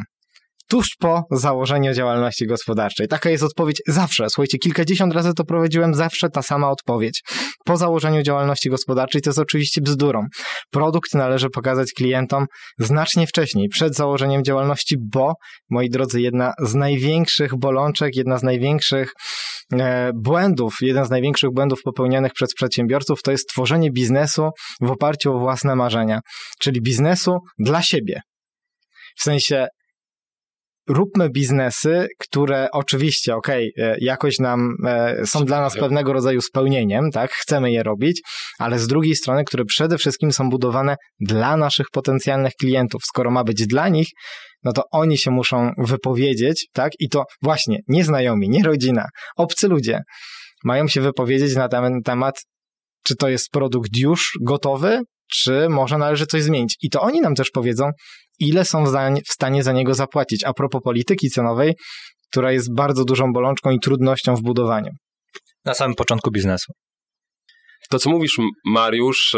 Tuż 0.68 0.88
po 1.00 1.24
założeniu 1.32 1.94
działalności 1.94 2.48
gospodarczej. 2.48 3.08
Taka 3.08 3.30
jest 3.30 3.44
odpowiedź 3.44 3.82
zawsze. 3.88 4.30
Słuchajcie, 4.30 4.58
kilkadziesiąt 4.58 5.14
razy 5.14 5.34
to 5.34 5.44
prowadziłem, 5.44 5.94
zawsze 5.94 6.30
ta 6.30 6.42
sama 6.42 6.70
odpowiedź. 6.70 7.22
Po 7.66 7.78
założeniu 7.78 8.22
działalności 8.22 8.70
gospodarczej 8.70 9.22
to 9.22 9.30
jest 9.30 9.40
oczywiście 9.40 9.82
bzdurą. 9.82 10.26
Produkt 10.72 11.14
należy 11.14 11.50
pokazać 11.50 11.92
klientom 11.98 12.46
znacznie 12.80 13.28
wcześniej, 13.28 13.70
przed 13.70 13.96
założeniem 13.96 14.44
działalności, 14.44 14.96
bo, 15.14 15.34
moi 15.70 15.90
drodzy, 15.90 16.22
jedna 16.22 16.54
z 16.64 16.76
największych 16.76 17.56
bolączek, 17.56 18.16
jedna 18.16 18.38
z 18.38 18.44
największych 18.44 19.12
e, 19.74 20.12
błędów, 20.16 20.76
jeden 20.82 21.06
z 21.06 21.10
największych 21.10 21.50
błędów 21.54 21.80
popełnianych 21.84 22.34
przez 22.34 22.54
przedsiębiorców 22.54 23.22
to 23.22 23.32
jest 23.32 23.50
tworzenie 23.50 23.92
biznesu 23.92 24.50
w 24.82 24.92
oparciu 24.92 25.36
o 25.36 25.40
własne 25.40 25.76
marzenia, 25.76 26.20
czyli 26.60 26.82
biznesu 26.82 27.38
dla 27.60 27.82
siebie. 27.82 28.22
W 29.18 29.24
sensie 29.24 29.68
róbmy 30.90 31.30
biznesy, 31.30 32.08
które 32.20 32.68
oczywiście, 32.72 33.36
okej, 33.36 33.72
okay, 33.78 33.98
jakoś 34.02 34.40
nam 34.40 34.76
e, 34.86 35.26
są 35.26 35.46
dla 35.46 35.62
nas 35.62 35.78
pewnego 35.78 36.14
rodzaju 36.14 36.42
spełnieniem, 36.42 37.12
tak, 37.12 37.32
chcemy 37.32 37.72
je 37.72 37.84
robić, 37.84 38.22
ale 38.60 38.80
z 38.80 38.88
drugiej 38.88 39.16
strony, 39.16 39.44
które 39.44 39.66
przede 39.66 39.98
wszystkim 39.98 40.32
są 40.32 40.50
budowane 40.50 40.96
dla 41.20 41.58
naszych 41.58 41.86
potencjalnych 41.92 42.54
klientów. 42.60 43.02
Skoro 43.06 43.32
ma 43.32 43.44
być 43.44 43.68
dla 43.68 43.90
nich, 43.90 44.08
no 44.64 44.74
to 44.74 44.84
oni 44.92 45.18
się 45.18 45.32
muszą 45.32 45.72
wypowiedzieć, 45.78 46.68
tak, 46.74 46.92
i 47.00 47.10
to 47.10 47.24
właśnie 47.42 47.80
nieznajomi, 47.88 48.50
nie 48.50 48.64
rodzina, 48.64 49.08
obcy 49.38 49.68
ludzie 49.68 50.00
mają 50.64 50.88
się 50.88 51.02
wypowiedzieć 51.02 51.56
na 51.56 51.68
ten 51.68 52.02
temat, 52.06 52.36
czy 53.04 53.16
to 53.16 53.30
jest 53.30 53.50
produkt 53.52 53.98
już 53.98 54.32
gotowy, 54.42 55.02
czy 55.44 55.70
może 55.70 55.98
należy 55.98 56.26
coś 56.26 56.44
zmienić. 56.44 56.78
I 56.82 56.90
to 56.90 57.02
oni 57.02 57.22
nam 57.22 57.36
też 57.36 57.52
powiedzą, 57.52 57.90
ile 58.40 58.66
są 58.66 58.86
w 59.30 59.34
stanie 59.34 59.64
za 59.64 59.72
niego 59.72 59.94
zapłacić. 59.94 60.44
A 60.44 60.54
propos 60.54 60.82
polityki 60.84 61.30
cenowej, 61.30 61.74
która 62.32 62.52
jest 62.52 62.76
bardzo 62.76 63.06
dużą 63.06 63.34
bolączką 63.34 63.72
i 63.72 63.80
trudnością 63.80 64.36
w 64.36 64.42
budowaniu. 64.42 64.92
Na 65.66 65.74
samym 65.74 65.96
początku 65.96 66.32
biznesu. 66.32 66.74
To, 67.90 68.00
co 68.00 68.10
mówisz, 68.10 68.38
Mariusz, 68.66 69.36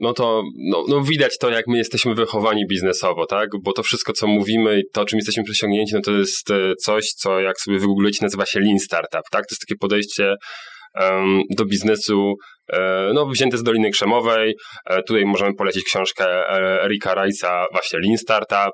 no 0.00 0.12
to 0.12 0.42
no, 0.70 0.84
no 0.88 1.02
widać 1.02 1.38
to, 1.38 1.50
jak 1.50 1.66
my 1.66 1.78
jesteśmy 1.78 2.14
wychowani 2.14 2.66
biznesowo, 2.70 3.26
tak? 3.26 3.48
Bo 3.64 3.72
to 3.72 3.82
wszystko, 3.82 4.12
co 4.12 4.26
mówimy 4.26 4.80
i 4.80 4.82
to, 4.92 5.04
czym 5.04 5.18
jesteśmy 5.18 5.44
przesiągnięci, 5.44 5.94
no 5.94 6.00
to 6.00 6.12
jest 6.12 6.50
e, 6.50 6.74
coś, 6.76 7.06
co 7.06 7.40
jak 7.40 7.60
sobie 7.60 7.78
wygooglujecie, 7.78 8.18
nazywa 8.22 8.46
się 8.46 8.60
Lean 8.60 8.78
Startup, 8.78 9.22
tak? 9.30 9.46
To 9.46 9.52
jest 9.52 9.60
takie 9.68 9.78
podejście 9.80 10.34
do 11.50 11.64
biznesu 11.64 12.34
e, 12.72 13.10
no, 13.14 13.26
wzięte 13.26 13.58
z 13.58 13.62
Doliny 13.62 13.90
Krzemowej. 13.90 14.54
E, 14.86 15.02
tutaj 15.02 15.24
możemy 15.24 15.54
polecić 15.54 15.84
książkę 15.84 16.50
Erika 16.84 17.14
Rice'a, 17.14 17.64
właśnie 17.72 17.98
Lean 17.98 18.18
Startup. 18.18 18.72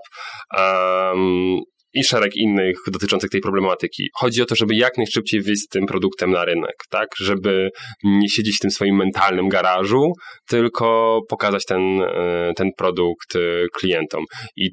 I 1.94 2.04
szereg 2.04 2.36
innych 2.36 2.76
dotyczących 2.92 3.30
tej 3.30 3.40
problematyki. 3.40 4.08
Chodzi 4.14 4.42
o 4.42 4.46
to, 4.46 4.54
żeby 4.54 4.74
jak 4.74 4.96
najszybciej 4.96 5.40
wyjść 5.40 5.62
z 5.62 5.68
tym 5.68 5.86
produktem 5.86 6.30
na 6.30 6.44
rynek, 6.44 6.74
tak? 6.90 7.08
Żeby 7.20 7.70
nie 8.04 8.28
siedzieć 8.28 8.56
w 8.56 8.60
tym 8.60 8.70
swoim 8.70 8.96
mentalnym 8.96 9.48
garażu, 9.48 10.12
tylko 10.48 11.20
pokazać 11.28 11.64
ten, 11.64 12.02
e, 12.02 12.52
ten 12.56 12.70
produkt 12.76 13.36
e, 13.36 13.38
klientom. 13.72 14.24
I 14.56 14.70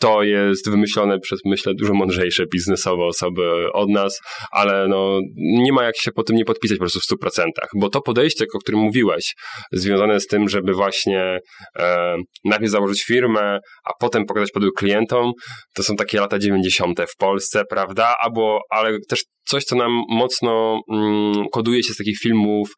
to 0.00 0.22
jest 0.22 0.70
wymyślone 0.70 1.18
przez, 1.18 1.40
myślę, 1.44 1.72
dużo 1.74 1.94
mądrzejsze 1.94 2.44
biznesowe 2.52 3.04
osoby 3.04 3.72
od 3.72 3.88
nas, 3.88 4.20
ale 4.50 4.88
no, 4.88 5.20
nie 5.36 5.72
ma 5.72 5.84
jak 5.84 5.96
się 5.96 6.12
po 6.12 6.22
tym 6.22 6.36
nie 6.36 6.44
podpisać 6.44 6.78
po 6.78 6.82
prostu 6.82 7.00
w 7.00 7.24
100%, 7.24 7.44
bo 7.76 7.88
to 7.88 8.00
podejście, 8.00 8.44
o 8.54 8.58
którym 8.58 8.80
mówiłeś, 8.80 9.34
związane 9.72 10.20
z 10.20 10.26
tym, 10.26 10.48
żeby 10.48 10.74
właśnie 10.74 11.38
e, 11.78 12.16
najpierw 12.44 12.70
założyć 12.70 13.04
firmę, 13.04 13.58
a 13.84 13.90
potem 14.00 14.26
pokazać 14.26 14.50
produkt 14.50 14.78
klientom, 14.78 15.32
to 15.74 15.82
są 15.82 15.96
takie 15.96 16.20
lata 16.20 16.38
90. 16.38 17.00
w 17.00 17.16
Polsce, 17.16 17.62
prawda? 17.70 18.14
Albo, 18.20 18.60
ale 18.70 18.98
też 19.08 19.20
coś, 19.50 19.64
co 19.64 19.76
nam 19.76 20.02
mocno 20.08 20.80
mm, 20.92 21.48
koduje 21.52 21.82
się 21.82 21.94
z 21.94 21.96
takich 21.96 22.18
filmów, 22.18 22.68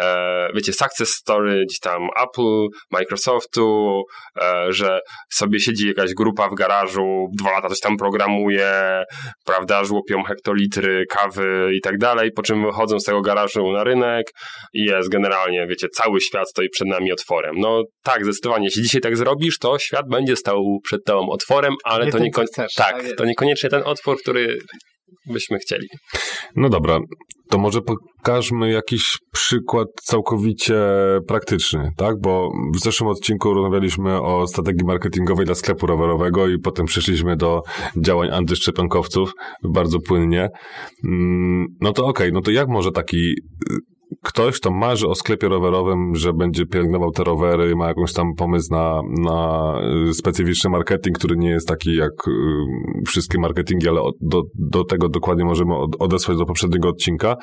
e, 0.00 0.48
wiecie, 0.54 0.72
success 0.72 1.10
story, 1.10 1.64
gdzieś 1.66 1.78
tam 1.78 2.08
Apple, 2.22 2.66
Microsoftu, 2.90 4.02
e, 4.42 4.72
że 4.72 5.00
sobie 5.32 5.60
siedzi 5.60 5.88
jakaś 5.88 6.14
grupa 6.14 6.48
w 6.48 6.54
garażu, 6.54 7.26
dwa 7.38 7.50
lata 7.50 7.68
coś 7.68 7.80
tam 7.80 7.96
programuje, 7.96 9.02
prawda, 9.44 9.84
żłopią 9.84 10.22
hektolitry 10.22 11.04
kawy 11.10 11.70
i 11.74 11.80
tak 11.80 11.98
dalej, 11.98 12.30
po 12.36 12.42
czym 12.42 12.64
wychodzą 12.64 13.00
z 13.00 13.04
tego 13.04 13.20
garażu 13.20 13.72
na 13.72 13.84
rynek 13.84 14.26
i 14.72 14.84
jest 14.84 15.08
generalnie, 15.08 15.66
wiecie, 15.66 15.88
cały 15.88 16.20
świat 16.20 16.50
stoi 16.50 16.68
przed 16.68 16.88
nami 16.88 17.12
otworem. 17.12 17.54
No 17.58 17.82
tak, 18.02 18.24
zdecydowanie, 18.24 18.64
jeśli 18.64 18.82
dzisiaj 18.82 19.00
tak 19.00 19.16
zrobisz, 19.16 19.58
to 19.58 19.78
świat 19.78 20.08
będzie 20.10 20.36
stał 20.36 20.78
przed 20.84 21.04
tobą 21.04 21.30
otworem, 21.30 21.74
ale 21.84 22.06
nie 22.06 22.12
to, 22.12 22.18
niekon- 22.18 22.46
chcesz, 22.46 22.74
tak 22.74 23.04
to 23.16 23.24
niekoniecznie 23.24 23.70
ten 23.70 23.82
otwór, 23.84 24.18
który 24.22 24.58
byśmy 25.26 25.58
chcieli. 25.58 25.86
No 26.56 26.68
dobra, 26.68 26.98
to 27.50 27.58
może 27.58 27.80
pokażmy 27.80 28.70
jakiś 28.70 29.18
przykład 29.32 29.88
całkowicie 30.02 30.74
praktyczny, 31.28 31.90
tak? 31.96 32.20
Bo 32.20 32.50
w 32.74 32.80
zeszłym 32.80 33.10
odcinku 33.10 33.54
rozmawialiśmy 33.54 34.20
o 34.22 34.46
strategii 34.46 34.86
marketingowej 34.86 35.46
dla 35.46 35.54
sklepu 35.54 35.86
rowerowego 35.86 36.48
i 36.48 36.58
potem 36.58 36.86
przeszliśmy 36.86 37.36
do 37.36 37.60
działań 38.04 38.28
antyszczepionkowców 38.32 39.32
bardzo 39.62 39.98
płynnie. 40.08 40.48
Mm, 41.04 41.66
no 41.80 41.92
to 41.92 42.06
okej, 42.06 42.26
okay, 42.26 42.30
no 42.34 42.40
to 42.40 42.50
jak 42.50 42.68
może 42.68 42.90
taki 42.90 43.34
ktoś, 44.22 44.56
kto 44.60 44.70
marzy 44.70 45.08
o 45.08 45.14
sklepie 45.14 45.48
rowerowym, 45.48 46.14
że 46.14 46.32
będzie 46.32 46.66
pielęgnował 46.66 47.10
te 47.10 47.24
rowery 47.24 47.76
ma 47.76 47.88
jakąś 47.88 48.12
tam 48.12 48.34
pomysł 48.34 48.72
na, 48.72 49.00
na 49.18 49.74
y, 50.08 50.14
specyficzny 50.14 50.70
marketing, 50.70 51.18
który 51.18 51.36
nie 51.36 51.50
jest 51.50 51.68
taki 51.68 51.96
jak 51.96 52.28
y, 52.28 52.32
wszystkie 53.06 53.38
marketingi, 53.40 53.88
ale 53.88 54.00
do, 54.20 54.42
do 54.54 54.84
tego 54.84 55.08
dokładnie 55.08 55.44
możemy 55.44 55.74
odesłać 55.98 56.38
do 56.38 56.46
poprzedniego 56.46 56.88
odcinka 56.88 57.36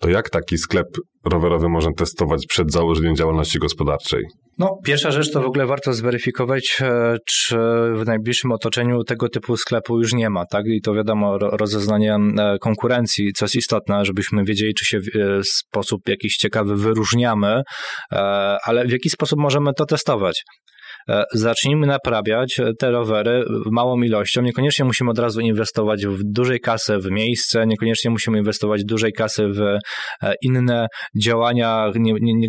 to 0.00 0.10
jak 0.10 0.30
taki 0.30 0.58
sklep 0.58 0.86
rowerowy 1.24 1.68
można 1.68 1.92
testować 1.92 2.46
przed 2.48 2.72
założeniem 2.72 3.16
działalności 3.16 3.58
gospodarczej? 3.58 4.24
No, 4.58 4.78
pierwsza 4.84 5.10
rzecz 5.10 5.32
to 5.32 5.42
w 5.42 5.46
ogóle 5.46 5.66
warto 5.66 5.92
zweryfikować, 5.92 6.78
e, 6.80 7.16
czy 7.26 7.56
w 7.94 8.02
najbliższym 8.06 8.52
otoczeniu 8.52 9.04
tego 9.04 9.28
typu 9.28 9.56
sklepu 9.56 9.98
już 9.98 10.12
nie 10.12 10.30
ma, 10.30 10.44
tak? 10.46 10.66
I 10.66 10.80
to 10.80 10.94
wiadomo, 10.94 11.38
rozeznanie 11.38 12.14
e, 12.14 12.56
konkurencji, 12.60 13.32
co 13.32 13.44
jest 13.44 13.56
istotne, 13.56 14.04
żebyśmy 14.04 14.44
wiedzieli, 14.44 14.74
czy 14.74 14.84
się 14.84 15.00
w 15.00 15.16
e, 15.16 15.40
sposób 15.44 16.00
jakiś 16.08 16.36
ciekawy 16.36 16.76
wyróżniamy, 16.76 17.62
ale 18.64 18.86
w 18.86 18.92
jaki 18.92 19.10
sposób 19.10 19.38
możemy 19.38 19.72
to 19.76 19.84
testować? 19.84 20.42
E, 21.08 21.24
zacznijmy 21.34 21.86
naprawiać 21.86 22.60
te 22.78 22.90
rowery 22.90 23.44
małą 23.70 24.02
ilością. 24.02 24.42
Niekoniecznie 24.42 24.84
musimy 24.84 25.10
od 25.10 25.18
razu 25.18 25.40
inwestować 25.40 26.06
w 26.06 26.20
dużej 26.24 26.60
kasy 26.60 26.98
w 26.98 27.10
miejsce, 27.10 27.66
niekoniecznie 27.66 28.10
musimy 28.10 28.38
inwestować 28.38 28.84
dużej 28.84 29.12
kasy 29.12 29.48
w 29.48 29.60
e, 29.60 29.78
inne 30.42 30.86
działania, 31.22 31.86
nie, 31.94 32.12
nie, 32.20 32.34
nie, 32.34 32.48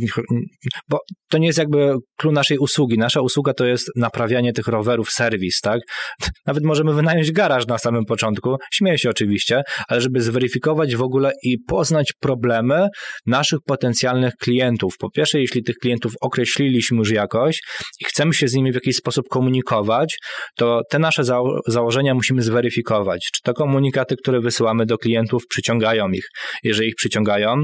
bo 0.90 1.00
to 1.30 1.38
nie 1.38 1.48
jest 1.48 1.60
jakby 1.60 1.94
klucz 2.18 2.34
naszej 2.34 2.58
usługi. 2.58 2.98
Nasza 2.98 3.22
usługa 3.22 3.54
to 3.54 3.66
jest 3.66 3.92
naprawianie 3.96 4.54
tych 4.54 4.68
rowerów, 4.68 5.10
serwis, 5.10 5.62
tak? 5.62 5.80
Nawet 6.48 6.64
możemy 6.64 6.94
wynająć 6.94 7.32
garaż 7.32 7.68
na 7.68 7.78
samym 7.78 8.06
początku, 8.06 8.56
śmieję 8.74 8.98
się 8.98 9.10
oczywiście, 9.10 9.62
ale 9.88 10.02
żeby 10.02 10.22
zweryfikować 10.22 10.96
w 10.96 11.02
ogóle 11.02 11.32
i 11.44 11.58
poznać 11.68 12.14
problemy 12.20 12.88
naszych 13.26 13.60
potencjalnych 13.66 14.34
klientów. 14.34 14.94
Po 15.00 15.10
pierwsze, 15.10 15.40
jeśli 15.40 15.64
tych 15.64 15.76
klientów 15.76 16.14
określiliśmy 16.22 16.98
już 16.98 17.12
jakoś 17.12 17.60
i 18.02 18.06
chcemy 18.06 18.34
się 18.34 18.41
z 18.48 18.54
nimi 18.54 18.72
w 18.72 18.76
jakiś 18.76 18.96
sposób 18.96 19.26
komunikować, 19.30 20.18
to 20.58 20.82
te 20.90 21.00
nasze 21.00 21.24
założenia 21.68 22.14
musimy 22.14 22.42
zweryfikować. 22.42 23.30
Czy 23.34 23.42
te 23.44 23.54
komunikaty, 23.54 24.16
które 24.16 24.40
wysyłamy 24.40 24.86
do 24.86 24.98
klientów, 24.98 25.44
przyciągają 25.50 26.10
ich? 26.10 26.28
Jeżeli 26.64 26.90
ich 26.90 26.96
przyciągają, 26.96 27.56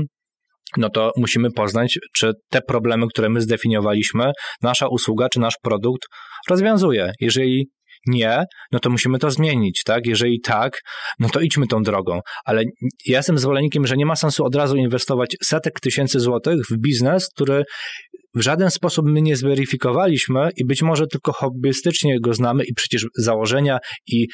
no 0.78 0.90
to 0.90 1.12
musimy 1.18 1.52
poznać, 1.52 2.00
czy 2.16 2.32
te 2.50 2.62
problemy, 2.62 3.08
które 3.08 3.30
my 3.30 3.42
zdefiniowaliśmy, 3.42 4.32
nasza 4.62 4.88
usługa 4.88 5.30
czy 5.30 5.40
nasz 5.40 5.56
produkt 5.64 6.02
rozwiązuje. 6.50 7.12
Jeżeli 7.20 7.70
nie, 8.08 8.44
no 8.72 8.80
to 8.80 8.90
musimy 8.90 9.20
to 9.20 9.32
zmienić, 9.32 9.82
tak? 9.86 10.06
Jeżeli 10.06 10.42
tak, 10.42 10.82
no 11.20 11.30
to 11.30 11.40
idźmy 11.40 11.68
tą 11.68 11.84
drogą. 11.84 12.20
Ale 12.46 12.64
ja 13.06 13.18
jestem 13.18 13.38
zwolennikiem, 13.38 13.88
że 13.88 13.98
nie 13.98 14.06
ma 14.06 14.16
sensu 14.16 14.46
od 14.46 14.56
razu 14.56 14.78
inwestować 14.78 15.36
setek 15.44 15.80
tysięcy 15.80 16.20
złotych 16.20 16.62
w 16.72 16.78
biznes, 16.78 17.30
który 17.36 17.64
w 18.36 18.42
żaden 18.42 18.72
sposób 18.72 19.06
my 19.08 19.22
nie 19.22 19.36
zweryfikowaliśmy 19.36 20.50
i 20.58 20.66
być 20.66 20.82
może 20.82 21.08
tylko 21.08 21.34
hobbystycznie 21.34 22.20
go 22.20 22.34
znamy 22.34 22.64
i 22.64 22.74
przecież 22.74 23.06
założenia 23.18 23.78
i 24.08 24.28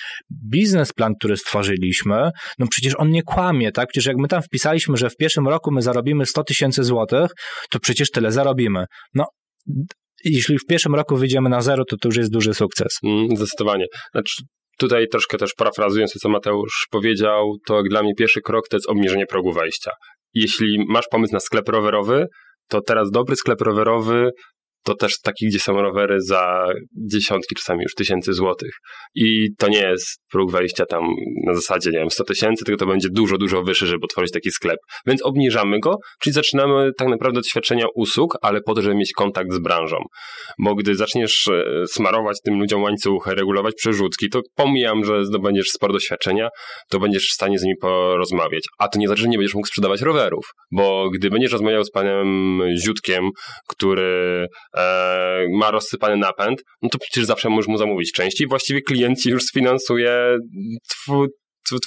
biznesplan, 0.52 1.14
który 1.20 1.38
stworzyliśmy, 1.38 2.30
no 2.60 2.68
przecież 2.70 2.94
on 2.98 3.10
nie 3.10 3.24
kłamie, 3.24 3.72
tak? 3.72 3.90
Przecież 3.90 4.06
jak 4.06 4.18
my 4.18 4.28
tam 4.28 4.42
wpisaliśmy, 4.42 4.98
że 4.98 5.10
w 5.10 5.16
pierwszym 5.16 5.48
roku 5.48 5.72
my 5.72 5.82
zarobimy 5.82 6.26
100 6.26 6.44
tysięcy 6.44 6.84
złotych, 6.84 7.32
to 7.70 7.80
przecież 7.80 8.12
tyle 8.12 8.32
zarobimy. 8.32 8.86
No, 9.14 9.26
jeśli 10.24 10.58
w 10.58 10.66
pierwszym 10.70 10.96
roku 10.96 11.16
wyjdziemy 11.16 11.50
na 11.50 11.62
zero, 11.62 11.84
to 11.86 11.98
to 11.98 12.08
już 12.08 12.18
jest 12.18 12.32
duży 12.32 12.54
sukces. 12.54 12.98
Mm, 13.04 13.36
zdecydowanie. 13.36 13.86
Znaczy, 14.12 14.44
tutaj 14.78 15.08
troszkę 15.08 15.38
też 15.38 15.52
parafrazując 15.58 16.14
to, 16.14 16.20
co 16.20 16.30
Mateusz 16.30 16.88
powiedział, 16.92 17.56
to 17.68 17.84
dla 17.90 18.04
mnie 18.04 18.14
pierwszy 18.18 18.42
krok 18.42 18.68
to 18.68 18.78
jest 18.78 18.90
obniżenie 18.90 19.26
progu 19.26 19.54
wejścia. 19.54 19.92
Jeśli 20.34 20.86
masz 20.90 21.06
pomysł 21.12 21.34
na 21.34 21.40
sklep 21.40 21.70
rowerowy, 21.70 22.26
to 22.70 22.82
teraz 22.82 23.12
dobry 23.12 23.36
sklep 23.36 23.62
rowerowy 23.62 24.30
to 24.84 24.96
też 24.96 25.20
taki, 25.20 25.48
gdzie 25.48 25.60
są 25.60 25.74
rowery 25.74 26.22
za 26.22 26.66
dziesiątki, 27.12 27.56
czasami 27.56 27.84
już 27.84 27.94
tysięcy 27.94 28.34
złotych. 28.34 28.72
I 29.16 29.48
to 29.58 29.68
nie 29.68 29.82
jest 29.82 30.22
próg 30.32 30.52
wejścia 30.52 30.86
tam 30.86 31.04
na 31.46 31.56
zasadzie, 31.56 31.92
nie 31.92 32.00
wiem, 32.00 32.10
100 32.10 32.24
tysięcy, 32.24 32.66
tylko 32.66 32.86
to 32.86 32.92
będzie 32.92 33.08
dużo, 33.12 33.38
dużo 33.38 33.64
wyższy, 33.64 33.88
żeby 33.88 34.06
otworzyć 34.06 34.32
taki 34.32 34.52
sklep. 34.52 34.80
Więc 35.08 35.26
obniżamy 35.26 35.80
go, 35.80 35.96
czyli 36.22 36.34
zaczynamy 36.34 36.92
tak 36.98 37.08
naprawdę 37.08 37.40
od 37.40 37.48
świadczenia 37.48 37.86
usług, 37.96 38.38
ale 38.42 38.62
po 38.62 38.74
to, 38.74 38.82
żeby 38.82 38.96
mieć 38.96 39.12
kontakt 39.14 39.54
z 39.54 39.60
branżą. 39.60 39.98
Bo 40.60 40.76
gdy 40.76 40.96
zaczniesz 40.96 41.48
e, 41.48 41.88
smarować 41.88 42.38
tym 42.46 42.60
ludziom 42.60 42.84
łańcuchy, 42.84 43.36
regulować 43.36 43.74
przerzutki, 43.76 44.30
to 44.30 44.42
pomijam, 44.56 45.06
że 45.06 45.26
zdobędziesz 45.26 45.68
sporo 45.68 45.94
doświadczenia, 45.94 46.50
to 46.90 47.00
będziesz 47.00 47.24
w 47.24 47.34
stanie 47.34 47.60
z 47.60 47.64
nimi 47.64 47.76
porozmawiać. 47.82 48.64
A 48.80 48.88
to 48.88 49.00
nie 49.00 49.08
znaczy, 49.08 49.22
że 49.22 49.28
nie 49.28 49.38
będziesz 49.38 49.56
mógł 49.56 49.68
sprzedawać 49.68 50.02
rowerów, 50.02 50.46
bo 50.72 51.10
gdy 51.10 51.30
będziesz 51.30 51.52
rozmawiał 51.52 51.84
z 51.84 51.92
panem 51.92 52.60
Ziutkiem, 52.86 53.30
który 53.68 54.48
e, 54.78 55.46
ma 55.52 55.72
rozsypany 55.72 56.18
napęd, 56.18 56.64
no 56.82 56.90
to 56.90 56.98
przecież 56.98 57.26
zawsze 57.26 57.50
możesz 57.50 57.68
mu 57.68 57.78
zamówić 57.78 58.12
części 58.12 58.48
właściwie 58.48 58.82
klient 58.82 59.20
ci 59.20 59.30
już 59.30 59.44
sfinansuje 59.44 60.38
twój, 60.90 61.28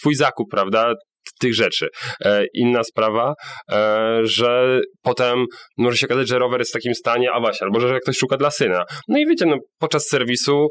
twój 0.00 0.14
zakup, 0.14 0.50
prawda? 0.50 0.94
tych 1.40 1.54
rzeczy. 1.54 1.88
E, 2.24 2.44
inna 2.54 2.84
sprawa, 2.84 3.34
e, 3.72 4.20
że 4.22 4.80
potem 5.02 5.44
może 5.78 5.96
się 5.96 6.06
okazać, 6.06 6.28
że 6.28 6.38
rower 6.38 6.60
jest 6.60 6.70
w 6.70 6.74
takim 6.74 6.94
stanie, 6.94 7.32
a 7.32 7.40
właśnie, 7.40 7.64
albo 7.64 7.80
że 7.80 8.00
ktoś 8.00 8.16
szuka 8.16 8.36
dla 8.36 8.50
syna. 8.50 8.84
No 9.08 9.18
i 9.18 9.26
wiecie, 9.26 9.46
no, 9.46 9.56
podczas 9.78 10.06
serwisu 10.08 10.68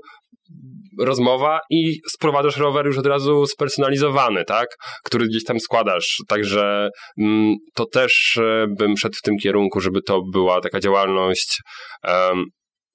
rozmowa 0.99 1.59
i 1.69 1.99
sprowadzasz 2.11 2.57
rower 2.57 2.85
już 2.85 2.97
od 2.97 3.05
razu 3.05 3.45
spersonalizowany, 3.45 4.45
tak? 4.45 4.67
Który 5.03 5.25
gdzieś 5.27 5.43
tam 5.43 5.59
składasz. 5.59 6.15
Także 6.27 6.89
mm, 7.21 7.55
to 7.75 7.85
też 7.85 8.37
e, 8.37 8.67
bym 8.77 8.97
szedł 8.97 9.15
w 9.17 9.21
tym 9.21 9.37
kierunku, 9.37 9.79
żeby 9.81 10.01
to 10.01 10.21
była 10.33 10.61
taka 10.61 10.79
działalność 10.79 11.61
um, 12.07 12.45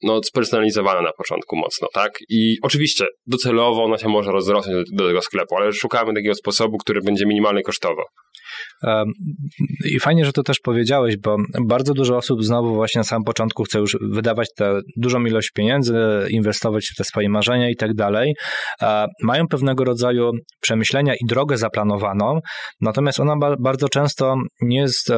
no, 0.02 0.20
spersonalizowana 0.24 1.02
na 1.02 1.12
początku 1.12 1.56
mocno, 1.56 1.88
tak? 1.94 2.12
I 2.28 2.56
oczywiście 2.62 3.06
docelowo 3.26 3.84
ona 3.84 3.98
się 3.98 4.08
może 4.08 4.32
rozrosnąć 4.32 4.90
do, 4.90 4.96
do 4.96 5.08
tego 5.08 5.22
sklepu, 5.22 5.56
ale 5.56 5.72
szukamy 5.72 6.14
takiego 6.14 6.34
sposobu, 6.34 6.78
który 6.78 7.00
będzie 7.00 7.26
minimalnie 7.26 7.62
kosztowo. 7.62 8.02
I 9.84 10.00
fajnie, 10.00 10.24
że 10.24 10.32
to 10.32 10.42
też 10.42 10.56
powiedziałeś, 10.64 11.16
bo 11.16 11.36
bardzo 11.66 11.94
dużo 11.94 12.16
osób 12.16 12.44
znowu 12.44 12.74
właśnie 12.74 12.98
na 12.98 13.04
samym 13.04 13.24
początku 13.24 13.64
chce 13.64 13.78
już 13.78 13.96
wydawać 14.00 14.48
tę 14.56 14.80
dużą 14.96 15.24
ilość 15.24 15.50
pieniędzy, 15.50 15.96
inwestować 16.30 16.86
w 16.86 16.96
te 16.96 17.04
swoje 17.04 17.28
marzenia 17.28 17.70
i 17.70 17.76
tak 17.76 17.94
dalej. 17.94 18.34
Mają 19.22 19.46
pewnego 19.46 19.84
rodzaju 19.84 20.30
przemyślenia 20.60 21.14
i 21.14 21.26
drogę 21.26 21.56
zaplanowaną, 21.56 22.40
natomiast 22.80 23.20
ona 23.20 23.36
bardzo 23.60 23.88
często 23.88 24.36
nie 24.60 24.80
jest 24.80 25.12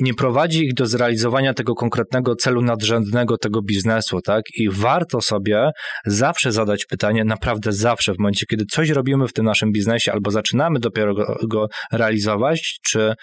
nie 0.00 0.14
prowadzi 0.14 0.64
ich 0.64 0.74
do 0.74 0.86
zrealizowania 0.86 1.54
tego 1.54 1.74
konkretnego 1.74 2.34
celu 2.36 2.62
nadrzędnego 2.62 3.38
tego 3.38 3.62
biznesu, 3.62 4.20
tak? 4.20 4.42
I 4.54 4.70
warto 4.70 5.20
sobie 5.20 5.70
zawsze 6.06 6.52
zadać 6.52 6.86
pytanie, 6.86 7.24
naprawdę 7.24 7.72
zawsze, 7.72 8.14
w 8.14 8.18
momencie, 8.18 8.46
kiedy 8.46 8.64
coś 8.64 8.90
robimy 8.90 9.28
w 9.28 9.32
tym 9.32 9.44
naszym 9.44 9.72
biznesie 9.72 10.12
albo 10.12 10.30
zaczynamy 10.30 10.80
dopiero 10.80 11.14
go, 11.14 11.36
go 11.48 11.66
realizować, 11.92 12.78
czy 12.86 13.14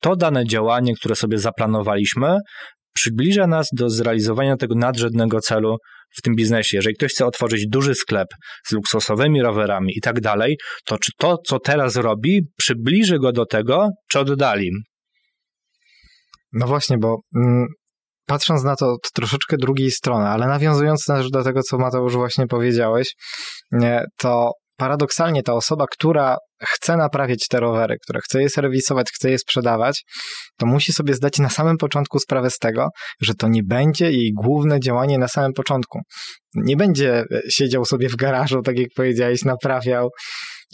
to 0.00 0.16
dane 0.16 0.46
działanie, 0.46 0.94
które 0.94 1.14
sobie 1.14 1.38
zaplanowaliśmy, 1.38 2.38
przybliża 2.94 3.46
nas 3.46 3.68
do 3.72 3.90
zrealizowania 3.90 4.56
tego 4.56 4.74
nadrzędnego 4.74 5.40
celu 5.40 5.76
w 6.16 6.22
tym 6.22 6.34
biznesie. 6.34 6.76
Jeżeli 6.76 6.94
ktoś 6.94 7.12
chce 7.12 7.26
otworzyć 7.26 7.66
duży 7.68 7.94
sklep 7.94 8.28
z 8.66 8.72
luksusowymi 8.72 9.42
rowerami 9.42 9.92
i 9.96 10.00
tak 10.00 10.20
dalej, 10.20 10.56
to 10.84 10.98
czy 10.98 11.12
to, 11.18 11.38
co 11.46 11.58
teraz 11.58 11.96
robi, 11.96 12.40
przybliży 12.56 13.18
go 13.18 13.32
do 13.32 13.46
tego, 13.46 13.88
czy 14.10 14.18
oddali? 14.18 14.70
No 16.54 16.66
właśnie, 16.66 16.98
bo 16.98 17.20
mm, 17.36 17.66
patrząc 18.26 18.62
na 18.62 18.76
to 18.76 18.96
troszeczkę 19.14 19.56
drugiej 19.56 19.90
strony, 19.90 20.28
ale 20.28 20.46
nawiązując 20.46 21.04
też 21.04 21.30
do 21.30 21.44
tego, 21.44 21.62
co 21.62 21.78
Mateusz 21.78 22.14
właśnie 22.14 22.46
powiedziałeś, 22.46 23.14
to 24.18 24.50
paradoksalnie 24.76 25.42
ta 25.42 25.52
osoba, 25.52 25.86
która 25.90 26.36
chce 26.62 26.96
naprawiać 26.96 27.48
te 27.50 27.60
rowery, 27.60 27.96
która 28.02 28.20
chce 28.20 28.42
je 28.42 28.50
serwisować, 28.50 29.06
chce 29.14 29.30
je 29.30 29.38
sprzedawać, 29.38 30.04
to 30.58 30.66
musi 30.66 30.92
sobie 30.92 31.14
zdać 31.14 31.38
na 31.38 31.50
samym 31.50 31.76
początku 31.76 32.18
sprawę 32.18 32.50
z 32.50 32.58
tego, 32.58 32.88
że 33.20 33.34
to 33.34 33.48
nie 33.48 33.62
będzie 33.62 34.12
jej 34.12 34.32
główne 34.32 34.80
działanie 34.80 35.18
na 35.18 35.28
samym 35.28 35.52
początku. 35.52 36.00
Nie 36.54 36.76
będzie 36.76 37.24
siedział 37.50 37.84
sobie 37.84 38.08
w 38.08 38.16
garażu, 38.16 38.62
tak 38.62 38.78
jak 38.78 38.88
powiedziałeś, 38.96 39.44
naprawiał 39.44 40.10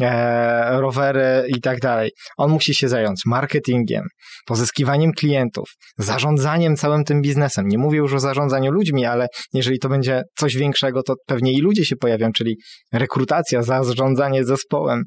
e, 0.01 0.81
rowery 0.81 1.45
i 1.49 1.61
tak 1.61 1.81
dalej. 1.81 2.11
On 2.39 2.51
musi 2.51 2.75
się 2.75 2.89
zająć 2.89 3.21
marketingiem, 3.27 4.05
pozyskiwaniem 4.47 5.13
klientów, 5.13 5.69
zarządzaniem 5.99 6.77
całym 6.77 7.05
tym 7.05 7.23
biznesem. 7.23 7.69
Nie 7.69 7.79
mówię 7.79 7.99
już 7.99 8.15
o 8.15 8.21
zarządzaniu 8.21 8.73
ludźmi, 8.73 9.07
ale 9.07 9.27
jeżeli 9.53 9.79
to 9.79 9.89
będzie 9.89 10.23
coś 10.39 10.57
większego, 10.57 11.03
to 11.03 11.15
pewnie 11.27 11.53
i 11.53 11.61
ludzie 11.61 11.85
się 11.85 11.97
pojawią, 11.97 12.33
czyli 12.33 12.57
rekrutacja, 12.93 13.63
zarządzanie 13.63 14.45
zespołem. 14.45 15.03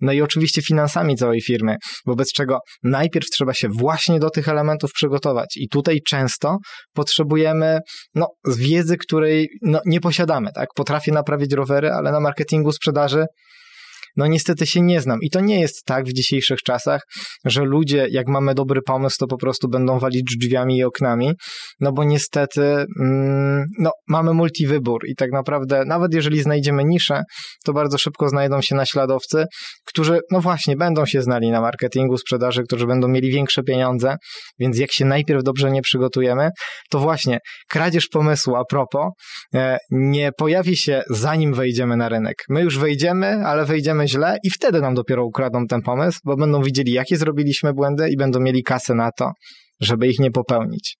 No 0.00 0.12
i 0.12 0.22
oczywiście 0.22 0.62
finansami 0.62 1.16
całej 1.16 1.40
firmy, 1.40 1.76
wobec 2.06 2.32
czego 2.32 2.58
najpierw 2.82 3.26
trzeba 3.26 3.54
się 3.54 3.68
właśnie 3.68 4.18
do 4.18 4.30
tych 4.30 4.48
elementów 4.48 4.90
przygotować. 4.92 5.56
I 5.56 5.68
tutaj 5.68 5.98
często 6.08 6.56
potrzebujemy 6.94 7.78
no, 8.14 8.26
wiedzy, 8.56 8.96
której 8.96 9.48
no, 9.62 9.80
nie 9.86 10.00
posiadamy. 10.00 10.50
Tak? 10.54 10.68
Potrafię 10.76 11.12
naprawić 11.12 11.52
rowery, 11.52 11.90
ale 11.90 12.12
na 12.12 12.20
marketingu 12.20 12.72
sprzedaży 12.72 13.24
no 14.16 14.26
niestety 14.26 14.66
się 14.66 14.80
nie 14.80 15.00
znam. 15.00 15.18
I 15.22 15.30
to 15.30 15.40
nie 15.40 15.60
jest 15.60 15.84
tak 15.84 16.04
w 16.04 16.12
dzisiejszych 16.12 16.58
czasach, 16.62 17.00
że 17.44 17.62
ludzie, 17.62 18.06
jak 18.10 18.28
mamy 18.28 18.54
dobry 18.54 18.82
pomysł, 18.82 19.16
to 19.20 19.26
po 19.26 19.36
prostu 19.36 19.68
będą 19.68 19.98
walić 19.98 20.22
drzwiami 20.22 20.76
i 20.76 20.84
oknami, 20.84 21.32
no 21.80 21.92
bo 21.92 22.04
niestety 22.04 22.84
mm, 23.00 23.64
no, 23.78 23.90
mamy 24.08 24.34
multiwybór 24.34 25.00
i 25.08 25.14
tak 25.14 25.32
naprawdę, 25.32 25.84
nawet 25.86 26.14
jeżeli 26.14 26.42
znajdziemy 26.42 26.84
niszę, 26.84 27.22
to 27.64 27.72
bardzo 27.72 27.98
szybko 27.98 28.28
znajdą 28.28 28.60
się 28.62 28.74
naśladowcy, 28.74 29.44
którzy, 29.86 30.20
no 30.30 30.40
właśnie, 30.40 30.76
będą 30.76 31.06
się 31.06 31.22
znali 31.22 31.50
na 31.50 31.60
marketingu, 31.60 32.18
sprzedaży, 32.18 32.62
którzy 32.62 32.86
będą 32.86 33.08
mieli 33.08 33.30
większe 33.30 33.62
pieniądze, 33.62 34.16
więc 34.58 34.78
jak 34.78 34.92
się 34.92 35.04
najpierw 35.04 35.42
dobrze 35.42 35.70
nie 35.70 35.82
przygotujemy, 35.82 36.50
to 36.90 36.98
właśnie 36.98 37.38
kradzież 37.68 38.08
pomysłu 38.08 38.56
a 38.56 38.64
propos 38.64 39.10
e, 39.54 39.78
nie 39.90 40.32
pojawi 40.32 40.76
się 40.76 41.02
zanim 41.10 41.54
wejdziemy 41.54 41.96
na 41.96 42.08
rynek. 42.08 42.36
My 42.48 42.62
już 42.62 42.78
wejdziemy, 42.78 43.46
ale 43.46 43.64
wejdziemy 43.64 43.97
źle 44.06 44.36
i 44.44 44.50
wtedy 44.50 44.80
nam 44.80 44.94
dopiero 44.94 45.24
ukradną 45.24 45.66
ten 45.66 45.82
pomysł, 45.82 46.18
bo 46.24 46.36
będą 46.36 46.62
widzieli, 46.62 46.92
jakie 46.92 47.16
zrobiliśmy 47.16 47.74
błędy 47.74 48.10
i 48.10 48.16
będą 48.16 48.40
mieli 48.40 48.62
kasę 48.62 48.94
na 48.94 49.10
to, 49.18 49.30
żeby 49.80 50.06
ich 50.06 50.18
nie 50.18 50.30
popełnić. 50.30 50.96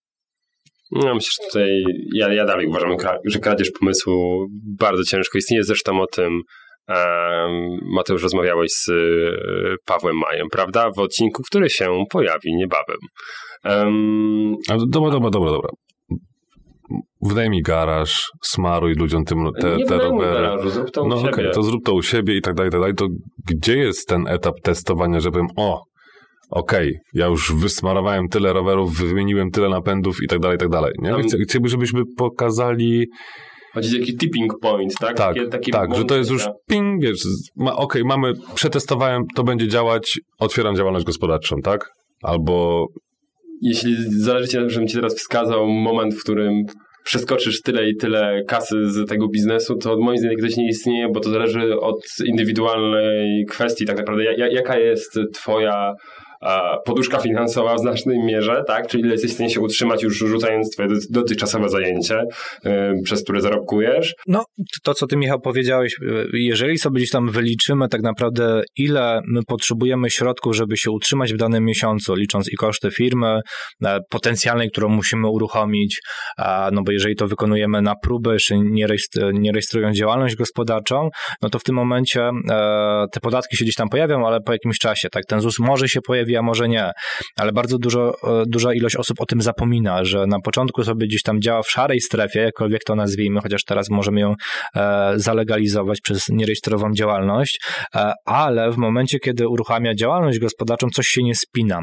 No, 0.91 1.15
myślę, 1.15 1.31
że 1.31 1.49
tutaj 1.49 1.85
ja, 2.15 2.33
ja 2.33 2.45
dalej 2.45 2.67
uważam, 2.67 2.91
że 3.25 3.39
kradzież 3.39 3.71
pomysłu 3.81 4.47
bardzo 4.79 5.05
ciężko 5.05 5.39
istnieje. 5.39 5.65
Zresztą 5.65 6.01
o 6.01 6.07
tym 6.07 6.41
um, 6.89 7.79
Mateusz 7.95 8.23
rozmawiałeś 8.23 8.71
z 8.71 8.89
e, 8.89 8.95
Pawłem 9.85 10.17
Majem, 10.17 10.47
prawda? 10.53 10.91
W 10.97 10.99
odcinku, 10.99 11.43
który 11.43 11.71
się 11.71 12.05
pojawi 12.11 12.55
niebawem. 12.55 12.99
Um, 13.65 14.55
dobra, 14.91 15.11
dobra, 15.11 15.31
dobra, 15.31 15.51
dobra 15.51 15.71
wynajmij 17.23 17.63
garaż, 17.63 18.31
smaruj 18.43 18.95
ludziom 18.95 19.25
tym 19.25 19.49
te, 19.61 19.77
nie 19.77 19.87
te 19.87 19.99
rowery. 19.99 20.33
Garażu, 20.33 20.71
zrób 20.71 20.91
to 20.91 21.07
no 21.07 21.17
okej, 21.17 21.31
okay, 21.31 21.51
to 21.51 21.63
zrób 21.63 21.85
to 21.85 21.95
u 21.95 22.03
siebie 22.03 22.37
i 22.37 22.43
tak 22.43 22.55
dalej, 22.55 22.69
i 22.69 22.73
tak 22.73 22.81
dalej. 22.81 22.95
To 22.95 23.07
gdzie 23.49 23.77
jest 23.77 24.09
ten 24.09 24.27
etap 24.27 24.55
testowania, 24.63 25.21
żebym 25.21 25.47
o, 25.57 25.83
okej, 26.51 26.89
okay, 26.89 27.01
ja 27.15 27.27
już 27.27 27.53
wysmarowałem 27.55 28.29
tyle 28.29 28.53
rowerów, 28.53 28.97
wymieniłem 28.97 29.51
tyle 29.51 29.69
napędów 29.69 30.23
i 30.23 30.29
tak 30.29 30.39
dalej, 30.39 30.57
i 30.57 30.59
tak 30.59 30.69
dalej. 30.69 30.93
Nie? 30.99 31.15
Chciałbym, 31.45 31.69
żebyśmy 31.69 32.03
pokazali 32.17 33.07
Chodzi 33.75 34.01
taki 34.01 34.17
tipping 34.17 34.53
point, 34.61 34.95
tak? 35.01 35.17
Tak, 35.17 35.35
takie, 35.35 35.49
takie 35.49 35.73
tak 35.73 35.95
że 35.95 36.05
to 36.05 36.17
jest 36.17 36.31
już 36.31 36.49
ping, 36.67 37.03
wiesz, 37.03 37.19
ma, 37.57 37.73
okej, 37.73 38.03
okay, 38.03 38.05
mamy, 38.05 38.33
przetestowałem, 38.55 39.23
to 39.35 39.45
będzie 39.45 39.69
działać, 39.69 40.21
otwieram 40.39 40.77
działalność 40.77 41.07
gospodarczą, 41.07 41.57
tak? 41.65 41.91
Albo... 42.23 42.87
Jeśli 43.63 43.97
zależy 44.09 44.49
ci, 44.49 44.59
żebym 44.67 44.89
ci 44.89 44.95
teraz 44.95 45.15
wskazał 45.15 45.69
moment, 45.69 46.15
w 46.15 46.23
którym 46.23 46.65
przeskoczysz 47.05 47.63
tyle 47.63 47.89
i 47.89 47.97
tyle 47.97 48.43
kasy 48.47 48.77
z 48.91 49.09
tego 49.09 49.29
biznesu, 49.29 49.77
to 49.77 49.97
moim 49.99 50.19
zdaniem 50.19 50.39
ktoś 50.39 50.57
nie 50.57 50.69
istnieje, 50.69 51.09
bo 51.09 51.21
to 51.21 51.31
zależy 51.31 51.81
od 51.81 52.01
indywidualnej 52.27 53.45
kwestii 53.51 53.87
tak 53.87 53.99
naprawdę. 53.99 54.25
Jaka 54.35 54.79
jest 54.79 55.19
twoja 55.35 55.93
poduszka 56.85 57.19
finansowa 57.19 57.75
w 57.75 57.79
znacznej 57.79 58.19
mierze, 58.19 58.63
tak? 58.67 58.87
Czyli 58.87 59.03
ile 59.03 59.13
jesteś 59.13 59.31
w 59.31 59.35
stanie 59.35 59.51
się 59.51 59.61
utrzymać 59.61 60.03
już 60.03 60.19
rzucając 60.19 60.71
twoje 60.71 60.89
dotychczasowe 61.11 61.69
zajęcie, 61.69 62.23
przez 63.05 63.25
które 63.25 63.41
zarobkujesz. 63.41 64.15
No, 64.27 64.45
to 64.83 64.95
co 64.95 65.07
ty 65.07 65.17
Michał 65.17 65.41
powiedziałeś, 65.41 65.97
y, 66.03 66.29
jeżeli 66.33 66.79
sobie 66.79 66.97
gdzieś 66.97 67.11
tam 67.11 67.31
wyliczymy 67.31 67.89
tak 67.89 68.03
naprawdę 68.03 68.63
ile 68.77 69.21
my 69.27 69.41
potrzebujemy 69.47 70.11
środków, 70.11 70.57
żeby 70.57 70.77
się 70.77 70.91
utrzymać 70.91 71.33
w 71.33 71.37
danym 71.37 71.65
miesiącu, 71.65 72.15
licząc 72.15 72.53
i 72.53 72.57
koszty 72.57 72.91
firmy 72.91 73.41
e, 73.85 73.99
potencjalnej, 74.11 74.71
którą 74.71 74.89
musimy 74.89 75.29
uruchomić, 75.29 76.01
no 76.73 76.83
bo 76.83 76.93
jeżeli 76.93 77.17
to 77.17 77.27
wykonujemy 77.27 77.83
na 77.83 77.95
próby, 78.03 78.37
czy 78.37 78.59
nie 79.33 79.53
rejestrując 79.53 79.97
działalność 79.97 80.37
gospodarczą, 80.37 81.09
no 81.43 81.51
to 81.51 81.59
w 81.59 81.63
tym 81.63 81.75
momencie 81.75 82.31
e, 82.51 83.05
te 83.13 83.21
podatki 83.23 83.57
się 83.57 83.65
gdzieś 83.65 83.75
tam 83.75 83.89
pojawią, 83.89 84.27
ale 84.27 84.41
po 84.41 84.53
jakimś 84.53 84.79
czasie, 84.79 85.09
tak? 85.09 85.25
Ten 85.29 85.41
ZUS 85.41 85.59
może 85.59 85.89
się 85.89 86.01
pojawić 86.01 86.28
pojawi, 86.29 86.37
a 86.37 86.43
może 86.43 86.69
nie. 86.69 86.91
Ale 87.37 87.53
bardzo 87.53 87.79
dużo, 87.79 88.15
e, 88.41 88.45
duża 88.47 88.75
ilość 88.75 88.97
osób 88.97 89.21
o 89.21 89.27
tym 89.27 89.43
zapomina, 89.43 90.05
że 90.05 90.27
na 90.27 90.41
początku 90.41 90.85
sobie 90.85 91.07
gdzieś 91.07 91.23
tam 91.23 91.41
działa 91.41 91.63
w 91.63 91.71
szarej 91.71 92.01
strefie, 92.01 92.41
jakkolwiek 92.41 92.85
to 92.85 92.95
nazwijmy, 92.95 93.41
chociaż 93.41 93.65
teraz 93.65 93.91
możemy 93.91 94.21
ją 94.21 94.35
e, 94.77 95.13
zalegalizować 95.17 96.01
przez 96.01 96.29
nierejestrowaną 96.29 96.95
działalność, 96.95 97.61
e, 97.95 98.13
ale 98.25 98.71
w 98.71 98.77
momencie, 98.77 99.19
kiedy 99.19 99.49
uruchamia 99.49 99.95
działalność 99.95 100.39
gospodarczą, 100.39 100.89
coś 100.91 101.07
się 101.07 101.23
nie 101.23 101.35
spina. 101.35 101.81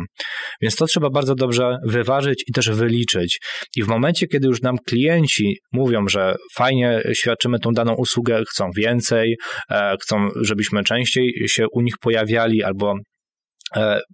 Więc 0.62 0.76
to 0.76 0.86
trzeba 0.86 1.10
bardzo 1.10 1.36
dobrze 1.36 1.78
wyważyć 1.86 2.44
i 2.48 2.54
też 2.54 2.70
wyliczyć. 2.70 3.40
I 3.76 3.84
w 3.84 3.88
momencie, 3.88 4.28
kiedy 4.28 4.48
już 4.48 4.62
nam 4.62 4.76
klienci 4.88 5.58
mówią, 5.74 6.08
że 6.08 6.36
fajnie 6.56 7.02
świadczymy 7.14 7.60
tą 7.60 7.72
daną 7.72 7.94
usługę, 7.94 8.44
chcą 8.50 8.70
więcej, 8.78 9.36
e, 9.72 9.96
chcą, 10.02 10.30
żebyśmy 10.42 10.84
częściej 10.84 11.34
się 11.48 11.66
u 11.72 11.82
nich 11.82 11.94
pojawiali 12.02 12.64
albo 12.64 12.96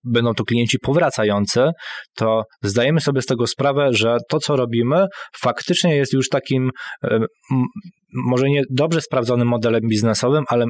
będą 0.04 0.34
to 0.34 0.44
klienci 0.44 0.80
powracający, 0.80 1.70
to 2.16 2.44
zdajemy 2.64 3.02
sobie 3.02 3.22
z 3.22 3.26
tego 3.26 3.48
sprawę, 3.48 3.88
że 3.92 4.18
to, 4.30 4.40
co 4.40 4.56
robimy, 4.56 5.08
faktycznie 5.42 5.96
jest 5.96 6.14
już 6.14 6.30
takim 6.30 6.70
e, 7.04 7.20
może 8.14 8.50
nie 8.50 8.64
dobrze 8.70 9.02
sprawdzonym 9.02 9.48
modelem 9.48 9.82
biznesowym, 9.90 10.44
ale 10.48 10.66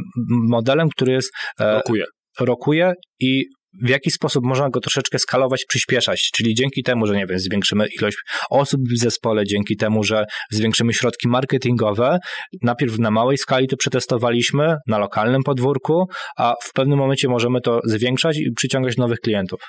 modelem, 0.49 0.89
który 0.89 1.13
jest 1.13 1.31
rokuje, 1.59 2.05
rokuje 2.39 2.93
i 3.19 3.43
w 3.84 3.89
jaki 3.89 4.11
sposób 4.11 4.45
można 4.45 4.69
go 4.69 4.80
troszeczkę 4.80 5.19
skalować, 5.19 5.65
przyspieszać, 5.68 6.30
czyli 6.35 6.56
dzięki 6.56 6.84
temu, 6.84 7.06
że 7.06 7.15
nie 7.15 7.26
wiem, 7.26 7.39
zwiększymy 7.39 7.85
ilość 7.99 8.18
osób 8.49 8.81
w 8.95 8.99
zespole, 8.99 9.43
dzięki 9.45 9.76
temu, 9.76 10.03
że 10.03 10.26
zwiększymy 10.52 10.93
środki 10.93 11.27
marketingowe, 11.27 12.18
najpierw 12.61 12.99
na 12.99 13.11
małej 13.11 13.38
skali 13.38 13.68
to 13.68 13.77
przetestowaliśmy, 13.77 14.76
na 14.88 14.98
lokalnym 14.98 15.43
podwórku, 15.43 16.06
a 16.38 16.53
w 16.64 16.73
pewnym 16.73 16.99
momencie 16.99 17.27
możemy 17.27 17.61
to 17.61 17.80
zwiększać 17.84 18.38
i 18.38 18.52
przyciągać 18.56 18.98
nowych 18.98 19.19
klientów. 19.19 19.60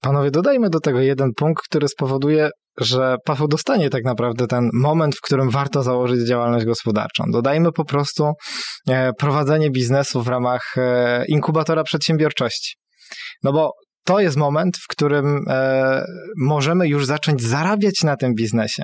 Panowie, 0.00 0.30
dodajmy 0.30 0.70
do 0.70 0.80
tego 0.80 1.00
jeden 1.00 1.30
punkt, 1.36 1.64
który 1.68 1.88
spowoduje, 1.88 2.50
że 2.80 3.16
Paweł 3.24 3.48
dostanie 3.48 3.90
tak 3.90 4.04
naprawdę 4.04 4.46
ten 4.46 4.70
moment, 4.74 5.16
w 5.16 5.20
którym 5.20 5.50
warto 5.50 5.82
założyć 5.82 6.28
działalność 6.28 6.64
gospodarczą. 6.64 7.24
Dodajmy 7.32 7.72
po 7.72 7.84
prostu 7.84 8.32
e, 8.88 9.12
prowadzenie 9.12 9.70
biznesu 9.70 10.22
w 10.22 10.28
ramach 10.28 10.74
e, 10.76 11.24
inkubatora 11.28 11.82
przedsiębiorczości. 11.82 12.85
No 13.42 13.52
bo 13.52 13.72
to 14.04 14.20
jest 14.20 14.36
moment, 14.36 14.76
w 14.76 14.86
którym 14.88 15.44
e, 15.48 16.04
możemy 16.36 16.88
już 16.88 17.06
zacząć 17.06 17.42
zarabiać 17.42 18.02
na 18.04 18.16
tym 18.16 18.34
biznesie. 18.34 18.82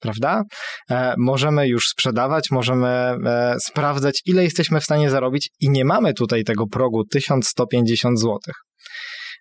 Prawda? 0.00 0.42
E, 0.90 1.14
możemy 1.18 1.68
już 1.68 1.84
sprzedawać, 1.88 2.50
możemy 2.50 2.88
e, 2.88 3.56
sprawdzać, 3.66 4.20
ile 4.26 4.44
jesteśmy 4.44 4.80
w 4.80 4.84
stanie 4.84 5.10
zarobić, 5.10 5.50
i 5.60 5.70
nie 5.70 5.84
mamy 5.84 6.14
tutaj 6.14 6.44
tego 6.44 6.66
progu 6.66 7.04
1150 7.04 8.20
zł. 8.20 8.38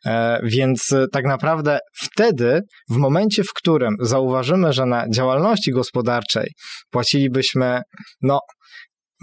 E, 0.05 0.39
więc 0.43 0.95
tak 1.11 1.25
naprawdę 1.25 1.79
wtedy, 2.01 2.61
w 2.89 2.95
momencie, 2.95 3.43
w 3.43 3.53
którym 3.55 3.95
zauważymy, 4.01 4.73
że 4.73 4.85
na 4.85 5.05
działalności 5.09 5.71
gospodarczej 5.71 6.51
płacilibyśmy, 6.89 7.81
no, 8.21 8.39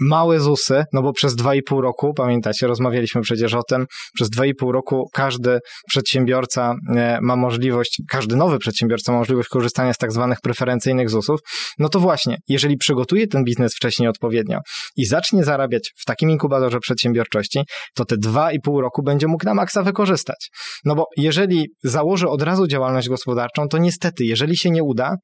małe 0.01 0.39
ZUSy, 0.39 0.83
no 0.93 1.01
bo 1.01 1.13
przez 1.13 1.35
2,5 1.35 1.81
roku, 1.81 2.13
pamiętacie, 2.13 2.67
rozmawialiśmy 2.67 3.21
przecież 3.21 3.53
o 3.53 3.63
tym, 3.63 3.85
przez 4.15 4.29
2,5 4.29 4.71
roku 4.71 5.09
każdy 5.13 5.59
przedsiębiorca 5.89 6.75
e, 6.95 7.19
ma 7.21 7.35
możliwość, 7.35 8.01
każdy 8.09 8.35
nowy 8.35 8.59
przedsiębiorca 8.59 9.11
ma 9.11 9.17
możliwość 9.17 9.49
korzystania 9.49 9.93
z 9.93 9.97
tak 9.97 10.11
zwanych 10.11 10.41
preferencyjnych 10.43 11.09
ZUSów, 11.09 11.39
no 11.79 11.89
to 11.89 11.99
właśnie, 11.99 12.37
jeżeli 12.47 12.77
przygotuje 12.77 13.27
ten 13.27 13.43
biznes 13.43 13.75
wcześniej 13.75 14.09
odpowiednio 14.09 14.59
i 14.97 15.05
zacznie 15.05 15.43
zarabiać 15.43 15.91
w 15.97 16.05
takim 16.05 16.29
inkubatorze 16.29 16.79
przedsiębiorczości, 16.79 17.59
to 17.95 18.05
te 18.05 18.15
2,5 18.15 18.81
roku 18.81 19.03
będzie 19.03 19.27
mógł 19.27 19.45
na 19.45 19.53
maksa 19.53 19.83
wykorzystać. 19.83 20.49
No 20.85 20.95
bo 20.95 21.05
jeżeli 21.17 21.67
założy 21.83 22.29
od 22.29 22.41
razu 22.41 22.67
działalność 22.67 23.09
gospodarczą, 23.09 23.67
to 23.67 23.77
niestety, 23.77 24.25
jeżeli 24.25 24.57
się 24.57 24.71
nie 24.71 24.83
uda, 24.83 25.15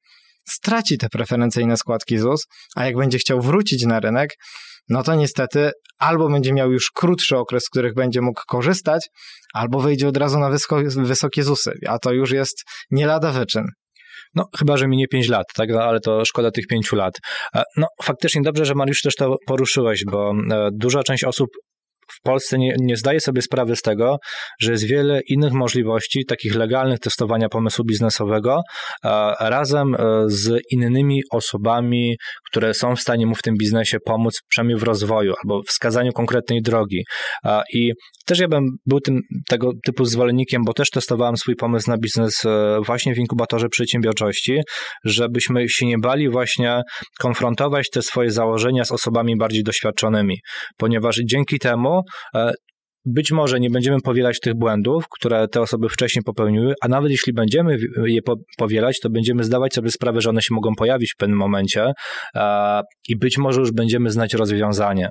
straci 0.50 0.98
te 0.98 1.08
preferencyjne 1.08 1.76
składki 1.76 2.18
ZUS, 2.18 2.46
a 2.76 2.86
jak 2.86 2.96
będzie 2.96 3.18
chciał 3.18 3.40
wrócić 3.40 3.84
na 3.84 4.00
rynek, 4.00 4.30
no 4.88 5.02
to 5.02 5.14
niestety 5.14 5.70
albo 5.98 6.28
będzie 6.28 6.52
miał 6.52 6.72
już 6.72 6.90
krótszy 6.94 7.36
okres, 7.36 7.64
z 7.64 7.68
których 7.68 7.94
będzie 7.94 8.20
mógł 8.20 8.40
korzystać, 8.46 9.08
albo 9.54 9.80
wejdzie 9.80 10.08
od 10.08 10.16
razu 10.16 10.38
na 10.38 10.50
wysokie 10.96 11.42
ZUSy, 11.42 11.72
a 11.88 11.98
to 11.98 12.12
już 12.12 12.30
jest 12.30 12.62
nie 12.90 13.06
lada 13.06 13.32
wyczyn. 13.32 13.64
No, 14.34 14.44
chyba, 14.58 14.76
że 14.76 14.88
minie 14.88 15.08
5 15.08 15.28
lat, 15.28 15.46
tak? 15.54 15.68
No, 15.70 15.82
ale 15.82 16.00
to 16.00 16.24
szkoda 16.24 16.50
tych 16.50 16.66
5 16.66 16.92
lat. 16.92 17.14
E, 17.54 17.62
no, 17.76 17.86
faktycznie 18.02 18.42
dobrze, 18.42 18.64
że 18.64 18.74
Mariusz 18.74 19.02
też 19.02 19.14
to 19.14 19.36
poruszyłeś, 19.46 20.04
bo 20.10 20.32
e, 20.50 20.68
duża 20.72 21.02
część 21.02 21.24
osób 21.24 21.48
w 22.12 22.22
Polsce 22.22 22.58
nie, 22.58 22.74
nie 22.80 22.96
zdaje 22.96 23.20
sobie 23.20 23.42
sprawy 23.42 23.76
z 23.76 23.82
tego, 23.82 24.16
że 24.60 24.72
jest 24.72 24.86
wiele 24.86 25.20
innych 25.28 25.52
możliwości, 25.52 26.24
takich 26.24 26.54
legalnych 26.54 26.98
testowania 26.98 27.48
pomysłu 27.48 27.84
biznesowego, 27.84 28.60
razem 29.40 29.94
e, 29.94 29.98
z 30.26 30.60
innymi 30.70 31.22
osobami, 31.30 32.16
które 32.50 32.74
są 32.74 32.96
w 32.96 33.00
stanie 33.00 33.26
mu 33.26 33.34
w 33.34 33.42
tym 33.42 33.54
biznesie 33.56 33.98
pomóc, 34.04 34.40
przynajmniej 34.48 34.78
w 34.78 34.82
rozwoju 34.82 35.34
albo 35.44 35.62
wskazaniu 35.62 36.12
konkretnej 36.12 36.62
drogi. 36.62 37.04
I 37.74 37.92
też 38.26 38.38
ja 38.38 38.48
bym 38.48 38.64
był 38.86 39.00
tym, 39.00 39.20
tego 39.48 39.70
typu 39.84 40.04
zwolennikiem, 40.04 40.62
bo 40.64 40.72
też 40.72 40.90
testowałem 40.90 41.36
swój 41.36 41.56
pomysł 41.56 41.90
na 41.90 41.98
biznes 41.98 42.44
e, 42.44 42.78
właśnie 42.86 43.14
w 43.14 43.18
inkubatorze 43.18 43.68
przedsiębiorczości, 43.68 44.60
żebyśmy 45.04 45.68
się 45.68 45.86
nie 45.86 45.98
bali 45.98 46.28
właśnie 46.28 46.82
konfrontować 47.18 47.90
te 47.90 48.02
swoje 48.02 48.30
założenia 48.30 48.84
z 48.84 48.92
osobami 48.92 49.36
bardziej 49.36 49.62
doświadczonymi, 49.62 50.38
ponieważ 50.76 51.20
dzięki 51.24 51.58
temu 51.58 51.97
e, 52.34 52.52
być 53.04 53.32
może 53.32 53.60
nie 53.60 53.70
będziemy 53.70 54.00
powielać 54.00 54.40
tych 54.40 54.54
błędów, 54.54 55.04
które 55.10 55.48
te 55.48 55.60
osoby 55.60 55.88
wcześniej 55.88 56.22
popełniły, 56.22 56.74
a 56.82 56.88
nawet 56.88 57.10
jeśli 57.10 57.32
będziemy 57.32 57.76
je 58.04 58.20
powielać, 58.58 59.00
to 59.00 59.10
będziemy 59.10 59.44
zdawać 59.44 59.74
sobie 59.74 59.90
sprawę, 59.90 60.20
że 60.20 60.30
one 60.30 60.42
się 60.42 60.54
mogą 60.54 60.74
pojawić 60.74 61.12
w 61.12 61.16
pewnym 61.16 61.38
momencie 61.38 61.92
e, 62.34 62.82
i 63.08 63.16
być 63.18 63.38
może 63.38 63.60
już 63.60 63.72
będziemy 63.72 64.10
znać 64.10 64.34
rozwiązanie. 64.34 65.08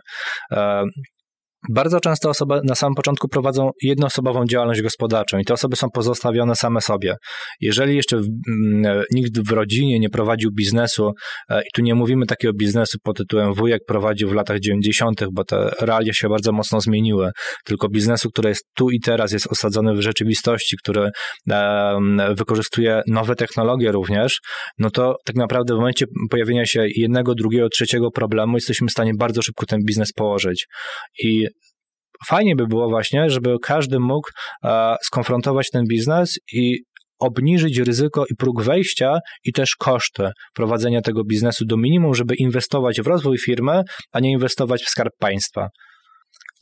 Bardzo 1.69 1.99
często 1.99 2.29
osoby 2.29 2.61
na 2.63 2.75
samym 2.75 2.95
początku 2.95 3.27
prowadzą 3.27 3.69
jednoosobową 3.81 4.45
działalność 4.45 4.81
gospodarczą 4.81 5.37
i 5.37 5.45
te 5.45 5.53
osoby 5.53 5.75
są 5.75 5.89
pozostawione 5.89 6.55
same 6.55 6.81
sobie. 6.81 7.15
Jeżeli 7.61 7.95
jeszcze 7.95 8.17
mm, 8.17 9.03
nikt 9.13 9.39
w 9.47 9.51
rodzinie 9.51 9.99
nie 9.99 10.09
prowadził 10.09 10.51
biznesu, 10.51 11.11
e, 11.49 11.61
i 11.61 11.67
tu 11.73 11.81
nie 11.81 11.95
mówimy 11.95 12.25
takiego 12.25 12.53
biznesu 12.53 12.97
pod 13.03 13.17
tytułem 13.17 13.53
wujek 13.53 13.81
prowadził 13.87 14.29
w 14.29 14.33
latach 14.33 14.59
90., 14.59 15.23
bo 15.31 15.43
te 15.43 15.69
realia 15.81 16.13
się 16.13 16.29
bardzo 16.29 16.51
mocno 16.51 16.81
zmieniły, 16.81 17.31
tylko 17.65 17.89
biznesu, 17.89 18.29
który 18.29 18.49
jest 18.49 18.65
tu 18.75 18.89
i 18.89 18.99
teraz, 18.99 19.31
jest 19.31 19.47
osadzony 19.47 19.93
w 19.93 20.01
rzeczywistości, 20.01 20.77
który 20.77 21.09
wykorzystuje 22.35 23.01
nowe 23.07 23.35
technologie 23.35 23.91
również, 23.91 24.39
no 24.79 24.89
to 24.89 25.15
tak 25.25 25.35
naprawdę 25.35 25.73
w 25.73 25.77
momencie 25.77 26.05
pojawienia 26.29 26.65
się 26.65 26.85
jednego, 26.95 27.35
drugiego, 27.35 27.69
trzeciego 27.69 28.11
problemu 28.11 28.57
jesteśmy 28.57 28.87
w 28.87 28.91
stanie 28.91 29.11
bardzo 29.19 29.41
szybko 29.41 29.65
ten 29.65 29.79
biznes 29.85 30.13
położyć. 30.13 30.67
I 31.23 31.47
fajnie 32.27 32.55
by 32.55 32.67
było 32.67 32.89
właśnie, 32.89 33.29
żeby 33.29 33.55
każdy 33.61 33.99
mógł 33.99 34.29
e, 34.63 34.95
skonfrontować 35.03 35.69
ten 35.69 35.83
biznes 35.89 36.39
i 36.53 36.77
obniżyć 37.19 37.77
ryzyko 37.77 38.25
i 38.25 38.35
próg 38.35 38.63
wejścia 38.63 39.19
i 39.43 39.53
też 39.53 39.75
koszty 39.75 40.29
prowadzenia 40.53 41.01
tego 41.01 41.23
biznesu 41.23 41.65
do 41.65 41.77
minimum, 41.77 42.15
żeby 42.15 42.35
inwestować 42.35 43.01
w 43.01 43.07
rozwój 43.07 43.37
firmy, 43.37 43.83
a 44.11 44.19
nie 44.19 44.31
inwestować 44.31 44.83
w 44.83 44.89
skarb 44.89 45.13
państwa. 45.19 45.67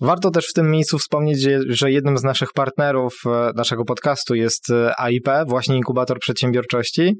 Warto 0.01 0.31
też 0.31 0.45
w 0.49 0.53
tym 0.53 0.71
miejscu 0.71 0.97
wspomnieć, 0.97 1.47
że 1.67 1.91
jednym 1.91 2.17
z 2.17 2.23
naszych 2.23 2.49
partnerów 2.53 3.13
e, 3.25 3.51
naszego 3.55 3.85
podcastu 3.85 4.35
jest 4.35 4.69
e, 4.69 4.99
AIP, 4.99 5.27
właśnie 5.47 5.75
inkubator 5.75 6.19
przedsiębiorczości, 6.19 7.13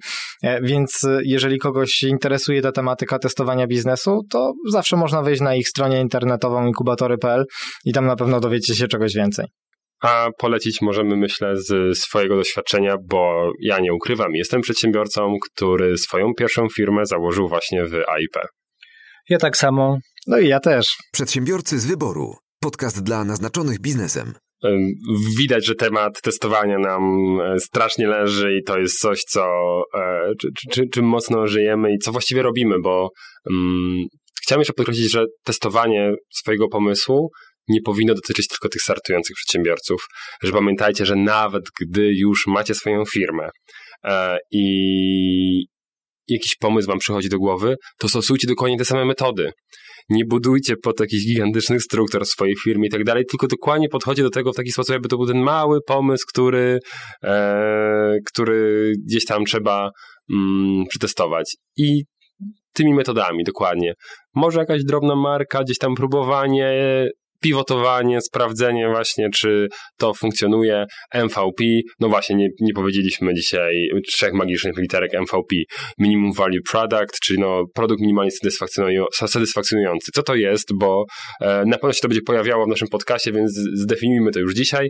e, 0.44 0.62
więc 0.62 1.02
jeżeli 1.24 1.58
kogoś 1.60 2.04
interesuje 2.04 2.62
ta 2.62 2.72
tematyka 2.72 3.20
testowania 3.20 3.68
biznesu, 3.68 4.22
to 4.30 4.54
zawsze 4.72 4.98
można 4.98 5.22
wejść 5.22 5.42
na 5.42 5.56
ich 5.56 5.68
stronę 5.68 6.02
internetową 6.02 6.68
inkubatory.pl 6.68 7.46
i 7.86 7.94
tam 7.94 8.06
na 8.06 8.16
pewno 8.16 8.40
dowiecie 8.40 8.76
się 8.76 8.88
czegoś 8.88 9.14
więcej. 9.14 9.46
A 10.04 10.28
polecić 10.38 10.82
możemy, 10.82 11.18
myślę, 11.18 11.54
z 11.56 11.98
swojego 11.98 12.36
doświadczenia, 12.36 12.96
bo 13.10 13.52
ja 13.62 13.80
nie 13.80 13.94
ukrywam, 13.94 14.32
jestem 14.34 14.62
przedsiębiorcą, 14.62 15.34
który 15.52 15.98
swoją 15.98 16.34
pierwszą 16.38 16.68
firmę 16.76 17.06
założył 17.06 17.48
właśnie 17.48 17.86
w 17.86 17.94
AIP. 17.94 18.38
Ja 19.30 19.38
tak 19.38 19.58
samo. 19.58 19.98
No 20.28 20.40
i 20.40 20.48
ja 20.48 20.60
też. 20.60 20.86
Przedsiębiorcy 21.12 21.80
z 21.80 21.86
wyboru. 21.86 22.45
Podcast 22.66 23.04
dla 23.04 23.26
naznaczonych 23.26 23.80
biznesem. 23.80 24.34
Widać, 25.38 25.66
że 25.66 25.76
temat 25.76 26.22
testowania 26.22 26.80
nam 26.80 27.02
e, 27.42 27.60
strasznie 27.60 28.08
leży 28.08 28.58
i 28.58 28.64
to 28.64 28.80
jest 28.80 29.00
coś, 29.00 29.22
co, 29.22 29.44
e, 29.98 30.32
czy, 30.42 30.48
czy, 30.72 30.90
czym 30.94 31.06
mocno 31.06 31.48
żyjemy 31.48 31.94
i 31.94 31.98
co 31.98 32.12
właściwie 32.12 32.42
robimy, 32.42 32.80
bo 32.80 33.10
um, 33.46 34.06
chciałem 34.44 34.60
jeszcze 34.60 34.74
podkreślić, 34.74 35.12
że 35.12 35.26
testowanie 35.44 36.14
swojego 36.34 36.68
pomysłu 36.68 37.30
nie 37.68 37.82
powinno 37.82 38.14
dotyczyć 38.14 38.48
tylko 38.48 38.70
tych 38.70 38.82
startujących 38.82 39.36
przedsiębiorców, 39.36 40.08
że 40.44 40.52
pamiętajcie, 40.52 41.06
że 41.06 41.16
nawet 41.16 41.64
gdy 41.82 42.14
już 42.14 42.48
macie 42.48 42.76
swoją 42.76 43.04
firmę 43.14 43.50
e, 44.04 44.38
i 44.52 45.66
jakiś 46.28 46.56
pomysł 46.56 46.88
wam 46.88 47.00
przychodzi 47.00 47.30
do 47.30 47.38
głowy, 47.38 47.76
to 47.98 48.10
stosujcie 48.10 48.48
dokładnie 48.48 48.78
te 48.78 48.86
same 48.86 49.06
metody 49.06 49.52
nie 50.10 50.26
budujcie 50.26 50.76
pod 50.78 51.00
jakichś 51.00 51.26
gigantycznych 51.26 51.82
struktur 51.82 52.26
w 52.26 52.28
swojej 52.28 52.56
firmie 52.64 52.88
i 52.88 52.92
tak 52.92 53.04
dalej, 53.04 53.24
tylko 53.26 53.48
dokładnie 53.48 53.90
podchodzi 53.90 54.22
do 54.22 54.30
tego 54.30 54.54
w 54.54 54.56
taki 54.56 54.72
sposób, 54.72 54.94
jakby 54.94 55.10
to 55.10 55.18
był 55.18 55.28
ten 55.28 55.42
mały 55.42 55.80
pomysł, 55.88 56.26
który, 56.30 56.80
e, 57.24 58.18
który 58.26 58.94
gdzieś 59.08 59.26
tam 59.26 59.46
trzeba 59.46 59.90
mm, 60.34 60.86
przetestować. 60.90 61.56
I 61.78 62.04
tymi 62.74 62.94
metodami, 62.94 63.44
dokładnie. 63.44 63.94
Może 64.36 64.60
jakaś 64.60 64.84
drobna 64.84 65.16
marka, 65.16 65.64
gdzieś 65.64 65.78
tam 65.78 65.96
próbowanie, 65.96 66.74
pivotowanie, 67.42 68.22
sprawdzenie 68.22 68.90
właśnie, 68.90 69.30
czy 69.36 69.68
to 69.98 70.14
funkcjonuje. 70.14 70.86
MVP, 71.14 71.64
no 72.00 72.10
właśnie, 72.10 72.36
nie, 72.36 72.48
nie 72.62 72.74
powiedzieliśmy 72.74 73.34
dzisiaj 73.34 73.90
trzech 74.14 74.34
magicznych 74.34 74.78
literek 74.78 75.12
MVP. 75.14 75.56
Minimum 76.00 76.34
Value 76.34 76.62
Product, 76.72 77.20
czyli 77.24 77.40
no 77.40 77.64
produkt 77.74 78.02
minimalnie 78.02 78.32
satysfakcjonujący. 79.14 80.12
Co 80.14 80.24
to 80.24 80.36
jest, 80.36 80.68
bo 80.80 81.04
e, 81.42 81.64
na 81.66 81.78
pewno 81.78 81.94
się 81.94 82.00
to 82.02 82.08
będzie 82.08 82.22
pojawiało 82.22 82.66
w 82.66 82.70
naszym 82.70 82.88
podcaście, 82.88 83.32
więc 83.32 83.52
zdefiniujmy 83.74 84.32
to 84.32 84.40
już 84.40 84.54
dzisiaj. 84.54 84.90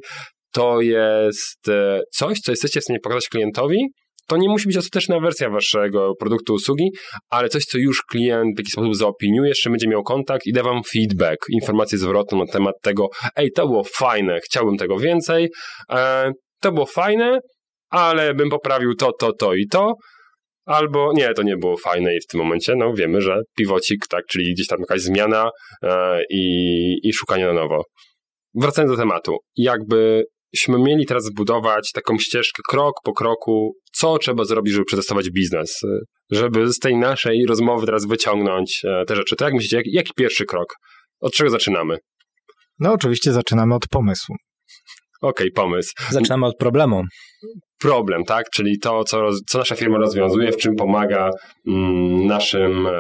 To 0.52 0.82
jest 0.82 1.70
e, 1.70 2.02
coś, 2.12 2.40
co 2.40 2.52
jesteście 2.52 2.80
w 2.80 2.84
stanie 2.84 3.00
pokazać 3.00 3.28
klientowi, 3.28 3.78
to 4.27 4.38
nie 4.38 4.49
musi 4.49 4.68
być 4.68 4.77
ostateczna 4.77 5.19
wersja 5.19 5.49
waszego 5.49 6.15
produktu, 6.19 6.53
usługi, 6.53 6.89
ale 7.30 7.49
coś, 7.49 7.64
co 7.64 7.77
już 7.77 8.02
klient 8.11 8.56
w 8.56 8.60
jakiś 8.60 8.72
sposób 8.72 8.95
zaopiniuje, 8.95 9.49
jeszcze 9.49 9.69
będzie 9.69 9.88
miał 9.88 10.03
kontakt 10.03 10.45
i 10.45 10.53
da 10.53 10.64
wam 10.64 10.81
feedback, 10.84 11.38
informację 11.49 11.97
zwrotną 11.97 12.38
na 12.38 12.45
temat 12.45 12.76
tego, 12.81 13.07
ej, 13.35 13.52
to 13.52 13.68
było 13.68 13.84
fajne, 13.84 14.39
chciałbym 14.45 14.77
tego 14.77 14.97
więcej, 14.97 15.49
e, 15.91 16.31
to 16.61 16.72
było 16.72 16.85
fajne, 16.85 17.39
ale 17.89 18.34
bym 18.34 18.49
poprawił 18.49 18.95
to, 18.95 19.11
to, 19.19 19.34
to 19.34 19.53
i 19.53 19.68
to, 19.68 19.93
albo 20.65 21.14
nie, 21.14 21.34
to 21.34 21.43
nie 21.43 21.57
było 21.57 21.77
fajne 21.77 22.15
i 22.15 22.19
w 22.22 22.27
tym 22.27 22.39
momencie, 22.39 22.76
no 22.76 22.93
wiemy, 22.93 23.22
że 23.22 23.41
pivocik, 23.57 24.07
tak, 24.10 24.26
czyli 24.26 24.53
gdzieś 24.53 24.68
tam 24.68 24.80
jakaś 24.80 25.02
zmiana 25.02 25.49
e, 25.84 26.22
i, 26.30 26.99
i 27.03 27.14
szukanie 27.14 27.45
na 27.45 27.53
nowo. 27.53 27.84
Wracając 28.53 28.91
do 28.91 28.97
tematu, 28.97 29.38
jakby 29.56 30.23
byśmy 30.56 30.80
mieli 30.80 31.06
teraz 31.06 31.23
zbudować 31.23 31.91
taką 31.94 32.18
ścieżkę 32.18 32.61
krok 32.69 32.94
po 33.03 33.14
kroku, 33.14 33.73
co 33.94 34.18
trzeba 34.18 34.44
zrobić, 34.44 34.73
żeby 34.73 34.86
przetestować 34.86 35.30
biznes, 35.30 35.80
żeby 36.32 36.73
z 36.73 36.80
tej 36.80 36.98
naszej 36.98 37.45
rozmowy 37.45 37.86
teraz 37.86 38.06
wyciągnąć 38.06 38.82
e, 38.86 39.06
te 39.06 39.15
rzeczy. 39.15 39.36
To 39.36 39.45
jak 39.45 39.53
myślicie, 39.53 39.77
jaki, 39.77 39.91
jaki 39.91 40.11
pierwszy 40.15 40.45
krok? 40.45 40.76
Od 41.19 41.34
czego 41.34 41.49
zaczynamy? 41.49 41.98
No 42.80 42.94
oczywiście 42.94 43.34
zaczynamy 43.34 43.76
od 43.76 43.88
pomysłu. 43.88 44.36
Okej, 45.22 45.52
okay, 45.52 45.64
pomysł. 45.64 45.94
Zaczynamy 46.10 46.45
od 46.45 46.57
problemu. 46.57 47.03
Problem, 47.80 48.23
tak? 48.23 48.49
Czyli 48.49 48.80
to, 48.80 49.03
co, 49.03 49.30
co 49.47 49.57
nasza 49.57 49.76
firma 49.76 49.97
rozwiązuje, 49.97 50.52
w 50.52 50.57
czym 50.57 50.76
pomaga 50.76 51.30
mm, 51.68 52.26
naszym 52.27 52.88
e, 52.88 52.91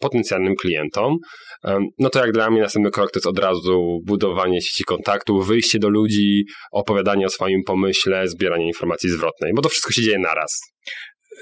potencjalnym 0.00 0.54
klientom. 0.60 1.16
E, 1.64 1.78
no 1.98 2.10
to 2.10 2.18
jak 2.18 2.32
dla 2.32 2.50
mnie 2.50 2.60
następny 2.60 2.90
krok 2.90 3.10
to 3.10 3.18
jest 3.18 3.26
od 3.26 3.38
razu 3.38 3.98
budowanie 4.04 4.62
sieci 4.62 4.84
kontaktów, 4.84 5.46
wyjście 5.46 5.78
do 5.78 5.88
ludzi, 5.88 6.44
opowiadanie 6.72 7.26
o 7.26 7.30
swoim 7.30 7.60
pomyśle, 7.66 8.28
zbieranie 8.28 8.66
informacji 8.66 9.10
zwrotnej, 9.10 9.52
bo 9.54 9.62
to 9.62 9.68
wszystko 9.68 9.92
się 9.92 10.02
dzieje 10.02 10.18
naraz. 10.18 10.60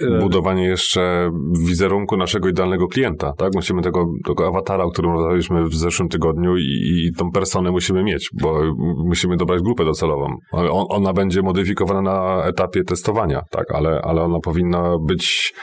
E, 0.00 0.18
budowanie 0.18 0.64
jeszcze 0.64 1.30
wizerunku 1.66 2.16
naszego 2.16 2.48
idealnego 2.48 2.88
klienta, 2.88 3.32
tak? 3.38 3.54
Musimy 3.54 3.82
tego, 3.82 4.06
tego 4.26 4.46
awatara, 4.46 4.84
o 4.84 4.90
którym 4.90 5.12
rozmawialiśmy 5.12 5.64
w 5.64 5.74
zeszłym 5.74 6.08
tygodniu 6.08 6.56
i, 6.56 6.62
i 6.62 7.12
tą 7.18 7.30
personę 7.30 7.70
musimy 7.70 8.04
mieć, 8.04 8.30
bo 8.42 8.60
musimy 9.04 9.36
dobrać 9.36 9.62
grupę 9.62 9.84
docelową. 9.84 10.36
On, 10.52 10.86
ona 10.88 11.12
będzie 11.12 11.42
modyfikowana 11.42 12.02
na 12.02 12.44
etapie 12.44 12.84
testowania, 12.84 13.42
tak? 13.50 13.74
Ale, 13.74 14.00
ale 14.04 14.22
ona 14.22 14.38
powinna 14.40 14.96
być 15.06 15.54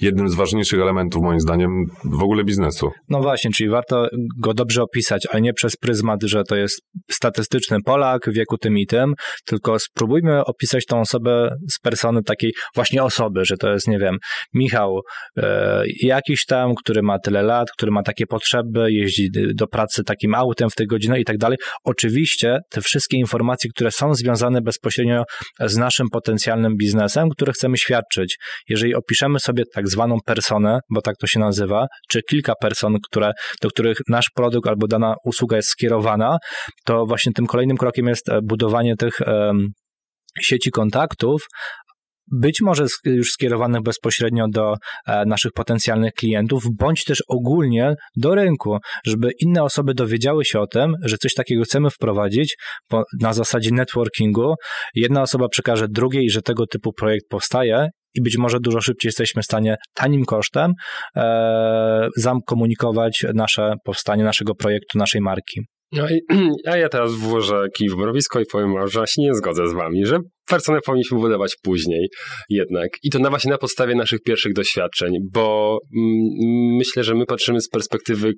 jednym 0.00 0.28
z 0.28 0.34
ważniejszych 0.34 0.80
elementów, 0.80 1.22
moim 1.22 1.40
zdaniem, 1.40 1.70
w 2.04 2.22
ogóle 2.22 2.44
biznesu. 2.44 2.90
No 3.08 3.20
właśnie, 3.20 3.50
czyli 3.50 3.70
warto 3.70 4.08
go 4.38 4.54
dobrze 4.54 4.82
opisać, 4.82 5.26
ale 5.30 5.40
nie 5.40 5.52
przez 5.52 5.76
pryzmat, 5.76 6.22
że 6.22 6.44
to 6.44 6.56
jest 6.56 6.82
statystyczny 7.10 7.78
Polak 7.84 8.30
w 8.30 8.32
wieku 8.32 8.58
tym 8.58 8.78
i 8.78 8.86
tym, 8.86 9.14
tylko 9.46 9.78
spróbujmy 9.78 10.44
opisać 10.44 10.86
tą 10.86 11.00
osobę 11.00 11.50
z 11.72 11.78
persony 11.78 12.22
takiej 12.22 12.52
właśnie 12.74 13.02
osoby, 13.02 13.44
że 13.44 13.56
to 13.56 13.72
jest, 13.72 13.88
nie 13.88 13.98
wiem, 13.98 14.16
Michał 14.54 15.00
e, 15.36 15.82
jakiś 16.02 16.44
tam, 16.44 16.74
który 16.74 17.02
ma 17.02 17.18
tyle 17.18 17.42
lat, 17.42 17.68
który 17.70 17.92
ma 17.92 18.02
takie 18.02 18.26
potrzeby, 18.26 18.92
jeździ 18.92 19.28
do 19.54 19.66
pracy 19.66 20.04
takim 20.04 20.34
autem 20.34 20.70
w 20.70 20.74
tej 20.74 20.86
godzinie 20.86 21.20
i 21.20 21.24
tak 21.24 21.38
dalej. 21.38 21.58
Oczywiście 21.84 22.58
te 22.70 22.80
wszystkie 22.80 23.16
informacje, 23.16 23.70
które 23.70 23.90
są 23.90 24.14
związane 24.14 24.60
bezpośrednio 24.60 25.22
z 25.60 25.76
naszym 25.76 26.06
potencjalnym 26.12 26.76
biznesem, 26.76 27.28
który 27.28 27.52
chcemy 27.52 27.76
świadczyć. 27.76 28.36
Jeżeli 28.68 28.94
opiszemy 28.94 29.40
sobie 29.40 29.64
tak 29.74 29.88
zwaną 29.90 30.16
personę, 30.26 30.78
bo 30.90 31.00
tak 31.00 31.16
to 31.16 31.26
się 31.26 31.40
nazywa, 31.40 31.86
czy 32.08 32.22
kilka 32.22 32.54
person, 32.60 32.96
które, 33.06 33.32
do 33.62 33.68
których 33.68 33.98
nasz 34.08 34.30
produkt 34.34 34.68
albo 34.68 34.86
dana 34.86 35.14
usługa 35.24 35.56
jest 35.56 35.68
skierowana, 35.68 36.38
to 36.84 37.06
właśnie 37.06 37.32
tym 37.32 37.46
kolejnym 37.46 37.76
krokiem 37.76 38.06
jest 38.06 38.28
e, 38.28 38.38
budowanie 38.42 38.96
tych 38.96 39.20
um, 39.26 39.68
sieci 40.40 40.70
kontaktów, 40.70 41.42
być 42.32 42.60
może 42.60 42.86
już 43.04 43.30
skierowanych 43.30 43.82
bezpośrednio 43.82 44.46
do 44.52 44.74
e, 45.06 45.24
naszych 45.26 45.52
potencjalnych 45.52 46.12
klientów, 46.12 46.64
bądź 46.78 47.04
też 47.04 47.22
ogólnie 47.28 47.94
do 48.16 48.34
rynku, 48.34 48.78
żeby 49.06 49.30
inne 49.40 49.62
osoby 49.62 49.94
dowiedziały 49.94 50.44
się 50.44 50.60
o 50.60 50.66
tym, 50.66 50.94
że 51.04 51.16
coś 51.16 51.34
takiego 51.34 51.62
chcemy 51.62 51.90
wprowadzić 51.90 52.56
na 53.20 53.32
zasadzie 53.32 53.70
networkingu. 53.72 54.54
Jedna 54.94 55.22
osoba 55.22 55.48
przekaże 55.48 55.86
drugiej, 55.88 56.30
że 56.30 56.42
tego 56.42 56.66
typu 56.66 56.92
projekt 56.92 57.28
powstaje 57.28 57.88
i 58.14 58.22
być 58.22 58.38
może 58.38 58.60
dużo 58.60 58.80
szybciej 58.80 59.08
jesteśmy 59.08 59.42
w 59.42 59.44
stanie 59.44 59.76
tanim 59.94 60.24
kosztem 60.24 60.72
e, 61.16 62.08
zakomunikować 62.16 63.24
nasze 63.34 63.74
powstanie 63.84 64.24
naszego 64.24 64.54
projektu, 64.54 64.98
naszej 64.98 65.20
marki. 65.20 65.60
No 65.92 66.08
i, 66.08 66.20
a 66.70 66.76
ja 66.76 66.88
teraz 66.88 67.14
włożę 67.14 67.66
kij 67.76 67.88
w 67.88 67.96
mrowisko 67.96 68.40
i 68.40 68.46
powiem, 68.52 68.88
że 68.88 69.06
się 69.06 69.22
nie 69.22 69.34
zgodzę 69.34 69.68
z 69.68 69.72
wami, 69.72 70.06
że 70.06 70.18
personę 70.46 70.78
powinniśmy 70.86 71.18
budować 71.18 71.56
później 71.62 72.08
jednak. 72.48 72.88
I 73.02 73.10
to 73.10 73.18
na 73.18 73.30
właśnie 73.30 73.50
na 73.50 73.58
podstawie 73.58 73.94
naszych 73.94 74.20
pierwszych 74.22 74.52
doświadczeń, 74.52 75.14
bo 75.32 75.78
mm, 75.96 76.76
myślę, 76.76 77.04
że 77.04 77.14
my 77.14 77.26
patrzymy 77.26 77.60
z 77.60 77.68
perspektywy 77.68 78.32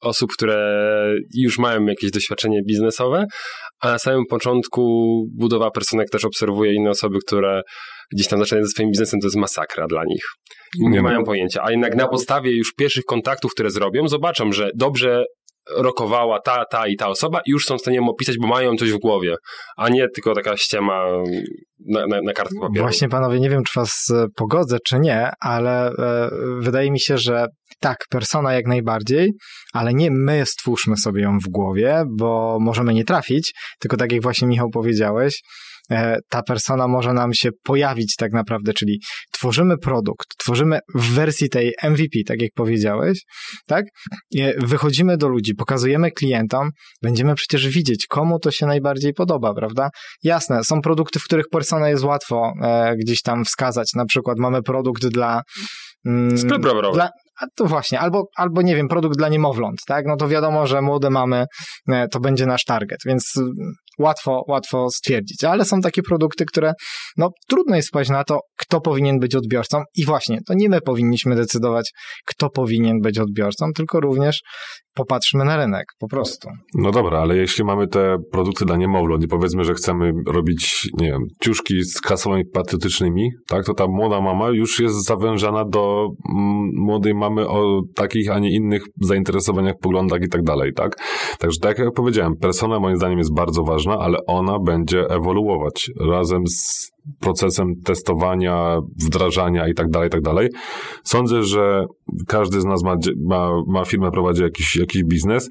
osób, 0.00 0.30
które 0.32 1.14
już 1.34 1.58
mają 1.58 1.86
jakieś 1.86 2.10
doświadczenie 2.10 2.60
biznesowe, 2.68 3.24
a 3.80 3.88
na 3.88 3.98
samym 3.98 4.24
początku 4.30 4.82
budowa 5.38 5.70
personek 5.70 6.10
też 6.10 6.24
obserwuje 6.24 6.74
inne 6.74 6.90
osoby, 6.90 7.18
które 7.26 7.62
gdzieś 8.14 8.28
tam 8.28 8.38
zaczynają 8.38 8.64
ze 8.64 8.70
swoim 8.70 8.90
biznesem, 8.90 9.20
to 9.20 9.26
jest 9.26 9.36
masakra 9.36 9.86
dla 9.86 10.04
nich. 10.04 10.24
Nie, 10.78 10.90
nie 10.90 11.02
mają 11.02 11.24
pojęcia. 11.24 11.62
A 11.64 11.70
jednak 11.70 11.96
na 11.96 12.08
podstawie 12.08 12.56
już 12.56 12.72
pierwszych 12.78 13.04
kontaktów, 13.04 13.52
które 13.52 13.70
zrobią, 13.70 14.08
zobaczą, 14.08 14.52
że 14.52 14.70
dobrze 14.74 15.24
rokowała 15.76 16.40
ta, 16.40 16.64
ta 16.64 16.86
i 16.86 16.96
ta 16.96 17.08
osoba 17.08 17.40
i 17.46 17.50
już 17.50 17.64
są 17.64 17.76
w 17.76 17.80
stanie 17.80 17.96
ją 17.96 18.08
opisać, 18.08 18.36
bo 18.38 18.46
mają 18.46 18.76
coś 18.76 18.92
w 18.92 18.98
głowie, 18.98 19.36
a 19.76 19.88
nie 19.88 20.08
tylko 20.08 20.34
taka 20.34 20.56
ściema 20.56 21.06
na, 21.88 22.06
na, 22.06 22.22
na 22.22 22.32
kartkę 22.32 22.60
papieru. 22.60 22.84
Właśnie 22.84 23.08
panowie, 23.08 23.40
nie 23.40 23.50
wiem, 23.50 23.62
czy 23.64 23.80
was 23.80 24.10
e, 24.14 24.26
pogodzę, 24.36 24.78
czy 24.86 24.98
nie, 24.98 25.30
ale 25.40 25.88
e, 25.88 26.30
wydaje 26.60 26.90
mi 26.90 27.00
się, 27.00 27.18
że 27.18 27.46
tak, 27.80 27.98
persona 28.10 28.52
jak 28.52 28.66
najbardziej, 28.66 29.32
ale 29.72 29.94
nie 29.94 30.10
my 30.10 30.46
stwórzmy 30.46 30.96
sobie 30.96 31.22
ją 31.22 31.38
w 31.38 31.48
głowie, 31.50 32.04
bo 32.18 32.58
możemy 32.60 32.94
nie 32.94 33.04
trafić, 33.04 33.52
tylko 33.80 33.96
tak 33.96 34.12
jak 34.12 34.22
właśnie 34.22 34.48
Michał 34.48 34.70
powiedziałeś, 34.70 35.40
ta 36.28 36.42
persona 36.42 36.88
może 36.88 37.12
nam 37.12 37.34
się 37.34 37.50
pojawić 37.62 38.16
tak 38.16 38.32
naprawdę, 38.32 38.72
czyli 38.72 39.00
tworzymy 39.32 39.78
produkt, 39.78 40.26
tworzymy 40.38 40.78
w 40.94 41.14
wersji 41.14 41.48
tej 41.48 41.72
MVP, 41.82 42.18
tak 42.26 42.42
jak 42.42 42.50
powiedziałeś, 42.54 43.18
tak? 43.66 43.84
Wychodzimy 44.58 45.16
do 45.16 45.28
ludzi, 45.28 45.54
pokazujemy 45.54 46.10
klientom, 46.10 46.70
będziemy 47.02 47.34
przecież 47.34 47.68
widzieć, 47.68 48.06
komu 48.06 48.38
to 48.38 48.50
się 48.50 48.66
najbardziej 48.66 49.12
podoba, 49.12 49.54
prawda? 49.54 49.88
Jasne, 50.22 50.64
są 50.64 50.80
produkty, 50.80 51.18
w 51.18 51.24
których 51.24 51.48
persona 51.52 51.88
jest 51.88 52.04
łatwo 52.04 52.52
e, 52.62 52.94
gdzieś 52.96 53.22
tam 53.22 53.44
wskazać, 53.44 53.92
na 53.94 54.04
przykład 54.04 54.38
mamy 54.38 54.62
produkt 54.62 55.06
dla 55.06 55.42
Mm, 56.06 56.38
Sklep 56.38 56.64
rowerowy. 56.64 56.94
Dla, 56.94 57.10
a 57.40 57.46
to 57.56 57.64
właśnie, 57.64 58.00
albo, 58.00 58.24
albo 58.36 58.62
nie 58.62 58.76
wiem, 58.76 58.88
produkt 58.88 59.18
dla 59.18 59.28
niemowląt, 59.28 59.78
tak? 59.86 60.04
No 60.06 60.16
to 60.16 60.28
wiadomo, 60.28 60.66
że 60.66 60.82
młode 60.82 61.10
mamy 61.10 61.46
e, 61.88 62.08
to 62.08 62.20
będzie 62.20 62.46
nasz 62.46 62.64
target, 62.64 62.98
więc 63.06 63.32
mm, 63.36 63.52
łatwo, 63.98 64.44
łatwo 64.48 64.90
stwierdzić. 64.90 65.44
Ale 65.44 65.64
są 65.64 65.80
takie 65.80 66.02
produkty, 66.02 66.44
które 66.44 66.72
no 67.16 67.30
trudno 67.48 67.76
jest 67.76 67.88
spać 67.88 68.08
na 68.08 68.24
to, 68.24 68.40
kto 68.56 68.80
powinien 68.80 69.18
być 69.18 69.34
odbiorcą 69.34 69.82
i 69.96 70.04
właśnie, 70.04 70.38
to 70.46 70.54
nie 70.54 70.68
my 70.68 70.80
powinniśmy 70.80 71.36
decydować, 71.36 71.92
kto 72.26 72.50
powinien 72.50 73.00
być 73.00 73.18
odbiorcą, 73.18 73.66
tylko 73.76 74.00
również 74.00 74.40
popatrzmy 74.94 75.44
na 75.44 75.56
rynek, 75.56 75.84
po 75.98 76.08
prostu. 76.08 76.48
No 76.74 76.90
dobra, 76.90 77.18
ale 77.18 77.36
jeśli 77.36 77.64
mamy 77.64 77.88
te 77.88 78.16
produkty 78.32 78.64
dla 78.64 78.76
niemowląt 78.76 79.24
i 79.24 79.28
powiedzmy, 79.28 79.64
że 79.64 79.74
chcemy 79.74 80.12
robić, 80.26 80.88
nie 80.98 81.10
wiem, 81.10 81.22
ciuszki 81.42 81.84
z 81.84 82.02
hasłami 82.02 82.44
patriotycznymi, 82.52 83.30
tak, 83.48 83.64
to 83.64 83.74
ta 83.74 83.86
młoda 83.86 84.20
mama 84.20 84.48
już 84.50 84.80
jest 84.80 85.06
zawężana 85.06 85.64
do 85.64 86.08
mm, 86.34 86.70
młodej 86.74 87.14
mamy 87.14 87.23
o 87.26 87.82
takich, 87.94 88.30
a 88.30 88.38
nie 88.38 88.56
innych 88.56 88.84
zainteresowaniach, 89.00 89.74
poglądach 89.80 90.22
i 90.22 90.28
tak 90.28 90.42
dalej, 90.42 90.72
tak? 90.72 90.96
Także 91.38 91.60
tak 91.60 91.78
jak 91.78 91.92
powiedziałem, 91.94 92.36
persona 92.36 92.80
moim 92.80 92.96
zdaniem 92.96 93.18
jest 93.18 93.34
bardzo 93.34 93.62
ważna, 93.62 93.98
ale 93.98 94.18
ona 94.26 94.58
będzie 94.58 95.10
ewoluować 95.10 95.90
razem 96.00 96.46
z 96.46 96.90
procesem 97.20 97.74
testowania, 97.84 98.78
wdrażania 99.04 99.68
i 99.68 99.74
tak 99.74 99.88
dalej, 99.90 100.08
i 100.08 100.10
tak 100.10 100.20
dalej. 100.20 100.48
Sądzę, 101.04 101.42
że 101.42 101.84
każdy 102.28 102.60
z 102.60 102.64
nas 102.64 102.82
ma, 102.82 102.96
ma, 103.26 103.50
ma 103.66 103.84
firmę, 103.84 104.10
prowadzi 104.10 104.42
jakiś, 104.42 104.76
jakiś 104.76 105.04
biznes, 105.04 105.48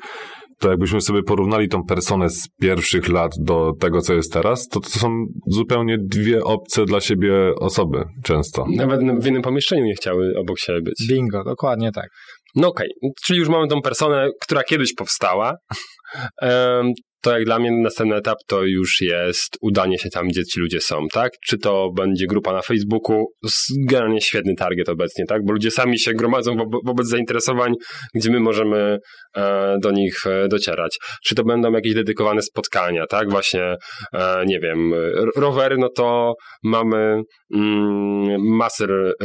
to 0.64 0.69
jakbyśmy 0.69 1.02
sobie 1.02 1.23
porównali 1.23 1.68
tą 1.68 1.84
personę 1.84 2.30
z 2.30 2.48
pierwszych 2.61 3.10
lat 3.10 3.31
do 3.40 3.72
tego, 3.80 4.02
co 4.02 4.14
jest 4.14 4.34
teraz, 4.34 4.68
to 4.68 4.80
to 4.80 4.90
są 4.90 5.26
zupełnie 5.48 5.98
dwie 6.02 6.44
obce 6.44 6.85
dla 6.85 7.02
siebie 7.02 7.34
osoby 7.60 8.03
często. 8.23 8.65
Nawet 8.76 8.99
w 8.99 9.26
jednym 9.26 9.41
pomieszczeniu 9.41 9.85
nie 9.85 9.94
chciały 9.94 10.34
obok 10.38 10.60
siebie 10.60 10.81
być. 10.81 11.07
Bingo, 11.10 11.44
dokładnie 11.44 11.91
tak. 11.91 12.10
No 12.56 12.68
okej, 12.68 12.90
okay. 13.02 13.11
czyli 13.26 13.40
już 13.40 13.49
mamy 13.49 13.68
tą 13.68 13.81
personę, 13.81 14.30
która 14.41 14.64
kiedyś 14.64 14.94
powstała. 14.94 15.56
To 17.24 17.32
jak 17.32 17.45
dla 17.45 17.60
mnie 17.60 17.72
następny 17.72 18.16
etap 18.16 18.38
to 18.48 18.64
już 18.64 19.02
jest 19.02 19.58
udanie 19.62 20.00
się 20.00 20.10
tam, 20.10 20.28
gdzie 20.28 20.45
ci 20.45 20.60
ludzie 20.60 20.80
są, 20.82 21.08
tak? 21.08 21.32
Czy 21.45 21.58
to 21.58 21.90
będzie 21.95 22.26
grupa 22.28 22.54
na 22.54 22.62
Facebooku, 22.62 23.26
generalnie 23.88 24.22
świetny 24.22 24.54
target 24.56 24.90
obecnie, 24.90 25.26
tak? 25.26 25.41
Bo 25.45 25.54
ludzie 25.54 25.72
sami 25.72 26.00
się 26.00 26.14
gromadzą 26.14 26.56
wo 26.56 26.66
wobec 26.86 27.08
zainteresowań, 27.08 27.74
gdzie 28.16 28.32
my 28.32 28.40
możemy 28.40 28.98
e, 29.38 29.78
do 29.82 29.91
nich 29.91 30.16
e, 30.28 30.48
docierać. 30.48 30.98
Czy 31.26 31.36
to 31.36 31.44
będą 31.44 31.72
jakieś 31.72 31.94
dedykowane 31.94 32.41
spotkania, 32.41 33.06
tak? 33.08 33.30
Właśnie, 33.30 33.76
e, 34.14 34.44
nie 34.45 34.60
wiem, 34.60 34.94
rowery, 35.36 35.78
no 35.78 35.90
to 35.90 36.34
mamy 36.64 37.22
mm, 37.56 38.56
masy 38.58 38.84
e, 38.84 39.18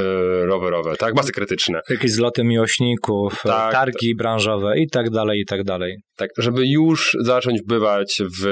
rowerowe, 0.47 0.97
tak? 0.97 1.15
Masy 1.15 1.33
krytyczne. 1.33 1.81
Jakieś 1.91 2.13
zloty 2.13 2.45
miłośników, 2.45 3.43
tak, 3.43 3.73
targi 3.73 4.15
branżowe 4.17 4.79
i 4.79 4.89
tak 4.89 5.11
dalej, 5.11 5.41
i 5.41 5.45
tak 5.45 5.65
dalej. 5.65 5.97
Tak, 6.17 6.31
żeby 6.39 6.63
już 6.67 7.17
zacząć 7.21 7.61
bywać 7.63 7.88
w 8.43 8.47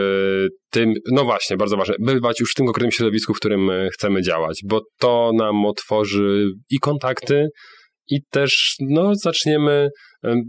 tym, 0.70 0.94
no 1.12 1.24
właśnie, 1.24 1.56
bardzo 1.56 1.76
ważne, 1.76 1.94
bywać 2.00 2.40
już 2.40 2.50
w 2.50 2.54
tym 2.54 2.66
konkretnym 2.66 2.92
środowisku, 2.92 3.34
w 3.34 3.36
którym 3.36 3.70
chcemy 3.92 4.22
działać, 4.22 4.60
bo 4.64 4.80
to 4.98 5.30
nam 5.34 5.66
otworzy 5.66 6.50
i 6.70 6.78
kontakty, 6.78 7.48
i 8.10 8.20
też 8.30 8.76
no, 8.80 9.14
zaczniemy 9.14 9.88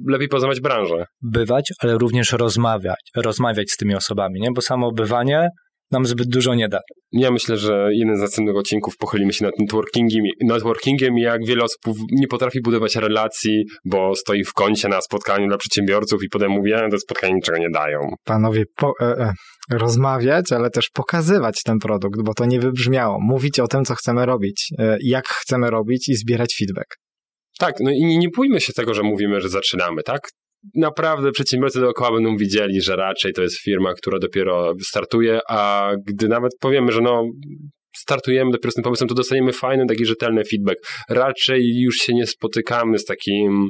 lepiej 0.07 0.27
poznawać 0.27 0.61
branżę. 0.61 1.05
Bywać, 1.21 1.73
ale 1.79 1.97
również 1.97 2.31
rozmawiać, 2.31 2.99
rozmawiać 3.15 3.71
z 3.71 3.77
tymi 3.77 3.95
osobami, 3.95 4.39
nie? 4.39 4.49
bo 4.55 4.61
samo 4.61 4.91
bywanie 4.91 5.47
nam 5.91 6.05
zbyt 6.05 6.27
dużo 6.29 6.55
nie 6.55 6.69
da. 6.69 6.79
Ja 7.11 7.31
myślę, 7.31 7.57
że 7.57 7.89
jeden 7.91 8.17
z 8.17 8.19
następnych 8.19 8.55
odcinków 8.55 8.97
pochylimy 8.97 9.33
się 9.33 9.45
nad 9.45 9.53
networkingiem, 9.59 10.23
networkingiem 10.43 11.17
i 11.17 11.21
jak 11.21 11.45
wiele 11.45 11.63
osób 11.63 11.97
nie 12.11 12.27
potrafi 12.27 12.61
budować 12.61 12.95
relacji, 12.95 13.63
bo 13.85 14.15
stoi 14.15 14.43
w 14.43 14.53
kącie 14.53 14.87
na 14.87 15.01
spotkaniu 15.01 15.47
dla 15.47 15.57
przedsiębiorców 15.57 16.23
i 16.23 16.29
potem 16.29 16.51
mówi, 16.51 16.71
że 16.71 16.87
te 16.91 16.99
spotkania 16.99 17.35
niczego 17.35 17.57
nie 17.57 17.69
dają. 17.69 17.99
Panowie, 18.23 18.63
po, 18.75 18.93
e, 19.01 19.05
e, 19.05 19.33
rozmawiać, 19.71 20.51
ale 20.51 20.69
też 20.69 20.89
pokazywać 20.93 21.61
ten 21.65 21.79
produkt, 21.79 22.21
bo 22.25 22.33
to 22.33 22.45
nie 22.45 22.59
wybrzmiało. 22.59 23.17
Mówić 23.21 23.59
o 23.59 23.67
tym, 23.67 23.85
co 23.85 23.95
chcemy 23.95 24.25
robić, 24.25 24.67
e, 24.79 24.97
jak 25.03 25.27
chcemy 25.27 25.69
robić 25.69 26.09
i 26.09 26.15
zbierać 26.15 26.55
feedback. 26.59 26.95
Tak, 27.59 27.75
no 27.79 27.91
i 27.91 28.05
nie, 28.05 28.17
nie 28.17 28.27
bójmy 28.35 28.61
się 28.61 28.73
tego, 28.73 28.93
że 28.93 29.03
mówimy, 29.03 29.41
że 29.41 29.49
zaczynamy, 29.49 30.03
tak? 30.03 30.21
Naprawdę 30.75 31.31
przedsiębiorcy 31.31 31.79
dookoła 31.79 32.11
będą 32.11 32.37
widzieli, 32.37 32.81
że 32.81 32.95
raczej 32.95 33.33
to 33.33 33.41
jest 33.41 33.61
firma, 33.61 33.93
która 33.93 34.19
dopiero 34.19 34.73
startuje, 34.87 35.39
a 35.49 35.91
gdy 36.07 36.27
nawet 36.27 36.51
powiemy, 36.59 36.91
że 36.91 37.01
no 37.01 37.23
startujemy 37.97 38.51
dopiero 38.51 38.71
z 38.71 38.73
tym 38.73 38.83
pomysłem, 38.83 39.09
to 39.09 39.15
dostaniemy 39.15 39.53
fajny, 39.53 39.85
taki 39.85 40.05
rzetelny 40.05 40.43
feedback. 40.45 40.77
Raczej 41.09 41.81
już 41.81 41.95
się 41.95 42.13
nie 42.13 42.27
spotykamy 42.27 42.99
z 42.99 43.05
takim 43.05 43.69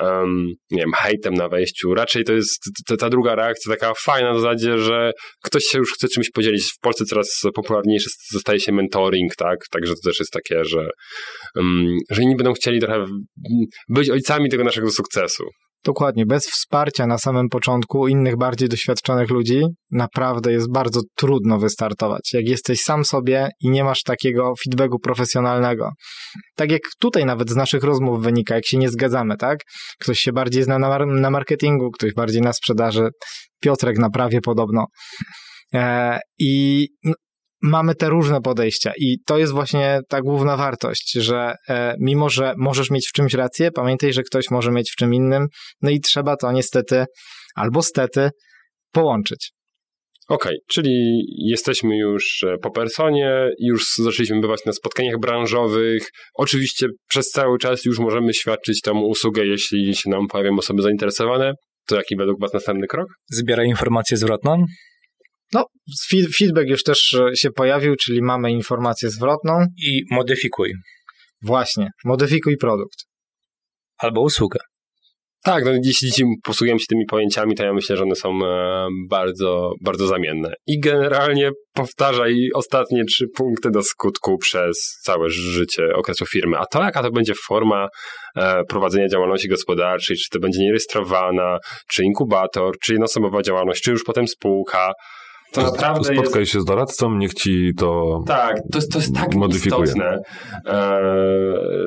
um, 0.00 0.46
nie 0.70 0.78
wiem, 0.78 0.92
hejtem 0.96 1.34
na 1.34 1.48
wejściu. 1.48 1.94
Raczej 1.94 2.24
to 2.24 2.32
jest 2.32 2.70
ta, 2.86 2.96
ta 2.96 3.10
druga 3.10 3.34
reakcja 3.34 3.72
taka 3.72 3.92
fajna 4.04 4.32
w 4.32 4.40
zasadzie, 4.40 4.78
że 4.78 5.12
ktoś 5.44 5.64
się 5.64 5.78
już 5.78 5.92
chce 5.92 6.08
czymś 6.08 6.30
podzielić. 6.30 6.64
W 6.64 6.80
Polsce 6.80 7.04
coraz 7.04 7.40
popularniejszy 7.54 8.08
zostaje 8.32 8.60
się 8.60 8.72
mentoring, 8.72 9.36
tak? 9.36 9.58
Także 9.70 9.94
to 9.94 10.00
też 10.04 10.18
jest 10.18 10.32
takie, 10.32 10.64
że, 10.64 10.90
um, 11.56 11.96
że 12.10 12.22
inni 12.22 12.36
będą 12.36 12.52
chcieli 12.52 12.80
trochę 12.80 13.04
być 13.88 14.10
ojcami 14.10 14.50
tego 14.50 14.64
naszego 14.64 14.90
sukcesu. 14.90 15.44
Dokładnie, 15.84 16.26
bez 16.26 16.46
wsparcia 16.46 17.06
na 17.06 17.18
samym 17.18 17.48
początku 17.48 18.08
innych 18.08 18.36
bardziej 18.36 18.68
doświadczonych 18.68 19.30
ludzi 19.30 19.62
naprawdę 19.90 20.52
jest 20.52 20.72
bardzo 20.72 21.00
trudno 21.16 21.58
wystartować. 21.58 22.30
Jak 22.32 22.48
jesteś 22.48 22.80
sam 22.80 23.04
sobie 23.04 23.48
i 23.60 23.70
nie 23.70 23.84
masz 23.84 24.02
takiego 24.02 24.52
feedbacku 24.64 24.98
profesjonalnego. 24.98 25.90
Tak 26.56 26.70
jak 26.70 26.82
tutaj 27.00 27.24
nawet 27.24 27.50
z 27.50 27.56
naszych 27.56 27.84
rozmów 27.84 28.22
wynika, 28.22 28.54
jak 28.54 28.66
się 28.66 28.78
nie 28.78 28.88
zgadzamy, 28.88 29.36
tak? 29.36 29.58
Ktoś 30.00 30.18
się 30.18 30.32
bardziej 30.32 30.62
zna 30.62 30.78
na, 30.78 31.06
na 31.06 31.30
marketingu, 31.30 31.90
ktoś 31.90 32.14
bardziej 32.14 32.42
na 32.42 32.52
sprzedaży. 32.52 33.08
Piotrek 33.60 33.98
na 33.98 34.10
prawie 34.10 34.40
podobno. 34.40 34.86
E, 35.74 36.18
I 36.38 36.86
mamy 37.62 37.94
te 37.94 38.08
różne 38.08 38.40
podejścia 38.40 38.92
i 38.98 39.18
to 39.26 39.38
jest 39.38 39.52
właśnie 39.52 40.00
ta 40.08 40.20
główna 40.20 40.56
wartość, 40.56 41.12
że 41.12 41.54
e, 41.68 41.94
mimo, 42.00 42.28
że 42.28 42.54
możesz 42.56 42.90
mieć 42.90 43.08
w 43.08 43.12
czymś 43.12 43.34
rację, 43.34 43.70
pamiętaj, 43.70 44.12
że 44.12 44.22
ktoś 44.22 44.50
może 44.50 44.70
mieć 44.70 44.90
w 44.90 44.96
czym 44.96 45.14
innym, 45.14 45.46
no 45.82 45.90
i 45.90 46.00
trzeba 46.00 46.36
to 46.36 46.52
niestety 46.52 47.04
albo 47.54 47.82
stety 47.82 48.30
połączyć. 48.92 49.52
Okej, 50.28 50.52
okay, 50.52 50.58
czyli 50.68 51.22
jesteśmy 51.38 51.98
już 51.98 52.42
e, 52.42 52.58
po 52.62 52.70
personie, 52.70 53.50
już 53.58 53.84
zaczęliśmy 53.98 54.40
bywać 54.40 54.64
na 54.66 54.72
spotkaniach 54.72 55.18
branżowych. 55.20 56.08
Oczywiście 56.34 56.86
przez 57.08 57.26
cały 57.26 57.58
czas 57.58 57.84
już 57.84 57.98
możemy 57.98 58.34
świadczyć 58.34 58.80
tą 58.80 59.00
usługę, 59.00 59.46
jeśli 59.46 59.94
się 59.94 60.10
nam 60.10 60.26
pojawią 60.26 60.58
osoby 60.58 60.82
zainteresowane. 60.82 61.52
To 61.86 61.96
jaki 61.96 62.16
według 62.16 62.40
Was 62.40 62.52
następny 62.52 62.86
krok? 62.86 63.06
Zbieraj 63.30 63.66
informację 63.66 64.16
zwrotną. 64.16 64.64
No, 65.52 65.64
feedback 66.38 66.68
już 66.68 66.82
też 66.82 67.14
e, 67.14 67.36
się 67.36 67.50
pojawił, 67.50 67.96
czyli 67.96 68.22
mamy 68.22 68.52
informację 68.52 69.10
zwrotną. 69.10 69.66
I 69.86 70.02
modyfikuj. 70.10 70.72
Właśnie, 71.42 71.90
modyfikuj 72.04 72.56
produkt. 72.56 72.98
Albo 73.98 74.20
usługę. 74.20 74.58
Tak, 75.44 75.64
no 75.64 75.70
jeśli 75.84 76.10
dziś 76.10 76.24
posługujemy 76.42 76.80
się 76.80 76.86
tymi 76.88 77.06
pojęciami, 77.06 77.54
to 77.54 77.64
ja 77.64 77.72
myślę, 77.72 77.96
że 77.96 78.02
one 78.02 78.14
są 78.14 78.30
e, 78.44 78.86
bardzo, 79.08 79.72
bardzo 79.84 80.06
zamienne. 80.06 80.54
I 80.66 80.80
generalnie 80.80 81.50
powtarzaj 81.74 82.48
ostatnie 82.54 83.04
trzy 83.04 83.26
punkty 83.36 83.70
do 83.70 83.82
skutku 83.82 84.38
przez 84.38 84.98
całe 85.04 85.30
życie 85.30 85.94
okresu 85.94 86.26
firmy. 86.26 86.58
A 86.58 86.66
to 86.66 86.82
jaka 86.82 87.02
to 87.02 87.10
będzie 87.10 87.32
forma 87.46 87.88
e, 88.36 88.64
prowadzenia 88.64 89.08
działalności 89.08 89.48
gospodarczej, 89.48 90.16
czy 90.16 90.30
to 90.30 90.38
będzie 90.38 90.60
nierejestrowana, 90.60 91.58
czy 91.88 92.04
inkubator, 92.04 92.74
czy 92.82 92.92
jednoosobowa 92.92 93.42
działalność, 93.42 93.82
czy 93.82 93.90
już 93.90 94.04
potem 94.04 94.28
spółka, 94.28 94.92
to 95.52 95.62
naprawdę 95.62 96.14
Spotkaj 96.14 96.40
jest... 96.40 96.52
się 96.52 96.60
z 96.60 96.64
doradcą, 96.64 97.14
niech 97.14 97.34
ci 97.34 97.72
to 97.78 98.20
Tak, 98.26 98.56
to 98.72 98.78
to 98.92 98.98
jest 98.98 99.14
tak 99.14 99.34
modyfikuje. 99.34 99.84
istotne, 99.84 100.18
e, 100.66 101.02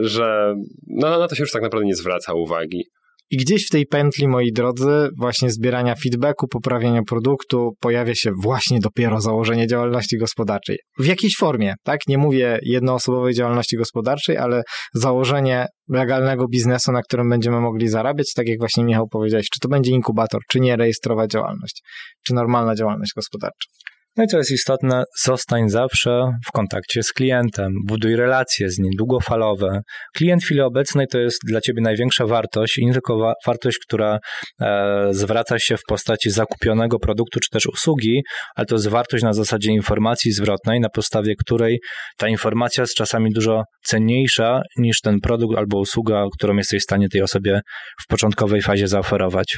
że 0.01 0.55
no, 0.87 1.19
na 1.19 1.27
to 1.27 1.35
się 1.35 1.43
już 1.43 1.51
tak 1.51 1.61
naprawdę 1.61 1.85
nie 1.87 1.95
zwraca 1.95 2.33
uwagi. 2.33 2.85
I 3.31 3.37
gdzieś 3.37 3.65
w 3.65 3.69
tej 3.69 3.85
pętli, 3.85 4.27
moi 4.27 4.51
drodzy, 4.51 5.09
właśnie 5.19 5.51
zbierania 5.51 5.95
feedbacku, 6.03 6.47
poprawiania 6.47 7.01
produktu, 7.07 7.71
pojawia 7.79 8.15
się 8.15 8.31
właśnie 8.43 8.79
dopiero 8.79 9.21
założenie 9.21 9.67
działalności 9.67 10.17
gospodarczej. 10.17 10.77
W 10.99 11.05
jakiejś 11.05 11.35
formie, 11.37 11.73
tak? 11.83 11.99
Nie 12.07 12.17
mówię 12.17 12.59
jednoosobowej 12.63 13.33
działalności 13.33 13.77
gospodarczej, 13.77 14.37
ale 14.37 14.63
założenie 14.93 15.65
legalnego 15.89 16.47
biznesu, 16.47 16.91
na 16.91 17.01
którym 17.01 17.29
będziemy 17.29 17.61
mogli 17.61 17.87
zarabiać, 17.87 18.33
tak 18.35 18.47
jak 18.47 18.59
właśnie 18.59 18.83
Michał 18.83 19.07
powiedziałeś, 19.07 19.45
czy 19.53 19.59
to 19.59 19.69
będzie 19.69 19.91
inkubator, 19.91 20.41
czy 20.49 20.59
nie 20.59 20.75
rejestrować 20.75 21.31
działalność, 21.31 21.81
czy 22.25 22.33
normalna 22.33 22.75
działalność 22.75 23.11
gospodarcza. 23.15 23.69
No 24.17 24.23
i 24.23 24.27
co 24.27 24.37
jest 24.37 24.51
istotne, 24.51 25.03
zostań 25.23 25.69
zawsze 25.69 26.31
w 26.47 26.51
kontakcie 26.51 27.03
z 27.03 27.13
klientem, 27.13 27.71
buduj 27.87 28.15
relacje 28.15 28.69
z 28.69 28.79
nim 28.79 28.91
długofalowe. 28.97 29.81
Klient 30.15 30.41
w 30.41 30.45
chwili 30.45 30.61
obecnej 30.61 31.07
to 31.07 31.19
jest 31.19 31.39
dla 31.47 31.61
ciebie 31.61 31.81
największa 31.81 32.25
wartość 32.25 32.77
i 32.77 32.85
nie 32.85 32.93
tylko 32.93 33.17
wa 33.17 33.33
wartość, 33.45 33.77
która 33.87 34.19
e, 34.61 35.07
zwraca 35.11 35.59
się 35.59 35.77
w 35.77 35.81
postaci 35.87 36.29
zakupionego 36.29 36.99
produktu 36.99 37.39
czy 37.39 37.49
też 37.49 37.65
usługi, 37.65 38.21
ale 38.55 38.65
to 38.65 38.75
jest 38.75 38.87
wartość 38.87 39.23
na 39.23 39.33
zasadzie 39.33 39.71
informacji 39.71 40.31
zwrotnej, 40.31 40.79
na 40.79 40.89
podstawie 40.89 41.33
której 41.35 41.79
ta 42.17 42.27
informacja 42.27 42.81
jest 42.81 42.95
czasami 42.95 43.31
dużo 43.31 43.63
cenniejsza 43.85 44.61
niż 44.77 45.01
ten 45.01 45.19
produkt 45.19 45.57
albo 45.57 45.79
usługa, 45.79 46.25
którą 46.37 46.55
jesteś 46.55 46.81
w 46.81 46.83
stanie 46.83 47.09
tej 47.09 47.21
osobie 47.21 47.61
w 48.03 48.07
początkowej 48.07 48.61
fazie 48.61 48.87
zaoferować. 48.87 49.57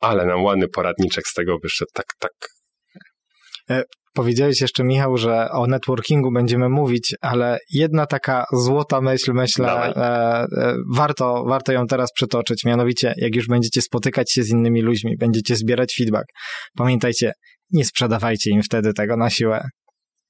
Ale 0.00 0.26
nam 0.26 0.42
ładny 0.42 0.68
poradniczek 0.68 1.24
z 1.26 1.34
tego 1.34 1.56
wyszedł, 1.62 1.90
tak, 1.94 2.06
tak 2.18 2.32
powiedziałeś 4.14 4.60
jeszcze, 4.60 4.84
Michał, 4.84 5.16
że 5.16 5.48
o 5.50 5.66
networkingu 5.66 6.32
będziemy 6.32 6.68
mówić, 6.68 7.14
ale 7.20 7.58
jedna 7.70 8.06
taka 8.06 8.44
złota 8.52 9.00
myśl, 9.00 9.32
myślę, 9.32 9.68
e, 9.68 9.96
e, 9.96 10.76
warto, 10.94 11.44
warto 11.48 11.72
ją 11.72 11.86
teraz 11.86 12.12
przytoczyć. 12.12 12.64
Mianowicie, 12.64 13.14
jak 13.16 13.36
już 13.36 13.46
będziecie 13.46 13.82
spotykać 13.82 14.32
się 14.32 14.42
z 14.42 14.50
innymi 14.50 14.82
ludźmi, 14.82 15.16
będziecie 15.16 15.56
zbierać 15.56 15.94
feedback, 15.98 16.24
pamiętajcie, 16.76 17.32
nie 17.70 17.84
sprzedawajcie 17.84 18.50
im 18.50 18.62
wtedy 18.62 18.92
tego 18.92 19.16
na 19.16 19.30
siłę. 19.30 19.68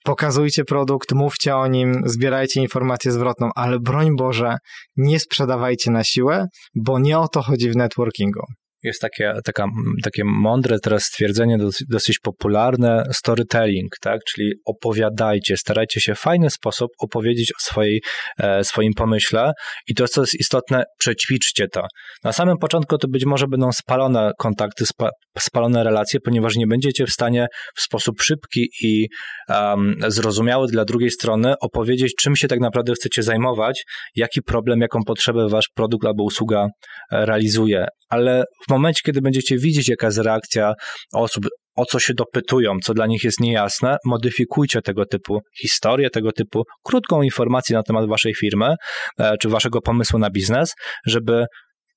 pokazujcie 0.05 0.65
produkt, 0.65 1.13
mówcie 1.13 1.57
o 1.57 1.67
nim, 1.67 2.03
zbierajcie 2.07 2.61
informację 2.61 3.13
zwrotną, 3.13 3.51
ale 3.55 3.81
broń 3.81 4.17
Boże, 4.17 4.57
nie 4.97 5.21
sprzedawajcie 5.21 5.91
na 5.91 6.05
siłę, 6.05 6.47
bo 6.75 6.99
nie 6.99 7.19
o 7.19 7.29
to 7.29 7.43
chodzi 7.43 7.71
w 7.71 7.77
networkingu. 7.77 8.41
Jest 8.83 9.01
takie, 9.01 9.33
taka, 9.45 9.67
takie 10.03 10.23
mądre 10.25 10.79
teraz 10.79 11.05
stwierdzenie, 11.05 11.59
dosyć, 11.89 12.19
popularne, 12.19 13.05
storytelling, 13.13 13.93
tak? 14.01 14.21
Czyli 14.25 14.53
opowiadajcie, 14.67 15.57
starajcie 15.57 16.01
się 16.01 16.15
w 16.15 16.19
fajny 16.19 16.51
sposób 16.51 16.91
opowiedzieć 16.99 17.53
o 17.53 17.61
swojej, 17.61 18.03
e, 18.39 18.65
swoim 18.65 18.93
pomyśle 18.95 19.53
i 19.89 19.95
to, 19.95 20.09
co 20.09 20.21
jest 20.21 20.35
istotne, 20.35 20.85
przećwiczcie 20.99 21.67
to. 21.69 21.87
Na 22.25 22.33
samym 22.33 22.59
początku 22.59 22.99
to 22.99 23.09
być 23.09 23.25
może 23.25 23.47
będą 23.47 23.73
spalone 23.73 24.33
kontakty, 24.39 24.87
spa, 24.87 25.11
spalone 25.39 25.85
relacje, 25.85 26.21
ponieważ 26.21 26.57
nie 26.57 26.67
będziecie 26.67 27.07
w 27.07 27.11
stanie 27.11 27.47
w 27.77 27.83
sposób 27.83 28.23
szybki 28.23 28.69
i 28.83 29.07
um, 29.49 29.95
zrozumiały 30.09 30.67
dla 30.67 30.85
drugiej 30.85 31.11
strony 31.11 31.55
opowiedzieć, 31.61 32.15
czym 32.19 32.37
się 32.37 32.49
tak 32.49 32.61
naprawdę 32.61 32.93
chcecie 32.93 33.23
zajmować, 33.23 33.85
jaki 34.17 34.43
problem, 34.43 34.81
jaką 34.81 35.01
potrzebę 35.07 35.49
wasz 35.49 35.69
produkt 35.75 36.07
albo 36.07 36.25
usługa 36.25 36.67
e, 37.13 37.27
realizuje. 37.27 37.87
Ale 38.09 38.45
w 38.65 38.69
momencie, 38.73 39.01
kiedy 39.05 39.21
będziecie 39.21 39.59
widzieć, 39.59 39.89
jaka 39.89 40.07
jest 40.07 40.19
reakcja 40.19 40.75
osób, 41.15 41.45
o 41.77 41.85
co 41.85 41.99
się 41.99 42.15
dopytują, 42.15 42.77
co 42.85 42.95
dla 42.95 43.07
nich 43.07 43.25
jest 43.25 43.41
niejasne, 43.41 43.97
modyfikujcie 44.05 44.83
tego 44.83 45.07
typu 45.07 45.41
historię, 45.61 46.11
tego 46.11 46.33
typu 46.33 46.63
krótką 46.85 47.23
informację 47.23 47.77
na 47.77 47.83
temat 47.83 48.09
waszej 48.09 48.35
firmy 48.35 48.75
e, 49.19 49.37
czy 49.37 49.49
waszego 49.49 49.81
pomysłu 49.81 50.19
na 50.19 50.31
biznes, 50.31 50.75
żeby 51.07 51.45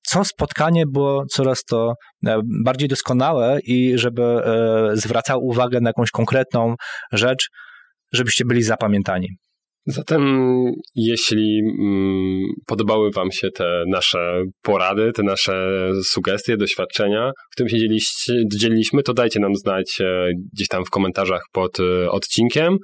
co 0.02 0.24
spotkanie 0.24 0.84
było 0.92 1.24
coraz 1.32 1.64
to 1.64 1.94
e, 2.26 2.38
bardziej 2.64 2.88
doskonałe 2.88 3.58
i 3.64 3.98
żeby 3.98 4.22
e, 4.22 4.90
zwracał 4.96 5.38
uwagę 5.42 5.80
na 5.80 5.90
jakąś 5.90 6.10
konkretną 6.10 6.74
rzecz, 7.12 7.48
żebyście 8.12 8.44
byli 8.44 8.62
zapamiętani. 8.62 9.28
Zatem, 9.88 10.22
jeśli 10.94 11.60
mm, 11.78 12.42
podobały 12.66 13.10
Wam 13.10 13.32
się 13.32 13.50
te 13.50 13.84
nasze 13.88 14.42
porady, 14.62 15.12
te 15.12 15.22
nasze 15.22 15.90
sugestie, 16.04 16.56
doświadczenia, 16.56 17.30
którym 17.52 17.68
się 17.68 17.76
dzieliliśmy, 18.56 19.02
to 19.02 19.14
dajcie 19.14 19.40
nam 19.40 19.56
znać 19.56 20.00
e, 20.00 20.30
gdzieś 20.54 20.68
tam 20.68 20.84
w 20.84 20.90
komentarzach 20.90 21.42
pod 21.52 21.80
e, 21.80 22.10
odcinkiem. 22.10 22.76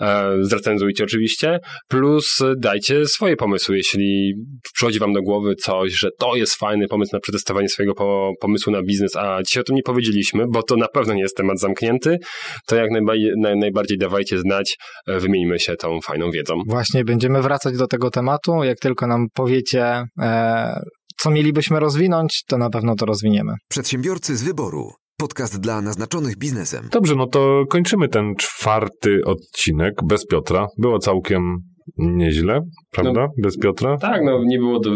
E, 0.00 0.32
zrecenzujcie 0.40 1.04
oczywiście, 1.04 1.58
plus 1.88 2.38
dajcie 2.56 3.06
swoje 3.06 3.36
pomysły, 3.36 3.76
jeśli 3.76 4.34
przychodzi 4.74 4.98
Wam 4.98 5.12
do 5.12 5.22
głowy 5.22 5.54
coś, 5.54 5.92
że 5.92 6.10
to 6.18 6.36
jest 6.36 6.54
fajny 6.54 6.88
pomysł 6.88 7.10
na 7.12 7.20
przetestowanie 7.20 7.68
swojego 7.68 7.94
po, 7.94 8.32
pomysłu 8.40 8.72
na 8.72 8.82
biznes, 8.82 9.16
a 9.16 9.42
dzisiaj 9.42 9.60
o 9.60 9.64
tym 9.64 9.76
nie 9.76 9.82
powiedzieliśmy, 9.82 10.44
bo 10.52 10.62
to 10.62 10.76
na 10.76 10.88
pewno 10.88 11.14
nie 11.14 11.22
jest 11.22 11.36
temat 11.36 11.60
zamknięty, 11.60 12.18
to 12.66 12.76
jak 12.76 12.90
najbardziej, 12.90 13.32
najbardziej 13.36 13.98
dawajcie 13.98 14.38
znać, 14.38 14.76
e, 15.06 15.20
wymieńmy 15.20 15.58
się 15.58 15.76
tą 15.76 16.00
fajną 16.00 16.30
wiedzą 16.30 16.47
wiedzą. 16.48 16.62
Właśnie, 16.66 17.04
będziemy 17.04 17.42
wracać 17.42 17.76
do 17.76 17.86
tego 17.86 18.10
tematu. 18.10 18.64
Jak 18.64 18.78
tylko 18.78 19.06
nam 19.06 19.26
powiecie, 19.34 20.04
e, 20.20 20.80
co 21.16 21.30
mielibyśmy 21.30 21.80
rozwinąć, 21.80 22.42
to 22.48 22.58
na 22.58 22.70
pewno 22.70 22.94
to 22.94 23.06
rozwiniemy. 23.06 23.52
Przedsiębiorcy 23.68 24.36
z 24.36 24.42
wyboru. 24.42 24.90
Podcast 25.20 25.60
dla 25.60 25.80
naznaczonych 25.80 26.38
biznesem. 26.38 26.88
Dobrze, 26.92 27.14
no 27.14 27.26
to 27.26 27.64
kończymy 27.70 28.08
ten 28.08 28.34
czwarty 28.38 29.20
odcinek 29.24 29.94
bez 30.08 30.26
Piotra. 30.26 30.66
Było 30.78 30.98
całkiem 30.98 31.56
nieźle, 31.96 32.60
prawda? 32.90 33.20
No, 33.20 33.28
bez 33.42 33.58
Piotra. 33.58 33.96
Tak, 33.96 34.20
no 34.24 34.44
nie 34.44 34.58
było 34.58 34.80
do, 34.80 34.90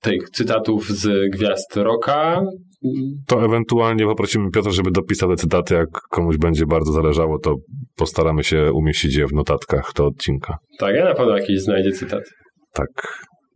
tych 0.00 0.30
cytatów 0.30 0.88
z 0.88 1.30
gwiazd 1.32 1.76
roka. 1.76 2.42
To 3.26 3.44
ewentualnie 3.44 4.04
poprosimy 4.04 4.50
Piotra, 4.50 4.72
żeby 4.72 4.90
dopisał 4.90 5.28
te 5.28 5.36
cytaty. 5.36 5.74
Jak 5.74 5.88
komuś 6.10 6.36
będzie 6.36 6.66
bardzo 6.66 6.92
zależało, 6.92 7.38
to 7.38 7.54
postaramy 7.96 8.44
się 8.44 8.72
umieścić 8.72 9.16
je 9.16 9.26
w 9.26 9.32
notatkach 9.32 9.92
do 9.96 10.06
odcinka. 10.06 10.58
Tak, 10.78 10.94
ja 10.94 11.04
na 11.04 11.14
pewno 11.14 11.36
jakiś 11.38 11.60
znajdzie 11.60 11.92
cytat. 11.92 12.22
Tak. 12.72 12.88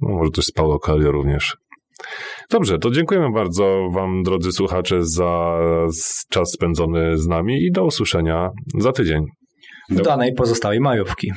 No 0.01 0.15
może 0.16 0.31
też 0.31 0.44
z 0.44 0.53
Paulo 0.53 0.78
Coelho 0.78 1.12
również. 1.12 1.57
Dobrze, 2.51 2.78
to 2.78 2.90
dziękujemy 2.90 3.32
bardzo 3.35 3.89
Wam, 3.94 4.23
drodzy 4.23 4.53
słuchacze, 4.53 4.99
za 5.01 5.59
czas 6.31 6.51
spędzony 6.51 7.19
z 7.19 7.27
nami 7.27 7.62
i 7.62 7.73
do 7.73 7.85
usłyszenia 7.85 8.51
za 8.78 8.93
tydzień. 8.93 9.24
W 9.90 10.03
danej 10.03 10.35
pozostałej 10.35 10.81
majówki. 10.81 11.32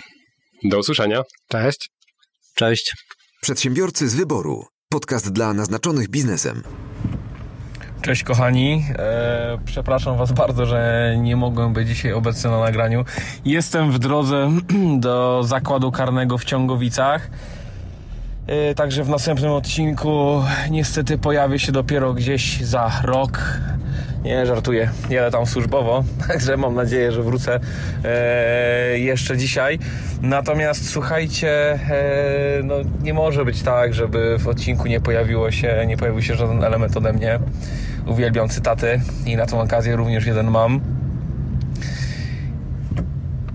Do 0.64 0.80
usłyszenia. 0.80 1.22
Cześć. 1.49 1.90
Cześć. 2.56 2.94
Przedsiębiorcy 3.41 4.10
z 4.10 4.16
wyboru. 4.16 4.64
Podcast 4.90 5.34
dla 5.34 5.53
naznaczonych 5.53 6.10
biznesem. 6.10 6.62
Cześć 8.06 8.23
kochani, 8.23 8.86
e, 8.99 9.57
przepraszam 9.65 10.18
Was 10.18 10.32
bardzo, 10.32 10.65
że 10.65 11.14
nie 11.18 11.36
mogłem 11.36 11.73
być 11.73 11.88
dzisiaj 11.88 12.14
obecny 12.14 12.49
na 12.49 12.60
nagraniu. 12.60 13.06
Jestem 13.45 13.91
w 13.91 13.99
drodze 13.99 14.49
do 14.99 15.44
zakładu 15.44 15.91
karnego 15.91 16.38
w 16.38 16.45
Ciągowicach. 16.45 17.30
E, 18.48 18.76
także 18.76 19.03
w 19.03 19.10
następnym 19.10 19.52
odcinku 19.52 20.44
niestety 20.69 21.18
pojawię 21.18 21.60
się 21.60 21.72
dopiero 21.72 22.14
gdzieś 22.14 22.61
za 22.61 22.91
rok. 23.03 23.60
Nie, 24.23 24.45
żartuję. 24.45 24.90
Jadę 25.10 25.32
tam 25.32 25.45
służbowo, 25.45 26.03
także 26.27 26.57
mam 26.57 26.76
nadzieję, 26.76 27.11
że 27.11 27.23
wrócę 27.23 27.60
e, 28.03 28.99
jeszcze 28.99 29.38
dzisiaj. 29.38 29.80
Natomiast 30.22 30.90
słuchajcie, 30.90 31.80
no 32.64 32.76
nie 33.02 33.14
może 33.14 33.45
być 33.45 33.61
tak, 33.61 33.94
żeby 33.94 34.38
w 34.40 34.48
odcinku 34.48 34.88
nie 34.88 35.02
pojawiło 35.02 35.52
się, 35.52 35.86
nie 35.88 35.98
pojawił 35.98 36.22
się 36.22 36.36
żaden 36.36 36.64
element 36.64 36.98
ode 36.98 37.14
mnie. 37.14 37.40
Uwielbiam 38.06 38.49
cytaty 38.49 39.02
i 39.26 39.36
na 39.36 39.45
tą 39.45 39.61
okazję 39.61 39.95
również 39.95 40.26
jeden 40.26 40.52
mam. 40.52 40.80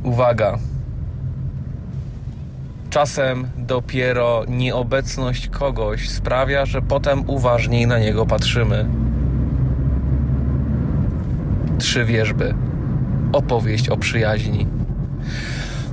Uwaga. 0.02 0.58
Czasem 2.90 3.48
dopiero 3.56 4.44
nieobecność 4.48 5.48
kogoś 5.48 6.08
sprawia, 6.08 6.66
że 6.66 6.82
potem 6.82 7.30
uważniej 7.30 7.86
na 7.86 7.98
niego 7.98 8.26
patrzymy. 8.26 8.86
Trzy 11.78 12.04
wierzby. 12.04 12.54
Opowieść 13.32 13.88
o 13.88 13.96
przyjaźni. 13.96 14.66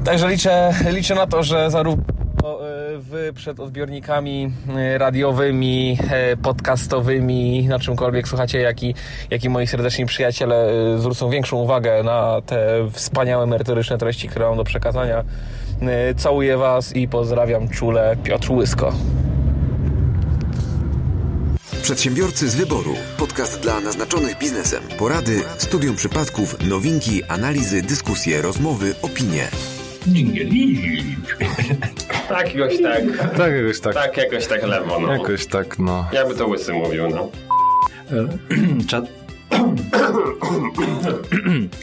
Także 0.04 0.30
liczę, 0.30 0.74
liczę 0.96 1.16
na 1.16 1.28
to, 1.28 1.44
że 1.44 1.72
zarówno 1.72 2.17
e, 3.08 3.10
wy 3.10 3.34
przed 3.34 3.60
odbiornikami 3.60 4.52
e, 4.76 4.98
radiowymi, 4.98 5.98
e, 6.10 6.38
podcastowymi, 6.38 7.68
na 7.68 7.80
czymkolwiek 7.80 8.28
słuchacie, 8.28 8.60
jak 8.60 8.84
i, 8.84 8.94
jak 9.30 9.44
i 9.44 9.50
moi 9.50 9.68
serdeczni 9.68 10.06
przyjaciele 10.06 10.70
zwrócą 10.98 11.30
większą 11.30 11.58
uwagę 11.58 12.04
na 12.04 12.42
te 12.46 12.90
wspaniałe 12.92 13.46
merytoryczne 13.46 13.98
treści, 13.98 14.28
które 14.28 14.46
mam 14.48 14.58
do 14.58 14.64
przekazania. 14.64 15.24
Całuję 16.18 16.58
Was 16.58 16.96
i 16.96 17.08
pozdrawiam 17.08 17.70
czule 17.70 18.16
Piotr 18.24 18.52
Łysko. 18.52 18.94
Przedsiębiorcy 21.82 22.50
z 22.50 22.56
wyboru. 22.56 22.96
Podcast 23.18 23.60
dla 23.60 23.80
naznaczonych 23.80 24.38
biznesem. 24.38 24.84
Porady, 25.00 25.42
studium 25.58 25.96
przypadków, 25.96 26.68
nowinki, 26.70 27.24
analizy, 27.24 27.82
dyskusje, 27.82 28.42
rozmowy, 28.42 28.96
opinie. 29.02 29.48
Tak, 32.30 32.56
jakoś 32.56 32.82
tak. 32.82 33.04
Tak, 33.38 33.54
jakoś 33.54 33.80
tak. 33.80 33.94
Tak, 33.94 34.18
jakoś 34.18 34.48
tak 34.48 34.64
lewo, 34.64 35.00
no. 35.00 35.14
Jakoś 35.14 35.46
tak, 35.46 35.80
no. 35.80 36.08
Jakby 36.12 36.36
to 36.36 36.48
łysy 36.48 36.74
mówił, 36.74 37.10
no. 37.10 37.30
Czad... 38.90 39.06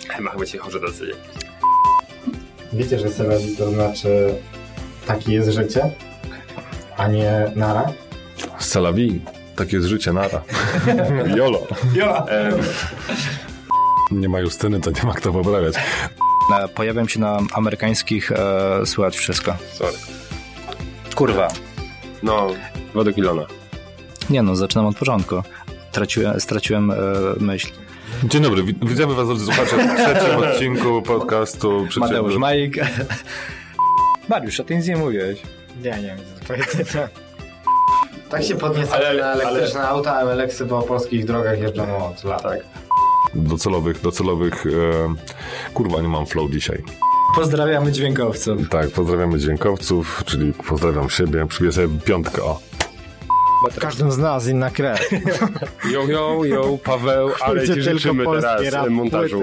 Chyba 0.09 0.31
chyba 0.31 0.47
ci 0.47 0.59
chorzy 0.59 0.81
tacy. 0.81 1.11
Wiecie, 2.73 2.99
że 2.99 3.09
selezji 3.09 3.57
to 3.57 3.71
znaczy 3.71 4.35
taki 5.07 5.33
jest 5.33 5.51
życie, 5.51 5.91
a 6.97 7.09
nie 7.09 7.53
nara? 7.57 7.93
Salawi. 8.59 9.21
Takie 9.57 9.77
jest 9.77 9.89
życie, 9.89 10.13
nara. 10.13 10.43
Jolo. 11.37 11.67
Jolo. 11.95 12.27
Nie 14.11 14.29
ma 14.29 14.41
Justyny, 14.41 14.81
to 14.81 14.91
nie 14.91 15.03
ma 15.03 15.15
kto 15.15 15.33
poprawiać. 15.33 15.75
E, 16.53 16.69
pojawiam 16.69 17.09
się 17.09 17.21
na 17.21 17.39
amerykańskich, 17.55 18.33
e, 18.33 18.87
słychać 18.87 19.17
wszystko. 19.17 19.57
Sorry. 19.73 19.97
Kurwa. 21.15 21.49
No, 22.23 22.47
według 22.95 23.19
Ilona. 23.19 23.47
Nie 24.31 24.43
no, 24.43 24.57
zaczynam 24.57 24.87
od 24.87 24.97
początku. 24.97 25.43
Traciłem, 25.93 26.41
straciłem 26.41 26.91
e, 26.91 26.95
myśl. 27.41 27.69
Dzień 28.25 28.43
dobry, 28.43 28.63
witamy 28.63 29.15
was 29.15 29.27
drodzy 29.27 29.45
słuchacze 29.45 29.77
w 29.77 29.97
trzecim 29.97 30.37
odcinku 30.45 31.03
podcastu 31.03 31.87
Mateusz 31.97 32.37
Majk. 32.37 32.75
Mariusz, 34.29 34.61
a 34.61 34.65
ty 34.65 34.77
nic 34.77 34.87
nie 34.87 34.97
mówiłeś. 34.97 35.43
Ja 35.83 35.97
nie 35.97 36.07
wiem, 36.07 36.19
co 36.41 36.47
powiedzieć. 36.47 36.93
Tak 38.31 38.43
się 38.43 38.55
podnieca 38.55 38.97
ale, 38.97 39.21
na 39.21 39.33
elektryczne 39.33 39.81
ale... 39.81 39.89
auta, 39.89 40.17
a 40.17 40.21
Eleksy 40.21 40.67
po 40.67 40.83
polskich 40.83 41.25
drogach 41.25 41.61
jeżdżą 41.61 42.09
od 42.09 42.25
lat. 42.25 42.43
Tak. 42.43 42.59
Docelowych, 43.35 44.01
docelowych... 44.01 44.67
E... 44.67 45.71
Kurwa, 45.75 46.03
nie 46.03 46.09
mam 46.09 46.27
flow 46.27 46.51
dzisiaj. 46.51 46.83
Pozdrawiamy 47.35 47.93
dźwiękowców. 47.93 48.69
Tak, 48.69 48.91
pozdrawiamy 48.91 49.39
dźwiękowców, 49.39 50.23
czyli 50.27 50.53
pozdrawiam 50.53 51.11
siebie. 51.11 51.47
Przybiję 51.47 51.73
sobie 51.73 51.89
piątkę, 52.05 52.43
o. 52.43 52.61
W 53.73 53.79
każdym 53.79 54.13
z 54.13 54.19
nas 54.19 54.49
inna 54.49 54.71
krew. 54.71 55.11
Jo, 55.91 56.03
jo, 56.09 56.45
jo, 56.45 56.79
Paweł, 56.85 57.31
ale 57.41 57.67
ci 57.67 57.83
życzymy 57.83 58.25
teraz 58.59 58.91
montażu. 58.91 59.43